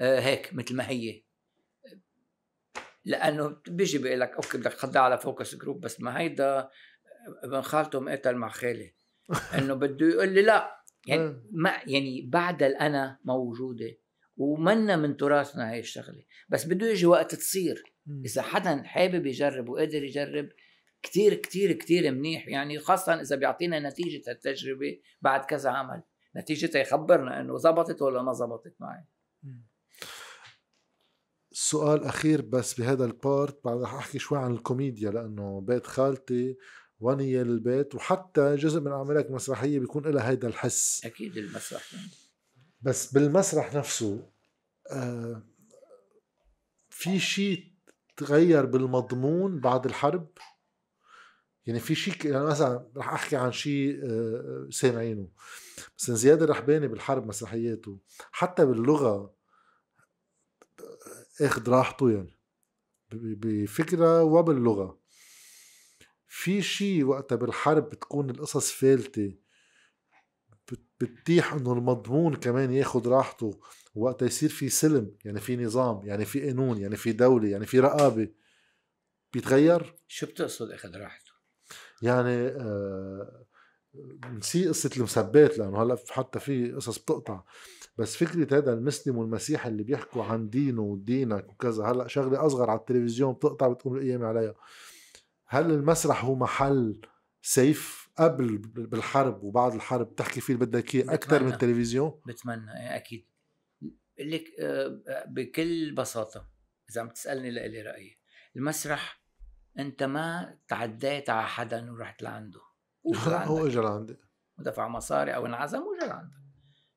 آه، 0.00 0.20
هيك 0.20 0.54
مثل 0.54 0.76
ما 0.76 0.88
هي. 0.88 1.22
لأنه 3.04 3.56
بيجي 3.68 3.98
بيقول 3.98 4.20
لك 4.20 4.30
okay 4.34 4.58
بدك 4.58 4.72
تخضع 4.72 5.00
على 5.00 5.18
focus 5.18 5.54
group 5.54 5.80
بس 5.80 6.00
ما 6.00 6.18
هيدا 6.20 6.70
ابن 7.44 7.60
خالته 7.62 8.00
مقتل 8.00 8.36
مع 8.36 8.48
خالي 8.48 8.94
إنه 9.58 9.74
بده 9.74 10.06
يقول 10.06 10.28
لي 10.28 10.42
لا 10.42 10.82
يعني 11.06 11.22
إيه. 11.22 11.42
ما 11.52 11.76
يعني 11.86 12.22
بعد 12.32 12.62
الانا 12.62 13.18
موجودة. 13.24 13.96
ومنا 14.36 14.96
من 14.96 15.16
تراثنا 15.16 15.70
هاي 15.70 15.80
الشغلة. 15.80 16.24
بس 16.48 16.64
بده 16.64 16.86
يجي 16.86 17.06
وقت 17.06 17.34
تصير. 17.34 17.82
إذا 18.24 18.42
حدا 18.42 18.82
حابب 18.82 19.26
يجرب 19.26 19.68
وقادر 19.68 20.04
يجرب 20.04 20.48
كتير 21.02 21.34
كتير 21.34 21.72
كتير 21.72 22.12
منيح. 22.12 22.48
يعني 22.48 22.78
خاصة 22.78 23.20
إذا 23.20 23.36
بيعطينا 23.36 23.80
نتيجة 23.80 24.30
التجربة 24.30 25.00
بعد 25.22 25.44
كذا 25.44 25.70
عمل. 25.70 26.02
نتيجتها 26.36 26.80
يخبرنا 26.80 27.40
إنه 27.40 27.56
زبطت 27.56 28.02
ولا 28.02 28.22
ما 28.22 28.32
زبطت 28.32 28.74
معي. 28.80 29.04
سؤال 31.52 32.04
أخير 32.04 32.42
بس 32.42 32.80
بهذا 32.80 33.04
البارت. 33.04 33.64
بعد 33.64 33.80
رح 33.80 33.94
أحكي 33.94 34.18
شوي 34.18 34.38
عن 34.38 34.52
الكوميديا 34.52 35.10
لأنه 35.10 35.60
بيت 35.60 35.86
خالتي 35.86 36.56
ونية 37.00 37.42
للبيت. 37.42 37.94
وحتى 37.94 38.56
جزء 38.56 38.80
من 38.80 38.92
أعمالك 38.92 39.30
مسرحية 39.30 39.78
بيكون 39.78 40.06
لها 40.06 40.30
هيدا 40.30 40.48
الحس. 40.48 41.04
أكيد 41.04 41.36
المسرح. 41.36 41.82
بس 42.80 43.12
بالمسرح 43.12 43.74
نفسه 43.74 44.30
آه 44.90 45.42
في 46.90 47.18
شيء 47.18 47.72
تغير 48.16 48.66
بالمضمون 48.66 49.60
بعد 49.60 49.86
الحرب؟ 49.86 50.28
يعني 51.66 51.80
في 51.80 51.94
شيء 51.94 52.26
يعني 52.26 52.44
مثلا 52.44 52.90
رح 52.96 53.12
أحكي 53.12 53.36
عن 53.36 53.52
شيء 53.52 54.00
آه، 54.04 54.68
سامعينه 54.70 55.28
مثلا 55.98 56.16
زياد 56.16 56.42
الرحباني 56.42 56.88
بالحرب 56.88 57.26
مسرحياته 57.26 57.98
حتى 58.32 58.66
باللغة 58.66 59.34
آخذ 61.40 61.68
راحته 61.68 62.10
يعني 62.10 62.38
بفكرة 63.12 64.22
وباللغة. 64.22 64.98
في 66.28 66.62
شيء 66.62 67.04
وقتها 67.04 67.36
بالحرب 67.36 67.90
بتكون 67.90 68.30
القصص 68.30 68.70
فالتة. 68.72 69.34
بتتيح 71.00 71.52
إنه 71.52 71.72
المضمون 71.72 72.34
كمان 72.34 72.72
ياخد 72.72 73.08
راحته 73.08 73.60
وقتها 73.94 74.26
يصير 74.26 74.48
في 74.48 74.68
سلم 74.68 75.16
يعني 75.24 75.40
في 75.40 75.56
نظام 75.56 76.06
يعني 76.06 76.24
في 76.24 76.46
قانون 76.46 76.78
يعني 76.78 76.96
في 76.96 77.12
دولة 77.12 77.48
يعني 77.48 77.66
في 77.66 77.80
رقابة 77.80 78.28
بيتغير؟ 79.32 79.96
شو 80.08 80.26
بتقصد 80.26 80.70
أخذ 80.70 80.96
راحته؟ 80.96 81.32
يعني 82.02 82.46
آه 82.46 83.46
نسي 84.32 84.68
قصة 84.68 84.90
المسبات 84.96 85.58
لأنه 85.58 85.82
هلأ 85.82 85.96
حتى 86.10 86.40
في 86.40 86.72
قصص 86.72 86.98
بتقطع. 86.98 87.42
بس 87.98 88.16
فكرة 88.16 88.58
هذا 88.58 88.72
المسلم 88.72 89.18
والمسيح 89.18 89.66
اللي 89.66 89.82
بيحكوا 89.82 90.24
عن 90.24 90.50
دينه 90.50 90.82
ودينك 90.82 91.48
وكذا 91.48 91.84
هلأ 91.84 92.06
شغلة 92.06 92.46
أصغر 92.46 92.70
على 92.70 92.78
التلفزيون 92.78 93.32
بتقطع 93.32 93.68
بتقوم 93.68 93.96
القيامة 93.96 94.26
عليها. 94.26 94.54
هل 95.46 95.70
المسرح 95.70 96.24
هو 96.24 96.34
محل 96.34 97.00
سيف؟ 97.42 98.05
قبل 98.18 98.58
بالحرب 98.58 99.42
وبعد 99.42 99.74
الحرب 99.74 100.14
تحكي 100.14 100.40
فيه 100.40 100.54
اللي 100.54 100.66
بدك 100.66 100.94
إياه 100.94 101.14
أكثر 101.14 101.42
من. 101.42 101.52
التلفزيون؟ 101.52 102.20
بتمنى 102.26 102.96
إيه 102.96 103.26
بقول 104.16 104.30
لك 104.30 104.44
آه، 104.60 105.24
بكل 105.26 105.94
بساطة 105.94 106.50
إذا 106.90 107.00
عم 107.00 107.08
تسألني 107.08 107.50
لإلي 107.50 107.82
رأيي 107.82 108.18
المسرح 108.56 109.22
أنت 109.78 110.02
ما 110.02 110.58
تعديت 110.68 111.30
على 111.30 111.46
حدا 111.46 111.92
ورحت 111.92 112.22
لعنده 112.22 112.60
هو 113.06 113.30
لعندك. 113.30 113.66
اجى 113.66 113.80
لعندي. 113.80 114.16
ودفع 114.58 114.88
مصاري 114.88 115.34
أو 115.34 115.46
انعزم 115.46 115.82
وجا 115.82 116.06
لعندك. 116.06 116.36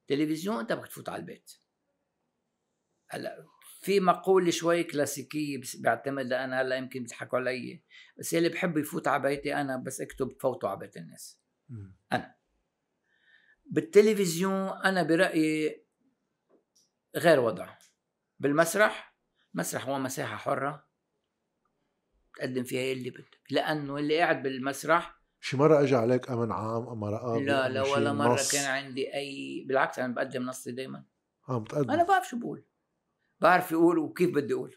تلفزيون 0.08 0.60
أنت 0.60 0.74
بدك 0.74 0.88
تفوت 0.88 1.10
على 1.10 1.20
البيت. 1.20 1.52
هلأ 3.10 3.46
في 3.80 4.00
مقولة 4.00 4.52
شوي 4.52 4.84
كلاسيكية 4.84 5.58
بس 5.58 5.76
بعتمد 5.76 6.34
أنا 6.34 6.62
هلأ 6.62 6.76
يمكن 6.76 7.00
بيضحكوا 7.04 7.40
علي 7.40 7.82
بس 8.18 8.34
اللي 8.34 8.50
بحب 8.50 8.78
يفوت 8.78 9.08
على 9.08 9.24
بيتي 9.24 9.56
أنا 9.56 9.78
بس 9.78 10.02
أكتب 10.02 10.32
فوتوا 10.40 10.70
على 10.70 10.80
بيت 10.80 10.98
الناس. 10.98 11.40
مم. 11.70 11.96
بالتلفزيون 13.66 14.70
أنا 14.70 15.04
برأيي 15.04 15.84
غير 17.16 17.40
وضع. 17.40 17.70
بالمسرح 18.40 19.16
مسرح 19.54 19.88
هو 19.88 20.00
مساحة 20.00 20.36
حرة 20.36 20.88
تقدم 22.36 22.64
فيها 22.64 22.94
اللي 22.94 23.10
بدك 23.10 23.40
لأنه 23.50 23.98
اللي 23.98 24.20
قاعد 24.20 24.44
بالمسرح 24.44 25.20
شي 25.42 25.58
مرة 25.58 25.84
اجى 25.84 25.96
عليك 25.96 26.30
أمن 26.30 26.52
عام 26.52 26.88
اما 26.88 27.10
رقابة 27.10 27.40
لا 27.40 27.70
لا 27.70 27.82
ولا 27.82 28.14
مرة 28.14 28.34
نص؟ 28.34 28.52
كان 28.52 28.66
عندي 28.66 29.14
أي 29.14 29.66
بالعكس 29.68 30.00
أنا 30.00 30.14
بقدم 30.14 30.44
نصي 30.44 30.72
دائما 30.72 31.04
آه 31.50 31.60
متقدم 31.60 31.92
أنا 31.92 32.04
بعرف 32.04 32.28
شو 32.30 32.40
بقول. 32.40 32.64
بعرف 33.40 33.74
أقول 33.74 33.98
وكيف 33.98 34.30
بدي 34.30 34.54
أقول. 34.54 34.76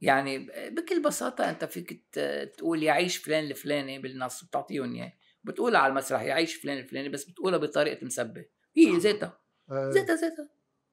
يعني 0.00 0.38
بكل 0.70 1.02
بساطة 1.02 1.50
أنت 1.50 1.64
فيك 1.64 2.04
تقول 2.56 2.82
يعيش 2.82 3.16
فلان 3.16 3.44
الفلاني 3.44 3.98
بالنص 3.98 4.42
وبتعطيهم 4.42 4.94
إياه. 4.94 5.12
بتقولها 5.44 5.80
على 5.80 5.90
المسرح 5.90 6.22
يعيش 6.22 6.54
فلان 6.54 6.78
الفلاني 6.78 7.08
بس 7.08 7.24
بتقولها 7.24 7.58
بطريقة 7.58 8.04
مسبة. 8.06 8.44
هي 8.76 8.96
ذاتها. 8.96 9.40
آه، 9.70 9.90
ذاتها 9.94 10.16
ذاتها. 10.16 10.50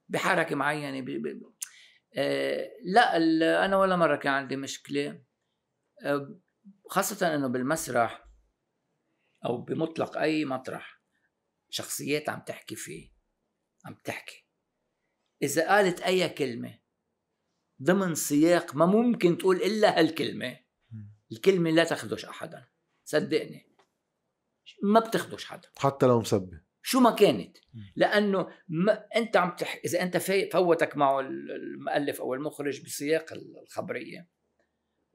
بحركة 0.08 0.56
معينة 0.56 1.00
ب... 1.00 1.10
ب... 1.10 1.52
آه 2.14 2.70
لا 2.82 3.16
أنا 3.64 3.76
ولا 3.76 3.96
مرة 3.96 4.16
كان 4.16 4.32
عندي 4.32 4.56
مشكلة. 4.56 5.22
آه 6.04 6.40
خاصة 6.86 7.34
إنه 7.34 7.46
بالمسرح 7.46 8.28
أو 9.44 9.56
بمطلق 9.56 10.18
أي 10.18 10.44
مطرح 10.44 11.02
شخصيات 11.70 12.28
عم 12.28 12.40
تحكي 12.40 12.76
فيه 12.76 13.12
عم 13.84 13.94
تحكي. 14.04 14.46
إذا 15.42 15.68
قالت 15.68 16.00
أي 16.00 16.28
كلمة 16.28 16.78
ضمن 17.82 18.14
سياق 18.14 18.74
ما 18.74 18.86
ممكن 18.86 19.38
تقول 19.38 19.56
إلا 19.56 19.98
هالكلمة 19.98 20.58
الكلمة 21.32 21.70
لا 21.70 21.84
تخدش 21.84 22.24
احدا 22.24 22.68
صدقني. 23.04 23.72
ما 24.82 25.00
بتخدش 25.00 25.44
حدا. 25.44 25.68
حتى 25.78 26.06
لو 26.06 26.20
مسبه 26.20 26.60
شو 26.82 27.00
ما 27.00 27.10
كانت. 27.10 27.58
مم. 27.74 27.92
لأنه 27.96 28.48
ما 28.68 29.06
أنت 29.16 29.36
عم 29.36 29.56
تح... 29.56 29.80
إذا 29.84 30.02
أنت 30.02 30.16
في... 30.16 30.50
فوتك 30.50 30.96
معه 30.96 31.20
المؤلف 31.20 32.20
أو 32.20 32.34
المخرج 32.34 32.84
بسياق 32.84 33.32
الخبرية. 33.32 34.28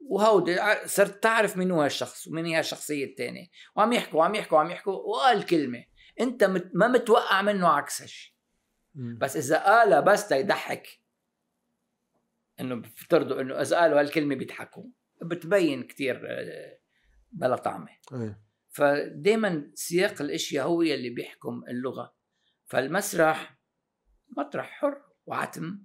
وهودي 0.00 0.58
صرت 0.86 1.22
تعرف 1.22 1.56
مين 1.56 1.70
هو 1.70 1.84
الشخص 1.84 2.28
ومين 2.28 2.46
هي 2.46 2.60
الشخصية 2.60 3.04
الثانية 3.04 3.46
وعم 3.76 3.92
يحكوا 3.92 4.18
وعم 4.18 4.34
يحكوا 4.34 4.58
وعم 4.58 4.70
يحكوا 4.70 4.92
وقال 4.92 5.46
كلمة. 5.46 5.84
أنت 6.20 6.44
مت... 6.44 6.70
ما 6.74 6.88
متوقع 6.88 7.42
منه 7.42 7.68
عكس 7.68 8.02
هالشيء. 8.02 8.32
بس 8.98 9.36
إذا 9.36 9.58
قالها 9.58 10.00
بس 10.00 10.28
تيضحك 10.28 11.00
إنه 12.60 12.74
بفترضوا 12.74 13.40
إنه 13.40 13.60
إذا 13.60 13.78
قالوا 13.78 14.00
هالكلمة 14.00 14.34
بيضحكوا 14.34 14.84
بتبين 15.22 15.82
كتير 15.82 16.26
آه، 16.30 16.78
بلا 17.32 17.56
طعمة. 17.56 17.88
إيه. 18.12 18.42
فدائما 18.68 19.70
سياق 19.74 20.22
الإشياء 20.22 20.66
هو 20.66 20.82
يلي 20.82 21.10
بيحكم 21.10 21.62
اللغة. 21.68 22.16
فالمسرح 22.66 23.58
مطرح 24.36 24.70
حر 24.70 25.02
وعتم 25.26 25.82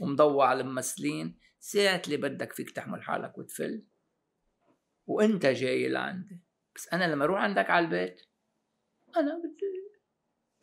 ومضوع 0.00 0.48
على 0.48 0.60
الممثلين. 0.60 1.38
ساعة 1.58 2.02
اللي 2.06 2.16
بدك 2.16 2.52
فيك 2.52 2.70
تحمل 2.70 3.02
حالك 3.02 3.38
وتفل. 3.38 3.86
وإنت 5.06 5.46
جاي 5.46 5.88
لعندي 5.88 6.40
بس 6.74 6.88
أنا 6.92 7.04
لما 7.04 7.24
أروح 7.24 7.40
عندك 7.40 7.70
على 7.70 7.84
البيت 7.84 8.22
أنا 9.16 9.38
بدي 9.38 9.75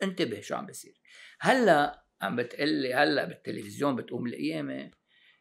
انتبه 0.04 0.40
شو 0.40 0.54
عم 0.54 0.66
بيصير 0.66 1.00
هلأ 1.40 2.04
عم 2.22 2.36
بتقلي 2.36 2.94
هلأ 2.94 3.24
بالتلفزيون 3.24 3.96
بتقوم 3.96 4.26
القيامة. 4.26 4.90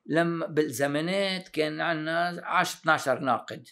لما 0.06 0.48
بالزمانات 0.48 1.50
كان 1.50 1.82
عندنا 1.82 2.42
10 2.46 2.80
12 2.80 3.20
ناقد. 3.20 3.68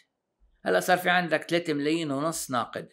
هلأ 0.65 0.79
صار 0.79 0.97
في 0.97 1.09
عندك 1.09 1.43
3 1.43 1.73
ملايين 1.73 2.11
ونص 2.11 2.51
ناقد. 2.51 2.89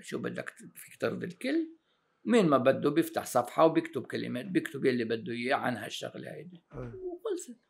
شو 0.00 0.18
بدك 0.18 0.50
فيك 0.74 0.96
ترضي 1.00 1.26
الكل؟ 1.26 1.76
مين 2.24 2.46
ما 2.46 2.58
بده 2.58 2.90
بيفتح 2.90 3.24
صفحة 3.24 3.64
وبيكتب 3.64 4.06
كلمات 4.06 4.46
بيكتب 4.46 4.84
يلي 4.84 5.04
بده 5.04 5.32
إياه 5.32 5.56
عن 5.56 5.76
هالشغلة 5.76 6.34
هيدي. 6.34 6.64
وخلصت. 6.72 7.60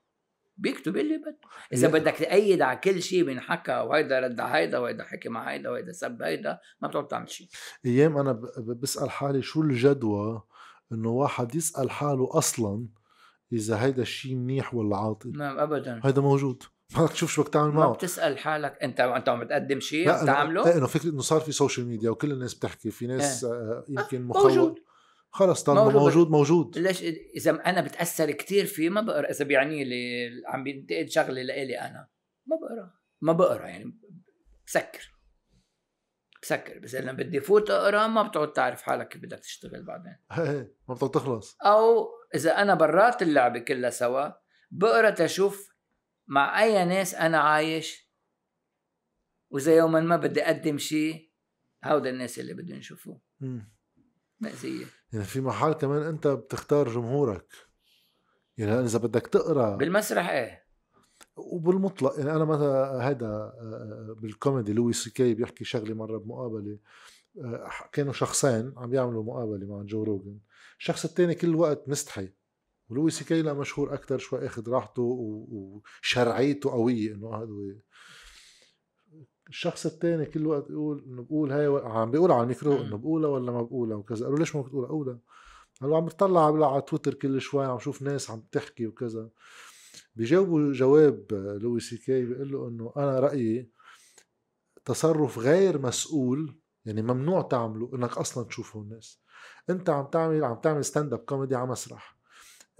بيكتب 0.57 0.97
اللي 0.97 1.19
بده. 1.19 1.39
إذا 1.73 1.89
بدك 1.89 2.13
تأيد 2.13 2.63
على 2.63 2.79
كل 2.79 3.03
شيء 3.03 3.25
بينحكى 3.25 3.73
وهيدا 3.73 4.21
رد 4.21 4.41
على 4.41 4.55
هيدا 4.55 4.79
وهيدا 4.79 5.05
حكي 5.05 5.29
مع 5.29 5.51
هيدا 5.51 5.71
وهيدا 5.71 5.93
سب 5.93 6.23
هيدا 6.23 6.59
ما 6.81 6.89
بتقعد 6.89 7.09
تعمل 7.09 7.31
شيء. 7.31 7.49
أيام 7.87 8.19
أنا 8.19 8.33
بسأل 8.59 9.11
حالي 9.11 9.43
شو 9.43 9.63
الجدوى 9.63 10.43
إنه 10.93 11.09
واحد 11.09 11.55
يسأل 11.55 11.91
حاله 11.91 12.29
أصلا 12.39 12.87
إذا 13.53 13.83
هيدا 13.83 14.03
الشيء 14.03 14.35
منيح 14.35 14.75
ولا 14.75 14.97
عاطل. 14.97 15.33
ما 15.35 15.63
ابدا. 15.63 16.01
هيدا 16.05 16.21
موجود. 16.21 16.63
ما 16.99 17.07
تشوف 17.07 17.33
شو 17.33 17.43
بدك 17.43 17.53
تعمل 17.53 17.69
ما 17.69 17.81
معه. 17.81 17.93
بتسأل 17.93 18.39
حالك 18.39 18.79
أنت 18.83 19.01
أنت 19.01 19.29
عم 19.29 19.45
بتقدم 19.45 19.81
شيء 19.81 20.23
بتعمله 20.23 20.65
لا 20.65 20.77
إنه 20.77 20.87
فكرة 20.87 21.11
إنه 21.11 21.21
صار 21.21 21.41
في 21.41 21.53
social 21.53 21.87
media 21.87 22.11
وكل 22.11 22.33
الناس 22.33 22.55
بتحكي 22.55 22.91
في 22.91 23.07
ناس 23.07 23.45
آه، 23.45 23.85
يمكن 23.89 24.23
مخوف 24.23 24.47
موجود. 24.47 24.79
خلص 25.35 25.63
طالما 25.63 25.85
موجود. 25.85 26.01
موجود 26.01 26.31
موجود. 26.31 26.79
ليش؟ 26.79 27.03
إذا 27.37 27.51
أنا 27.51 27.81
بتأثر 27.81 28.31
كتير 28.31 28.67
فيه 28.67 28.91
ما 28.91 29.01
بقرأ. 29.01 29.31
إذا 29.31 29.45
بيعني 29.45 29.85
لي 29.85 30.31
عم 30.47 30.65
بينتقد 30.65 31.09
شغلة 31.09 31.43
لإلي 31.43 31.81
أنا 31.81 32.09
ما 32.47 32.57
بقرأ. 32.57 32.95
ما 33.21 33.33
بقرأ 33.33 33.67
يعني 33.67 33.99
بسكر. 34.67 35.15
بسكر. 36.43 36.79
بس 36.79 36.95
لما 36.95 37.13
بدي 37.13 37.41
فوت 37.41 37.71
أقرأ 37.71 38.07
ما 38.07 38.23
بتقعد 38.23 38.53
تعرف 38.53 38.83
حالك 38.83 39.09
كيف 39.09 39.23
بدك 39.23 39.39
تشتغل 39.39 39.85
بعدين. 39.85 40.17
هي 40.31 40.69
ما 40.89 40.95
بتقدر 40.95 41.21
تخلص. 41.21 41.57
أو 41.63 42.09
إذا 42.35 42.63
أنا 42.63 42.75
برات 42.75 43.23
اللعبة 43.23 43.59
كلها 43.59 43.91
سوا 43.91 44.29
بقرأ 44.71 45.11
تشوف 45.11 45.75
مع 46.27 46.63
أي 46.63 46.85
ناس 46.85 47.15
أنا 47.15 47.39
عايش 47.39 48.11
وإذا 49.51 49.77
يوما 49.77 50.01
ما 50.01 50.17
بدي 50.17 50.43
أقدم 50.43 50.79
شيء 50.79 51.31
هودا 51.85 52.11
الناس 52.11 52.39
اللي 52.39 52.55
بدهم 52.55 52.79
يشوفوه. 52.79 53.21
مأزية. 54.41 54.85
يعني 55.15 55.27
في 55.27 55.41
محل 55.41 55.73
كمان 55.73 56.03
انت 56.03 56.27
بتختار 56.27 56.89
جمهورك. 56.89 57.47
يعني 58.59 58.81
إذا 58.81 58.99
بدك 58.99 59.27
تقرأ 59.27 59.77
بالمسرح 59.77 60.31
إيه. 60.31 60.65
وبالمطلق 61.37 62.19
يعني 62.19 62.33
أنا 62.33 62.45
مثلا 62.45 63.09
هيدا 63.09 63.27
آه، 63.27 64.17
بالكوميدي 64.19 64.73
لوي 64.73 64.93
سي 64.93 65.11
كي 65.11 65.35
بيحكي 65.35 65.65
شغلة 65.65 65.95
مرة 65.95 66.19
بمقابلة 66.19 66.79
آه، 67.39 67.71
كانوا 67.93 68.13
شخصين 68.13 68.73
عم 68.77 68.95
يعملوا 68.95 69.25
مقابلة 69.25 69.67
مع 69.67 69.83
جو 69.83 70.03
روجن 70.03 70.39
الشخص 70.79 71.05
الثاني 71.05 71.35
كل 71.35 71.49
الوقت 71.49 71.89
مستحي. 71.89 72.33
ولوي 72.89 73.11
سي 73.11 73.25
كي 73.25 73.43
لا 73.43 73.53
مشهور 73.53 73.95
أكثر 73.95 74.19
شوي 74.19 74.47
أخذ 74.47 74.69
راحته 74.69 75.03
وشرعيته 75.03 76.71
قوية 76.71 77.15
إنه 77.15 77.35
هذا 77.35 77.49
الشخص 79.49 79.87
الثاني 79.87 80.27
كل 80.27 80.41
الوقت 80.41 80.71
يقول 80.71 81.05
إنه 81.07 81.23
بقول 81.23 81.53
هاي 81.53 81.67
و- 81.69 81.79
عم 81.79 82.11
بيقول 82.11 82.33
على 82.33 82.43
الميكرو. 82.43 82.77
إنه 82.83 82.97
بقولها 82.97 83.31
ولا 83.31 83.53
ما 83.53 83.63
بقولها 83.63 83.97
وكذا. 83.97 84.25
قالوا 84.25 84.39
ليش 84.39 84.57
ما 84.57 84.63
بتقولها؟ 84.63 84.89
قولها 84.89 85.19
قالوا 85.81 85.97
عم 85.97 86.07
بتطلع 86.07 86.47
على 86.73 86.83
تويتر 86.83 87.15
كل 87.15 87.41
شوي 87.41 87.65
عم 87.67 87.79
شوف 87.79 88.03
ناس 88.03 88.31
عم 88.31 88.43
تحكي 88.53 88.87
وكذا. 88.87 89.29
بيجاوبوا 90.17 90.73
جواب 90.73 91.27
لوي 91.63 91.81
سي 91.81 91.97
كي 91.97 92.25
بيقول 92.25 92.53
له 92.53 92.69
إنه 92.69 92.93
أنا 92.97 93.21
رأيي 93.21 93.71
تصرف 94.85 95.39
غير 95.39 95.79
مسؤول 95.79 96.57
يعني 96.85 97.03
ممنوع 97.03 97.43
تعمله 97.43 97.91
إنك 97.95 98.19
أصلا 98.19 98.45
تشوفه 98.45 98.81
الناس. 98.81 99.21
أنت 99.71 99.91
عم 99.91 100.07
تعمل 100.07 100.45
عم 100.45 100.55
تعمل 100.61 100.85
stand-up 100.85 101.19
comedy 101.19 101.55
على 101.55 101.67
مسرح. 101.67 102.19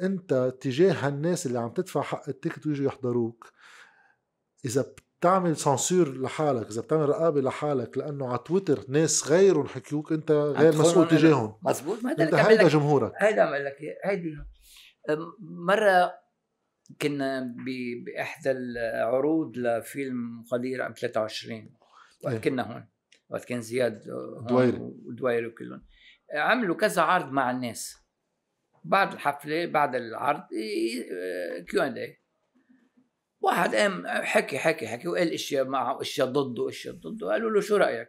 أنت 0.03 0.57
تجاه 0.61 0.93
هالناس 1.07 1.47
اللي 1.47 1.59
عم 1.59 1.71
تدفع 1.71 2.03
حق 2.03 2.29
ال 2.29 2.34
ticket 2.34 2.67
ويجوا 2.67 2.87
يحضروك 2.87 3.53
إذا 4.65 4.95
بتعمل 5.25 5.57
censure 5.57 6.09
لحالك 6.21 6.67
إذا 6.71 6.81
بتعمل 6.81 7.09
رقابة 7.09 7.41
لحالك 7.41 7.99
لأنه 7.99 8.29
على 8.29 8.39
تويتر 8.47 8.85
ناس 8.89 9.29
غيرهم 9.29 9.67
حكيوك 9.67 10.13
أنت 10.13 10.31
غير 10.31 10.73
مسؤول. 10.77 11.09
تجاههم 11.09 11.57
مزبوط 11.63 12.05
ما 12.05 12.11
هذا 12.13 12.25
انت 12.25 12.35
هيدا 12.35 12.69
جمهورك 12.69 13.13
هيدا 13.19 13.43
عم 13.43 13.55
لك. 13.55 13.77
هيدي 14.05 14.37
مرة 15.41 16.13
كنا 17.03 17.41
ب- 17.41 18.05
بإحدى 18.05 18.51
العروض 18.51 19.57
لفيلم 19.57 20.45
قضية 20.53 20.83
رقم 20.83 20.93
23 20.93 21.59
إيه. 21.59 21.71
وقت 22.25 22.45
كنا 22.45 22.73
هون 22.75 22.89
وقت 23.29 23.45
كان 23.45 23.61
زياد 23.61 24.01
دويري. 24.49 24.79
ودويري 24.81 25.47
وكلهم 25.47 25.85
عملوا 26.35 26.77
كذا 26.77 27.03
عرض 27.03 27.33
مع 27.33 27.51
الناس 27.51 27.97
بعد 28.85 29.13
الحفلة 29.13 29.67
بعد 29.67 29.95
العرض 29.95 30.43
Q 31.71 31.83
and 31.83 31.99
A 31.99 32.24
واحد 33.45 33.75
قام 33.75 34.07
حكي 34.07 34.59
حكي 34.59 34.89
حكي 34.89 35.09
وقال 35.09 35.33
إشياء 35.33 35.65
معه 35.65 36.01
إشياء 36.01 36.27
ضده 36.27 36.69
إشياء 36.69 36.95
ضده 36.95 37.27
قالوا 37.31 37.51
له 37.51 37.61
شو 37.61 37.77
رأيك؟ 37.77 38.09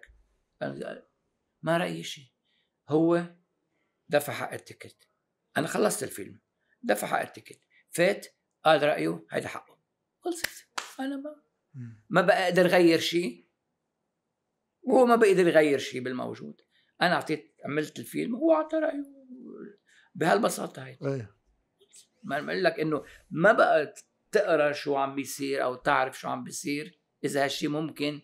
قال 0.61 1.05
ما 1.61 1.77
رايي 1.77 2.03
شيء 2.03 2.27
هو 2.89 3.35
دفع 4.09 4.33
حق 4.33 4.53
ال 4.53 4.60
ticket. 4.60 5.09
أنا 5.57 5.67
خلصت 5.67 6.03
الفيلم. 6.03 6.39
دفع 6.83 7.07
حق 7.07 7.19
ال 7.19 7.24
ticket. 7.24 7.59
فات 7.89 8.27
قال 8.65 8.83
رأيه 8.83 9.25
هيدا 9.31 9.47
حقه. 9.47 9.79
خلصت. 10.19 10.67
أنا 10.99 11.17
ما 11.17 11.35
ما 12.09 12.21
بقدر 12.21 12.67
غير 12.67 12.99
شيء 12.99 13.45
وهو 14.81 15.05
ما 15.05 15.15
بقدر 15.15 15.47
يغير 15.47 15.79
شيء 15.79 16.01
بالموجود. 16.01 16.61
أنا 17.01 17.13
أعطيت 17.13 17.55
عملت 17.65 17.99
الفيلم 17.99 18.35
هو 18.35 18.53
أعطى 18.53 18.77
رأيه. 18.77 19.03
بهالبساطة 20.15 20.85
هي 20.85 20.97
إيه. 21.03 21.35
ما 22.23 22.41
بقول 22.41 22.63
لك 22.63 22.79
إنه 22.79 23.05
ما 23.29 23.51
بقى 23.51 23.93
تقرا 24.35 24.71
شو 24.71 24.95
عم 24.95 25.15
بيصير 25.15 25.63
أو 25.63 25.75
تعرف 25.75 26.19
شو 26.19 26.27
عم 26.27 26.43
بيصير. 26.43 26.99
إذا 27.23 27.43
هالشيء 27.43 27.69
ممكن 27.69 28.21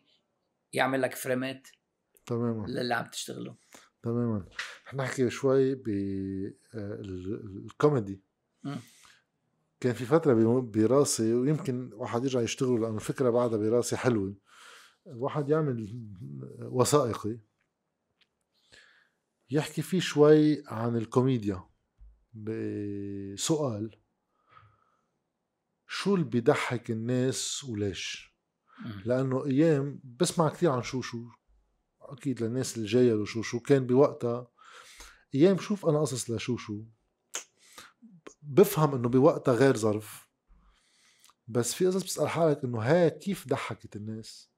يعمل 0.73 1.01
لك 1.01 1.15
فريمات 1.15 1.67
تماما. 2.25 2.67
للي 2.67 2.93
عم 2.93 3.05
تشتغله. 3.05 3.55
تماما. 4.03 4.45
رح 4.87 4.93
نحكي 4.93 5.29
شوي 5.29 5.75
بالكوميدي 6.73 8.21
مم. 8.63 8.79
كان 9.79 9.93
في 9.93 10.05
فترة 10.05 10.61
براسي 10.61 11.33
ويمكن 11.33 11.93
واحد 11.93 12.23
يرجع 12.23 12.41
يشتغله 12.41 12.79
لأنه 12.79 12.95
الفكرة 12.95 13.29
بعدها 13.29 13.57
براسي 13.57 13.97
حلوة. 13.97 14.35
واحد 15.05 15.49
يعمل 15.49 16.09
وثائقي 16.59 17.39
يحكي 19.49 19.81
فيه 19.81 19.99
شوي 19.99 20.63
عن 20.67 20.97
الكوميديا. 20.97 21.63
بسؤال 22.33 24.00
شو 25.93 26.15
اللي 26.15 26.25
بيضحك 26.25 26.91
الناس 26.91 27.63
وليش؟ 27.63 28.35
لأنه 29.05 29.45
أيام 29.45 30.01
بسمع 30.03 30.49
كثير 30.49 30.71
عن 30.71 30.83
شو 30.83 31.01
شو 31.01 31.27
أكيد 32.01 32.43
للناس 32.43 32.77
اللي 32.77 32.87
جاية 32.87 33.13
لشوشو 33.13 33.59
كان 33.59 33.87
بوقتها 33.87 34.51
أيام 35.35 35.55
بشوف 35.55 35.85
أنا 35.85 36.01
قصص 36.01 36.29
لشوشو 36.29 36.83
بفهم 38.41 38.95
إنه 38.95 39.09
بوقتها 39.09 39.53
غير 39.53 39.77
ظرف. 39.77 40.29
بس 41.47 41.73
في 41.73 41.85
قصص 41.85 42.03
بتسأل 42.03 42.29
حالك 42.29 42.63
إنه 42.63 42.79
هاي 42.79 43.09
كيف 43.09 43.47
ضحكت 43.47 43.95
الناس؟ 43.95 44.51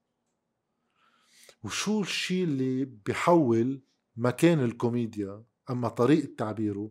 وشو 1.64 2.00
الشيء 2.00 2.44
اللي 2.44 2.84
بيحول 2.84 3.82
مكان 4.16 4.60
الكوميديا 4.64 5.44
أما 5.70 5.88
طريقة 5.88 6.34
تعبيره 6.38 6.90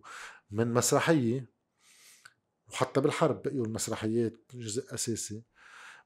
من 0.52 0.74
مسرحية 0.74 1.53
وحتى 2.74 3.02
بالحرب 3.02 3.42
بقيوا 3.44 3.66
المسرحيات 3.66 4.52
جزء 4.54 4.94
أساسي. 4.94 5.44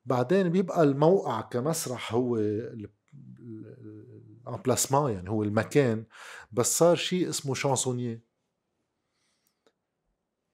بعدين 0.06 0.50
بيبقى 0.50 0.84
الموقع 0.84 1.42
كمسرح 1.42 2.14
هو 2.14 2.38
ال 4.48 4.53
emplacement 4.53 5.12
يعني 5.12 5.30
هو 5.30 5.44
المكان 5.44 6.06
بس 6.52 6.78
صار 6.78 6.96
شيء 6.96 7.30
اسمه 7.30 7.56
chansonnier 7.56 8.20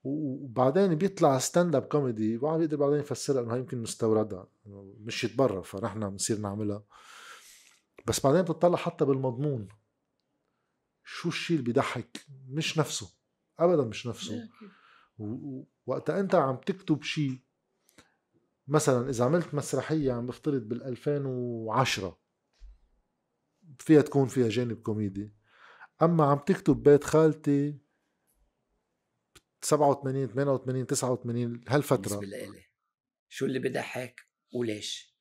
وبعدين 0.03 0.95
بيطلع 0.95 1.39
stand-up 1.39 1.83
comedy 1.83 2.37
وعم 2.37 2.57
بيقدر 2.57 2.77
بعدين 2.77 2.99
يفسرها 2.99 3.43
إنه 3.43 3.57
يمكن 3.57 3.81
مستوردة 3.81 4.47
مشيت 4.99 5.35
برا 5.35 5.61
فنحن 5.61 6.09
بنصير 6.09 6.37
نعملها. 6.37 6.83
بس 8.05 8.25
بعدين 8.25 8.41
بتطلع 8.41 8.77
حتى 8.77 9.05
بالمضمون. 9.05 9.67
شو 11.03 11.29
الشيء 11.29 11.57
اللي 11.57 11.65
بيضحك؟ 11.65 12.25
مش 12.49 12.77
نفسه 12.77 13.13
ابدا 13.59 13.83
مش 13.83 14.07
نفسه. 14.07 14.49
وقتها 15.85 16.19
انت 16.19 16.35
عم 16.35 16.55
تكتب 16.55 17.03
شيء 17.03 17.43
مثلا 18.67 19.09
إذا 19.09 19.25
عملت 19.25 19.53
مسرحية 19.53 20.11
عم 20.11 20.27
بفترض 20.27 20.61
بال 20.61 20.83
2010 20.83 22.19
فيها 23.79 24.01
تكون 24.01 24.27
فيها 24.27 24.49
جانب 24.49 24.81
كوميدي. 24.81 25.33
أما 26.01 26.25
عم 26.25 26.37
تكتب 26.37 26.83
بيت 26.83 27.03
خالتي 27.03 27.79
87 29.61 30.27
88 30.27 30.87
89 30.87 31.61
هالفترة. 31.67 31.97
بالنسبة 31.97 32.25
لإلي. 32.25 32.65
شو 33.29 33.45
اللي 33.45 33.59
بضحك 33.59 34.21
وليش؟ 34.53 35.17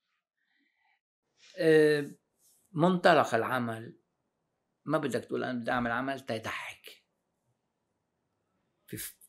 أه 1.58 2.10
منطلق 2.72 3.34
العمل 3.34 3.98
ما 4.84 4.98
بدك 4.98 5.24
تقول 5.24 5.44
أنا 5.44 5.60
بدي 5.60 5.70
أعمل 5.70 5.90
عمل 5.90 6.20
تيضحك 6.20 7.04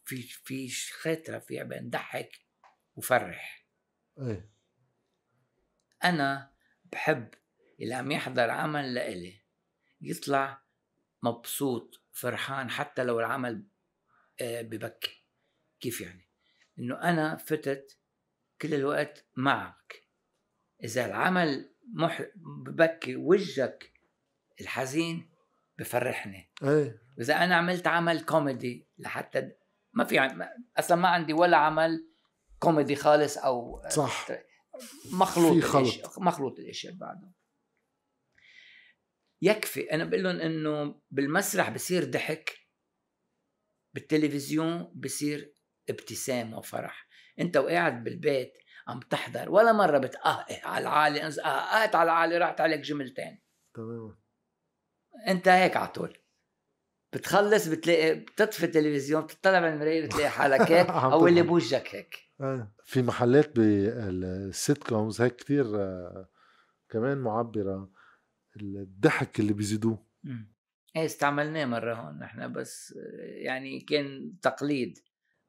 في 0.06 0.22
في 0.22 0.70
خاطره 1.02 1.40
في 1.40 1.64
بين 1.64 1.90
ضحك 1.90 2.32
وفرح. 2.96 3.68
إيه. 4.20 4.54
أنا 6.04 6.54
بحب 6.86 7.30
اللي 7.82 7.94
عم 7.94 8.12
يحضر 8.12 8.50
عمل 8.50 8.94
لإلي 8.94 9.42
يطلع 10.02 10.64
مبسوط 11.24 12.02
فرحان 12.12 12.70
حتى 12.70 13.04
لو 13.04 13.20
العمل 13.20 13.68
آه، 14.42 14.62
ببكي. 14.62 15.24
كيف 15.80 16.02
يعني؟ 16.02 16.30
إنه 16.80 17.02
أنا 17.02 17.36
فتت 17.36 17.98
كل 18.62 18.74
الوقت 18.74 19.26
معك. 19.36 20.04
إذا 20.84 21.06
العمل 21.06 21.76
مح... 21.94 22.22
ببكي 22.36 23.16
وجهك 23.16 23.94
الحزين 24.62 25.30
بفرحني. 25.78 26.52
إيه. 26.64 27.02
إذا 27.20 27.44
أنا 27.44 27.56
عملت 27.56 27.88
عمل 27.88 28.26
كوميدي 28.26 28.88
لحتى 28.98 29.52
ما 29.94 30.04
في 30.04 30.20
عم... 30.20 30.50
أصلا 30.78 30.98
ما 30.98 31.08
عندي 31.08 31.34
ولا 31.34 31.58
عمل 31.58 32.10
كوميدي 32.60 32.96
خالص 32.96 33.38
أو 33.38 33.82
صح 33.90 34.28
مخلوط 35.12 35.54
في 35.54 35.62
خلط 35.62 36.20
مخلوط 36.20 36.60
الاشياء 36.60 36.94
بعده 36.94 37.32
يكفي 39.42 39.92
أنا 39.92 40.06
بقول 40.06 40.24
لهم 40.24 40.40
انه 40.40 41.02
بالمسرح 41.12 41.70
بصير 41.70 42.04
ضحك 42.04 42.60
بالتلفزيون 43.94 44.84
بصير 44.96 45.54
ابتسام 45.90 46.54
وفرح 46.54 47.08
انت 47.40 47.58
وقاعد 47.58 48.04
بالبيت 48.04 48.54
عم 48.88 49.00
تحضر 49.00 49.52
ولا 49.52 49.72
مره 49.74 49.98
بتقهقه 49.98 50.68
على 50.68 50.82
العالي 50.82 51.20
قهقت 51.20 51.96
على 51.96 52.04
العالي 52.12 52.38
راحت 52.38 52.62
عليك 52.62 52.80
جملتين 52.80 53.42
تمام 53.74 54.24
انت 55.28 55.48
هيك 55.48 55.78
على 55.78 55.88
طول 55.88 56.23
بتخلص 57.14 57.68
بتلاقي 57.68 58.16
بتطفي 58.16 58.64
التلفزيون 58.66 59.22
بتطلع 59.22 59.60
بالمرايه 59.60 60.06
بتلاقي 60.06 60.30
حالك 60.30 60.72
هيك 60.72 60.88
أو 61.14 61.28
اللي 61.28 61.42
بوجهك 61.42 61.96
هيك. 61.96 62.16
آه. 62.42 62.74
في 62.84 63.02
محلات 63.02 63.56
بال 63.60 64.84
sitcoms 64.84 65.22
هيك 65.22 65.36
كثير 65.36 65.66
آه، 65.76 66.30
كمان 66.90 67.18
معبرة. 67.18 67.92
الضحك 68.62 69.40
اللي 69.40 69.54
بيزيدوه. 69.54 70.06
إيه 70.96 71.06
استعملناه 71.06 71.66
مرة 71.66 71.94
هون 71.96 72.20
نحن 72.20 72.54
بس 72.54 72.94
يعني 73.24 73.80
كان 73.80 74.34
تقليد 74.42 75.00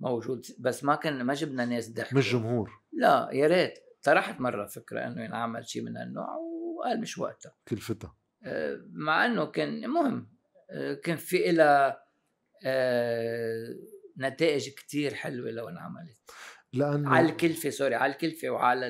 موجود 0.00 0.46
بس 0.58 0.84
ما 0.84 0.94
كان 0.94 1.22
ما 1.22 1.34
جبنا 1.34 1.64
ناس 1.64 1.90
ضحك 1.92 2.14
مش 2.14 2.32
جمهور. 2.32 2.70
لا 2.92 3.28
يا 3.32 3.46
ريت. 3.46 3.74
طرحت 4.02 4.40
مرة 4.40 4.66
فكرة 4.66 5.06
إنه 5.06 5.24
ينعمل 5.24 5.68
شيء 5.68 5.82
من 5.82 5.96
هالنوع 5.96 6.36
وقال 6.36 7.00
مش 7.00 7.18
وقتها. 7.18 7.54
كلفتها. 7.68 8.16
آه، 8.44 8.80
مع 8.92 9.26
إنه 9.26 9.44
كان 9.46 9.88
مهم. 9.90 10.16
آه، 10.16 10.33
كان 11.02 11.16
في 11.16 11.52
لها 11.52 12.04
آه، 12.66 13.74
نتائج 14.18 14.68
كتير 14.68 15.14
حلوة 15.14 15.50
لو 15.50 15.68
انعملت 15.68 16.18
لأنه 16.72 17.10
على 17.10 17.28
الكلفة 17.28 17.70
سوري 17.70 17.94
على 17.94 18.12
الكلفة 18.12 18.48
وعلى 18.48 18.88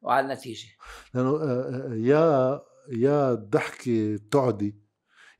وعلى 0.00 0.26
النتيجة. 0.26 0.68
لأنه 1.14 1.38
يا 2.06 2.60
يا 2.92 3.32
الضحكه 3.32 4.18
تعدي. 4.30 4.82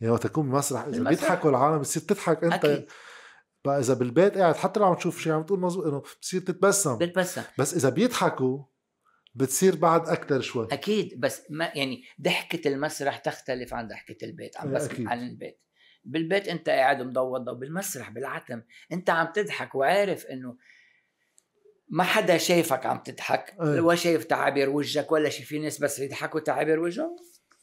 يعني 0.01 0.13
وقت 0.13 0.27
تكون 0.27 0.51
بمسرح 0.51 0.85
إذا 0.85 1.03
بيضحكوا 1.09 1.51
العالم 1.51 1.79
بتصير 1.79 2.03
تضحك 2.03 2.45
أنت. 2.45 2.65
أكيد. 2.65 2.89
بقى 3.65 3.79
إذا 3.79 3.95
بالبيت 3.95 4.39
قاعد 4.39 4.57
حتى 4.57 4.81
لو 4.81 4.87
عم 4.87 4.95
تشوف 4.95 5.21
شيء 5.21 5.33
عم 5.33 5.43
تقول 5.43 5.61
مزبوط 5.61 5.87
إنه 5.87 6.01
بتصير 6.01 6.41
تتبسم. 6.41 6.99
بتبسم. 6.99 7.43
بس 7.59 7.75
إذا 7.75 7.89
بيضحكوا 7.89 8.65
بتصير 9.39 9.77
بعد 9.77 10.09
أكثر 10.09 10.41
شوي. 10.41 10.69
أكيد 10.73 11.21
بس 11.21 11.43
ما 11.51 11.73
يعني 11.75 12.03
ضحكة 12.21 12.69
المسرح 12.69 13.17
تختلف 13.17 13.75
عن 13.75 13.89
ضحكة 13.89 14.25
البيت 14.25 14.57
عم 14.57 14.73
بس 14.73 14.85
أكيد. 14.85 15.07
عن 15.07 15.29
البيت. 15.29 15.61
بالبيت 16.05 16.49
أنت 16.49 16.69
قاعد 16.69 17.03
مضوض 17.03 17.59
بالمسرح 17.59 18.11
بالعتم 18.11 18.63
أنت 18.93 19.11
عم 19.11 19.33
تضحك 19.35 19.75
وعارف 19.75 20.27
إنه 20.27 20.57
ما 21.89 22.05
حدا 22.05 22.39
شايفك 22.39 22.87
عم 22.87 22.99
تضحك 22.99 23.57
أيه. 23.61 23.81
ولا 23.81 23.97
شايف 23.97 24.25
تعابير 24.25 24.71
وجهك 24.71 25.13
ولا 25.13 25.29
شيء 25.29 25.47
في 25.47 25.59
ناس 25.59 25.79
بس 25.79 25.99
يضحكوا 25.99 26.41
تعابير 26.41 26.81
وجههم؟ 26.81 27.17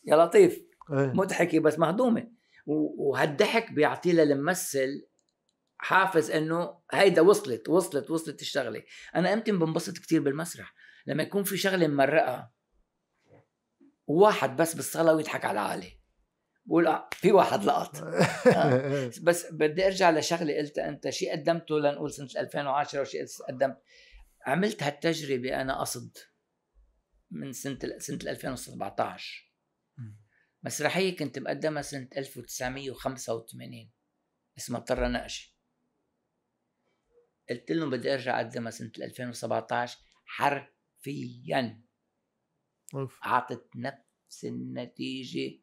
يا 0.06 0.15
لطيف. 0.15 0.61
أيه. 0.91 1.14
مضحكة 1.14 1.60
بس 1.60 1.80
مهضومة. 1.80 2.31
وهالضحك 2.65 3.72
بيعطي 3.72 4.11
للممثل 4.11 5.07
حافز 5.77 6.31
إنه 6.31 6.80
هيدا 6.91 7.22
وصلت 7.22 7.69
وصلت 7.69 8.11
وصلت 8.11 8.41
الشغلة. 8.41 8.84
أنا 9.15 9.34
أمتى 9.34 9.52
بنبسط 9.52 9.97
كتير 9.97 10.22
بالمسرح. 10.22 10.73
لما 11.06 11.23
يكون 11.23 11.44
في 11.44 11.57
شغلة 11.57 11.88
ممرقة 11.88 12.52
وواحد 14.07 14.56
بس 14.56 14.76
بالصالة 14.76 15.14
ويضحك 15.14 15.45
على 15.45 15.60
العالي. 15.60 15.99
بقول 16.65 16.88
آه 16.88 17.10
في 17.11 17.32
واحد 17.32 17.64
لقط. 17.64 17.98
آه. 18.48 19.11
بس 19.22 19.52
بدي 19.52 19.86
أرجع 19.86 20.10
لشغلة 20.10 20.57
قلتها 20.57 20.90
أنت. 20.90 21.10
شيء 21.10 21.32
قدمته 21.32 21.80
لنقول 21.80 22.11
سنة 22.11 22.30
2010 22.38 23.02
وشيء 23.02 23.26
قدمت. 23.49 23.77
عملت 24.45 24.84
هالتجربة 24.84 25.61
أنا 25.61 25.80
قصد 25.80 26.18
من 27.32 27.53
سنة 27.53 27.80
سنة 27.98 28.19
2017 28.27 29.52
مسرحية 30.64 31.15
كنت 31.15 31.40
مقدمها 31.40 31.82
سنة 31.82 32.07
1985 32.18 33.91
اسمها 34.57 34.80
طرة 34.80 35.07
نقشي 35.07 35.57
قلت 37.49 37.72
لهم 37.72 37.90
بدي 37.90 38.14
أرجع 38.14 38.41
أقدمها 38.41 38.72
سنة 38.72 38.91
2017 38.98 39.99
حرفيا. 41.06 41.82
أوف. 42.95 43.19
أعطت 43.26 43.69
نفس 43.76 44.45
النتيجة 44.45 45.61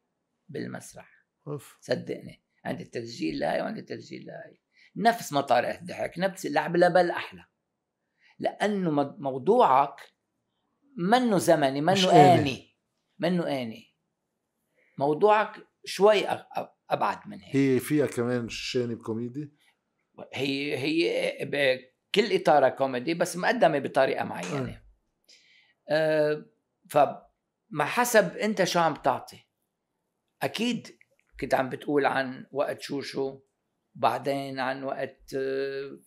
بالمسرح. 0.49 1.27
أوف. 1.47 1.79
صدقني. 1.81 2.43
عندي 2.65 2.83
التسجيل 2.83 3.39
لهي 3.39 3.63
وعندي 3.63 3.81
التسجيل 3.81 4.27
لهي 4.27 4.59
نفس 4.97 5.33
مطارح 5.33 5.81
الضحك 5.81 6.19
نفس 6.19 6.47
اللعب 6.47 6.77
لبل 6.77 7.11
أحلى. 7.11 7.45
لأنه 8.39 8.91
موضوعك 9.19 9.97
منه 10.97 11.39
زمني 11.39 11.81
منه 11.81 12.13
آني. 12.13 12.77
منه 13.19 13.63
آني. 13.63 13.95
موضوعك 14.99 15.67
شوي 15.85 16.25
أبعد 16.91 17.29
من 17.29 17.41
هيك. 17.41 17.57
هي 17.57 17.81
فيها 17.81 18.07
كمان 18.07 18.47
جانب 18.47 18.99
كوميدي 18.99 19.53
هي 20.35 20.79
هي 20.79 21.39
بكل 21.45 22.35
اطارها 22.35 22.69
كوميدي 22.69 23.15
بس 23.15 23.37
مقدمة 23.37 23.79
بطريقة 23.79 24.25
معينة. 24.25 24.69
آه. 24.69 24.69
أه 24.69 24.82
فما 26.91 27.85
حسب 27.85 28.37
انت 28.37 28.65
شو 28.65 28.79
عم 28.79 28.95
تعطي 28.95 29.47
أكيد 30.43 30.89
كنت 31.41 31.55
عم 31.55 31.69
بتقول 31.69 32.07
عن 32.07 32.47
وقت 32.53 32.81
شوشو 32.81 33.41
بعدين 33.95 34.61
عن 34.61 34.85
وقت 34.85 35.35
آه، 35.37 35.99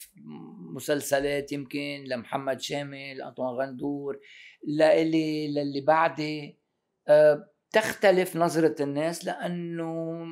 مسلسلات 0.75 1.51
يمكن 1.51 2.03
لمحمد 2.07 2.61
شامل 2.61 3.21
أنطوان 3.21 3.55
غندور 3.55 4.19
لإلي 4.67 5.47
للي 5.47 5.81
بعدي. 5.81 6.59
أه 7.07 7.49
تختلف 7.71 8.35
نظرة 8.35 8.83
الناس 8.83 9.25
لأنه 9.25 10.25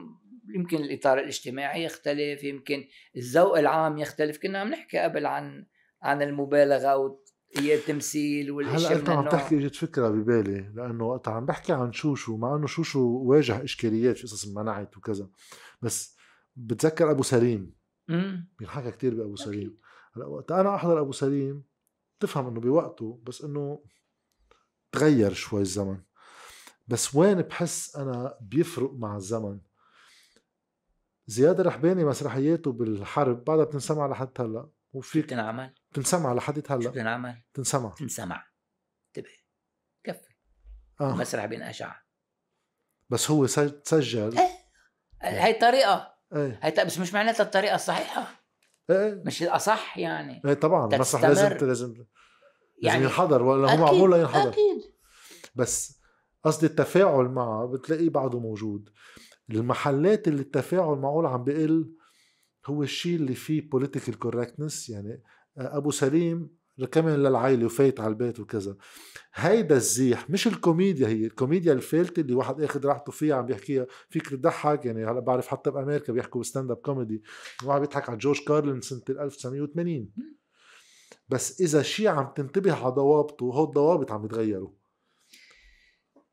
يمكن 0.56 0.78
الإطار 0.78 1.20
الاجتماعي 1.20 1.84
يختلف 1.84 2.44
يمكن 2.44 2.86
الذوق 3.18 3.58
العام 3.58 3.98
يختلف. 3.98 4.38
كنا 4.38 4.60
عم 4.60 4.68
نحكي 4.68 4.98
قبل 4.98 5.26
عن 5.26 5.66
عن 6.02 6.22
المبالغة 6.22 6.98
هي 7.58 7.76
التمثيل 7.76 8.52
والإشياء 8.52 8.92
هلأ 8.92 9.00
أنت 9.00 9.10
عم 9.10 9.30
تحكي 9.30 9.58
إجت 9.58 9.76
فكرة 9.76 10.10
ببالي 10.10 10.72
لأنه 10.76 11.06
وقت 11.06 11.28
عم 11.28 11.46
بحكي 11.46 11.74
عن 11.74 11.94
شوشو 11.94 12.38
مع 12.38 12.56
إنه 12.56 12.68
شوشو 12.68 13.00
واجه 13.00 13.64
إشكاليات 13.64 14.18
في 14.18 14.24
قصص 14.24 14.48
منعت 14.48 14.98
وكذا 14.98 15.30
بس 15.82 16.16
بتذكر 16.56 17.12
أبو 17.12 17.24
سليم. 17.24 17.74
بينحكى 18.60 18.92
كثير 18.92 19.16
بأبو 19.16 19.36
سليم. 19.36 19.78
هلأ 20.16 20.26
وقت 20.26 20.52
أنا 20.52 20.76
أحضر 20.76 21.02
أبو 21.02 21.12
سليم 21.12 21.64
تفهم 22.20 22.48
إنه 22.48 22.60
بوقته 22.60 23.22
بس 23.24 23.42
إنه 23.42 23.84
تغير 24.92 25.34
شوي 25.34 25.62
الزمن. 25.62 26.02
بس 26.88 27.16
وين 27.16 27.42
بحس 27.42 27.96
أنا 27.96 28.38
بيفرق 28.42 28.94
مع 28.94 29.16
الزمن؟ 29.16 29.60
زياد 31.28 31.60
الرحباني 31.60 32.06
مسرحياته 32.06 32.72
بالحرب 32.72 33.44
بعدها 33.44 33.66
بتنسمع 33.66 34.08
لحد 34.08 34.30
هلأ 34.40 34.70
وفي 34.94 35.22
بتنعمل 35.22 35.74
بتنسمع 35.94 36.34
لحد 36.34 36.64
هلا؟ 36.70 36.90
بتنعمل 36.90 37.36
بتنسمع 37.54 37.90
تنسمع. 37.90 38.48
انتبه. 39.08 39.34
كفي 40.04 40.34
آه. 41.02 41.16
مسرح 41.16 41.46
بينقشع 41.46 41.96
بس 43.10 43.32
هو 43.32 43.48
سجل. 43.48 44.38
إيه. 44.38 45.46
هي 45.46 45.54
طريقه 45.54 46.14
إيه. 46.36 46.60
هي 46.64 46.86
بس 46.86 47.00
مش 47.00 47.14
معناتها 47.14 47.44
الطريقة 47.44 47.76
الصحيحة. 47.76 48.46
إيه 48.90 49.24
مش 49.26 49.44
الأصح 49.44 49.98
يعني. 49.98 50.42
إيه 50.46 50.54
طبعا. 50.54 50.94
المسرح 50.96 51.22
لازم 51.22 51.68
لازم 51.68 52.06
يعني 52.84 53.04
ينحضر. 53.04 53.44
ولا 53.44 53.72
هو 53.74 53.78
معمول 53.78 54.12
لينحضر 54.12 54.50
أكيد. 54.50 54.94
بس 55.56 56.02
قصدي 56.44 56.66
التفاعل 56.66 57.26
معه 57.26 57.66
بتلاقيه 57.68 58.10
بعده 58.10 58.40
موجود. 58.40 58.90
المحلات 59.50 60.28
اللي 60.28 60.42
التفاعل 60.42 60.96
معه 60.96 61.28
عم 61.28 61.44
بقل 61.44 61.96
هو 62.66 62.84
الشيء 62.84 63.16
اللي 63.16 63.36
فيه 63.36 63.70
political 63.70 64.20
correctness 64.20 64.90
يعني 64.90 65.24
أبو 65.58 65.92
سليم 65.92 66.64
كمان 66.92 67.24
للعائله 67.24 67.66
وفايت 67.66 68.00
على 68.00 68.10
البيت 68.10 68.40
وكذا. 68.40 68.78
هيدا 69.34 69.76
الزيح 69.76 70.30
مش 70.30 70.48
الكوميديا 70.48 71.08
هي 71.08 71.26
الكوميديا 71.26 71.74
الفالته 71.74 72.20
اللي 72.20 72.34
واحد 72.34 72.62
آخذ 72.62 72.86
راحته 72.86 73.12
فيها 73.12 73.36
عم 73.36 73.46
بيحكيها. 73.46 73.88
فيك 74.10 74.30
تضحك 74.30 74.86
يعني 74.86 75.06
هلا 75.06 75.20
بعرف 75.20 75.48
حتى 75.48 75.72
بأمريكا 75.72 76.14
بيحكوا 76.14 76.44
stand-up 76.44 76.78
comedy. 76.78 77.24
واحد 77.64 77.82
بيضحك 77.82 78.10
على 78.10 78.18
جورج 78.18 78.40
كارلين 78.48 78.82
سنة 78.82 79.02
1980 79.10 80.10
بس 81.30 81.62
إذا 81.62 81.82
شيء 81.82 82.08
عم 82.08 82.34
تنتبه 82.36 82.74
على 82.74 82.94
ضوابطه 82.94 83.44
هو 83.44 83.64
الضوابط 83.64 84.12
عم 84.12 84.26
يتغيروا. 84.26 84.72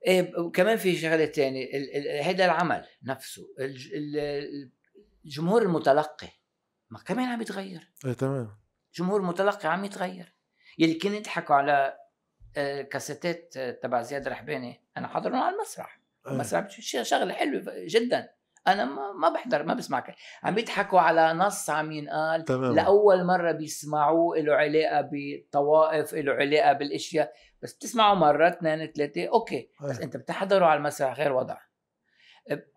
إيه 0.07 0.39
وكمان 0.39 0.77
في 0.77 0.97
شغلة 0.97 1.27
ثانية 1.27 1.67
هيدا 2.23 2.45
العمل 2.45 2.85
نفسه 3.03 3.43
الجمهور 5.25 5.63
المتلقي 5.63 6.29
ما 6.91 6.99
كمان 6.99 7.29
عم 7.29 7.41
يتغير. 7.41 7.93
إيه 8.07 8.13
تمام. 8.13 8.60
الجمهور 8.91 9.21
المتلقي 9.21 9.69
عم 9.69 9.85
يتغير. 9.85 10.35
يلي 10.79 10.95
كانوا 10.95 11.17
يضحكوا 11.17 11.55
على 11.57 11.97
آه، 12.57 12.83
كاسيتات 12.83 13.55
آه، 13.57 13.71
تبع 13.71 14.03
زياد 14.03 14.29
رحباني 14.29 14.85
أنا 14.97 15.09
حاضرهم 15.09 15.41
على 15.41 15.55
المسرح. 15.55 16.01
إيه. 16.27 16.33
المسرح 16.33 16.69
شغلة 17.03 17.35
حلوة 17.35 17.63
جدا. 17.77 18.29
أنا 18.67 18.85
ما 18.85 19.13
ما 19.13 19.29
بحضر 19.29 19.63
ما 19.63 19.75
بسمع 19.75 20.15
عم 20.43 20.55
بيضحكوا 20.55 21.01
على 21.01 21.33
نص 21.33 21.71
عم 21.71 21.93
ينقال. 21.93 22.45
تمام. 22.45 22.75
لأول 22.75 23.25
مرة 23.25 23.53
بيسمعوه 23.53 24.39
له 24.39 24.55
علاقة 24.55 25.01
بالطوائف 25.01 26.15
له 26.15 26.33
علاقة 26.33 26.73
بالأشياء. 26.73 27.33
بس 27.63 27.75
بتسمعه 27.75 28.15
مرة 28.15 28.49
اثنين 28.49 28.87
ثلاثة 28.87 29.29
okay. 29.29 29.71
بس 29.83 29.99
أيه. 29.99 30.05
أنت 30.05 30.17
بتحضره 30.17 30.67
على 30.67 30.79
المسرح 30.79 31.19
غير 31.19 31.33
وضع 31.33 31.59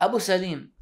أبو 0.02 0.20
سليم 0.20 0.73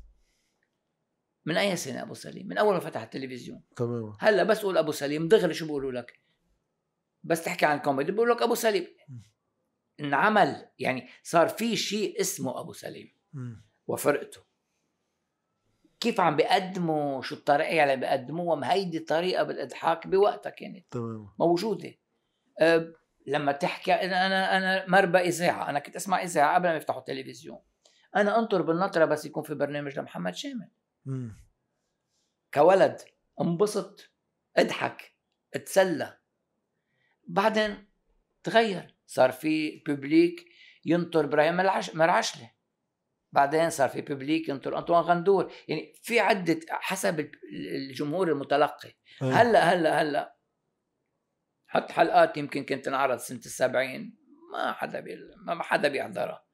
من 1.45 1.57
اي 1.57 1.75
سنه 1.75 2.01
أبو 2.01 2.13
سليم؟ 2.13 2.47
من 2.47 2.57
أول 2.57 2.73
ما 2.73 2.79
فتح 2.79 3.01
التلفزيون. 3.01 3.61
تمام. 3.75 4.17
هلا 4.19 4.43
بس 4.43 4.61
قول 4.61 4.77
أبو 4.77 4.91
سليم 4.91 5.27
دغري 5.27 5.53
شو 5.53 5.65
بيقولوا 5.65 5.91
لك؟ 5.91 6.19
بس 7.23 7.43
تحكي 7.43 7.65
عن 7.65 7.79
كوميدي 7.79 8.11
بيقول 8.11 8.29
لك 8.29 8.41
أبو 8.41 8.55
سليم. 8.55 8.87
انعمل 9.99 10.69
يعني 10.79 11.09
صار 11.23 11.47
في 11.47 11.75
شيء 11.75 12.21
اسمه 12.21 12.59
أبو 12.59 12.73
سليم. 12.73 13.15
وفرقته. 13.87 14.41
كيف 15.99 16.19
عم 16.19 16.35
بيقدموا 16.35 17.21
شو 17.21 17.35
الطريقة 17.35 17.83
اللي 17.83 17.95
بيقدموها؟ 17.95 18.55
ما 18.55 18.73
هيدي 18.73 18.99
طريقة 18.99 19.43
بالإضحاك 19.43 20.07
بوقتها 20.07 20.49
كانت 20.49 20.85
تمام. 20.91 21.29
موجودة. 21.39 21.93
أه 22.59 22.93
لما 23.27 23.51
تحكي 23.51 23.93
أنا 23.93 24.25
أنا 24.25 24.57
أنا 24.57 24.89
مربى 24.89 25.17
إذاعة. 25.17 25.69
أنا 25.69 25.79
كنت 25.79 25.95
أسمع 25.95 26.23
إذاعة 26.23 26.55
قبل 26.55 26.67
ما 26.67 26.75
يفتحوا 26.75 26.99
التلفزيون. 26.99 27.59
أنا 28.15 28.39
أنطر 28.39 28.61
بالنطرة 28.61 29.05
بس 29.05 29.25
يكون 29.25 29.43
في 29.43 29.55
برنامج 29.55 29.99
لمحمد 29.99 30.35
شامل. 30.35 30.69
مم. 31.05 31.35
كولد 32.53 33.01
انبسط 33.41 34.11
اضحك 34.57 35.15
اتسلى. 35.53 36.17
بعدين 37.27 37.87
تغير 38.43 38.97
صار 39.05 39.31
في 39.31 39.83
ببليك 39.87 40.45
ينطر 40.85 41.25
إبراهيم 41.25 41.55
مرعشلة. 41.93 42.51
بعدين 43.31 43.69
صار 43.69 43.89
في 43.89 44.01
ببليك 44.01 44.49
ينطر 44.49 44.77
أنطوان 44.77 45.03
غندور. 45.03 45.53
يعني 45.67 45.93
في 46.03 46.19
عدة 46.19 46.59
حسب 46.69 47.31
الجمهور 47.75 48.31
المتلقي. 48.31 48.93
هلأ 49.21 49.59
هلأ 49.59 50.01
هلأ. 50.01 50.37
حط 51.67 51.91
حلقات 51.91 52.37
يمكن 52.37 52.63
كانت 52.63 52.85
تنعرض 52.85 53.17
سنة 53.17 53.37
السبعين. 53.37 54.17
ما 54.51 54.71
حدا 54.71 54.99
بي 54.99 55.15
ما 55.45 55.63
حدا 55.63 55.87
بيحضرها. 55.87 56.45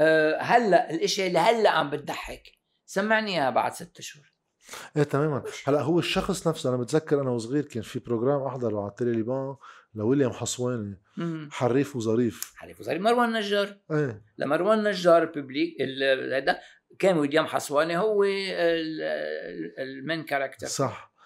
أه 0.00 0.38
هلأ 0.40 0.90
الاشياء 0.90 1.28
اللي 1.28 1.38
هلأ 1.38 1.70
عم 1.70 1.90
بتضحك. 1.90 2.42
سمعني 2.86 3.30
اياها 3.30 3.50
بعد 3.50 3.72
ست 3.72 3.98
اشهر 3.98 4.32
إيه 4.96 5.02
تماما. 5.02 5.42
هلأ 5.64 5.80
هو 5.80 5.98
الشخص 5.98 6.48
نفسه 6.48 6.68
أنا 6.70 6.76
بتذكر 6.76 7.20
أنا 7.20 7.30
وصغير 7.30 7.64
كان 7.64 7.82
في 7.82 7.98
programme 7.98 8.42
احضره 8.42 8.80
على 8.80 8.90
التلي 8.90 9.12
ليبان 9.12 9.56
لويليام 9.94 10.32
حصواني 10.32 11.02
حريف 11.50 11.96
وظريف. 11.96 12.52
حريف 12.56 12.80
وظريف. 12.80 13.02
مروان 13.02 13.32
نجار. 13.32 13.78
إيه. 13.90 14.22
لمروان 14.38 14.82
نجار 14.82 15.24
public 15.24 15.76
هذا 16.32 16.58
كان 16.98 17.18
ويليام 17.18 17.46
حسواني 17.46 17.98
هو 17.98 18.24
ال 19.78 19.87
main 19.87 20.24
character 20.24 20.66
صح. 20.66 21.16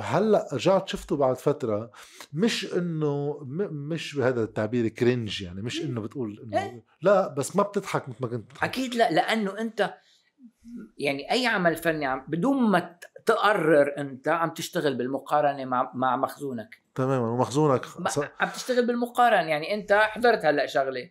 هلأ 0.00 0.48
رجعت 0.52 0.88
شفته 0.88 1.16
بعد 1.16 1.36
فترة 1.36 1.90
مش 2.32 2.74
إنه 2.74 3.38
مش 3.70 4.16
بهذا 4.16 4.42
التعبير 4.42 4.88
cringe 4.88 5.42
يعني 5.42 5.62
مش 5.62 5.80
إنه 5.80 6.00
بتقول 6.00 6.40
إنه 6.40 6.62
إيه؟ 6.62 6.84
لا 7.02 7.28
بس 7.28 7.56
ما 7.56 7.62
بتضحك 7.62 8.08
مثل 8.08 8.18
ما 8.20 8.28
كنت 8.28 8.44
بتضحك. 8.44 8.64
أكيد 8.64 8.94
لا 8.94 9.12
لأنه 9.12 9.58
أنت 9.58 9.94
يعني 10.98 11.32
أي 11.32 11.46
عمل 11.46 11.76
فني 11.76 12.06
عم 12.06 12.24
بدون 12.28 12.62
ما 12.62 12.98
تقرر 13.26 13.94
أنت 13.98 14.28
عم 14.28 14.50
تشتغل 14.50 14.94
بالمقارنة 14.94 15.64
مع 15.64 15.92
مع 15.94 16.16
مخزونك. 16.16 16.82
تماما 16.94 17.30
ومخزونك 17.30 17.84
ص... 17.84 18.18
عم 18.40 18.48
تشتغل 18.48 18.86
بالمقارنه 18.86 19.50
يعني 19.50 19.74
أنت 19.74 19.92
حضرت 19.92 20.44
هلأ 20.44 20.66
شغلة. 20.66 21.10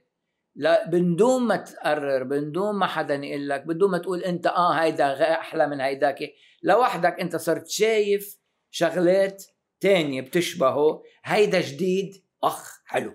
لا 0.56 0.88
بدون 0.90 1.44
ما 1.44 1.56
تقرر 1.56 2.23
بدون 2.23 2.76
ما 2.76 2.88
حدا 2.88 3.15
يقول 3.15 3.49
لك 3.49 3.68
بدون 3.68 3.91
ما 3.91 3.98
تقول 3.98 4.23
أنت 4.23 4.48
آه 4.48 4.72
هيدا 4.72 5.32
أحلى 5.32 5.68
من 5.68 5.82
هيداك. 5.82 6.19
لوحدك 6.64 7.19
أنت 7.19 7.36
صرت 7.36 7.68
شايف 7.68 8.38
شغلات 8.72 9.44
تانية 9.80 10.22
بتشبهه. 10.22 11.03
هيدا 11.23 11.61
جديد 11.61 12.23
أخ 12.44 12.82
حلو. 12.86 13.14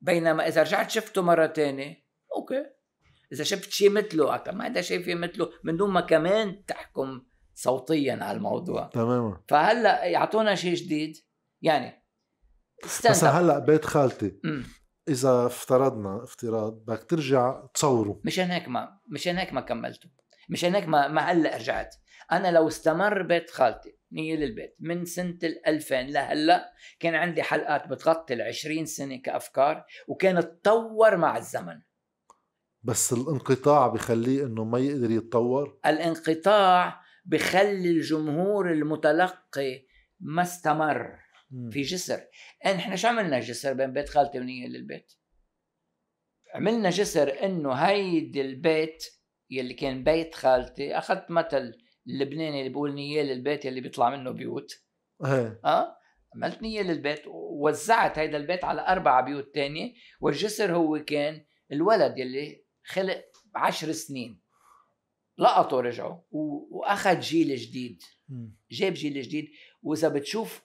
بينما 0.00 0.48
إذا 0.48 0.62
رجعت 0.62 0.90
شفته 0.90 1.22
مرة 1.22 1.46
تانية 1.46 2.04
أوكي. 2.36 2.66
إذا 3.32 3.44
شفت 3.44 3.70
شيء 3.70 3.90
مثله 3.90 4.42
ما 4.52 4.66
هذا 4.66 4.80
شايف 4.80 5.08
مثله 5.08 5.50
من 5.64 5.76
دون 5.76 5.90
ما 5.90 6.00
كمان 6.00 6.64
تحكم 6.64 7.22
صوتيا 7.54 8.18
على 8.22 8.36
الموضوع. 8.36 8.90
تماما. 8.92 9.42
فهلأ 9.48 10.04
يعطونا 10.04 10.54
شيء 10.54 10.74
جديد؟ 10.74 11.16
يعني 11.62 12.04
بس 12.84 13.24
هلأ 13.24 13.58
بيت 13.58 13.84
خالتي 13.84 14.40
م. 14.44 14.62
إذا 15.08 15.46
افترضنا 15.46 16.24
افتراض 16.24 16.72
بدك 16.72 17.04
ترجع 17.04 17.66
تصوره. 17.74 18.20
مشان 18.24 18.50
هيك 18.50 18.68
ما 18.68 19.00
مشان 19.12 19.38
هيك 19.38 19.52
ما 19.52 19.60
كملته. 19.60 20.10
مشان 20.50 20.74
هيك 20.74 20.88
ما 20.88 21.08
ما 21.08 21.20
هلأ 21.20 21.56
رجعت. 21.56 21.94
أنا 22.32 22.50
لو 22.50 22.68
استمر 22.68 23.22
بيت 23.22 23.50
خالتي 23.50 23.98
نية 24.12 24.36
للبيت 24.36 24.76
من 24.80 25.04
سنة 25.04 25.38
ال 25.42 25.66
2000 25.66 26.02
لهلأ 26.02 26.72
كان 27.00 27.14
عندي 27.14 27.42
حلقات 27.42 27.88
بتغطي 27.88 28.34
ال 28.34 28.42
20 28.42 28.86
سنة 28.86 29.16
كأفكار 29.16 29.84
وكانت 30.08 30.44
تطور 30.44 31.16
مع 31.16 31.36
الزمن. 31.36 31.80
بس 32.82 33.12
الانقطاع 33.12 33.86
بخليه 33.86 34.46
إنه 34.46 34.64
ما 34.64 34.78
يقدر 34.78 35.10
يتطور؟ 35.10 35.80
الانقطاع 35.86 37.00
بخلي 37.24 37.90
الجمهور 37.90 38.72
المتلقي 38.72 39.86
ما 40.20 40.42
استمر 40.42 41.18
في 41.70 41.82
جسر. 41.82 42.20
إحنا 42.66 42.96
شو 42.96 43.08
عملنا 43.08 43.40
جسر 43.40 43.72
بين 43.72 43.92
بيت 43.92 44.08
خالتي 44.08 44.38
ونية 44.38 44.66
للبيت؟ 44.66 45.12
عملنا 46.54 46.90
جسر 46.90 47.44
إنه 47.44 47.72
هيدي 47.72 48.40
البيت 48.40 49.04
يلي 49.50 49.74
كان 49.74 50.04
بيت 50.04 50.34
خالتي 50.34 50.98
أخذت 50.98 51.30
مثل 51.30 51.72
اللبناني 52.06 52.58
اللي 52.58 52.68
بيقول 52.68 52.94
نية 52.94 53.22
للبيت 53.22 53.64
يلي 53.64 53.80
بيطلع 53.80 54.10
منه 54.10 54.30
بيوت. 54.30 54.72
آه؟ 55.64 55.96
عملت 56.36 56.62
نية 56.62 56.82
للبيت 56.82 57.22
ووزعت 57.26 58.18
هيدا 58.18 58.36
البيت 58.36 58.64
على 58.64 58.86
أربع 58.88 59.20
بيوت 59.20 59.54
تانية 59.54 59.92
والجسر 60.20 60.76
هو 60.76 61.04
كان 61.04 61.44
الولد 61.72 62.18
يلي 62.18 62.64
خلق 62.90 63.24
عشر 63.54 63.92
سنين. 63.92 64.40
لقطوا 65.38 65.80
رجعوا 65.80 66.18
وأخذ 66.30 67.20
جيل 67.20 67.56
جديد. 67.56 68.02
جاب 68.70 68.92
جيل 68.92 69.22
جديد. 69.22 69.50
وإذا 69.82 70.08
بتشوف 70.08 70.62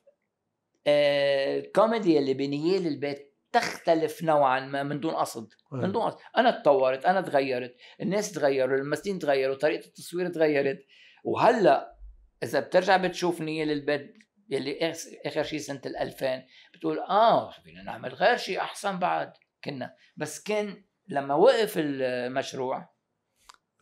آه 0.88 1.60
الكوميدي 1.60 2.20
اللي 2.20 2.34
بنيال 2.34 2.88
البيت 2.88 3.36
تختلف 3.52 4.24
نوعا 4.24 4.60
ما 4.60 4.84
من 4.84 5.00
دون 5.00 5.16
قصد. 5.16 5.54
من 5.72 5.92
دون 5.92 6.02
قصد. 6.02 6.18
أنا 6.38 6.52
تطورت 6.52 7.06
أنا 7.06 7.22
تغيرت 7.22 7.76
الناس 8.02 8.32
تغيروا 8.32 8.78
الممثلين 8.78 9.20
تغيروا 9.20 9.56
طريقة 9.56 9.86
التصوير 9.86 10.28
تغيرت. 10.28 10.86
وهلأ 11.24 11.96
إذا 12.44 12.60
بترجع 12.60 12.98
بتشوف 12.98 13.42
نيال 13.42 13.72
البيت 13.72 14.14
يلي 14.50 14.94
آخر 15.26 15.44
شيء 15.44 15.60
سنة 15.60 15.82
ال 15.86 15.98
2000 15.98 16.44
بتقول 16.74 17.00
آه 17.00 17.52
فينا 17.52 17.84
نعمل 17.84 18.14
غير 18.14 18.38
شيء 18.38 18.60
أحسن 18.60 19.00
بعد 19.00 19.34
كنا. 19.64 19.96
بس 20.18 20.44
كان 20.44 20.84
لما 21.08 21.36
وقف 21.36 21.74
المشروع 21.78 22.90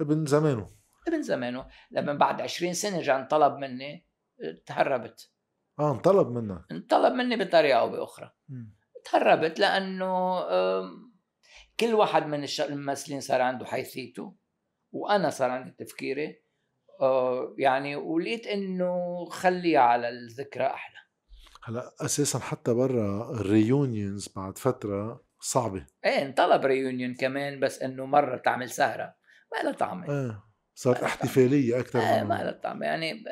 ابن 0.01 0.25
زمانه. 0.25 0.71
ابن 1.07 1.21
زمانه 1.21 1.67
لما 1.91 2.13
بعد 2.13 2.41
20 2.41 2.73
سنة 2.73 2.99
رجع 2.99 3.19
انطلب 3.19 3.57
مني 3.57 4.05
تهربت. 4.65 5.31
آه 5.79 5.91
انطلب 5.91 6.27
منك 6.27 6.65
انطلب 6.71 7.13
مني 7.13 7.35
بطريقة 7.35 7.79
أو 7.79 7.89
بأخرى. 7.89 8.31
تهربت 9.05 9.59
لأنه 9.59 10.39
كل 11.79 11.93
واحد 11.93 12.27
من 12.27 12.47
الممثلين 12.59 13.21
صار 13.21 13.41
عنده 13.41 13.65
حيثيته 13.65 14.35
وأنا 14.91 15.29
صار 15.29 15.49
عندي 15.49 15.71
تفكيري 15.71 16.43
آه، 17.01 17.55
يعني 17.57 17.95
ولقيت 17.95 18.47
إنه 18.47 19.25
خليها 19.25 19.79
على 19.79 20.09
الذكرى 20.09 20.65
أحلى. 20.65 20.97
هلأ 21.63 21.93
أساسا 22.01 22.39
حتى 22.39 22.73
برا 22.73 23.31
الريونيونز 23.31 24.29
بعد 24.35 24.57
فترة 24.57 25.23
صعبة. 25.43 25.85
إيه 26.05 26.21
انطلب 26.21 26.65
ريونيون 26.65 27.13
كمان 27.13 27.59
بس 27.59 27.81
إنه 27.81 28.05
مرة 28.05 28.37
تعمل 28.37 28.69
سهرة. 28.69 29.15
ما 29.51 29.63
لها 29.63 29.71
طعمة. 29.71 30.09
إيه 30.09 30.43
صارت 30.75 31.03
احتفالية 31.03 31.79
أكثر 31.79 31.99
إيه 31.99 32.23
ما 32.23 32.43
لها 32.43 32.51
طعمة. 32.51 32.85
يعني 32.85 33.23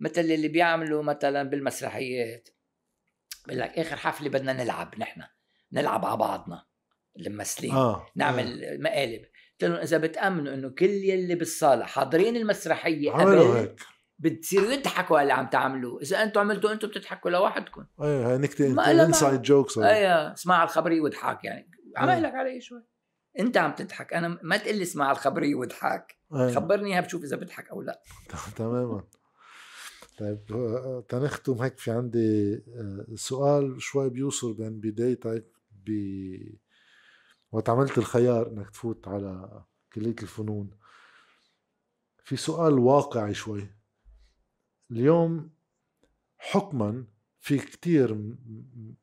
مثل 0.00 0.20
اللي 0.20 0.48
بيعملوا 0.48 1.02
مثلا 1.02 1.42
بالمسرحيات. 1.42 2.48
بقول 3.46 3.60
لك 3.60 3.78
آخر 3.78 3.96
حفلة 3.96 4.28
بدنا 4.28 4.52
نلعب 4.52 4.94
نحن. 4.98 5.22
نلعب 5.72 6.04
على 6.04 6.16
بعضنا. 6.16 6.66
الممثلين. 7.18 7.74
آه. 7.74 8.06
نعمل 8.16 8.64
آه. 8.64 8.76
مقالب. 8.76 9.20
قلت 9.22 9.64
لهم 9.64 9.74
إذا 9.74 9.98
بتأمنوا 9.98 10.54
إنه 10.54 10.68
كل 10.68 10.90
يلي 10.90 11.34
بالصالة 11.34 11.84
حاضرين 11.84 12.36
المسرحية 12.36 13.10
قبل 13.10 13.38
هيك. 13.38 13.80
بتصيروا 14.18 14.72
يضحكوا 14.72 15.18
على 15.18 15.22
اللي 15.22 15.32
عم 15.32 15.46
تعملوه 15.46 16.02
إذا 16.02 16.22
أنتم 16.22 16.40
عملتوا 16.40 16.72
أنتم 16.72 16.88
بتضحكوا 16.88 17.30
لوحدكم. 17.30 17.86
إيه 18.02 18.30
هاي 18.30 18.38
نكتة 18.38 19.02
inside 19.04 19.42
jokes 19.42 19.78
إيه 19.78 20.32
اسمع 20.32 20.64
الخبريه 20.64 21.00
واضحك 21.00 21.44
يعني. 21.44 21.70
عمل 21.96 22.22
لك 22.22 22.34
علي 22.34 22.60
شوي. 22.60 22.82
أنت 23.38 23.56
عم 23.56 23.72
تضحك. 23.72 24.14
أنا 24.14 24.38
ما 24.42 24.56
تقول 24.56 24.76
لي 24.76 24.82
اسمع 24.82 25.10
الخبريه 25.10 25.54
واضحك 25.54 26.16
أيه. 26.34 26.54
خبرني 26.54 26.92
إياها 26.92 27.00
بشوف 27.00 27.24
إذا 27.24 27.36
بضحك 27.36 27.70
أو 27.70 27.82
لا. 27.82 28.02
تماما. 28.56 29.04
طيب 30.18 30.44
تنختم 31.08 31.52
هيك 31.52 31.78
في 31.78 31.90
عندي 31.90 32.54
آه، 32.54 33.06
سؤال 33.14 33.82
شوي 33.82 34.10
بيوصل 34.10 34.54
بين 34.54 34.80
بدايتك 34.80 35.46
ب 35.86 35.90
وقت 37.52 37.68
عملت 37.68 37.98
الخيار 37.98 38.48
إنك 38.48 38.70
تفوت 38.70 39.08
على 39.08 39.62
كلية 39.92 40.16
الفنون. 40.22 40.70
في 42.24 42.36
سؤال 42.36 42.78
واقعي 42.78 43.34
شوي. 43.34 43.81
اليوم 44.92 45.50
حكما 46.38 47.04
في 47.40 47.58
كتير 47.58 48.14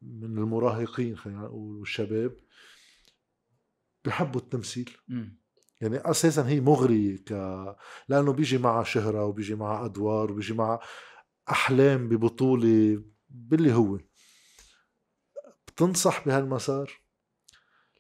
من 0.01 0.37
المراهقين 0.37 1.17
خلينا 1.17 1.41
نقول 1.41 1.75
والشباب 1.75 2.37
بحبوا 4.05 4.41
التمثيل 4.41 4.97
م. 5.07 5.25
يعني 5.81 5.97
أساسا 5.97 6.47
هي 6.47 6.61
مغرية 6.61 7.17
ك 7.17 7.31
لأنه 8.09 8.33
بيجي 8.33 8.57
معها 8.57 8.83
شهرة 8.83 9.25
وبيجي 9.25 9.55
معها 9.55 9.85
أدوار 9.85 10.31
وبيجي 10.31 10.53
معها 10.53 10.79
أحلام 11.49 12.09
ببطولة 12.09 13.03
باللي 13.29 13.73
هو 13.73 13.99
بتنصح 15.67 16.25
بهالمسار 16.25 16.91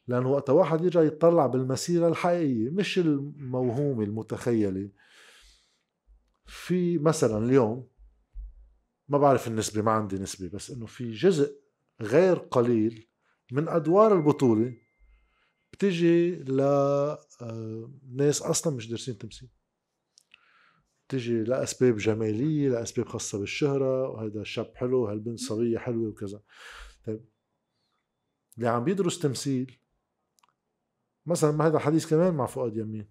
لأنه 0.07 0.29
وقت 0.29 0.49
واحد 0.49 0.83
يرجع 0.83 1.01
يطلع 1.01 1.45
بالمسيرة 1.47 2.07
الحقيقية 2.07 2.69
مش 2.69 2.99
الموهومة 2.99 4.03
المتخيلة 4.03 4.89
في 6.49 6.97
مثلا 6.97 7.45
اليوم 7.45 7.87
ما 9.07 9.17
بعرف 9.17 9.47
النسبة 9.47 9.81
ما 9.81 9.91
عندي 9.91 10.19
نسبة 10.19 10.49
بس 10.49 10.71
إنه 10.71 10.85
في 10.85 11.11
جزء 11.11 11.59
غير 12.01 12.37
قليل 12.37 13.09
من 13.51 13.67
أدوار 13.67 14.15
البطولة 14.15 14.77
بتجي 15.73 16.35
لناس 16.35 18.41
آه، 18.41 18.49
أصلا 18.49 18.75
مش 18.75 18.87
دارسين 18.87 19.17
تمثيل. 19.17 19.49
بتجي 21.07 21.43
لأسباب 21.43 21.97
جمالية 21.97 22.69
لأسباب 22.69 23.07
خاصة 23.07 23.39
بالشهرة 23.39 24.09
وهذا 24.09 24.41
الشاب 24.41 24.71
حلو 24.75 25.07
هالبنت 25.07 25.39
صبية 25.39 25.77
حلوة 25.77 26.09
وكذا. 26.09 26.41
طيب 27.05 27.25
اللي 28.57 28.69
عم 28.69 28.83
بيدرس 28.83 29.19
تمثيل 29.19 29.79
مثلا 31.25 31.51
ما 31.51 31.67
هذا 31.67 31.79
حديث 31.79 32.09
كمان 32.09 32.33
مع 32.33 32.45
فؤاد 32.45 32.77
يمين. 32.77 33.07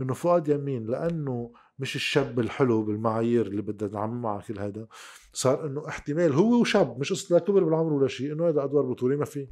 إنه 0.00 0.14
فؤاد 0.14 0.48
يمين 0.48 0.86
لأنه 0.86 1.52
مش 1.78 1.96
الشاب 1.96 2.40
الحلو 2.40 2.84
بالمعايير 2.84 3.46
اللي 3.46 3.62
بدها 3.62 4.06
معه 4.06 4.46
كل 4.46 4.58
هذا 4.58 4.88
صار 5.32 5.66
إنه 5.66 5.88
احتمال 5.88 6.32
هو 6.32 6.60
وشاب 6.60 6.98
مش 6.98 7.12
قصة 7.12 7.34
لا 7.34 7.44
كبر 7.44 7.64
بالعمر 7.64 7.92
ولا 7.92 8.08
شيء 8.08 8.32
إنه 8.32 8.48
هذا 8.48 8.64
أدوار 8.64 8.84
بطولة 8.84 9.16
ما 9.16 9.24
في. 9.24 9.48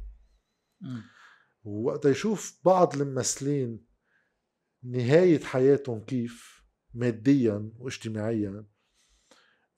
ووقت 1.63 2.05
يشوف 2.05 2.59
بعض 2.65 2.95
الممثلين 3.01 3.85
نهاية 4.83 5.39
حياتهم 5.39 6.05
كيف 6.05 6.63
ماديا 6.93 7.71
واجتماعيا. 7.79 8.65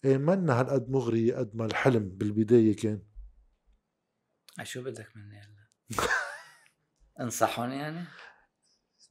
إيه 0.06 0.18
منا 0.18 0.60
هالقد 0.60 0.90
مغري 0.90 1.34
قد 1.34 1.56
ما 1.56 1.66
الحلم 1.66 2.10
بالبداية 2.10 2.76
كان. 2.76 3.04
شو 4.64 4.84
بدك 4.84 5.08
مني 5.16 5.40
هلا؟ 5.40 5.68
انصحهم 7.26 7.72
يعني؟ 7.72 8.06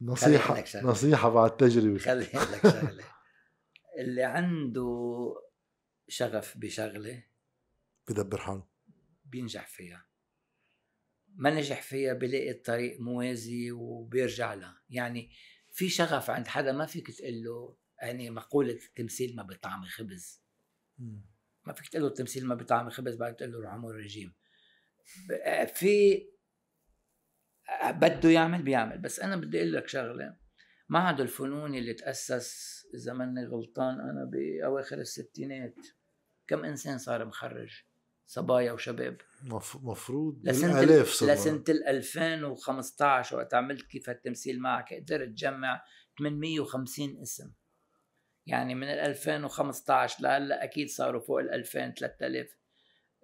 نصيحة 0.01 0.65
نصيحة 0.83 1.29
بعد 1.29 1.57
تجربة. 1.57 1.99
خلي 2.11 2.21
لك 2.21 2.63
شغلة. 2.63 3.05
اللي 3.98 4.23
عنده 4.23 5.35
شغف 6.09 6.59
بشغلة 6.59 7.24
بدبر 8.09 8.39
حاله. 8.39 8.66
بينجح 9.24 9.66
فيها. 9.66 10.06
ما 11.28 11.51
نجح 11.51 11.82
فيها 11.82 12.12
بلاقي 12.12 12.51
الطريق 12.51 13.01
موازي 13.01 13.73
وبيرجع 13.73 14.55
لها. 14.55 14.82
يعني 14.90 15.31
في 15.73 15.89
شغف 15.89 16.31
عند 16.31 16.48
حدا 16.48 16.73
ما 16.73 16.86
فيك 16.86 17.10
تقول 17.10 17.43
له 17.43 17.77
يعني 18.02 18.31
مقولة 18.31 18.73
التمثيل 18.73 19.36
ما 19.36 19.43
بطعم 19.43 19.85
خبز. 19.85 20.43
ما 21.64 21.73
فيك 21.73 21.89
تقول 21.89 22.02
له 22.02 22.09
التمثيل 22.09 22.47
ما 22.47 22.55
بطعم 22.55 22.90
خبز 22.90 23.16
بعد 23.16 23.36
تقول 23.36 23.52
له 23.52 23.60
روح 23.60 23.73
عمل 23.73 23.94
رجيم 23.94 24.35
في 25.74 26.27
بده 27.85 28.31
يعمل 28.31 28.62
بيعمل 28.62 28.98
بس 28.98 29.20
أنا 29.20 29.36
بدي 29.36 29.59
أقول 29.59 29.73
لك 29.73 29.89
شغلة. 29.89 30.36
معهد 30.89 31.20
الفنون 31.20 31.74
اللي 31.74 31.94
تأسس 31.94 32.86
اذا 32.95 33.13
ماني 33.13 33.47
غلطان 33.47 34.01
أنا 34.01 34.31
بأواخر 34.33 34.99
الستينات. 34.99 35.75
كم 36.47 36.65
إنسان 36.65 36.99
صار 36.99 37.25
مخرج؟ 37.25 37.83
صبايا 38.27 38.73
وشباب. 38.73 39.17
مفروض 39.83 40.41
لسنة 40.49 40.83
لسنة 40.83 41.65
2015 41.69 43.37
وقت 43.37 43.55
عملت 43.55 43.87
كيف 43.87 44.11
التمثيل 44.11 44.61
معك. 44.61 44.95
قدرت 44.95 45.29
تجمع 45.29 45.83
850 46.19 47.21
اسم. 47.23 47.53
يعني 48.47 48.75
من 48.75 48.89
ال 48.89 48.99
2015 48.99 50.23
لهلأ 50.23 50.65
أكيد 50.65 50.89
صاروا 50.89 51.21
فوق 51.21 51.41
ال 51.41 51.51
2000 51.51 51.95
3000 51.95 52.59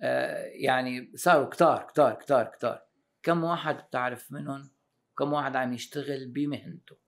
آه 0.01 0.45
يعني 0.45 1.13
صاروا 1.17 1.49
كتار 1.49 1.87
كتار 1.87 2.15
كتار 2.15 2.45
كتار. 2.45 2.83
كم 3.23 3.45
واحد 3.45 3.77
بتعرف 3.77 4.33
منهم؟ 4.33 4.71
كم 5.19 5.33
واحد 5.33 5.57
عم 5.57 5.73
يشتغل 5.73 6.29
بمهنته؟ 6.29 7.02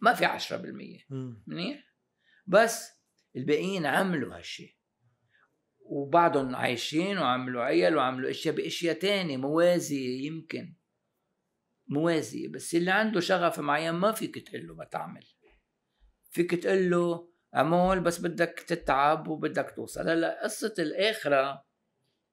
ما 0.00 0.14
في 0.14 0.24
عشرة 0.24 0.56
بالمية. 0.56 0.98
منيح؟ 1.46 1.84
بس 2.46 2.90
الباقيين 3.36 3.86
عملوا 3.86 4.36
هالشي 4.36 4.80
وبعضهم 5.80 6.56
عايشين 6.56 7.18
وعملوا 7.18 7.62
عيال 7.62 7.96
وعملوا 7.96 8.30
أشياء 8.30 8.54
بأشياء 8.54 8.98
تانية 8.98 9.36
موازية 9.36 10.26
يمكن. 10.26 10.76
موازية 11.86 12.48
بس 12.48 12.74
اللي 12.74 12.90
عنده 12.90 13.20
شغف 13.20 13.60
معين 13.60 13.94
ما 13.94 14.12
فيك 14.12 14.48
تقول 14.48 14.66
له 14.66 14.74
ما 14.74 14.84
تعمل. 14.84 15.26
فيك 16.30 16.54
تقول 16.54 16.90
له 16.90 17.30
اعمل 17.54 18.00
بس 18.00 18.20
بدك 18.20 18.64
تتعب 18.66 19.28
وبدك 19.28 19.72
توصل. 19.76 20.08
هلا 20.08 20.44
قصة 20.44 20.74
الآخرة 20.78 21.64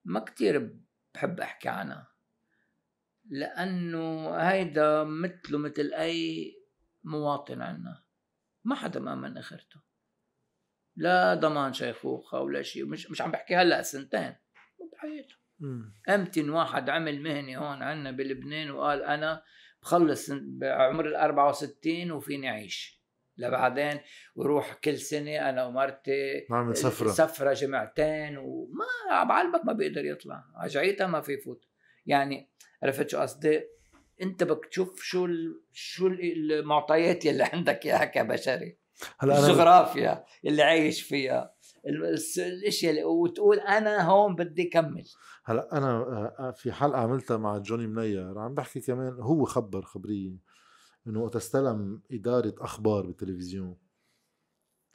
ما 0.06 0.19
كتير 0.19 0.77
بحب 1.14 1.39
أحكي 1.39 1.69
عنها. 1.69 2.11
لأنه 3.30 4.35
هيدا 4.35 5.03
مثله 5.03 5.57
مثل 5.57 5.94
أي 5.94 6.53
مواطن 7.08 7.62
عنا. 7.62 8.04
ما 8.64 8.76
حدا 8.76 9.00
مأمن 9.00 9.38
أخرته. 9.38 9.82
لا 10.96 11.36
ضمان 11.36 11.74
شيخوخة 11.74 12.42
ولا 12.42 12.62
شيء. 12.62 12.86
مش 12.86 13.12
مش 13.12 13.22
عم 13.22 13.32
بحكي 13.32 13.56
هلأ 13.56 13.82
سنتين. 13.82 14.36
بحياته 14.94 15.36
أمتن 16.10 16.50
واحد 16.50 16.90
عمل 16.90 17.22
مهني 17.22 17.58
هون 17.58 17.84
عنا 17.84 18.12
بلبنان 18.12 18.72
وقال 18.72 19.04
أنا 19.04 19.44
بخلص 19.82 20.32
بعمر 20.32 21.06
ال 21.06 21.16
64 21.16 22.12
وفيني 22.12 22.50
أعيش. 22.50 22.98
لبعدين 23.38 24.00
وروح 24.36 24.74
كل 24.74 24.98
سنة 24.98 25.50
أنا 25.50 25.66
ومرتي 25.66 26.48
نعمل 26.50 26.78
سفرة. 26.78 27.08
سفرة 27.08 27.54
جمعتين 27.54 28.38
وما 28.38 29.24
بعلمك 29.24 29.66
ما 29.66 29.74
بيقدر 29.74 30.06
يطلع. 30.06 30.44
عجعيتها 30.56 31.08
ما 31.08 31.22
في 31.22 31.34
يفوت 31.34 31.66
يعني 32.06 32.52
عرفت 32.84 33.10
شو 33.10 33.20
قصدي؟ 33.20 33.64
انت 34.22 34.44
بدك 34.44 34.65
تشوف 34.65 35.02
شو 35.02 35.26
ال... 35.26 35.61
شو 35.72 36.07
المعطيات 36.07 37.26
اللي 37.26 37.44
عندك 37.44 37.85
اياها 37.85 38.06
كبشري. 38.06 38.77
هلا 39.19 39.39
الجغرافيا 39.39 40.26
اللي 40.45 40.64
عايش 40.64 41.02
فيها 41.02 41.56
الاشياء 42.38 42.91
اللي 42.91 43.03
وتقول 43.03 43.60
أنا 43.60 44.02
هون 44.02 44.35
بدي 44.35 44.64
كمل. 44.64 45.03
هلا 45.45 45.77
أنا 45.77 45.89
آه، 45.89 46.35
آه، 46.39 46.52
في 46.52 46.72
حلقة 46.72 46.99
عملتها 46.99 47.38
مع 47.38 47.57
جوني 47.57 47.88
منير 47.88 48.39
عم 48.39 48.53
بحكي 48.53 48.81
كمان 48.81 49.19
هو 49.19 49.45
خبر 49.45 49.81
خبرية 49.81 50.38
إنه 51.07 51.23
وقت 51.23 51.35
استلم 51.35 52.02
إدارة 52.11 52.56
أخبار 52.60 53.06
بالتلفزيون 53.06 53.77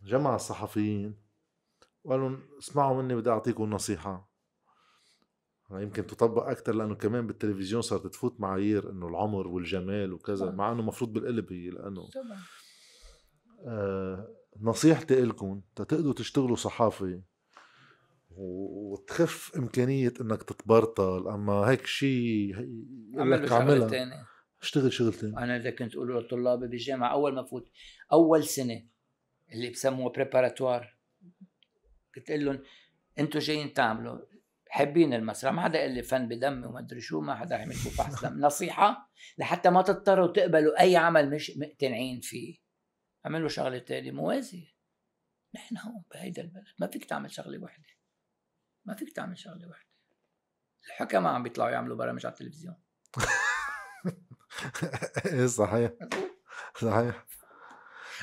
جمع 0.03 0.35
الصحفيين 0.35 1.23
وقال 2.05 2.21
لهم 2.21 2.43
اسمعوا 2.59 3.03
مني 3.03 3.15
بدي 3.15 3.31
أعطيكم 3.31 3.71
نصيحة. 3.71 4.32
يمكن 5.81 6.07
تطبق 6.07 6.49
أكثر 6.49 6.75
لأنه 6.75 6.95
كمان 6.95 7.27
بالتلفزيون 7.27 7.83
صارت 7.83 8.07
تفوت 8.07 8.41
معايير 8.41 8.91
إنه 8.91 9.09
العمر 9.09 9.49
والجمال 9.49 10.13
وكذا 10.13 10.51
مع 10.51 10.73
إنه 10.73 10.81
المفروض 10.81 11.13
بالقلب 11.13 11.53
هي 11.53 11.71
لأنه 11.71 12.09
طبعا 12.11 12.39
آه 13.67 14.29
نصيحتي 14.61 15.21
لكم 15.21 15.61
تقدروا 15.77 16.13
تشتغلوا 16.13 16.57
صحافة 16.57 17.23
وتخف 18.31 19.57
إمكانية 19.57 20.13
إنك 20.21 20.43
تتبرطل 20.43 21.29
أما 21.29 21.53
هيك 21.53 21.87
شيء 21.87 22.55
لك 23.15 23.53
عملها 23.53 24.27
اشتغل 24.63 24.93
شغلتين 24.93 25.39
أنا 25.39 25.57
إذا 25.57 25.71
كنت 25.71 25.95
أقول 25.95 26.17
لطلابي 26.17 26.67
بالجامعة 26.67 27.13
أول 27.13 27.35
ما 27.35 27.43
فوت 27.43 27.69
أول 28.13 28.45
سنة 28.45 28.83
اللي 29.53 29.71
بسموها 29.71 30.13
préparatoire 30.13 30.97
قلت 32.17 32.31
لهم 32.31 32.61
أنتم 33.19 33.39
جايين 33.39 33.73
تعملوا 33.73 34.19
حابين 34.73 35.15
المسرح 35.15 35.53
ما 35.53 35.63
حدا 35.63 35.79
قال 35.79 35.91
لي 35.91 36.03
فن 36.03 36.29
بدمي 36.29 36.67
وما 36.67 36.79
أدري 36.79 37.01
شو 37.01 37.21
ما 37.21 37.35
حدا 37.35 37.57
عمل 37.57 37.75
فحص 37.75 38.25
نصيحة 38.47 39.11
لحتى 39.39 39.71
ما 39.71 39.83
تضطروا 39.83 40.33
تقبلوا 40.33 40.81
أي 40.81 40.97
عمل 40.97 41.31
مش 41.31 41.53
مقتنعين 41.57 42.21
فيه. 42.21 42.59
اعملوا 43.27 43.49
شغلة 43.49 43.79
تانية 43.79 44.11
موازية. 44.11 44.69
نحن 45.55 45.79
هون 45.79 46.05
بهيدا 46.15 46.43
البلد 46.43 46.65
ما 46.79 46.87
فيك 46.87 47.05
تعمل 47.05 47.31
شغلة 47.31 47.63
وحدة. 47.63 47.89
ما 48.85 48.95
فيك 48.95 49.13
تعمل 49.13 49.39
شغلة 49.39 49.69
وحدة. 49.69 49.91
الحكماء 50.87 51.33
عم 51.33 51.43
بيطلعوا 51.43 51.71
يعملوا 51.71 51.97
برامج 51.97 52.27
على 52.27 52.33
التلفزيون. 52.33 52.77
إيه 55.27 55.47
صحيح. 55.47 55.91
صحيح. 56.81 57.27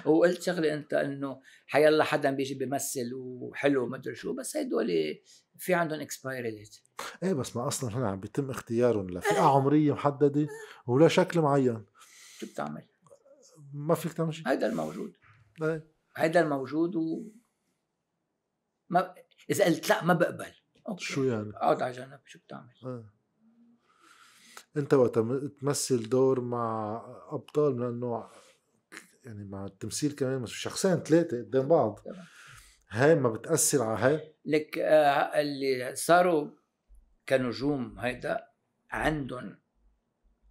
وقلت 0.05 0.41
شغلة 0.41 0.73
أنت 0.73 0.93
إنه 0.93 1.41
حيلا 1.67 2.03
حدا 2.03 2.31
بيجي 2.31 2.53
بيمثل 2.53 3.13
وحلو 3.13 3.88
ما 3.88 3.97
أدري 3.97 4.15
شو 4.15 4.34
بس 4.34 4.57
هدول 4.57 4.88
في 5.57 5.73
عندهم 5.73 5.99
اكسبايري 5.99 6.51
ديت 6.51 6.77
إيه 7.23 7.34
بس 7.34 7.55
ما 7.55 7.67
أصلا 7.67 7.97
هنا 7.97 8.09
عم 8.09 8.19
بيتم 8.19 8.49
اختيارهم 8.49 9.09
لفئه 9.09 9.41
عمرية 9.41 9.93
محددة 9.93 10.47
ولا 10.88 11.07
شكل 11.07 11.41
معين 11.41 11.85
شو 12.39 12.45
بتعمل؟ 12.45 12.88
ما 13.73 13.95
فيك 13.95 14.13
تعمل 14.13 14.34
شيء 14.34 14.47
هيدا 14.47 14.67
الموجود 14.67 15.17
إيه 15.61 15.88
هيدا 16.15 16.41
الموجود 16.41 16.95
و 16.95 17.23
ما 18.89 19.15
إذا 19.49 19.65
قلت 19.65 19.89
لا 19.89 20.03
ما 20.03 20.13
بقبل 20.13 20.53
أوكي. 20.89 21.03
شو 21.03 21.23
يعني؟ 21.23 21.49
اقعد 21.55 21.81
على 21.81 21.93
جنب 21.93 22.19
شو 22.26 22.39
بتعمل؟ 22.39 22.73
إيه. 22.85 23.19
أنت 24.77 24.93
وقت 24.93 25.19
تمثل 25.61 26.09
دور 26.09 26.41
مع 26.41 26.95
أبطال 27.31 27.76
من 27.76 27.88
النوع 27.88 28.31
يعني 29.24 29.46
مع 29.46 29.66
التمثيل 29.66 30.12
كمان 30.12 30.46
شخصين 30.46 30.96
ثلاثة 30.96 31.38
قدام 31.38 31.68
بعض. 31.68 32.00
هاي 32.90 33.16
ما 33.16 33.30
بتأثر 33.30 33.84
على 33.84 34.00
هاي. 34.00 34.36
لك 34.46 34.78
آه 34.78 35.41
اللي 35.41 35.96
صاروا 35.96 36.52
كنجوم 37.30 38.00
هيدا 38.00 38.48
عندهم 38.91 39.60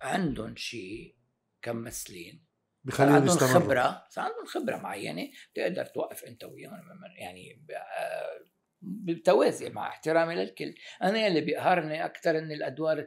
عندهم 0.01 0.57
شيء 0.57 1.17
كممثلين. 1.63 2.49
بخليهم 2.85 3.15
عندهم 3.15 3.37
خبرة. 3.37 4.07
صار 4.11 4.25
عندهم 4.25 4.47
خبرة 4.47 4.77
معينة 4.77 5.31
بتقدر 5.53 5.85
توقف 5.85 6.25
أنت 6.25 6.45
وياهم 6.45 6.75
يعني 7.19 7.67
آه، 7.71 8.41
بالتوازي 8.83 9.71
مع 9.71 9.89
احترامي 9.89 10.35
للكل. 10.35 10.75
أنا 11.03 11.27
اللي 11.27 11.41
بيقهرني 11.41 12.05
أكثر 12.05 12.39
إن 12.39 12.53
الأدوار 12.53 13.07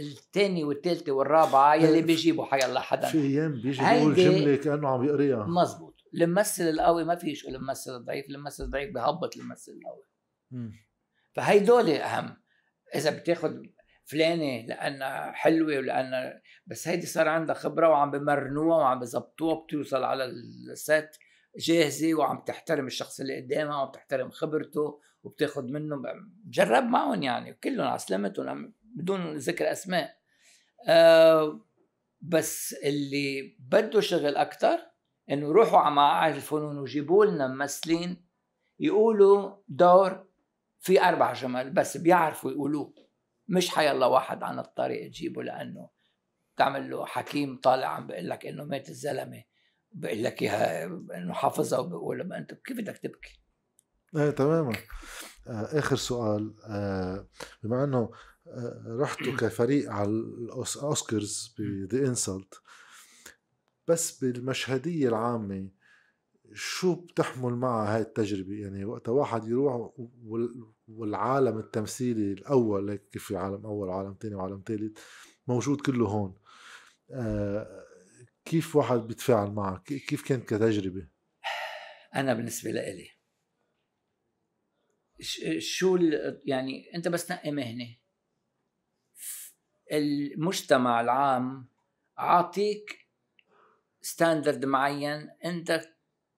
الثانية 0.00 0.64
والثالثة 0.64 1.12
والرابعة 1.12 1.74
يلي 1.74 1.94
إيه، 1.94 2.02
بيجيبوا 2.02 2.44
حي 2.44 2.66
الله 2.66 2.80
حدا. 2.80 3.08
في 3.08 3.18
أيام 3.18 3.52
بيجي 3.52 3.82
بيقول 3.82 4.14
جملة 4.14 4.56
كأنه 4.56 4.88
عم 4.88 5.04
يقريها. 5.04 5.46
مزبوط. 5.46 5.94
الممثل 6.14 6.68
القوي 6.68 7.04
ما 7.04 7.14
في 7.14 7.34
شيء 7.34 7.50
الممثل 7.50 7.96
الضعيف 7.96 8.26
الممثل 8.30 8.64
الضعيف 8.64 8.94
بهبط 8.94 9.36
الممثل 9.36 9.72
القوي. 9.72 10.04
فهيدول 11.34 11.90
أهم. 11.90 12.36
إذا 12.94 13.18
بتاخذ 13.18 13.56
فلانة 14.04 14.66
لأنها 14.66 15.32
حلوة 15.32 15.78
ولأنها 15.78 16.42
بس 16.66 16.88
هيدي 16.88 17.06
صار 17.06 17.28
عندها 17.28 17.54
خبرة 17.54 17.88
وعم 17.88 18.10
بمرنوها 18.10 18.76
وعم 18.76 19.00
بظبطوها 19.00 19.54
بتوصل 19.54 20.04
على 20.04 20.24
الست 20.24 21.10
جاهزة 21.58 22.14
وعم 22.14 22.44
تحترم 22.46 22.86
الشخص 22.86 23.20
اللي 23.20 23.40
قدامها 23.40 23.76
وعم 23.76 23.92
تحترم 23.92 24.30
خبرته 24.30 25.00
وبتاخذ 25.22 25.62
منه. 25.62 25.96
جرب 26.46 26.84
معهم 26.84 27.22
يعني 27.22 27.54
كلهم 27.54 27.86
عسلمتهم 27.86 28.72
بدون 28.96 29.36
ذكر 29.36 29.72
أسماء. 29.72 30.16
أه 30.88 31.60
بس 32.20 32.72
اللي 32.72 33.56
بده 33.58 34.00
شغل 34.00 34.36
أكثر 34.36 34.78
إنه 35.30 35.52
روحوا 35.52 35.78
على 35.78 35.94
معاهد 35.94 36.34
الفنون 36.34 36.78
وجيبوا 36.78 37.24
لنا 37.24 37.48
ممثلين 37.48 38.26
يقولوا 38.78 39.56
دور 39.68 40.26
في 40.80 41.02
أربع 41.02 41.32
جمل 41.32 41.70
بس 41.70 41.96
بيعرفوا 41.96 42.50
يقولوه. 42.50 42.94
مش 43.48 43.68
حيالله 43.68 44.08
واحد 44.08 44.42
عن 44.42 44.58
الطريق 44.58 45.08
تجيبه 45.08 45.42
لأنه 45.42 45.90
تعمل 46.56 46.90
له 46.90 47.06
حكيم 47.06 47.60
طالع 47.60 47.86
عم 47.86 48.06
بيقول 48.06 48.28
لك 48.28 48.46
إنه 48.46 48.64
مات 48.64 48.88
الزلمة 48.88 49.42
بقول 49.92 50.24
لك 50.24 50.42
إياها 50.42 50.84
إنه 50.86 51.32
حافظها 51.32 51.78
وبقول 51.78 52.28
ما 52.28 52.38
أنت 52.38 52.54
كيف 52.54 52.76
بدك 52.76 52.98
تبكي؟ 52.98 53.40
إيه 54.16 54.30
تماما. 54.30 54.72
آه 55.46 55.78
آخر 55.78 55.96
سؤال. 55.96 56.54
آه 56.68 57.28
بما 57.62 57.84
إنه 57.84 57.98
آه 57.98 58.10
رحتوا 58.86 59.36
كفريق 59.40 59.90
على 59.90 60.10
الاوسكارز 60.10 61.54
بذا 61.58 62.06
انسلت 62.06 62.54
بس 63.88 64.24
بالمشهدية 64.24 65.08
العامة 65.08 65.68
شو 66.54 66.94
بتحمل 66.94 67.52
معها 67.52 67.96
هاي 67.96 68.00
التجربة؟ 68.00 68.54
يعني 68.54 68.84
وقت 68.84 69.08
واحد 69.08 69.48
يروح 69.48 69.90
والعالم 70.88 71.58
التمثيلي 71.58 72.32
الأول 72.32 72.90
هيك 72.90 73.08
كيف 73.12 73.24
في 73.24 73.36
عالم 73.36 73.66
أول 73.66 73.88
وعالم 73.88 74.14
تاني 74.14 74.34
وعالم 74.34 74.60
تالت 74.60 74.98
موجود 75.46 75.80
كله 75.80 76.06
هون. 76.06 76.34
آه 77.10 77.86
كيف 78.44 78.76
واحد 78.76 78.98
بيتفاعل 78.98 79.50
معك 79.50 79.82
كيف 79.82 80.28
كانت 80.28 80.44
كتجربة؟ 80.44 81.08
أنا 82.16 82.34
بالنسبة 82.34 82.70
لإلي 82.70 83.08
شو 85.58 85.96
يعني 86.44 86.94
أنت 86.94 87.08
بس 87.08 87.30
نقي 87.30 87.50
مهنة. 87.50 87.99
المجتمع 89.92 91.00
العام 91.00 91.68
عاطيك 92.16 93.08
standard 94.00 94.64
معين 94.64 95.30
أنت 95.44 95.80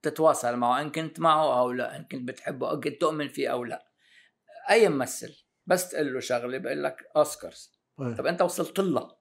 تتواصل 0.02 0.56
معه 0.56 0.80
إن 0.80 0.90
كنت 0.90 1.20
معه 1.20 1.60
أو 1.60 1.72
لا 1.72 1.96
إن 1.96 2.04
كنت 2.04 2.28
بتحبه 2.28 2.70
أو 2.70 2.80
كنت 2.80 3.00
تؤمن 3.00 3.28
فيه 3.28 3.48
أو 3.48 3.64
لا. 3.64 3.86
أي 4.70 4.88
ممثل 4.88 5.44
بس 5.66 5.88
تقول 5.88 6.14
له 6.14 6.20
شغلة 6.20 6.58
بقول 6.58 6.82
لك 6.82 6.96
اوسكارز 7.16 7.72
طب 8.18 8.26
أنت 8.26 8.42
وصلت 8.42 8.78
لها 8.78 9.16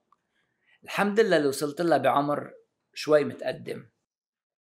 الحمد 0.84 1.20
لله 1.20 1.36
اللي 1.36 1.48
وصلت 1.48 1.80
لها 1.80 1.98
بعمر 1.98 2.52
شوي 2.94 3.24
متقدم. 3.24 3.86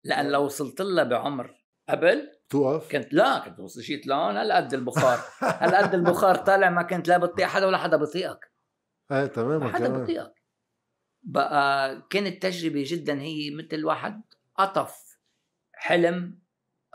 لأن 0.04 0.30
لو 0.30 0.44
وصلت 0.44 0.80
لها 0.80 1.04
بعمر 1.04 1.54
قبل 1.88 2.30
توقف 2.48 2.92
كنت 2.92 3.12
لا 3.12 3.38
كنت 3.38 3.60
وصلت 3.60 3.84
شيء 3.84 4.06
لون 4.06 4.36
هلأ 4.36 4.56
قد 4.56 4.74
البخار. 4.74 5.18
هلأ 5.40 5.78
قد 5.78 5.94
البخار 5.94 6.36
طالع 6.36 6.70
ما 6.70 6.82
كنت 6.82 7.08
لا 7.08 7.18
بطيق 7.18 7.46
حدا 7.46 7.66
ولا 7.66 7.78
حدا 7.78 7.96
بطيقك 7.96 8.52
إيه 9.12 9.26
تماما 9.26 9.58
ما 9.66 9.72
حدا 9.72 9.88
بطيقك 9.88 10.34
بقى 11.22 12.02
كانت 12.10 12.42
تجربة 12.42 12.84
جدا 12.86 13.20
هي 13.20 13.50
مثل 13.50 13.84
واحد 13.84 14.22
قطف 14.54 15.18
حلم 15.72 16.38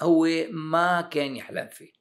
هو 0.02 0.28
ما 0.52 1.02
كان 1.02 1.36
يحلم 1.36 1.68
فيه. 1.68 1.92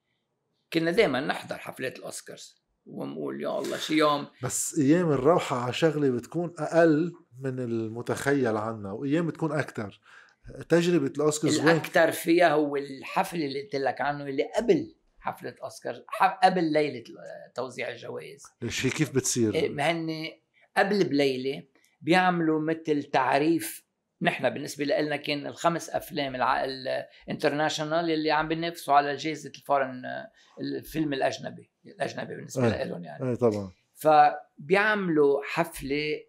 كنا 0.73 0.91
دائما 0.91 1.21
نحضر 1.21 1.59
حفلات 1.59 1.99
الأوسكارز 1.99 2.63
ونقول 2.87 3.43
يا 3.43 3.59
الله 3.59 3.79
شي 3.79 3.95
يوم. 3.95 4.27
بس 4.43 4.79
أيام 4.79 5.13
الروحة 5.13 5.57
على 5.57 5.73
شغلة 5.73 6.11
بتكون 6.11 6.53
أقل 6.59 7.13
من 7.41 7.59
المتخيل 7.61 8.57
عنا 8.57 8.93
وأيام 8.93 9.27
بتكون 9.27 9.53
أكثر 9.53 10.01
تجربة 10.69 11.07
الأوسكارز 11.07 11.61
الاكثر 11.61 12.13
فيها 12.13 12.53
هو 12.53 12.77
الحفل 12.77 13.43
اللي 13.43 13.63
قلت 13.63 13.77
لك 13.77 14.01
عنه 14.01 14.25
اللي 14.25 14.51
قبل 14.57 14.95
حفلة 15.23 15.55
أوسكار 15.63 16.05
قبل 16.43 16.73
ليلة 16.73 17.05
توزيع 17.55 17.89
الجوائز. 17.89 18.43
شي 18.69 18.91
كيف 18.91 19.15
بتصير؟ 19.15 19.81
هن 19.81 20.29
قبل 20.77 21.05
بليلة 21.05 21.63
بيعملوا 22.01 22.61
مثل 22.61 23.03
تعريف 23.03 23.87
نحن 24.23 24.51
بالنسبة 24.51 24.85
لنا 24.85 25.17
كان 25.17 25.47
الخمس 25.47 25.91
أفلام 25.91 26.37
ال 26.37 26.49
international 26.49 28.11
اللي 28.11 28.31
عم 28.31 28.49
بينافسوا 28.49 28.95
على 28.95 29.17
جائزة 29.17 29.53
ال 29.57 29.62
foreign 29.62 30.03
الفيلم 30.61 31.13
الأجنبي 31.13 31.71
الأجنبي 31.87 32.35
بالنسبة 32.37 32.83
أي. 32.83 32.89
لهم 32.89 33.05
يعني. 33.05 33.31
اي 33.31 33.37
طبعا. 33.37 33.73
فبيعملوا 33.95 35.43
حفلة 35.45 36.21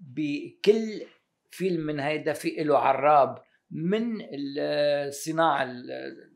بكل 0.00 1.02
فيلم 1.50 1.86
من 1.86 2.00
هيدا 2.00 2.32
في 2.32 2.48
له 2.48 2.78
عراب 2.78 3.42
من 3.70 4.18
الصناعه 4.32 5.68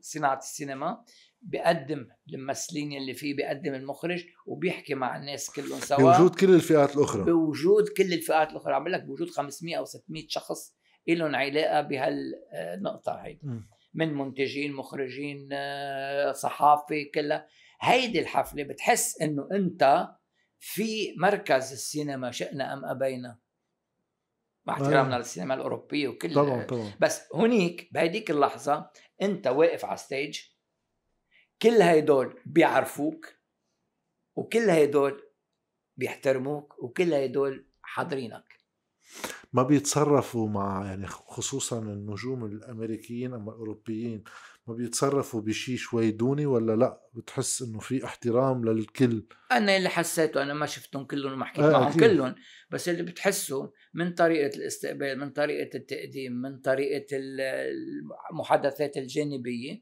صناعة 0.01 0.37
السينما. 0.37 1.03
بيقدم 1.45 2.07
الممثلين 2.33 2.93
اللي 2.93 3.13
فيه 3.13 3.35
بيقدم 3.35 3.73
المخرج 3.73 4.25
وبيحكي 4.45 4.95
مع 4.95 5.17
الناس 5.17 5.51
كلهم 5.51 5.79
سوا. 5.79 5.97
بوجود 6.17 6.35
كل 6.35 6.53
الفئات 6.53 6.97
الأخرى. 6.97 7.23
بوجود 7.23 7.89
كل 7.97 8.13
الفئات 8.13 8.51
الأخرى. 8.51 8.73
عم 8.73 8.87
لك 8.87 9.03
بوجود 9.03 9.29
500 9.29 9.77
أو 9.77 9.85
600 9.85 10.25
شخص 10.27 10.75
لهم 11.07 11.35
علاقة 11.35 11.81
بهالنقطه 11.81 13.11
هيدي. 13.11 13.39
مم. 13.43 13.69
من 13.93 14.13
منتجين 14.13 14.73
مخرجين 14.73 15.49
آه، 15.51 16.31
صحافة 16.31 17.05
كلها. 17.15 17.47
هيدي 17.81 18.19
الحفلة 18.19 18.63
بتحس 18.63 19.21
إنه 19.21 19.47
أنت 19.51 20.07
في 20.59 21.15
مركز 21.17 21.71
السينما 21.71 22.31
شئنا 22.31 22.73
أم 22.73 22.85
أبينا. 22.85 23.39
مع 24.65 24.73
احترامنا 24.73 25.15
آه. 25.15 25.17
للسينما 25.17 25.53
الأوروبية 25.53 26.07
وكل 26.07 26.33
طبعا 26.33 26.63
طبعا. 26.63 26.93
بس 26.99 27.21
هنيك 27.33 27.89
بهديك 27.91 28.31
اللحظة 28.31 28.89
أنت 29.21 29.47
واقف 29.47 29.85
على 29.85 29.97
stage 29.97 30.39
كل 31.61 31.81
هيدول 31.81 32.39
بيعرفوك 32.45 33.33
وكل 34.35 34.69
هيدول 34.69 35.21
بيحترموك 35.97 36.79
وكل 36.83 37.13
هيدول 37.13 37.65
حاضرينك. 37.81 38.43
ما 39.53 39.63
بيتصرفوا 39.63 40.49
مع 40.49 40.85
يعني 40.85 41.07
خصوصا 41.07 41.79
النجوم 41.79 42.45
الأمريكيين 42.45 43.33
اما 43.33 43.51
الأوروبيين 43.51 44.23
ما 44.67 44.73
بيتصرفوا 44.73 45.41
بشيء 45.41 45.77
شوي 45.77 46.11
دوني 46.11 46.45
ولا 46.45 46.75
لأ؟ 46.75 47.01
بتحس 47.13 47.61
إنه 47.61 47.79
في 47.79 48.05
احترام 48.05 48.65
للكل. 48.65 49.23
أنا 49.51 49.77
اللي 49.77 49.89
حسيته 49.89 50.41
أنا 50.43 50.53
ما 50.53 50.65
شفتهم 50.65 51.05
كلهم 51.05 51.33
وما 51.33 51.45
حكيت 51.45 51.63
آه، 51.63 51.71
معهم 51.71 51.87
أكيد. 51.87 51.99
كلهم 52.03 52.35
بس 52.69 52.89
اللي 52.89 53.03
بتحسه 53.03 53.71
من 53.93 54.13
طريقة 54.13 54.55
الاستقبال 54.57 55.19
من 55.19 55.29
طريقة 55.29 55.77
التقديم 55.77 56.33
من 56.33 56.59
طريقة 56.59 57.05
ال- 57.17 57.41
المحادثات 58.31 58.97
الجانبية 58.97 59.81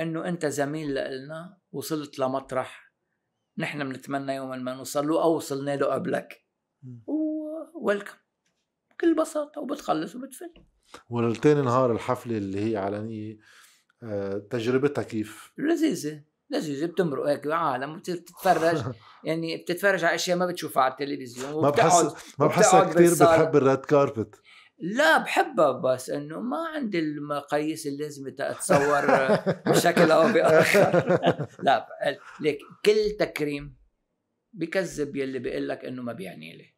إنه 0.00 0.28
أنت 0.28 0.46
زميل 0.46 0.94
لنا 0.94 1.58
وصلت 1.72 2.18
لمطرح 2.18 2.92
نحن 3.58 3.88
بنتمنى 3.88 4.34
يوما 4.34 4.56
ما 4.56 4.74
نوصل 4.74 5.08
له 5.08 5.22
أو 5.22 5.36
وصلنا 5.36 5.76
له 5.76 5.86
قبلك. 5.86 6.44
ويلكم 7.74 8.14
بكل 8.90 9.14
بساطة 9.14 9.60
وبتخلص 9.60 10.16
وبتفل. 10.16 10.52
وللتاني 11.10 11.62
نهار 11.62 11.92
الحفلة 11.92 12.36
اللي 12.38 12.72
هي 12.72 12.76
علنيه 12.76 13.38
آه، 14.02 14.38
تجربتها 14.50 15.02
كيف؟ 15.02 15.52
لذيذة. 15.58 16.22
لذيذة. 16.50 16.86
بتمرق 16.86 17.28
هيك 17.28 17.46
عالم 17.46 17.96
بتتفرج 17.96 18.82
يعني 19.24 19.56
بتتفرج 19.56 20.04
على 20.04 20.14
أشياء 20.14 20.36
ما 20.36 20.46
بتشوفها 20.46 20.82
على 20.82 20.92
التلفزيون 20.92 21.62
ما 21.62 21.70
بحس 21.70 22.04
ما 22.38 22.46
بحسها 22.46 22.84
كثير. 22.84 23.14
بتحب 23.14 23.56
ال 23.56 23.61
red 23.61 23.78
carpet 23.78 24.40
لا 24.80 25.18
بحبها 25.18 25.72
بس 25.72 26.10
إنه 26.10 26.40
ما 26.40 26.68
عندي 26.74 26.98
المقاييس 26.98 27.86
اللازمه 27.86 28.34
أتصور 28.40 29.06
بشكل 29.66 30.10
أو 30.10 30.32
بآخر. 30.32 31.18
لا 31.66 31.86
ليك 32.40 32.58
كل 32.84 33.16
تكريم 33.18 33.76
بكذب 34.52 35.16
يلي 35.16 35.38
بيقول 35.38 35.68
لك 35.68 35.84
إنه 35.84 36.02
ما 36.02 36.12
بيعني 36.12 36.56
لي. 36.56 36.74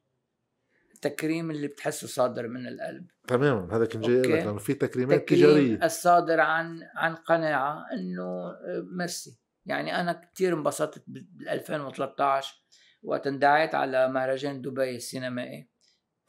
التكريم 0.94 1.50
اللي 1.50 1.66
بتحسه 1.66 2.06
صادر 2.06 2.48
من 2.48 2.66
القلب. 2.66 3.06
تماما 3.28 3.76
هذا 3.76 3.86
كان 3.86 4.00
جاي 4.00 4.20
لك. 4.20 4.26
لأنه 4.26 4.58
في 4.58 4.74
تكريمات 4.74 5.22
تكريم 5.22 5.40
تجارية. 5.40 5.84
الصادر 5.84 6.40
عن 6.40 6.80
عن 6.96 7.14
قناعة 7.14 7.84
إنه 7.92 8.50
آه، 8.50 8.86
ميرسي. 8.98 9.40
يعني 9.66 10.00
أنا 10.00 10.30
كثير 10.34 10.54
انبسطت 10.54 11.04
بال 11.06 11.48
2013 11.48 12.62
وقت 13.02 13.26
اندعيت 13.26 13.74
على 13.74 14.08
مهرجان 14.08 14.62
دبي 14.62 14.96
السينمائي. 14.96 15.71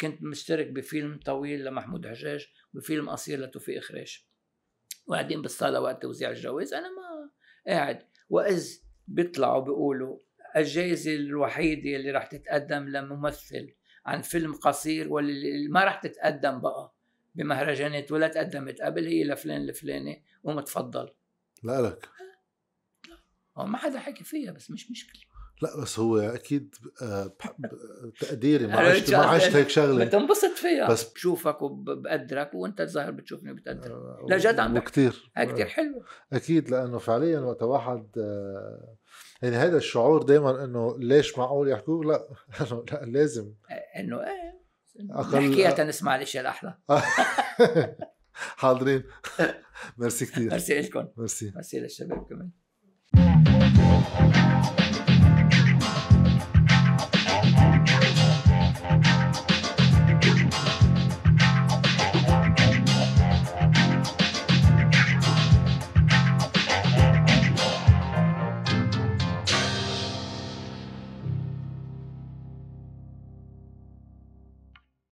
كنت 0.01 0.23
مشترك 0.23 0.67
بفيلم 0.67 1.19
طويل 1.25 1.65
لمحمود 1.65 2.07
حجاج 2.07 2.47
وفيلم 2.73 3.09
قصير 3.09 3.39
لتوفيق 3.39 3.81
خريش. 3.81 4.27
وقاعدين 5.07 5.41
بالصالة 5.41 5.81
وقت 5.81 6.01
توزيع 6.01 6.29
الجوائز. 6.29 6.73
أنا 6.73 6.87
ما 6.87 7.31
قاعد. 7.67 8.07
وإذ 8.29 8.77
بيطلعوا 9.07 9.63
بيقولوا 9.63 10.19
الجائزة 10.55 11.15
الوحيدة 11.15 11.95
اللي 11.95 12.11
راح 12.11 12.25
تتقدم 12.25 12.89
لممثل 12.89 13.75
عن 14.05 14.21
فيلم 14.21 14.53
قصير 14.53 15.13
واللي 15.13 15.67
ما 15.67 15.83
راح 15.83 16.01
تتقدم 16.01 16.61
بقى 16.61 16.95
بمهرجانات 17.35 18.11
ولا 18.11 18.27
تقدمت 18.27 18.81
قبل 18.81 19.07
هي 19.07 19.23
لفلان 19.23 19.61
الفلاني 19.61 20.23
ومتفضل. 20.43 21.13
لا 21.63 21.81
لك 21.81 22.09
هو 23.57 23.65
ما 23.65 23.77
حدا 23.77 23.99
حكي 23.99 24.23
فيها 24.23 24.51
بس 24.51 24.71
مش 24.71 24.91
مشكلة. 24.91 25.21
لا 25.61 25.81
بس 25.81 25.99
هو 25.99 26.17
أكيد 26.19 26.75
آه، 27.01 27.35
بحب 27.39 27.65
تقديري 28.19 28.67
ما 28.67 28.77
عشت 28.79 29.11
ما. 29.13 29.17
عشت 29.17 29.55
هيك 29.55 29.69
شغلة. 29.69 30.05
بتنبسط 30.05 30.51
فيها 30.55 30.87
بس- 30.89 31.13
بشوفك 31.13 31.61
وبقدرك 31.61 32.53
وأنت 32.53 32.81
الظاهر 32.81 33.11
بتشوفني 33.11 33.51
وبتقدر 33.51 33.91
آه، 33.93 34.25
لا 34.29 34.37
جد 34.37 34.59
عم 34.59 34.73
هاي 35.37 35.45
كثير 35.45 35.65
حلوة. 35.67 36.05
أكيد 36.33 36.69
لأنه 36.69 36.97
فعليا 36.97 37.39
وقت 37.39 37.63
واحد 37.63 38.07
آه، 38.17 38.95
يعني 39.41 39.55
هذا 39.55 39.77
الشعور 39.77 40.23
دائما 40.23 40.63
إنه 40.63 40.95
ليش 40.99 41.37
معقول 41.37 41.69
يحكوا 41.69 42.03
لا 42.05 42.27
لا 42.91 43.05
لازم. 43.05 43.53
إنه 43.99 44.19
إيه 44.23 44.63
أقل- 45.11 45.35
نحكيها 45.35 45.71
تنسمع 45.71 46.15
الاشياء 46.15 46.41
الأحلى. 46.41 46.77
حاضرين. 48.33 49.03
ميرسي 49.97 50.25
كثير 50.25 50.49
ميرسي 50.51 50.79
لكم. 50.79 51.07
ميرسي. 51.17 51.51
ميرسي 51.55 51.79
للشباب 51.79 52.25
كمان. 52.29 52.49